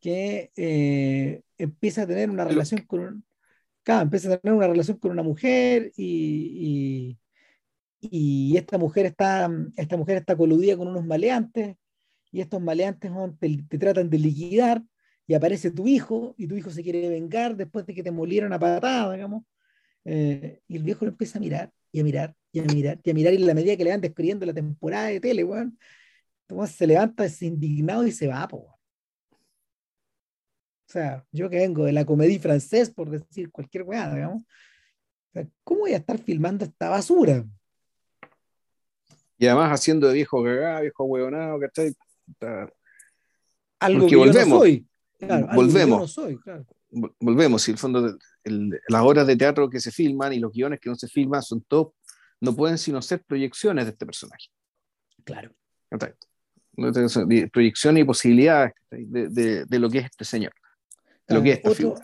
que 0.00 0.50
eh, 0.56 1.42
empieza 1.58 2.02
a 2.02 2.06
tener 2.06 2.28
una 2.30 2.44
relación 2.44 2.82
con 2.82 3.24
empieza 3.84 4.34
a 4.34 4.38
tener 4.38 4.56
una 4.56 4.68
relación 4.68 4.98
con 4.98 5.10
una 5.10 5.22
mujer 5.22 5.92
y, 5.96 7.18
y, 8.00 8.56
esta 8.56 8.78
mujer 8.78 9.06
está 9.06 9.50
esta 9.76 9.96
mujer 9.96 10.18
está 10.18 10.36
coludida 10.36 10.76
con 10.76 10.88
unos 10.88 11.04
maleantes 11.04 11.76
y 12.30 12.40
estos 12.40 12.60
maleantes 12.60 13.10
te, 13.38 13.78
tratan 13.78 14.10
de 14.10 14.18
liquidar 14.18 14.82
y 15.32 15.34
aparece 15.34 15.70
tu 15.70 15.88
hijo 15.88 16.34
y 16.36 16.46
tu 16.46 16.56
hijo 16.56 16.68
se 16.68 16.82
quiere 16.82 17.08
vengar 17.08 17.56
después 17.56 17.86
de 17.86 17.94
que 17.94 18.02
te 18.02 18.10
molieron 18.10 18.52
a 18.52 18.58
patada, 18.58 19.14
digamos. 19.14 19.44
Eh, 20.04 20.60
y 20.68 20.76
el 20.76 20.82
viejo 20.82 21.06
lo 21.06 21.12
empieza 21.12 21.38
a 21.38 21.40
mirar 21.40 21.72
y 21.90 22.00
a 22.00 22.04
mirar 22.04 22.36
y 22.52 22.60
a 22.60 22.64
mirar 22.64 23.00
y 23.02 23.10
a 23.10 23.14
mirar 23.14 23.32
y 23.32 23.36
en 23.36 23.46
la 23.46 23.54
medida 23.54 23.74
que 23.74 23.84
le 23.84 23.90
van 23.92 24.02
describiendo 24.02 24.44
la 24.44 24.52
temporada 24.52 25.06
de 25.06 25.20
tele, 25.20 25.42
bueno, 25.42 25.72
se 26.66 26.86
levanta 26.86 27.26
indignado 27.40 28.06
y 28.06 28.12
se 28.12 28.26
va, 28.26 28.46
po, 28.46 28.58
o 28.58 28.78
sea, 30.86 31.24
yo 31.32 31.48
que 31.48 31.56
vengo 31.56 31.86
de 31.86 31.92
la 31.92 32.04
comedia 32.04 32.38
francés, 32.38 32.90
por 32.90 33.08
decir 33.08 33.50
cualquier 33.50 33.84
weá, 33.84 34.14
digamos. 34.14 34.42
¿Cómo 35.64 35.80
voy 35.80 35.94
a 35.94 35.96
estar 35.96 36.18
filmando 36.18 36.66
esta 36.66 36.90
basura? 36.90 37.42
Y 39.38 39.46
además 39.46 39.70
haciendo 39.70 40.08
de 40.08 40.12
viejo 40.12 40.44
cagado, 40.44 40.82
viejo 40.82 41.04
huevonado, 41.04 41.58
¿cachai? 41.58 41.94
Algo 43.80 44.06
que 44.06 44.16
volvemos. 44.16 44.44
Yo 44.44 44.54
no 44.54 44.58
soy. 44.58 44.86
Volvemos. 45.54 46.00
no 46.00 46.08
soy, 46.08 46.38
claro. 46.38 46.66
Volvemos, 47.20 47.66
y 47.68 47.72
el 47.72 47.78
fondo, 47.78 48.18
las 48.44 49.02
horas 49.02 49.26
de 49.26 49.36
teatro 49.36 49.70
que 49.70 49.80
se 49.80 49.90
filman 49.90 50.32
y 50.32 50.38
los 50.38 50.52
guiones 50.52 50.78
que 50.78 50.90
no 50.90 50.94
se 50.94 51.08
filman 51.08 51.42
son 51.42 51.62
todos, 51.62 51.94
no 52.40 52.54
pueden 52.54 52.76
sino 52.76 53.00
ser 53.00 53.22
proyecciones 53.24 53.86
de 53.86 53.92
este 53.92 54.04
personaje. 54.04 54.48
Claro. 55.24 55.50
Proyecciones 57.52 58.02
y 58.02 58.04
posibilidades 58.04 58.72
de, 58.90 59.28
de, 59.28 59.64
de, 59.64 59.78
lo 59.78 59.88
que 59.88 59.98
es 59.98 60.04
este 60.06 60.24
señor 60.24 60.52
otro, 61.64 61.94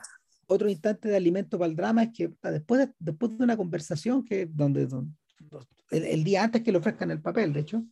otro 0.46 0.68
instante 0.68 1.08
de 1.08 1.16
alimento 1.16 1.58
para 1.58 1.70
el 1.70 1.76
drama 1.76 2.04
es 2.04 2.10
que 2.14 2.30
después 2.42 2.86
de, 2.86 2.92
después 2.98 3.36
de 3.36 3.44
una 3.44 3.56
conversación 3.56 4.24
que 4.24 4.46
donde, 4.46 4.88
el, 5.90 6.24
día 6.24 6.44
antes 6.44 6.62
que 6.62 6.72
le 6.72 6.78
ofrezcan 6.78 7.10
el 7.10 7.20
papel, 7.20 7.52
de 7.52 7.60
hecho, 7.60 7.84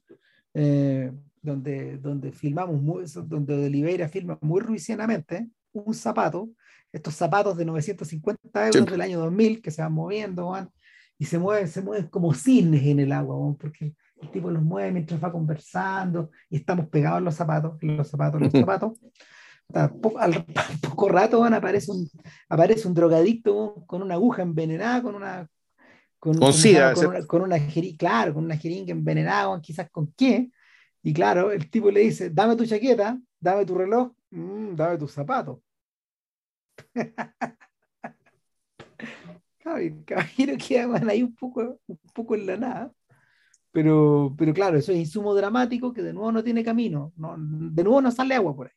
eh, 0.58 1.12
donde, 1.42 1.98
donde 1.98 2.32
filmamos, 2.32 2.80
muy, 2.80 3.04
donde 3.26 3.66
Oliveira 3.66 4.08
filma 4.08 4.38
muy 4.40 4.62
ruisianamente 4.62 5.50
un 5.72 5.92
zapato, 5.92 6.48
estos 6.90 7.14
zapatos 7.14 7.58
de 7.58 7.66
950 7.66 8.68
euros 8.68 8.86
del 8.86 9.00
año 9.02 9.18
2000 9.18 9.60
que 9.60 9.70
se 9.70 9.82
van 9.82 9.92
moviendo 9.92 10.56
y 11.18 11.26
se 11.26 11.38
mueven, 11.38 11.68
se 11.68 11.82
mueven 11.82 12.08
como 12.08 12.32
cisnes 12.32 12.82
en 12.84 13.00
el 13.00 13.12
agua, 13.12 13.36
porque 13.60 13.94
el 14.22 14.30
tipo 14.30 14.50
los 14.50 14.62
mueve 14.62 14.92
mientras 14.92 15.22
va 15.22 15.30
conversando 15.30 16.30
y 16.48 16.56
estamos 16.56 16.88
pegados 16.88 17.18
en 17.18 17.26
los 17.26 17.34
zapatos, 17.34 17.76
en 17.82 17.96
los 17.98 18.08
zapatos, 18.08 18.40
en 18.40 18.44
los 18.44 18.52
zapatos. 18.52 18.92
Al 19.74 20.46
poco 20.80 21.08
rato 21.08 21.44
aparece, 21.44 21.90
un, 21.90 22.08
aparece 22.48 22.88
un 22.88 22.94
drogadicto 22.94 23.84
con 23.86 24.00
una 24.00 24.14
aguja 24.14 24.42
envenenada, 24.42 25.02
con 25.02 25.16
una. 25.16 25.48
Con, 26.27 26.39
con, 26.40 27.27
con, 27.28 27.43
una, 27.43 27.57
jeringa, 27.61 27.97
claro, 27.97 28.35
con 28.35 28.44
una 28.44 28.57
jeringa 28.57 28.90
envenenada, 28.90 29.61
quizás 29.61 29.89
con 29.90 30.12
qué. 30.16 30.51
Y 31.01 31.12
claro, 31.12 31.53
el 31.53 31.70
tipo 31.70 31.89
le 31.89 32.01
dice: 32.01 32.31
Dame 32.31 32.57
tu 32.57 32.66
chaqueta, 32.66 33.16
dame 33.39 33.65
tu 33.65 33.77
reloj, 33.77 34.11
mm, 34.31 34.74
dame 34.74 34.98
tus 34.98 35.12
zapatos. 35.12 35.61
caballero 40.05 40.57
queda 40.59 41.01
ahí 41.09 41.23
un 41.23 41.32
poco, 41.36 41.78
un 41.86 41.98
poco 42.12 42.35
en 42.35 42.47
la 42.47 42.57
nada. 42.57 42.93
Pero, 43.70 44.35
pero 44.36 44.53
claro, 44.53 44.78
eso 44.78 44.90
es 44.90 44.98
insumo 44.98 45.32
dramático 45.32 45.93
que 45.93 46.03
de 46.03 46.12
nuevo 46.12 46.32
no 46.32 46.43
tiene 46.43 46.65
camino. 46.65 47.12
No, 47.16 47.36
de 47.39 47.85
nuevo 47.85 48.01
no 48.01 48.11
sale 48.11 48.35
agua 48.35 48.57
por 48.57 48.66
ahí. 48.66 48.73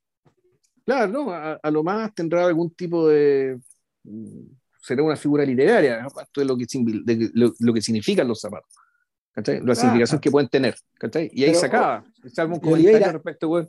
Claro, 0.86 1.12
¿no? 1.12 1.32
A, 1.32 1.60
lo 1.72 1.84
más 1.84 2.14
tendrá 2.14 2.46
algún 2.46 2.76
tipo 2.76 3.08
de. 3.08 3.60
Será 4.82 5.04
una 5.04 5.16
figura 5.16 5.46
literaria, 5.46 6.04
aparte 6.04 6.42
de 6.42 6.46
lo 6.46 6.58
que, 6.58 6.66
de 6.66 7.32
lo, 7.34 7.74
que 7.74 7.82
significan 7.82 8.28
los 8.28 8.40
zapatos. 8.40 8.74
¿cachai? 9.32 9.62
La 9.62 9.76
significación 9.76 10.22
que 10.22 10.32
pueden 10.32 10.50
tener. 10.50 10.76
¿cachai? 10.98 11.30
Y 11.34 11.44
ahí 11.44 11.56
se 11.56 11.66
acaba. 11.66 12.04
Salvo 12.34 12.56
un 12.56 12.60
comentario 12.62 13.12
respecto, 13.12 13.48
güey. 13.48 13.66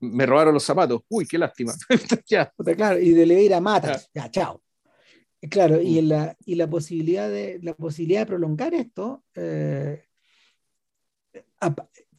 Me 0.00 0.26
robaron 0.26 0.54
los 0.54 0.64
zapatos. 0.64 1.02
Uy, 1.08 1.26
qué 1.26 1.38
lástima. 1.38 1.72
ya. 2.26 2.52
Claro, 2.76 2.98
y 2.98 3.10
de 3.10 3.22
Oliveira 3.22 3.60
mata. 3.60 4.00
Ya, 4.14 4.30
chao. 4.30 4.62
Claro, 5.40 5.80
y, 5.80 6.02
mm. 6.02 6.08
la, 6.08 6.36
y 6.44 6.54
la, 6.56 6.68
posibilidad 6.68 7.28
de, 7.28 7.60
la 7.62 7.74
posibilidad 7.74 8.20
de 8.22 8.26
prolongar 8.26 8.74
esto, 8.74 9.24
eh, 9.36 10.02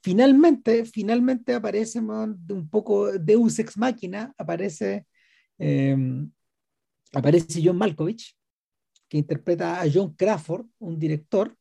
finalmente, 0.02 0.86
finalmente 0.86 1.54
aparece 1.54 2.00
un 2.00 2.70
poco 2.70 3.12
Deus 3.12 3.60
ex 3.60 3.78
máquina, 3.78 4.34
aparece, 4.38 5.06
em, 5.58 6.32
aparece 7.14 7.62
John 7.64 7.78
Malkovich, 7.78 8.36
que 9.08 9.18
interpreta 9.18 9.82
a 9.82 9.86
John 9.92 10.14
Crawford, 10.16 10.68
un 10.80 11.00
director, 11.00 11.56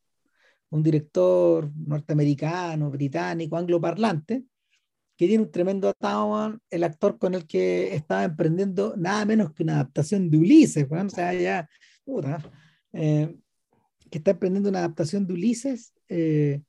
un 0.69 0.83
director 0.83 1.71
norteamericano, 1.75 2.89
británico, 2.91 3.57
angloparlante, 3.57 4.45
que 5.17 5.27
tiene 5.27 5.43
un 5.43 5.51
tremendo 5.51 5.89
atado, 5.89 6.57
el 6.69 6.83
actor 6.83 7.17
con 7.17 7.33
el 7.33 7.45
que 7.45 7.93
estaba 7.93 8.23
emprendiendo 8.23 8.95
nada 8.95 9.25
menos 9.25 9.51
que 9.53 9.63
una 9.63 9.73
adaptación 9.73 10.29
de 10.29 10.37
Ulises, 10.37 10.87
o 10.89 11.09
sea, 11.09 11.33
ya, 11.33 11.69
eh, 12.93 13.35
que 14.09 14.17
está 14.17 14.31
emprendiendo 14.31 14.69
una 14.69 14.79
adaptación 14.79 15.27
de 15.27 15.33
Ulises, 15.33 15.93
eh, 16.07 16.61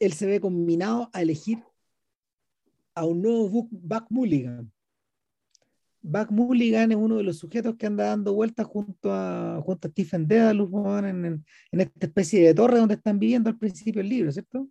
él 0.00 0.12
se 0.14 0.26
ve 0.26 0.40
combinado 0.40 1.10
a 1.12 1.22
elegir 1.22 1.62
a 2.94 3.04
un 3.04 3.22
nuevo 3.22 3.68
Buck 3.70 4.06
Mulligan. 4.10 4.73
Buck 6.06 6.30
Mulligan 6.30 6.92
es 6.92 6.98
uno 6.98 7.16
de 7.16 7.22
los 7.22 7.38
sujetos 7.38 7.76
que 7.76 7.86
anda 7.86 8.04
dando 8.04 8.34
vueltas 8.34 8.66
junto 8.66 9.10
a, 9.10 9.58
junto 9.64 9.88
a 9.88 9.90
Stephen 9.90 10.28
Dedalus 10.28 10.70
en, 10.98 11.24
en, 11.24 11.44
en, 11.72 11.80
esta 11.80 12.06
especie 12.06 12.46
de 12.46 12.54
torre 12.54 12.78
donde 12.78 12.94
están 12.94 13.18
viviendo 13.18 13.48
al 13.48 13.58
principio 13.58 14.02
del 14.02 14.10
libro, 14.10 14.30
¿cierto? 14.30 14.68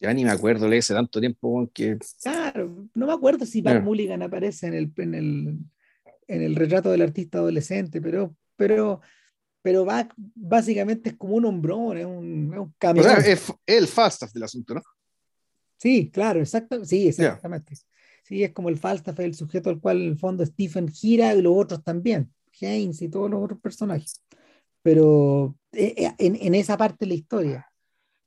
Ya 0.00 0.14
ni 0.14 0.24
me 0.24 0.30
acuerdo, 0.30 0.66
le 0.66 0.78
hace 0.78 0.94
tanto 0.94 1.20
tiempo 1.20 1.70
que... 1.74 1.98
Claro, 2.22 2.88
no 2.94 3.06
me 3.06 3.12
acuerdo 3.12 3.44
si 3.44 3.60
Buck 3.60 3.82
Mulligan 3.82 4.22
aparece 4.22 4.68
en 4.68 4.74
el, 4.74 4.92
en, 4.96 5.14
el, 5.14 5.58
en 6.26 6.42
el 6.42 6.56
retrato 6.56 6.90
del 6.90 7.02
artista 7.02 7.38
adolescente, 7.38 8.00
pero, 8.00 8.34
pero 8.56 9.02
pero 9.60 9.84
va, 9.84 10.08
básicamente 10.34 11.10
es 11.10 11.16
como 11.16 11.34
un 11.34 11.44
hombrón, 11.44 11.98
es 11.98 12.06
un, 12.06 12.50
es 12.54 12.58
un 12.58 12.74
camión. 12.78 13.04
O 13.04 13.08
sea, 13.08 13.18
es 13.18 13.52
el 13.66 13.86
Falstaff 13.86 14.32
del 14.32 14.44
asunto, 14.44 14.74
¿no? 14.74 14.82
Sí, 15.76 16.10
claro, 16.10 16.40
exacto, 16.40 16.84
sí, 16.84 17.08
exactamente. 17.08 17.74
Sí, 18.28 18.44
es 18.44 18.52
como 18.52 18.68
el 18.68 18.76
Falstaff, 18.76 19.18
el 19.20 19.34
sujeto 19.34 19.70
al 19.70 19.80
cual 19.80 20.02
en 20.02 20.08
el 20.08 20.18
fondo 20.18 20.44
Stephen 20.44 20.88
gira 20.88 21.34
y 21.34 21.40
los 21.40 21.54
otros 21.56 21.82
también, 21.82 22.30
Haynes 22.60 23.00
y 23.00 23.08
todos 23.08 23.30
los 23.30 23.42
otros 23.42 23.58
personajes. 23.58 24.22
Pero 24.82 25.56
eh, 25.72 25.94
eh, 25.96 26.12
en, 26.18 26.36
en 26.36 26.54
esa 26.54 26.76
parte 26.76 26.98
de 27.00 27.06
la 27.06 27.14
historia, 27.14 27.66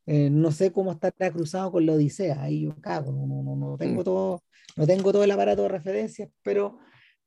eh, 0.07 0.31
no 0.31 0.51
sé 0.51 0.71
cómo 0.71 0.91
está 0.91 1.11
cruzado 1.11 1.71
con 1.71 1.85
la 1.85 1.93
Odisea, 1.93 2.41
ahí 2.41 2.63
yo 2.63 2.75
cago, 2.81 3.11
no, 3.11 3.43
no, 3.43 3.55
no, 3.55 3.77
tengo 3.77 4.01
mm. 4.01 4.03
todo, 4.03 4.43
no 4.75 4.87
tengo 4.87 5.11
todo 5.11 5.23
el 5.23 5.29
aparato 5.29 5.61
de 5.61 5.69
referencias, 5.69 6.29
pero, 6.41 6.79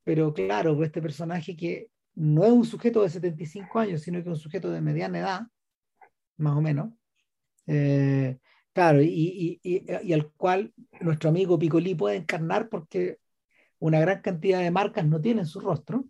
pero 0.03 0.35
claro, 0.35 0.83
este 0.83 1.01
personaje 1.01 1.57
que 1.57 1.91
no 2.17 2.45
es 2.45 2.51
un 2.51 2.65
sujeto 2.65 3.03
de 3.03 3.11
75 3.11 3.79
años, 3.79 4.03
sino 4.03 4.19
que 4.19 4.29
es 4.29 4.35
un 4.35 4.37
sujeto 4.37 4.73
de 4.73 4.81
mediana 4.81 5.21
edad, 5.21 5.43
más 6.39 6.57
o 6.57 6.61
menos. 6.61 6.93
Eh, 7.69 8.37
claro, 8.75 9.01
y, 9.03 9.61
y, 9.63 10.13
al 10.13 10.31
cual 10.33 10.75
nuestro 11.01 11.31
amigo 11.31 11.59
Picolí 11.59 11.95
puede 11.95 12.17
encarnar 12.17 12.69
porque 12.69 13.19
una 13.79 14.01
gran 14.01 14.21
cantidad 14.21 14.61
de 14.61 14.71
marcas 14.71 15.07
no 15.07 15.21
tienen 15.21 15.47
su 15.47 15.61
rostro. 15.61 16.05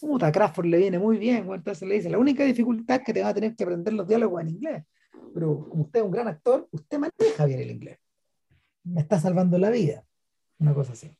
Puta, 0.00 0.30
Crawford 0.30 0.66
le 0.66 0.78
viene 0.78 0.98
muy 0.98 1.18
bien, 1.18 1.50
entonces 1.52 1.88
le 1.88 1.96
dice, 1.96 2.10
la 2.10 2.18
única 2.18 2.44
dificultad 2.44 2.98
es 2.98 3.02
que 3.04 3.12
te 3.12 3.22
va 3.22 3.30
a 3.30 3.34
tener 3.34 3.56
que 3.56 3.64
aprender 3.64 3.94
los 3.94 4.06
diálogos 4.06 4.42
en 4.42 4.50
inglés, 4.50 4.84
pero 5.34 5.68
como 5.68 5.84
usted 5.84 6.00
es 6.00 6.04
un 6.06 6.12
gran 6.12 6.28
actor, 6.28 6.68
usted 6.70 6.98
maneja 6.98 7.44
bien 7.46 7.60
el 7.60 7.70
inglés. 7.72 7.98
Me 8.84 9.00
está 9.00 9.18
salvando 9.20 9.58
la 9.58 9.70
vida. 9.70 10.04
Una 10.58 10.74
cosa 10.74 10.92
así. 10.92 11.16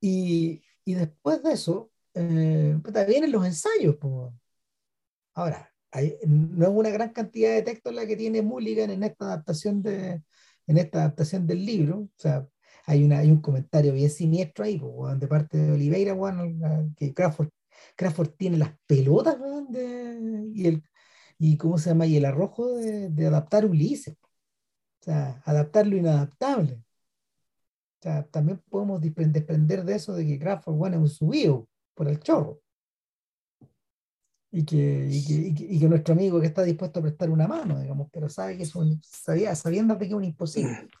Y, 0.00 0.62
y 0.84 0.94
después 0.94 1.42
de 1.42 1.52
eso, 1.52 1.90
eh, 2.14 2.78
vienen 3.08 3.32
los 3.32 3.46
ensayos. 3.46 3.96
Ahora, 5.34 5.71
no 6.26 6.66
es 6.66 6.72
una 6.72 6.90
gran 6.90 7.10
cantidad 7.10 7.52
de 7.52 7.62
texto 7.62 7.92
la 7.92 8.06
que 8.06 8.16
tiene 8.16 8.42
Mulligan 8.42 8.90
en 8.90 9.02
esta 9.02 9.26
adaptación, 9.26 9.82
de, 9.82 10.22
en 10.66 10.78
esta 10.78 11.00
adaptación 11.00 11.46
del 11.46 11.64
libro. 11.64 12.00
O 12.00 12.10
sea, 12.16 12.46
hay, 12.86 13.04
una, 13.04 13.18
hay 13.18 13.30
un 13.30 13.40
comentario 13.40 13.92
bien 13.92 14.10
siniestro 14.10 14.64
ahí, 14.64 14.80
de 15.18 15.28
parte 15.28 15.58
de 15.58 15.72
Oliveira, 15.72 16.16
que 16.96 17.14
Crawford, 17.14 17.50
Crawford 17.96 18.30
tiene 18.36 18.58
las 18.58 18.72
pelotas 18.86 19.36
y, 20.54 20.66
el, 20.66 20.82
y, 21.38 21.56
¿cómo 21.56 21.78
se 21.78 21.90
llama? 21.90 22.06
y 22.06 22.16
el 22.16 22.24
arrojo 22.24 22.74
de, 22.76 23.10
de 23.10 23.26
adaptar 23.26 23.66
Ulises. 23.66 24.16
O 25.00 25.04
sea, 25.04 25.42
adaptar 25.44 25.86
lo 25.86 25.96
inadaptable. 25.96 26.74
O 28.00 28.02
sea, 28.02 28.24
también 28.28 28.62
podemos 28.68 29.00
desprender 29.00 29.84
de 29.84 29.94
eso 29.96 30.14
de 30.14 30.26
que 30.26 30.38
Crawford 30.38 30.74
bueno, 30.74 30.96
es 30.96 31.02
un 31.02 31.08
subido 31.08 31.68
por 31.94 32.08
el 32.08 32.18
chorro. 32.20 32.61
Y 34.54 34.64
que, 34.66 35.08
y 35.10 35.78
que, 35.80 35.88
nuestro 35.88 36.12
amigo 36.12 36.38
que 36.38 36.46
está 36.46 36.62
dispuesto 36.62 37.00
a 37.00 37.02
prestar 37.02 37.30
una 37.30 37.48
mano, 37.48 37.80
digamos, 37.80 38.08
pero 38.12 38.28
sabe 38.28 38.58
que 38.58 38.64
es 38.64 38.74
un, 38.74 39.00
sabía, 39.02 39.54
sabiendo 39.54 39.94
de 39.94 40.00
que 40.00 40.06
es 40.06 40.12
un 40.12 40.24
imposible. 40.24 40.88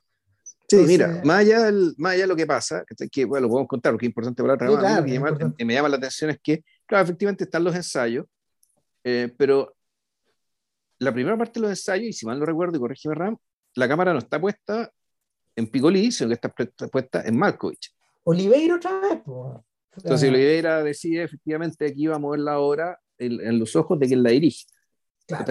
Sí, 0.68 0.78
mira, 0.86 1.20
más 1.22 1.40
allá, 1.40 1.70
más 1.98 2.12
allá 2.14 2.22
de 2.22 2.28
lo 2.28 2.36
que 2.36 2.46
pasa, 2.46 2.82
que 3.10 3.26
bueno, 3.26 3.42
lo 3.42 3.50
podemos 3.50 3.68
contar 3.68 3.92
porque 3.92 4.06
es 4.06 4.08
importante 4.08 4.42
para 4.42 4.54
otra 4.54 5.04
sí, 5.04 5.18
que, 5.58 5.64
me 5.66 5.74
llama 5.74 5.90
la 5.90 5.96
atención 5.96 6.30
es 6.30 6.40
que, 6.42 6.64
claro, 6.86 7.04
efectivamente 7.04 7.44
están 7.44 7.62
los 7.62 7.76
ensayos, 7.76 8.24
eh, 9.04 9.30
pero 9.36 9.74
la 10.98 11.12
primera 11.12 11.36
parte 11.36 11.60
de 11.60 11.64
los 11.64 11.70
ensayos, 11.70 12.06
y 12.06 12.12
si 12.14 12.24
mal 12.24 12.38
no 12.38 12.46
recuerdo, 12.46 12.78
y 12.78 12.80
corrígeme 12.80 13.14
Ram, 13.14 13.36
la 13.74 13.86
cámara 13.86 14.14
no 14.14 14.20
está 14.20 14.40
puesta 14.40 14.90
en 15.56 15.66
Picolí, 15.66 16.10
sino 16.10 16.28
que 16.28 16.34
está 16.34 16.48
puesta 16.88 17.22
en 17.22 17.36
Malkovich. 17.36 17.94
Oliveira 18.24 18.76
otra 18.76 19.00
vez. 19.00 19.20
Entonces 19.96 20.30
Oliveira 20.30 20.82
decide 20.82 21.24
efectivamente 21.24 21.92
que 21.92 22.00
iba 22.00 22.16
a 22.16 22.18
mover 22.18 22.40
la 22.40 22.58
obra 22.58 22.98
en, 23.26 23.58
los 23.58 23.76
ojos 23.76 23.98
de 23.98 24.06
quien 24.06 24.22
la 24.22 24.30
dirige. 24.30 24.66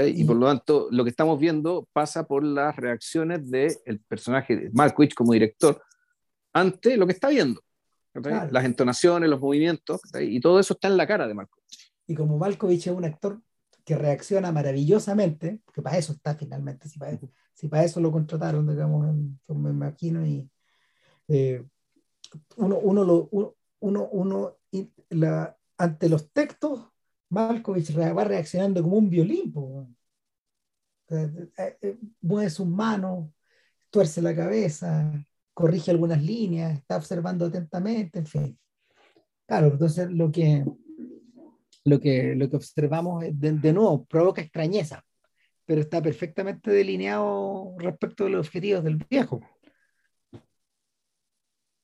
y, 0.05 0.23
por 0.23 0.35
lo 0.35 0.47
tanto, 0.47 0.87
lo 0.91 1.03
que 1.03 1.09
estamos 1.09 1.39
viendo 1.39 1.87
pasa 1.93 2.27
por 2.27 2.43
las 2.43 2.75
reacciones 2.75 3.49
del 3.49 3.99
personaje 4.07 4.55
de 4.55 4.69
Malkovich 4.71 5.13
como 5.13 5.33
director 5.33 5.81
ante 6.53 6.97
lo 6.97 7.07
que 7.07 7.13
está 7.13 7.29
viendo. 7.29 7.61
Las 8.13 8.65
entonaciones, 8.65 9.29
los 9.29 9.39
movimientos, 9.39 10.01
y 10.19 10.41
todo 10.41 10.59
eso 10.59 10.73
está 10.73 10.89
en 10.89 10.97
la 10.97 11.07
cara 11.07 11.27
de 11.27 11.33
Malkovich. 11.33 11.93
Y 12.07 12.15
como 12.15 12.37
Malkovich 12.37 12.87
es 12.87 12.93
un 12.93 13.05
actor 13.05 13.41
que 13.85 13.97
reacciona 13.97 14.51
maravillosamente, 14.51 15.61
que 15.73 15.81
para 15.81 15.97
eso 15.97 16.13
está 16.13 16.35
finalmente, 16.35 16.89
si 16.89 16.99
para 16.99 17.11
eso, 17.11 17.31
si 17.53 17.67
para 17.67 17.83
eso 17.83 17.99
lo 17.99 18.11
contrataron, 18.11 18.67
digamos, 18.67 19.15
me 19.47 19.69
imagino, 19.69 20.25
y 20.25 20.49
eh, 21.27 21.63
uno, 22.57 22.77
uno, 22.77 23.03
lo, 23.03 23.29
uno, 23.79 24.09
uno 24.11 24.57
la, 25.09 25.57
ante 25.77 26.09
los 26.09 26.31
textos, 26.31 26.90
Malkovich 27.31 27.95
va 27.97 28.23
reaccionando 28.23 28.83
como 28.83 28.97
un 28.97 29.09
violín, 29.09 29.53
eh, 31.09 31.77
eh, 31.81 31.97
mueve 32.21 32.49
sus 32.49 32.67
manos, 32.67 33.29
tuerce 33.89 34.21
la 34.21 34.35
cabeza, 34.35 35.11
corrige 35.53 35.91
algunas 35.91 36.21
líneas, 36.21 36.77
está 36.77 36.97
observando 36.97 37.45
atentamente, 37.45 38.19
en 38.19 38.25
fin. 38.25 38.59
Claro, 39.45 39.67
entonces 39.67 40.09
lo 40.11 40.31
que, 40.31 40.65
lo 41.85 41.99
que, 41.99 42.35
lo 42.35 42.49
que 42.49 42.55
observamos 42.57 43.23
de, 43.31 43.73
nuevo 43.73 44.05
provoca 44.05 44.41
extrañeza 44.41 45.03
pero 45.65 45.81
está 45.81 46.01
perfectamente 46.01 46.69
delineado 46.69 47.75
respecto 47.77 48.25
de 48.25 48.31
los 48.31 48.47
objetivos 48.47 48.83
del 48.83 48.97
viejo. 49.09 49.39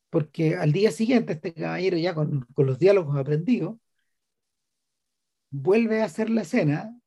Porque 0.09 0.55
al 0.57 0.73
día 0.73 0.91
siguiente 0.91 1.33
este 1.33 1.53
caballero 1.53 1.95
ya 1.95 2.13
con, 2.13 2.45
con 2.53 2.65
los 2.65 2.79
diálogos 2.79 3.15
aprendidos, 3.17 3.77
vuelve 5.49 6.01
a 6.01 6.05
hacer 6.05 6.29
la 6.29 6.41
escena, 6.41 6.97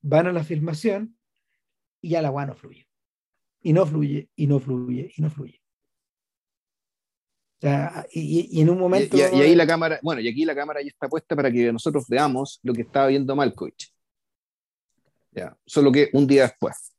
van 0.00 0.26
a 0.26 0.32
la 0.32 0.44
filmación 0.44 1.16
y 2.00 2.10
ya 2.10 2.22
la 2.22 2.28
agua 2.28 2.46
no 2.46 2.54
fluye. 2.54 2.86
Y 3.60 3.72
no 3.72 3.84
fluye, 3.84 4.30
y 4.36 4.46
no 4.46 4.60
fluye, 4.60 5.12
y 5.16 5.22
no 5.22 5.30
fluye. 5.30 5.60
y, 8.12 8.48
y, 8.58 8.60
en 8.60 8.70
un 8.70 8.78
momento. 8.78 9.16
Y, 9.16 9.20
ahí 9.20 9.54
la 9.54 9.66
cámara, 9.66 9.98
bueno, 10.02 10.20
y 10.20 10.28
aquí 10.28 10.44
la 10.44 10.54
cámara 10.54 10.80
ya 10.82 10.88
está 10.88 11.08
puesta 11.08 11.34
para 11.34 11.50
que 11.50 11.72
nosotros 11.72 12.06
veamos 12.08 12.60
lo 12.62 12.72
que 12.72 12.82
estaba 12.82 13.08
viendo 13.08 13.34
Malkovich. 13.34 13.92
Solo 15.66 15.92
que 15.92 16.10
un 16.12 16.26
día 16.26 16.42
después. 16.42 16.92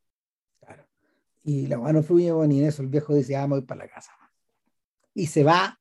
Y 1.43 1.67
la 1.67 1.77
mano 1.77 2.03
fluye, 2.03 2.31
bueno, 2.31 2.53
y 2.53 2.59
en 2.59 2.65
eso 2.65 2.81
el 2.81 2.89
viejo 2.89 3.15
dice, 3.15 3.35
ah, 3.37 3.45
voy 3.45 3.61
para 3.61 3.85
la 3.85 3.89
casa. 3.89 4.11
Y 5.13 5.27
se 5.27 5.43
va 5.43 5.79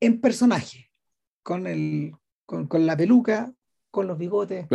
en 0.00 0.20
personaje, 0.20 0.90
con, 1.42 1.66
el, 1.66 2.12
con, 2.46 2.86
la 2.86 2.96
peluca, 2.96 3.52
con 3.94 4.08
los 4.08 4.18
bigotes, 4.18 4.66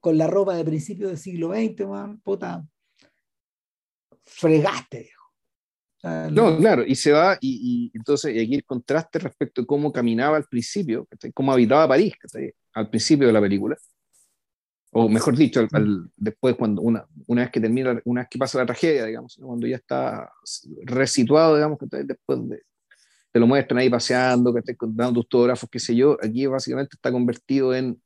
con 0.00 0.18
la 0.18 0.26
ropa 0.26 0.56
de 0.56 0.64
principio 0.64 1.06
del 1.06 1.16
siglo 1.16 1.54
XX, 1.54 1.86
man, 1.86 2.20
puta. 2.20 2.66
Fregaste, 4.24 4.98
viejo. 4.98 6.30
no, 6.32 6.58
claro, 6.58 6.84
y 6.84 6.96
se 6.96 7.12
va, 7.12 7.38
y, 7.40 7.92
entonces 7.94 8.34
y 8.34 8.40
aquí 8.40 8.56
el 8.56 8.64
contraste 8.64 9.20
respecto 9.20 9.62
a 9.62 9.66
cómo 9.66 9.92
caminaba 9.92 10.36
al 10.36 10.46
principio, 10.46 11.06
cómo 11.32 11.52
habitaba 11.52 11.86
París 11.86 12.14
al 12.74 12.90
principio 12.90 13.28
de 13.28 13.32
la 13.32 13.40
película, 13.40 13.76
o 14.92 15.08
mejor 15.08 15.36
dicho, 15.36 15.68
después 16.16 16.56
cuando 16.56 16.82
una, 16.82 17.06
una 17.28 17.42
vez 17.42 17.52
que 17.52 17.60
termina, 17.60 18.00
una 18.04 18.22
vez 18.22 18.28
que 18.28 18.38
pasa 18.38 18.58
la 18.58 18.66
tragedia, 18.66 19.04
digamos, 19.04 19.38
cuando 19.40 19.68
ya 19.68 19.76
está 19.76 20.28
resituado, 20.82 21.54
digamos, 21.54 21.78
después 21.88 22.48
de, 22.48 22.62
te 23.30 23.38
lo 23.38 23.46
muestran 23.46 23.78
ahí 23.78 23.88
paseando, 23.88 24.52
que 24.52 24.60
dando 24.88 25.20
autógrafos, 25.20 25.70
qué 25.70 25.78
sé 25.78 25.94
yo, 25.94 26.16
aquí 26.20 26.46
básicamente 26.46 26.96
está 26.96 27.12
convertido 27.12 27.72
en, 27.72 28.00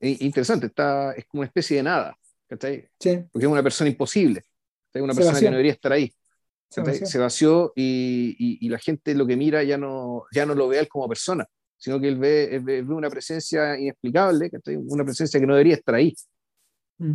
interesante, 0.00 0.66
está, 0.66 1.12
es 1.12 1.26
como 1.26 1.40
una 1.40 1.46
especie 1.46 1.78
de 1.78 1.82
nada, 1.82 2.16
porque 2.48 2.88
es 2.98 3.44
una 3.44 3.62
persona 3.62 3.90
imposible, 3.90 4.42
es 4.92 5.02
una 5.02 5.14
persona 5.14 5.38
que 5.38 5.44
no 5.46 5.52
debería 5.52 5.72
estar 5.72 5.92
ahí. 5.92 6.12
Se 6.68 7.18
vació, 7.18 7.72
y, 7.74 8.68
la 8.68 8.78
gente 8.78 9.14
lo 9.14 9.26
que 9.26 9.36
mira 9.36 9.62
ya 9.62 9.76
no, 9.76 10.24
ya 10.32 10.46
no 10.46 10.54
lo 10.54 10.68
ve 10.68 10.78
él 10.78 10.88
como 10.88 11.08
persona, 11.08 11.44
sino 11.76 12.00
que 12.00 12.08
él 12.08 12.16
ve, 12.16 12.60
ve, 12.62 12.82
una 12.82 13.10
presencia 13.10 13.78
inexplicable, 13.78 14.50
una 14.88 15.04
presencia 15.04 15.40
que 15.40 15.46
no 15.46 15.54
debería 15.54 15.74
estar 15.74 15.94
ahí. 15.94 16.14
Mm. 16.98 17.14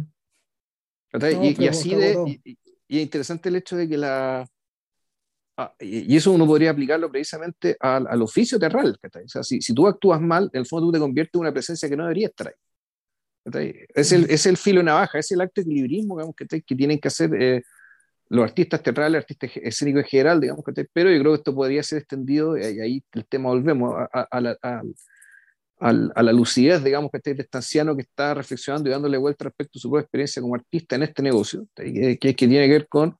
y, 1.14 1.68
así 1.68 1.95
de, 1.95 2.41
y, 2.44 2.57
es 2.98 3.03
interesante 3.03 3.49
el 3.49 3.56
hecho 3.57 3.78
de 3.78 3.88
que 3.88 3.98
la... 3.98 4.45
Ah, 5.57 5.74
y, 5.80 6.16
eso 6.18 6.34
uno 6.34 6.45
podría 6.45 6.72
aplicarlo 6.72 7.10
precisamente 7.10 7.78
al, 7.80 8.07
al 8.07 8.22
oficio 8.22 8.60
terral. 8.60 8.99
O 9.02 9.28
sea, 9.28 9.41
si, 9.41 9.62
si, 9.62 9.74
tú 9.74 9.88
actúas 9.88 10.20
mal, 10.20 10.49
en 10.52 10.60
el 10.60 10.66
fondo 10.66 10.88
tú 10.88 10.91
te 10.91 10.99
conviertes 10.99 11.36
en 11.36 11.41
una 11.41 11.53
presencia 11.53 11.88
que 11.88 11.95
no 11.95 12.03
debería 12.03 12.28
estar 12.28 12.48
ahí. 12.48 12.53
Es 13.93 14.11
el, 14.11 14.30
es 14.30 14.45
el 14.45 14.57
filo 14.57 14.80
de 14.80 14.85
navaja, 14.85 15.19
es 15.19 15.31
el 15.31 15.41
acto 15.41 15.61
de 15.61 15.65
equilibrismo 15.65 16.17
digamos, 16.17 16.35
que, 16.35 16.61
que 16.61 16.76
tienen 16.76 16.99
que 16.99 17.07
hacer 17.07 17.30
eh, 17.39 17.61
los 18.30 18.43
artistas 18.43 18.81
teatrales, 18.81 19.19
artistas 19.19 19.51
escénicos 19.55 20.03
en 20.03 20.09
general, 20.09 20.41
digamos, 20.41 20.63
pero 20.91 21.11
yo 21.11 21.19
creo 21.19 21.34
que 21.34 21.38
esto 21.38 21.55
podría 21.55 21.84
ser 21.84 21.99
extendido, 21.99 22.57
y 22.57 22.80
ahí 22.80 23.03
el 23.13 23.26
tema 23.26 23.49
volvemos 23.49 23.93
a, 24.11 24.41
la, 24.41 24.57
a, 25.80 25.93
la, 26.23 26.34
lucidez, 26.34 26.84
digamos, 26.84 27.11
que 27.11 27.17
este 27.17 27.39
estanciano 27.39 27.95
que 27.95 28.01
está 28.01 28.34
reflexionando 28.34 28.89
y 28.89 28.93
dándole 28.93 29.17
vuelta 29.17 29.45
respecto 29.45 29.77
a 29.77 29.81
su 29.81 29.89
propia 29.89 30.03
experiencia 30.03 30.41
como 30.41 30.55
artista 30.55 30.95
en 30.95 31.03
este 31.03 31.22
negocio, 31.22 31.67
que, 31.76 32.17
que, 32.17 32.34
tiene 32.34 32.65
que 32.65 32.73
ver 32.73 32.88
con, 32.88 33.15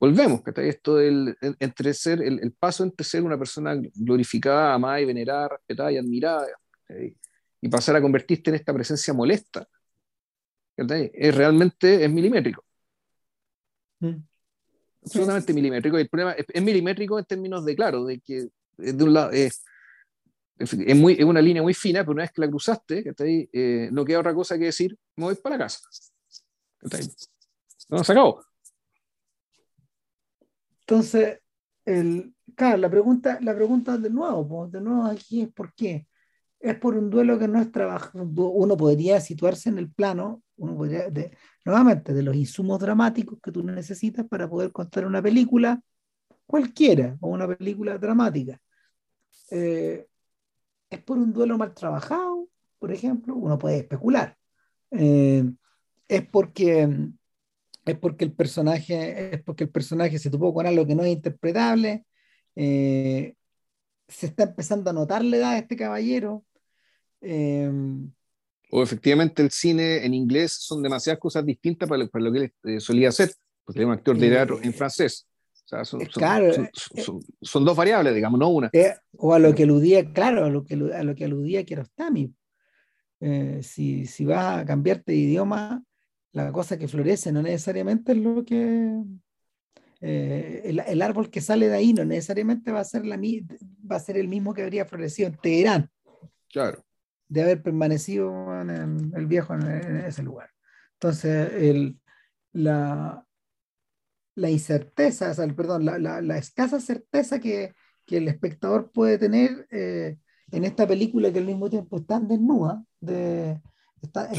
volvemos, 0.00 0.42
que 0.42 0.68
esto 0.68 0.96
del, 0.96 1.36
entre 1.60 1.92
ser, 1.92 2.22
el, 2.22 2.52
paso 2.58 2.84
entre 2.84 3.04
ser 3.04 3.22
una 3.22 3.38
persona 3.38 3.76
glorificada, 3.94 4.72
amada 4.72 5.00
y 5.00 5.04
venerada, 5.04 5.48
respetada 5.48 5.92
y 5.92 5.98
admirada, 5.98 6.46
y 7.60 7.68
pasar 7.68 7.96
a 7.96 8.02
convertirte 8.02 8.50
en 8.50 8.56
esta 8.56 8.72
presencia 8.72 9.12
molesta, 9.14 9.68
es 10.76 11.34
realmente 11.34 12.04
es 12.04 12.10
milimétrico. 12.10 12.64
Mm 14.00 14.28
absolutamente 15.08 15.52
milimétrico. 15.52 15.98
el 15.98 16.08
problema 16.08 16.32
es, 16.32 16.62
milimétrico 16.62 17.18
en 17.18 17.24
términos 17.24 17.64
de, 17.64 17.76
claro, 17.76 18.04
de 18.04 18.20
que 18.20 18.48
de 18.76 19.04
un 19.04 19.12
lado 19.12 19.30
es, 19.30 19.64
es, 20.58 20.96
muy, 20.96 21.14
es 21.14 21.24
una 21.24 21.40
línea 21.40 21.62
muy 21.62 21.74
fina, 21.74 22.00
pero 22.00 22.12
una 22.12 22.22
vez 22.22 22.32
que 22.32 22.40
la 22.40 22.48
cruzaste, 22.48 23.04
eh, 23.52 23.88
no 23.92 24.04
queda 24.04 24.20
otra 24.20 24.34
cosa 24.34 24.58
que 24.58 24.66
decir, 24.66 24.96
me 25.16 25.24
voy 25.24 25.34
para 25.36 25.58
casa. 25.58 25.80
No, 27.88 28.04
se 28.04 28.12
acabó. 28.12 28.44
Entonces, 30.80 31.40
el, 31.84 32.34
claro, 32.54 32.78
la 32.78 32.90
pregunta, 32.90 33.38
la 33.40 33.54
pregunta 33.54 33.96
de 33.98 34.10
nuevo, 34.10 34.68
de 34.68 34.80
nuevo 34.80 35.04
aquí 35.04 35.42
es 35.42 35.48
por 35.52 35.74
qué. 35.74 36.06
Es 36.60 36.76
por 36.76 36.96
un 36.96 37.08
duelo 37.10 37.38
que 37.38 37.48
no 37.48 37.60
es 37.60 37.70
trabajo. 37.70 38.18
Uno 38.18 38.76
podría 38.76 39.20
situarse 39.20 39.68
en 39.68 39.78
el 39.78 39.90
plano, 39.90 40.42
uno 40.56 40.76
podría, 40.76 41.08
de, 41.08 41.36
nuevamente, 41.64 42.12
de 42.12 42.22
los 42.22 42.34
insumos 42.34 42.80
dramáticos 42.80 43.38
que 43.42 43.52
tú 43.52 43.62
necesitas 43.62 44.26
para 44.26 44.48
poder 44.48 44.72
contar 44.72 45.06
una 45.06 45.22
película 45.22 45.80
cualquiera 46.46 47.16
o 47.20 47.28
una 47.28 47.46
película 47.46 47.98
dramática. 47.98 48.60
Eh, 49.50 50.06
es 50.90 51.02
por 51.02 51.18
un 51.18 51.32
duelo 51.32 51.58
mal 51.58 51.74
trabajado, 51.74 52.48
por 52.78 52.92
ejemplo, 52.92 53.34
uno 53.36 53.58
puede 53.58 53.78
especular. 53.78 54.36
Eh, 54.90 55.44
es 56.08 56.26
porque 56.28 56.88
es 57.84 57.98
porque 57.98 58.24
el 58.24 58.32
personaje 58.32 59.34
es 59.34 59.42
porque 59.42 59.64
el 59.64 59.70
personaje 59.70 60.18
se 60.18 60.30
topó 60.30 60.52
con 60.52 60.66
algo 60.66 60.86
que 60.86 60.94
no 60.94 61.04
es 61.04 61.10
interpretable. 61.10 62.04
Eh, 62.56 63.34
se 64.08 64.26
está 64.26 64.44
empezando 64.44 64.90
a 64.90 64.92
notar 64.92 65.24
la 65.24 65.36
edad 65.36 65.52
de 65.52 65.58
este 65.60 65.76
caballero. 65.76 66.44
O 68.70 68.82
efectivamente 68.82 69.42
el 69.42 69.50
cine 69.50 70.04
en 70.04 70.14
inglés 70.14 70.52
son 70.52 70.82
demasiadas 70.82 71.18
cosas 71.18 71.44
distintas 71.44 71.88
para 71.88 72.04
lo, 72.04 72.10
para 72.10 72.24
lo 72.24 72.32
que 72.32 72.38
él 72.38 72.52
eh, 72.64 72.80
solía 72.80 73.08
hacer, 73.08 73.32
porque 73.64 73.80
es 73.80 73.86
un 73.86 73.92
actor 73.92 74.18
de 74.18 74.28
teatro 74.28 74.60
en 74.62 74.74
francés. 74.74 75.26
O 75.64 75.68
sea, 75.68 75.84
son, 75.84 76.00
son, 77.42 77.64
dos 77.64 77.76
variables, 77.76 78.14
digamos, 78.14 78.40
no 78.40 78.48
una. 78.48 78.70
Eh, 78.72 78.94
o 79.18 79.34
a 79.34 79.38
lo 79.38 79.54
que 79.54 79.64
aludía, 79.64 80.12
claro, 80.12 80.44
a 80.44 80.50
lo 80.50 80.64
que, 80.64 80.74
a 80.74 81.02
lo 81.02 81.14
que 81.14 81.24
aludía 81.24 81.64
Kiarostami. 81.64 82.32
Eh, 83.20 83.60
si, 83.62 84.06
si 84.06 84.24
vas 84.24 84.60
a 84.60 84.64
cambiarte 84.64 85.12
de 85.12 85.18
idioma, 85.18 85.82
la 86.32 86.52
cosa 86.52 86.78
que 86.78 86.88
florece 86.88 87.32
no 87.32 87.42
necesariamente 87.42 88.12
es 88.12 88.18
lo 88.18 88.44
que... 88.44 89.02
el, 90.00 90.80
el, 90.86 91.02
árbol 91.02 91.28
que 91.28 91.42
sale 91.42 91.68
de 91.68 91.76
ahí 91.76 91.92
no 91.92 92.04
necesariamente 92.04 92.70
va 92.70 92.80
a, 92.80 92.84
ser 92.84 93.04
la, 93.04 93.18
va 93.18 93.96
a 93.96 94.00
ser 94.00 94.16
el 94.16 94.28
mismo 94.28 94.54
que 94.54 94.62
habría 94.62 94.86
florecido 94.86 95.28
en 95.28 95.36
Teherán. 95.36 95.90
Claro 96.50 96.82
de 97.28 97.42
haber 97.42 97.62
permanecido 97.62 98.60
en 98.60 98.70
el, 99.14 99.26
viejo 99.26 99.54
en, 99.54 99.98
ese 100.06 100.22
lugar. 100.22 100.50
Entonces, 100.94 101.52
el, 101.54 102.00
la, 102.52 103.24
la 104.34 104.50
incerteza, 104.50 105.34
perdón, 105.54 105.84
la, 105.84 105.98
la, 105.98 106.38
escasa 106.38 106.80
certeza 106.80 107.38
que, 107.38 107.74
que, 108.06 108.16
el 108.16 108.28
espectador 108.28 108.90
puede 108.90 109.18
tener 109.18 109.66
eh, 109.70 110.16
en 110.50 110.64
esta 110.64 110.86
película 110.86 111.32
que 111.32 111.38
al 111.38 111.44
mismo 111.46 111.68
tiempo 111.68 111.98
está 111.98 112.18
desnuda, 112.20 112.82
de, 113.00 113.60
está, 114.00 114.30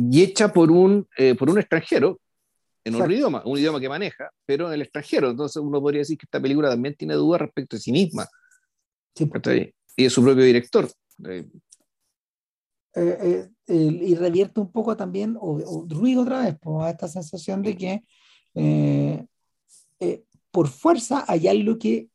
y 0.00 0.22
hecha 0.22 0.52
por 0.52 0.70
un, 0.70 1.08
eh, 1.16 1.34
por 1.34 1.50
un 1.50 1.58
extranjero 1.58 2.20
en 2.84 2.94
otro 2.94 3.12
idioma, 3.12 3.42
un 3.44 3.58
idioma 3.58 3.80
que 3.80 3.88
maneja, 3.88 4.30
pero 4.46 4.68
en 4.68 4.74
el 4.74 4.82
extranjero. 4.82 5.30
Entonces 5.30 5.56
uno 5.56 5.80
podría 5.80 6.00
decir 6.00 6.16
que 6.16 6.24
esta 6.24 6.40
película 6.40 6.70
también 6.70 6.94
tiene 6.94 7.14
dudas 7.14 7.40
respecto 7.40 7.76
a 7.76 7.80
sí 7.80 7.90
misma. 7.90 8.26
Sí 9.14 9.26
y 9.98 10.04
de 10.04 10.10
su 10.10 10.22
propio 10.22 10.44
director. 10.44 10.88
Eh, 11.26 11.50
eh, 12.94 13.48
y 13.66 14.14
revierte 14.14 14.60
un 14.60 14.70
poco 14.70 14.96
también, 14.96 15.36
o, 15.40 15.56
o 15.56 15.86
ruido 15.88 16.22
otra 16.22 16.42
vez, 16.42 16.56
pues, 16.60 16.84
a 16.84 16.90
esta 16.90 17.08
sensación 17.08 17.62
de 17.62 17.76
que 17.76 18.04
eh, 18.54 19.26
por 20.52 20.68
fuerza 20.68 21.24
hay 21.26 21.48
algo 21.48 21.78
que 21.78 22.08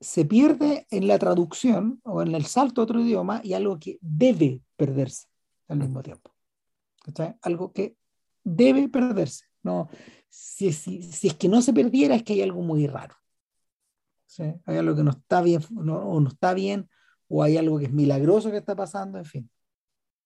se 0.00 0.24
pierde 0.24 0.86
en 0.90 1.08
la 1.08 1.18
traducción 1.18 2.00
o 2.04 2.22
en 2.22 2.34
el 2.34 2.46
salto 2.46 2.80
a 2.80 2.84
otro 2.84 3.00
idioma 3.00 3.40
y 3.42 3.54
algo 3.54 3.78
que 3.80 3.98
debe 4.00 4.62
perderse 4.76 5.26
al 5.66 5.78
mismo 5.78 6.02
tiempo. 6.02 6.32
Algo 7.42 7.72
que 7.72 7.96
debe 8.44 8.88
perderse. 8.88 9.46
No, 9.64 9.88
si, 10.28 10.72
si, 10.72 11.02
si, 11.02 11.26
es 11.26 11.34
que 11.34 11.48
no 11.48 11.60
se 11.60 11.72
perdiera 11.72 12.14
es 12.14 12.22
que 12.22 12.34
hay 12.34 12.42
algo 12.42 12.62
muy 12.62 12.86
raro. 12.86 13.16
Hay 14.64 14.76
algo 14.76 14.94
que 14.94 15.02
no 15.02 15.10
está 15.10 15.42
bien 15.42 15.60
no, 15.70 15.98
o 15.98 16.20
no 16.20 16.28
está 16.28 16.54
bien 16.54 16.88
o 17.30 17.42
hay 17.44 17.56
algo 17.56 17.78
que 17.78 17.86
es 17.86 17.92
milagroso 17.92 18.50
que 18.50 18.58
está 18.58 18.74
pasando, 18.74 19.16
en 19.18 19.24
fin. 19.24 19.50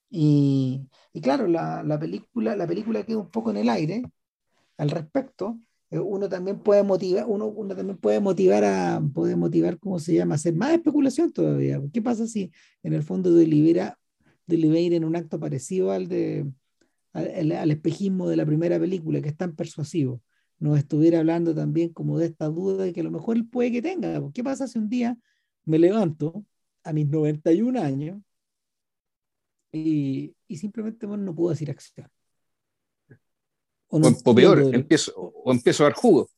Y, 0.08 0.88
y 1.12 1.20
claro, 1.20 1.46
la, 1.46 1.82
la, 1.82 1.98
película, 2.00 2.56
la 2.56 2.66
película 2.66 3.04
queda 3.04 3.18
un 3.18 3.30
poco 3.30 3.50
en 3.50 3.58
el 3.58 3.68
aire 3.68 4.02
al 4.78 4.90
respecto. 4.90 5.60
Eh, 5.90 5.98
uno 5.98 6.28
también 6.30 6.60
puede 6.60 6.82
motivar, 6.82 7.26
uno, 7.28 7.46
uno 7.46 7.76
también 7.76 7.98
puede 7.98 8.20
motivar 8.20 8.64
a, 8.64 9.02
puede 9.12 9.36
motivar, 9.36 9.78
¿cómo 9.78 9.98
se 9.98 10.14
llama? 10.14 10.36
Hacer 10.36 10.54
más 10.54 10.72
especulación 10.72 11.30
todavía. 11.30 11.78
¿Qué 11.92 12.00
pasa 12.00 12.26
si 12.26 12.52
en 12.82 12.94
el 12.94 13.02
fondo 13.02 13.34
delibera, 13.34 13.98
en 14.48 15.04
un 15.04 15.16
acto 15.16 15.38
parecido 15.38 15.92
al 15.92 16.08
de 16.08 16.46
al, 17.12 17.52
al, 17.52 17.70
espejismo 17.70 18.28
de 18.28 18.36
la 18.36 18.46
primera 18.46 18.78
película, 18.80 19.20
que 19.20 19.28
es 19.28 19.36
tan 19.36 19.54
persuasivo, 19.54 20.22
nos 20.58 20.78
estuviera 20.78 21.20
hablando 21.20 21.54
también 21.54 21.90
como 21.92 22.18
de 22.18 22.26
esta 22.26 22.46
duda 22.46 22.84
de 22.84 22.92
que 22.92 23.00
a 23.00 23.04
lo 23.04 23.10
mejor 23.10 23.36
él 23.36 23.46
puede 23.46 23.70
que 23.70 23.82
tenga. 23.82 24.22
¿Qué 24.32 24.42
pasa 24.42 24.66
si 24.66 24.78
un 24.78 24.88
día 24.88 25.18
me 25.64 25.78
levanto 25.78 26.44
a 26.84 26.92
mis 26.92 27.08
91 27.08 27.80
años 27.80 28.20
y, 29.72 30.34
y 30.46 30.56
simplemente 30.56 31.06
no 31.06 31.34
puedo 31.34 31.50
decir 31.50 31.70
acción. 31.70 32.08
O, 33.88 34.00
o, 34.24 34.34
peor, 34.34 34.74
empiezo, 34.74 35.12
o 35.16 35.52
empiezo 35.52 35.84
a 35.84 35.86
dar 35.86 35.94
jugo. 35.94 36.28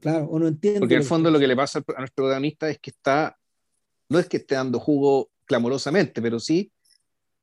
Claro, 0.00 0.26
o 0.26 0.38
no 0.38 0.48
entiendo. 0.48 0.80
Porque 0.80 0.94
en 0.94 1.00
el 1.00 1.06
fondo 1.06 1.30
lo 1.30 1.38
que 1.38 1.46
le 1.46 1.56
pasa 1.56 1.78
a 1.78 2.00
nuestro 2.00 2.24
protagonista 2.24 2.68
es 2.68 2.78
que 2.78 2.90
está, 2.90 3.36
no 4.08 4.18
es 4.18 4.28
que 4.28 4.38
esté 4.38 4.54
dando 4.54 4.78
jugo 4.78 5.30
clamorosamente, 5.44 6.20
pero 6.20 6.38
sí, 6.38 6.70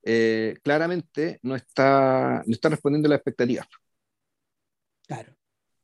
eh, 0.04 0.58
claramente 0.62 1.40
no 1.44 1.56
está, 1.56 2.44
no 2.46 2.54
está 2.54 2.70
respondiendo 2.70 3.08
a 3.08 3.12
las 3.12 3.18
expectativas. 3.18 3.68
Claro. 5.08 5.34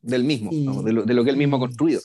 Del 0.02 0.24
mismo, 0.24 0.52
de, 0.84 0.94
lo, 0.94 1.04
de, 1.04 1.14
lo, 1.14 1.24
que 1.24 1.30
él 1.30 1.38
mismo 1.38 1.58
ha 1.58 1.60
construido. 1.60 2.02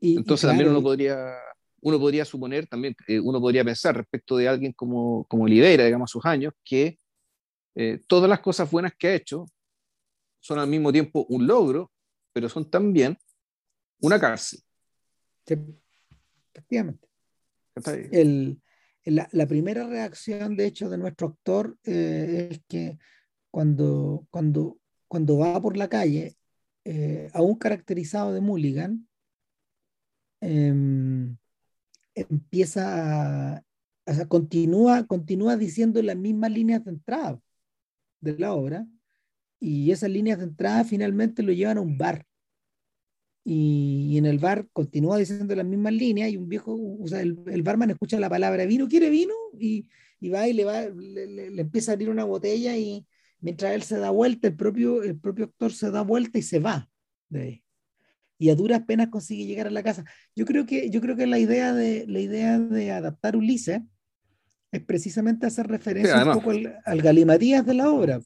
Y, 0.00 0.16
Entonces 0.16 0.48
también 0.48 0.68
uno 0.68 0.82
podría 0.82 1.38
uno 1.86 2.00
podría 2.00 2.24
suponer 2.24 2.66
también, 2.66 2.96
eh, 3.06 3.20
uno 3.20 3.40
podría 3.40 3.64
pensar 3.64 3.96
respecto 3.96 4.36
de 4.36 4.48
alguien 4.48 4.72
como, 4.72 5.24
como 5.28 5.46
Libera, 5.46 5.84
digamos, 5.84 6.10
a 6.10 6.14
sus 6.14 6.24
años, 6.26 6.52
que 6.64 6.98
eh, 7.76 8.00
todas 8.08 8.28
las 8.28 8.40
cosas 8.40 8.68
buenas 8.68 8.92
que 8.98 9.06
ha 9.06 9.14
hecho 9.14 9.46
son 10.40 10.58
al 10.58 10.66
mismo 10.66 10.90
tiempo 10.90 11.24
un 11.28 11.46
logro, 11.46 11.92
pero 12.32 12.48
son 12.48 12.68
también 12.68 13.16
una 14.00 14.18
cárcel. 14.18 14.58
efectivamente. 15.46 17.06
El, 18.10 18.60
la, 19.04 19.28
la, 19.30 19.46
primera 19.46 19.86
reacción, 19.86 20.56
de 20.56 20.66
hecho, 20.66 20.90
de 20.90 20.98
nuestro 20.98 21.28
actor 21.28 21.78
eh, 21.84 22.48
es 22.50 22.60
que 22.66 22.98
cuando, 23.48 24.26
cuando, 24.30 24.78
cuando 25.06 25.38
va 25.38 25.62
por 25.62 25.76
la 25.76 25.88
calle, 25.88 26.36
eh, 26.84 27.30
aún 27.32 27.54
caracterizado 27.54 28.32
de 28.32 28.40
Mulligan, 28.40 29.06
em, 30.40 31.36
empieza 32.16 33.54
a, 33.56 33.62
o 34.06 34.14
sea, 34.14 34.26
continúa, 34.26 35.06
continúa 35.06 35.56
diciendo 35.56 36.02
las 36.02 36.16
mismas 36.16 36.50
líneas 36.50 36.84
de 36.84 36.92
entrada 36.92 37.40
de 38.20 38.38
la 38.38 38.54
obra 38.54 38.86
y 39.60 39.90
esas 39.90 40.10
líneas 40.10 40.38
de 40.38 40.44
entrada 40.44 40.84
finalmente 40.84 41.42
lo 41.42 41.52
llevan 41.52 41.78
a 41.78 41.82
un 41.82 41.98
bar. 41.98 42.24
Y, 43.44 44.18
en 44.18 44.26
el 44.26 44.38
bar 44.38 44.66
continúa 44.72 45.18
diciendo 45.18 45.54
las 45.54 45.66
mismas 45.66 45.92
líneas 45.92 46.30
y 46.30 46.36
un 46.36 46.48
viejo, 46.48 46.74
o 46.74 47.06
sea, 47.06 47.20
el, 47.20 47.38
el 47.46 47.62
barman 47.62 47.90
escucha 47.90 48.18
la 48.18 48.28
palabra 48.28 48.66
vino, 48.66 48.88
¿quiere 48.88 49.08
vino? 49.08 49.34
Y, 49.58 49.88
y 50.18 50.28
va 50.30 50.48
y 50.48 50.52
le, 50.52 50.64
va, 50.64 50.82
le, 50.82 51.26
le, 51.26 51.60
empieza 51.60 51.92
a 51.92 51.94
abrir 51.94 52.10
una 52.10 52.24
botella 52.24 52.76
y 52.76 53.06
mientras 53.40 53.72
él 53.72 53.82
se 53.82 53.98
da 53.98 54.10
vuelta, 54.10 54.48
el 54.48 54.56
propio, 54.56 55.02
el 55.02 55.18
propio 55.18 55.44
actor 55.46 55.72
se 55.72 55.90
da 55.90 56.02
vuelta 56.02 56.38
y 56.38 56.42
se 56.42 56.58
va 56.58 56.90
de 57.28 57.40
ahí. 57.42 57.65
Y 58.38 58.50
a 58.50 58.54
duras 58.54 58.82
penas 58.86 59.08
consigue 59.08 59.46
llegar 59.46 59.66
a 59.66 59.70
la 59.70 59.82
casa. 59.82 60.04
Yo 60.34 60.44
creo 60.44 60.66
que, 60.66 60.90
yo 60.90 61.00
creo 61.00 61.16
que 61.16 61.26
la, 61.26 61.38
idea 61.38 61.72
de, 61.72 62.04
la 62.06 62.20
idea 62.20 62.58
de 62.58 62.92
adaptar 62.92 63.36
Ulises 63.36 63.80
es 64.72 64.84
precisamente 64.84 65.46
hacer 65.46 65.66
referencia 65.68 66.24
un 66.24 66.34
poco 66.34 66.50
al, 66.50 66.78
al, 66.84 67.02
galimatías 67.02 67.64
de 67.64 67.74
la 67.74 67.90
obra, 67.90 68.20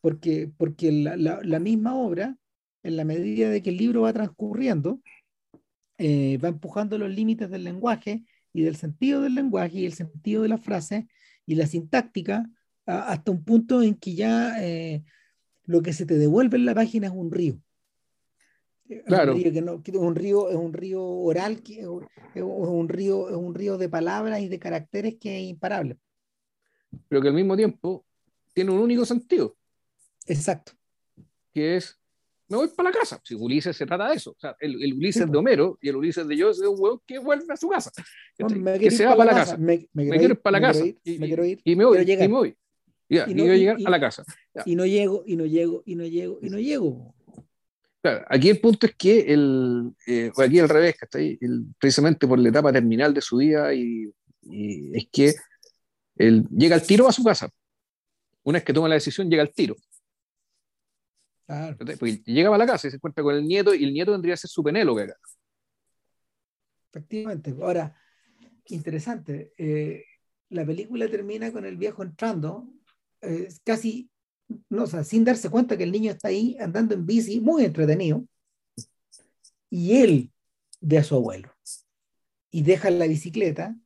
porque, 0.00 0.50
porque 0.56 0.90
la, 0.90 1.16
la, 1.16 1.40
la, 1.42 1.60
misma 1.60 1.94
obra, 1.94 2.36
en 2.82 2.96
la 2.96 3.04
medida 3.04 3.50
de 3.50 3.62
que 3.62 3.70
el 3.70 3.76
libro 3.76 4.02
va 4.02 4.12
transcurriendo, 4.12 5.00
eh, 5.98 6.38
va 6.38 6.48
empujando 6.48 6.98
los 6.98 7.10
límites 7.10 7.48
del 7.50 7.64
lenguaje 7.64 8.24
y 8.52 8.62
del 8.62 8.76
sentido 8.76 9.20
del 9.22 9.34
lenguaje 9.34 9.78
y 9.78 9.86
el 9.86 9.92
sentido 9.92 10.42
de 10.42 10.48
la 10.48 10.58
frase 10.58 11.06
y 11.46 11.54
la 11.54 11.66
sintáctica 11.66 12.48
a, 12.86 13.12
hasta 13.12 13.30
un 13.30 13.44
punto 13.44 13.82
en 13.82 13.94
que 13.94 14.14
ya 14.14 14.62
eh, 14.64 15.04
lo 15.64 15.82
que 15.82 15.92
se 15.92 16.06
te 16.06 16.18
devuelve 16.18 16.56
en 16.56 16.64
la 16.64 16.74
página 16.74 17.06
es 17.06 17.12
un 17.12 17.30
río. 17.30 17.60
Claro. 19.06 19.32
Un 19.34 19.40
río, 19.40 19.52
que 19.52 19.62
no, 19.62 19.82
que 19.82 19.90
es 19.90 19.96
un 19.96 20.14
río, 20.14 20.50
es 20.50 20.56
un 20.56 20.72
río 20.72 21.02
oral, 21.02 21.62
que 21.62 21.80
es 21.80 21.86
un 21.86 22.88
río, 22.88 23.28
es 23.28 23.36
un 23.36 23.54
río 23.54 23.78
de 23.78 23.88
palabras 23.88 24.40
y 24.40 24.48
de 24.48 24.58
caracteres 24.58 25.16
que 25.20 25.38
es 25.38 25.44
imparable. 25.44 25.96
Pero 27.08 27.22
que 27.22 27.28
al 27.28 27.34
mismo 27.34 27.56
tiempo 27.56 28.04
tiene 28.52 28.70
un 28.70 28.78
único 28.78 29.04
sentido. 29.04 29.56
Exacto. 30.26 30.72
Que 31.52 31.76
es, 31.76 31.98
me 32.48 32.56
voy 32.56 32.68
para 32.68 32.90
la 32.90 32.98
casa. 32.98 33.20
Si 33.24 33.34
Ulises 33.34 33.76
se 33.76 33.86
trata 33.86 34.08
de 34.08 34.16
eso. 34.16 34.32
O 34.32 34.38
sea, 34.38 34.56
el, 34.60 34.82
el 34.82 34.94
Ulises 34.94 35.24
sí, 35.24 35.30
de 35.30 35.38
Homero 35.38 35.78
y 35.80 35.88
el 35.88 35.96
Ulises 35.96 36.26
de 36.26 36.36
yo 36.36 36.50
es 36.50 36.60
un 36.60 36.76
huevo 36.78 37.02
que 37.06 37.18
vuelve 37.18 37.52
a 37.52 37.56
su 37.56 37.68
casa. 37.68 37.90
No, 38.38 38.48
que 38.78 38.90
se 38.90 39.06
va 39.06 39.16
para 39.16 39.32
la 39.32 39.38
casa. 39.38 39.56
Me, 39.56 39.88
me, 39.92 40.04
me 40.04 40.18
quiero 40.18 40.34
ir 40.34 40.40
para 40.40 40.60
la 40.60 40.68
casa. 40.68 40.84
y, 40.84 41.18
me 41.18 41.26
quiero 41.26 41.44
ir. 41.44 41.60
Y 41.64 41.76
me 41.76 41.84
voy. 41.84 42.02
Y 42.02 42.16
me 42.16 42.28
voy. 42.28 42.56
Ya, 43.08 43.26
y, 43.28 43.34
no, 43.34 43.44
y 43.44 43.46
voy 43.46 43.56
a 43.56 43.58
llegar 43.58 43.80
y, 43.80 43.86
a 43.86 43.90
la 43.90 44.00
casa. 44.00 44.24
Ya. 44.54 44.62
Y 44.64 44.74
no 44.74 44.86
llego, 44.86 45.22
y 45.26 45.36
no 45.36 45.44
llego, 45.44 45.82
y 45.84 45.96
no 45.96 46.06
llego, 46.06 46.38
y 46.40 46.48
no 46.48 46.58
llego. 46.58 47.14
Claro, 48.02 48.26
aquí 48.28 48.50
el 48.50 48.60
punto 48.60 48.86
es 48.86 48.96
que 48.96 49.20
el, 49.32 49.94
eh, 50.08 50.32
aquí 50.36 50.58
al 50.58 50.68
revés, 50.68 50.96
que 50.98 51.04
está 51.04 51.18
ahí, 51.18 51.38
el, 51.40 51.66
precisamente 51.78 52.26
por 52.26 52.36
la 52.38 52.48
etapa 52.48 52.72
terminal 52.72 53.14
de 53.14 53.20
su 53.20 53.36
vida, 53.36 53.72
y, 53.72 54.12
y 54.42 54.96
es 54.96 55.08
que 55.12 55.34
él 56.16 56.46
llega 56.50 56.74
al 56.74 56.82
tiro 56.82 57.06
a 57.06 57.12
su 57.12 57.22
casa. 57.22 57.48
Una 58.42 58.58
vez 58.58 58.64
que 58.64 58.72
toma 58.72 58.88
la 58.88 58.96
decisión, 58.96 59.30
llega 59.30 59.42
al 59.42 59.52
tiro. 59.52 59.76
Claro. 61.46 61.76
Porque 61.76 62.22
llegaba 62.26 62.56
a 62.56 62.58
la 62.58 62.66
casa 62.66 62.88
y 62.88 62.90
se 62.90 62.96
encuentra 62.96 63.22
con 63.22 63.36
el 63.36 63.46
nieto, 63.46 63.72
y 63.72 63.84
el 63.84 63.92
nieto 63.92 64.10
vendría 64.10 64.34
a 64.34 64.36
ser 64.36 64.50
su 64.50 64.64
penélope 64.64 65.02
acá. 65.02 65.16
Efectivamente. 66.90 67.54
Ahora, 67.60 67.96
interesante. 68.66 69.52
Eh, 69.56 70.04
la 70.48 70.66
película 70.66 71.08
termina 71.08 71.52
con 71.52 71.64
el 71.64 71.76
viejo 71.76 72.02
entrando, 72.02 72.68
eh, 73.20 73.48
casi 73.64 74.10
no, 74.68 74.84
o 74.84 74.86
sea, 74.86 75.04
sin 75.04 75.24
darse 75.24 75.50
cuenta 75.50 75.76
que 75.76 75.84
el 75.84 75.92
niño 75.92 76.10
está 76.10 76.28
ahí 76.28 76.56
andando 76.60 76.94
en 76.94 77.06
bici, 77.06 77.40
muy 77.40 77.64
entretenido, 77.64 78.24
y 79.70 79.96
él 79.96 80.32
ve 80.80 80.98
a 80.98 81.04
su 81.04 81.14
abuelo 81.14 81.50
y 82.50 82.62
deja 82.62 82.90
la 82.90 83.06
bicicleta. 83.06 83.76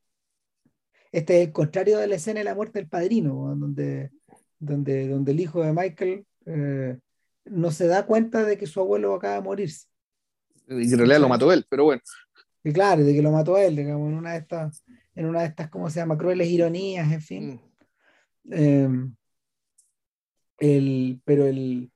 Este 1.12 1.40
es 1.40 1.46
el 1.46 1.52
contrario 1.52 1.98
de 1.98 2.08
la 2.08 2.16
escena 2.16 2.40
de 2.40 2.44
la 2.44 2.54
muerte 2.54 2.78
del 2.78 2.88
padrino, 2.88 3.54
donde, 3.56 4.10
donde, 4.58 5.08
donde 5.08 5.32
el 5.32 5.40
hijo 5.40 5.62
de 5.62 5.72
Michael 5.72 6.26
eh, 6.46 6.98
no 7.44 7.70
se 7.70 7.86
da 7.86 8.04
cuenta 8.06 8.44
de 8.44 8.58
que 8.58 8.66
su 8.66 8.80
abuelo 8.80 9.14
acaba 9.14 9.36
de 9.36 9.42
morirse. 9.42 9.86
Y 10.68 10.92
en 10.92 10.98
realidad 10.98 11.20
lo 11.20 11.28
mató 11.28 11.52
él, 11.52 11.64
pero 11.68 11.84
bueno. 11.84 12.02
Y 12.64 12.72
claro, 12.72 13.04
de 13.04 13.14
que 13.14 13.22
lo 13.22 13.30
mató 13.30 13.56
él, 13.56 13.76
digamos, 13.76 14.08
en 14.08 14.18
una 14.18 14.32
de 14.32 14.38
estas, 14.38 14.84
en 15.14 15.26
una 15.26 15.42
de 15.42 15.46
estas, 15.46 15.70
¿cómo 15.70 15.88
se 15.88 16.00
llama? 16.00 16.18
Crueles 16.18 16.48
ironías, 16.48 17.10
en 17.12 17.22
fin. 17.22 17.60
Mm. 18.42 18.52
Eh, 18.52 18.88
el, 20.58 21.20
pero 21.24 21.46
el, 21.46 21.92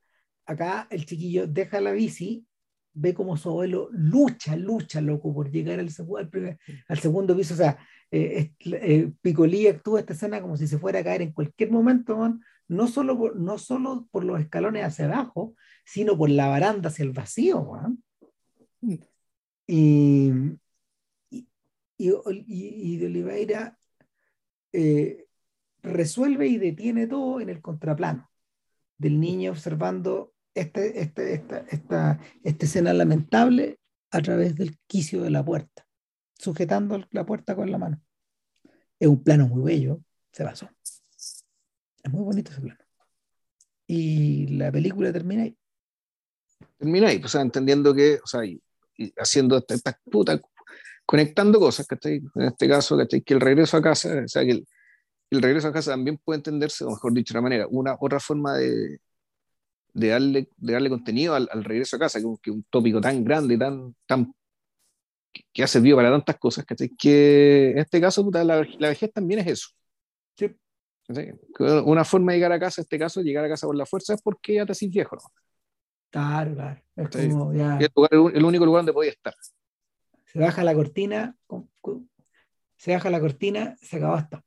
acá 0.47 0.87
el 0.91 1.07
chiquillo 1.07 1.47
deja 1.47 1.81
la 1.81 1.93
bici, 1.93 2.47
ve 2.93 3.15
como 3.15 3.37
su 3.37 3.49
abuelo 3.51 3.89
lucha, 3.93 4.57
lucha, 4.57 5.01
loco, 5.01 5.33
por 5.35 5.51
llegar 5.51 5.79
al, 5.81 5.89
al, 6.19 6.29
primer, 6.29 6.59
al 6.89 6.99
segundo 6.99 7.37
piso. 7.37 7.55
O 7.55 7.57
sea, 7.57 7.79
eh, 8.11 8.53
eh, 8.61 9.13
Picolí 9.21 9.67
actúa 9.69 10.01
esta 10.01 10.13
escena 10.13 10.41
como 10.41 10.57
si 10.57 10.67
se 10.67 10.79
fuera 10.79 11.01
a 11.01 11.05
caer 11.05 11.23
en 11.23 11.33
cualquier 11.33 11.71
momento, 11.71 12.17
man, 12.17 12.41
no, 12.69 12.87
solo 12.89 13.19
por, 13.19 13.37
no 13.37 13.59
solo 13.59 14.09
por 14.11 14.25
los 14.25 14.41
escalones 14.41 14.85
hacia 14.85 15.07
abajo, 15.07 15.55
sino 15.85 16.17
por 16.17 16.31
la 16.31 16.49
baranda 16.49 16.89
hacia 16.89 17.05
el 17.05 17.13
vacío. 17.13 17.65
Man. 17.65 18.03
Y, 18.83 19.01
y, 19.67 20.33
y, 21.31 22.13
y, 22.47 22.97
de 22.97 23.07
Oliveira 23.07 23.79
eh, 24.73 25.27
resuelve 25.83 26.47
y 26.49 26.59
detiene 26.59 27.07
todo 27.07 27.41
en 27.41 27.51
el 27.51 27.61
contraplano 27.61 28.30
del 29.01 29.19
niño 29.19 29.51
observando 29.53 30.35
este, 30.55 31.01
este, 31.01 31.33
esta, 31.33 31.59
esta, 31.71 32.21
esta 32.45 32.67
escena 32.67 32.93
lamentable 32.93 33.81
a 34.11 34.21
través 34.21 34.57
del 34.57 34.79
quicio 34.87 35.23
de 35.23 35.31
la 35.31 35.43
puerta, 35.43 35.87
sujetando 36.39 37.03
la 37.11 37.25
puerta 37.25 37.57
con 37.57 37.71
la 37.71 37.79
mano. 37.79 38.03
Es 38.99 39.09
un 39.09 39.23
plano 39.23 39.49
muy 39.49 39.63
bello, 39.63 40.03
se 40.33 40.45
basó. 40.45 40.69
Es 42.03 42.13
muy 42.13 42.25
bonito 42.25 42.53
ese 42.53 42.61
plano. 42.61 42.81
Y 43.87 44.49
la 44.49 44.71
película 44.71 45.11
termina 45.13 45.45
ahí. 45.45 45.57
Termina 46.77 47.09
ahí, 47.09 47.19
pues, 47.19 47.35
entendiendo 47.37 47.95
que, 47.95 48.21
o 48.23 48.27
sea, 48.27 48.45
y, 48.45 48.61
y 48.99 49.13
haciendo 49.17 49.57
esta, 49.57 49.75
esta 49.75 49.99
puta, 50.11 50.39
conectando 51.07 51.59
cosas, 51.59 51.87
¿cachai? 51.87 52.21
En 52.35 52.43
este 52.43 52.69
caso, 52.69 52.99
¿cachai? 52.99 53.23
Que 53.23 53.33
el 53.33 53.41
regreso 53.41 53.79
a 53.79 53.83
casa, 53.83 54.23
o 54.25 54.29
sea, 54.29 54.45
que 54.45 54.51
el, 54.51 54.69
el 55.31 55.43
regreso 55.43 55.69
a 55.69 55.73
casa 55.73 55.93
también 55.93 56.19
puede 56.19 56.39
entenderse, 56.39 56.85
o 56.85 56.91
mejor 56.91 57.13
dicho, 57.13 57.33
de 57.33 57.39
una 57.39 57.49
manera, 57.49 57.67
una 57.71 57.97
otra 58.01 58.21
forma 58.21 58.57
de, 58.57 59.01
de, 59.93 60.09
darle, 60.09 60.49
de 60.57 60.73
darle 60.73 60.91
contenido 60.91 61.35
al, 61.35 61.49
al 61.53 61.65
regreso 61.65 61.97
a 61.97 61.99
casa, 61.99 62.21
que, 62.21 62.27
que, 62.43 62.51
un 62.51 62.65
tópico 62.65 63.01
tan 63.01 63.25
grande, 63.25 63.57
tan, 63.57 63.95
tan 64.07 64.33
que 65.53 65.63
ha 65.63 65.67
servido 65.67 65.97
para 65.97 66.11
tantas 66.11 66.39
cosas, 66.39 66.65
que, 66.65 66.91
que 66.97 67.71
en 67.71 67.79
este 67.79 68.01
caso 68.01 68.25
puta, 68.25 68.43
la, 68.45 68.67
la, 68.79 68.89
vejez 68.89 69.13
también 69.13 69.41
es 69.41 69.47
eso. 69.47 69.69
Sí. 70.37 70.51
Una 71.85 72.05
forma 72.05 72.33
de 72.33 72.39
llegar 72.39 72.53
a 72.53 72.61
casa, 72.61 72.81
en 72.81 72.85
este 72.85 72.99
caso, 72.99 73.21
llegar 73.21 73.45
a 73.45 73.49
casa 73.49 73.67
por 73.67 73.77
la 73.77 73.87
fuerza 73.87 74.15
es 74.15 74.23
porque 74.23 74.55
ya 74.55 74.67
te 74.67 74.73
haces 74.73 74.91
viejo. 74.91 75.17
¿no? 75.17 75.23
Claro, 76.11 76.55
claro. 76.55 76.83
Es 76.97 77.29
como 77.29 77.53
ya... 77.53 77.79
el, 77.79 77.91
lugar, 77.95 78.11
el, 78.13 78.45
único 78.45 78.65
lugar 78.65 78.81
donde 78.81 78.93
podía 78.93 79.11
estar. 79.11 79.35
Se 80.27 80.39
baja 80.39 80.63
la 80.63 80.75
cortina, 80.75 81.37
se 82.77 82.93
baja 82.93 83.11
la 83.11 83.21
cortina, 83.21 83.77
se 83.81 83.97
acabó 83.97 84.15
hasta. 84.15 84.45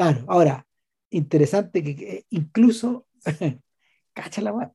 Claro, 0.00 0.24
ahora, 0.28 0.66
interesante 1.10 1.82
que, 1.82 1.94
que 1.94 2.24
incluso, 2.30 3.06
cacha 4.14 4.40
la 4.40 4.72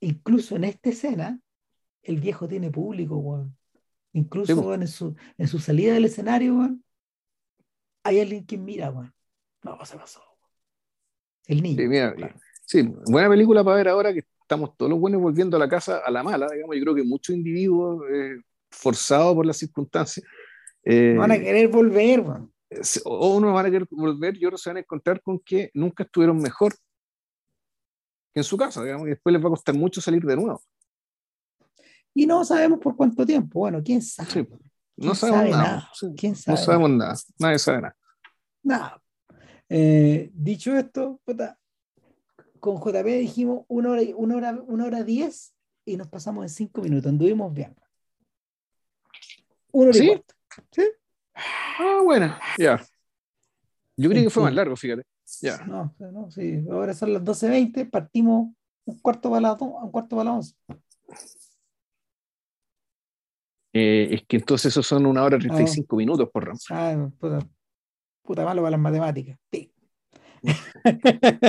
incluso 0.00 0.56
en 0.56 0.64
esta 0.64 0.88
escena, 0.88 1.38
el 2.02 2.18
viejo 2.18 2.48
tiene 2.48 2.70
público, 2.70 3.18
weón. 3.18 3.54
Incluso, 4.14 4.54
sí, 4.54 4.80
en, 4.80 4.88
su, 4.88 5.14
en 5.36 5.48
su 5.48 5.58
salida 5.58 5.92
del 5.92 6.06
escenario, 6.06 6.54
weón, 6.54 6.82
hay 8.04 8.20
alguien 8.20 8.46
que 8.46 8.56
mira, 8.56 8.90
weón. 8.90 9.12
No, 9.62 9.84
se 9.84 9.98
pasó. 9.98 10.22
El 11.46 11.62
niño. 11.62 11.82
Sí, 11.82 11.86
mira, 11.86 12.14
claro. 12.14 12.34
sí, 12.64 12.90
buena 13.04 13.28
película 13.28 13.62
para 13.62 13.76
ver 13.76 13.88
ahora 13.88 14.14
que 14.14 14.24
estamos 14.40 14.74
todos 14.78 14.88
los 14.88 14.98
buenos 14.98 15.20
volviendo 15.20 15.58
a 15.58 15.60
la 15.60 15.68
casa 15.68 15.98
a 15.98 16.10
la 16.10 16.22
mala, 16.22 16.48
digamos. 16.50 16.74
Yo 16.74 16.82
creo 16.84 16.94
que 16.94 17.04
muchos 17.04 17.36
individuos 17.36 18.02
eh, 18.10 18.36
forzados 18.70 19.34
por 19.34 19.44
las 19.44 19.58
circunstancias. 19.58 20.24
Eh, 20.84 21.16
van 21.18 21.32
a 21.32 21.38
querer 21.38 21.68
volver, 21.68 22.20
weón 22.20 22.53
o 23.04 23.36
unos 23.36 23.52
van 23.54 23.66
a 23.66 23.70
querer 23.70 23.86
volver 23.90 24.36
y 24.36 24.46
otros 24.46 24.62
se 24.62 24.70
van 24.70 24.78
a 24.78 24.80
encontrar 24.80 25.20
con 25.22 25.38
que 25.40 25.70
nunca 25.74 26.04
estuvieron 26.04 26.38
mejor 26.38 26.74
que 28.32 28.40
en 28.40 28.44
su 28.44 28.56
casa, 28.56 28.82
digamos, 28.82 29.06
y 29.06 29.10
después 29.10 29.32
les 29.32 29.42
va 29.42 29.46
a 29.46 29.50
costar 29.50 29.74
mucho 29.74 30.00
salir 30.00 30.22
de 30.24 30.36
nuevo. 30.36 30.60
Y 32.14 32.26
no 32.26 32.44
sabemos 32.44 32.80
por 32.80 32.96
cuánto 32.96 33.24
tiempo, 33.24 33.60
bueno, 33.60 33.82
quién 33.82 34.02
sabe. 34.02 34.30
Sí, 34.30 34.38
no 34.40 34.58
¿Quién 34.96 35.14
sabemos 35.14 35.40
sabe 35.40 35.50
nada. 35.50 35.62
nada? 35.62 35.90
Sí, 35.94 36.06
¿Quién 36.16 36.36
sabe? 36.36 36.58
No 36.58 36.64
sabemos 36.64 36.90
nada, 36.90 37.14
nadie 37.38 37.58
sabe 37.58 37.82
nada. 37.82 37.96
Nada. 38.62 39.02
Eh, 39.68 40.30
dicho 40.32 40.76
esto, 40.76 41.20
puta, 41.24 41.58
con 42.60 42.76
JP 42.76 43.04
dijimos 43.18 43.64
una 43.68 43.90
hora, 43.90 44.02
una 44.16 44.36
hora, 44.36 44.62
una 44.66 44.84
hora 44.86 45.02
diez 45.04 45.54
y 45.84 45.96
nos 45.96 46.08
pasamos 46.08 46.44
en 46.44 46.48
cinco 46.48 46.82
minutos. 46.82 47.10
Anduvimos 47.10 47.52
bien. 47.52 47.74
Uno 49.72 49.92
¿Sí? 49.92 50.22
¿Sí? 50.70 50.82
Ah, 51.34 52.00
bueno, 52.04 52.36
ya. 52.58 52.80
Yo 53.96 54.10
creí 54.10 54.24
que 54.24 54.30
fue 54.30 54.42
más 54.44 54.54
largo, 54.54 54.76
fíjate. 54.76 55.02
Ya. 55.40 55.58
No, 55.64 55.94
no, 55.98 56.30
sí. 56.30 56.64
Ahora 56.70 56.94
son 56.94 57.12
las 57.12 57.22
12.20, 57.22 57.90
partimos 57.90 58.54
un 58.84 58.98
cuarto 59.00 59.30
para 59.30 59.40
las 59.40 59.58
do- 59.58 59.64
un 59.66 59.90
cuarto 59.90 60.16
para 60.16 60.30
las 60.30 60.34
11. 60.36 60.56
Eh, 63.72 64.08
es 64.14 64.24
que 64.26 64.36
entonces 64.36 64.66
esos 64.72 64.86
son 64.86 65.04
una 65.06 65.22
hora 65.24 65.38
35 65.38 65.96
minutos 65.96 66.28
por 66.30 66.44
ramo. 66.46 66.58
Ah, 66.70 67.08
puta, 67.18 67.38
puta 68.22 68.44
malo 68.44 68.62
para 68.62 68.70
las 68.72 68.80
matemáticas. 68.80 69.38
Sí. 69.50 69.72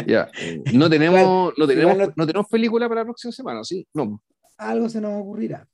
Ya. 0.08 0.30
No 0.74 0.90
tenemos, 0.90 1.54
no, 1.58 1.68
tenemos, 1.68 1.98
no- 1.98 2.14
no 2.16 2.26
tenemos 2.28 2.48
película 2.48 2.88
para 2.88 3.02
la 3.02 3.06
próxima 3.06 3.32
semana, 3.32 3.64
¿sí? 3.64 3.88
No. 3.94 4.22
Algo 4.58 4.90
se 4.90 5.02
nos 5.02 5.22
ocurrirá. 5.22 5.68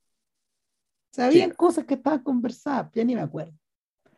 Sí. 1.12 1.52
cosas 1.58 1.86
que 1.86 1.96
estaban 1.96 2.24
conversadas, 2.24 2.90
ya 2.94 3.04
ni 3.04 3.16
me 3.16 3.22
acuerdo. 3.22 3.54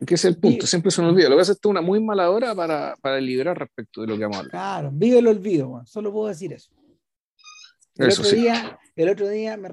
Que 0.06 0.14
es 0.14 0.24
el 0.24 0.36
punto, 0.38 0.66
siempre 0.66 0.90
se 0.90 1.00
nos 1.02 1.12
olvida. 1.12 1.28
Lo 1.28 1.36
que 1.36 1.40
pasa 1.40 1.52
es 1.52 1.58
una 1.64 1.80
muy 1.80 2.00
mala 2.02 2.30
hora 2.30 2.54
para, 2.54 2.96
para 3.00 3.20
respecto 3.54 4.00
de 4.02 4.08
lo 4.08 4.16
que 4.16 4.22
vamos 4.22 4.36
a 4.36 4.40
hablar. 4.40 4.50
Claro, 4.50 4.90
vive 4.92 5.18
el 5.18 5.26
olvido, 5.28 5.68
weón. 5.68 5.86
solo 5.86 6.12
puedo 6.12 6.28
decir 6.28 6.52
eso. 6.52 6.70
El 7.96 8.08
Eso 8.08 8.22
otro 8.22 8.30
sí. 8.30 8.40
día, 8.40 8.78
el 8.96 9.08
otro 9.08 9.28
día 9.28 9.56
me 9.56 9.68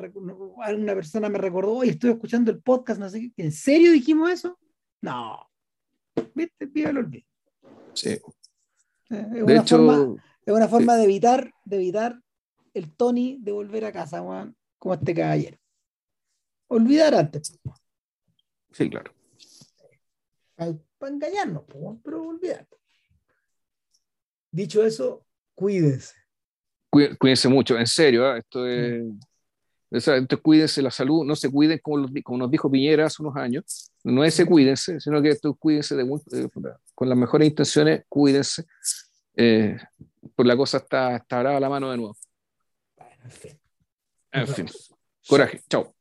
una 0.76 0.93
persona 0.93 1.27
me 1.27 1.39
recordó, 1.39 1.73
oye, 1.73 1.91
estoy 1.91 2.11
escuchando 2.11 2.52
el 2.52 2.61
podcast, 2.61 2.99
no 2.99 3.10
sé 3.10 3.19
qué. 3.19 3.31
¿En 3.43 3.52
serio 3.52 3.91
dijimos 3.91 4.30
eso? 4.30 4.60
No. 5.02 5.49
¿Viste? 6.35 6.68
Vive 6.68 6.89
el 6.91 6.98
olvido. 6.98 7.26
Sí. 7.93 8.10
Eh, 8.10 8.22
Es 9.10 9.45
De 9.45 9.57
hecho, 9.57 9.77
forma, 9.77 10.23
es 10.45 10.53
una 10.53 10.68
forma 10.68 10.95
de 10.98 11.03
evitar, 11.06 11.52
de 11.65 11.76
evitar 11.77 12.19
el 12.73 12.95
Tony 12.95 13.38
de 13.41 13.52
volver 13.52 13.85
a 13.85 13.91
casa, 13.91 14.22
weón, 14.22 14.56
como 14.77 14.93
este 14.93 15.15
caballero. 15.15 15.57
Olvidar 16.68 17.15
antes, 17.15 17.60
sí, 18.72 18.89
claro. 18.89 19.11
Para 20.97 21.13
engañarnos, 21.13 21.63
po, 21.63 21.99
pero 22.03 22.23
olvidar. 22.23 22.67
Dicho 24.51 24.83
eso, 24.83 25.25
cuídense. 25.55 26.15
Cuí- 26.89 27.15
Cuídense 27.17 27.47
mucho, 27.47 27.77
en 27.77 27.88
serio, 27.88 28.25
¿ah? 28.27 28.38
esto 28.38 28.67
es. 28.67 29.01
entonces 29.89 30.39
cuídense 30.41 30.81
la 30.81 30.91
salud, 30.91 31.25
no 31.25 31.35
se 31.35 31.49
cuiden 31.49 31.79
como, 31.79 31.97
los 31.97 32.11
como 32.23 32.39
nos 32.39 32.51
dijo 32.51 32.69
Piñera 32.69 33.05
hace 33.05 33.21
unos 33.23 33.35
años, 33.38 33.91
no 34.03 34.23
es 34.23 34.33
se 34.33 34.45
cuídense, 34.45 34.99
sino 34.99 35.21
que 35.21 35.29
esto 35.29 35.53
cuídense 35.55 35.95
de, 35.95 36.03
eh, 36.03 36.49
con 36.93 37.09
las 37.09 37.17
mejores 37.17 37.47
intenciones, 37.47 38.03
cuídense, 38.09 38.65
eh, 39.35 39.77
pues 40.35 40.47
la 40.47 40.57
cosa 40.57 40.77
está, 40.77 41.15
está 41.15 41.39
brava 41.39 41.57
a 41.57 41.61
la 41.61 41.69
mano 41.69 41.91
de 41.91 41.97
nuevo. 41.97 42.17
En 43.23 43.31
fin. 43.31 43.59
En 44.33 44.47
fin, 44.47 44.67
coraje, 45.27 45.61
chao. 45.69 45.93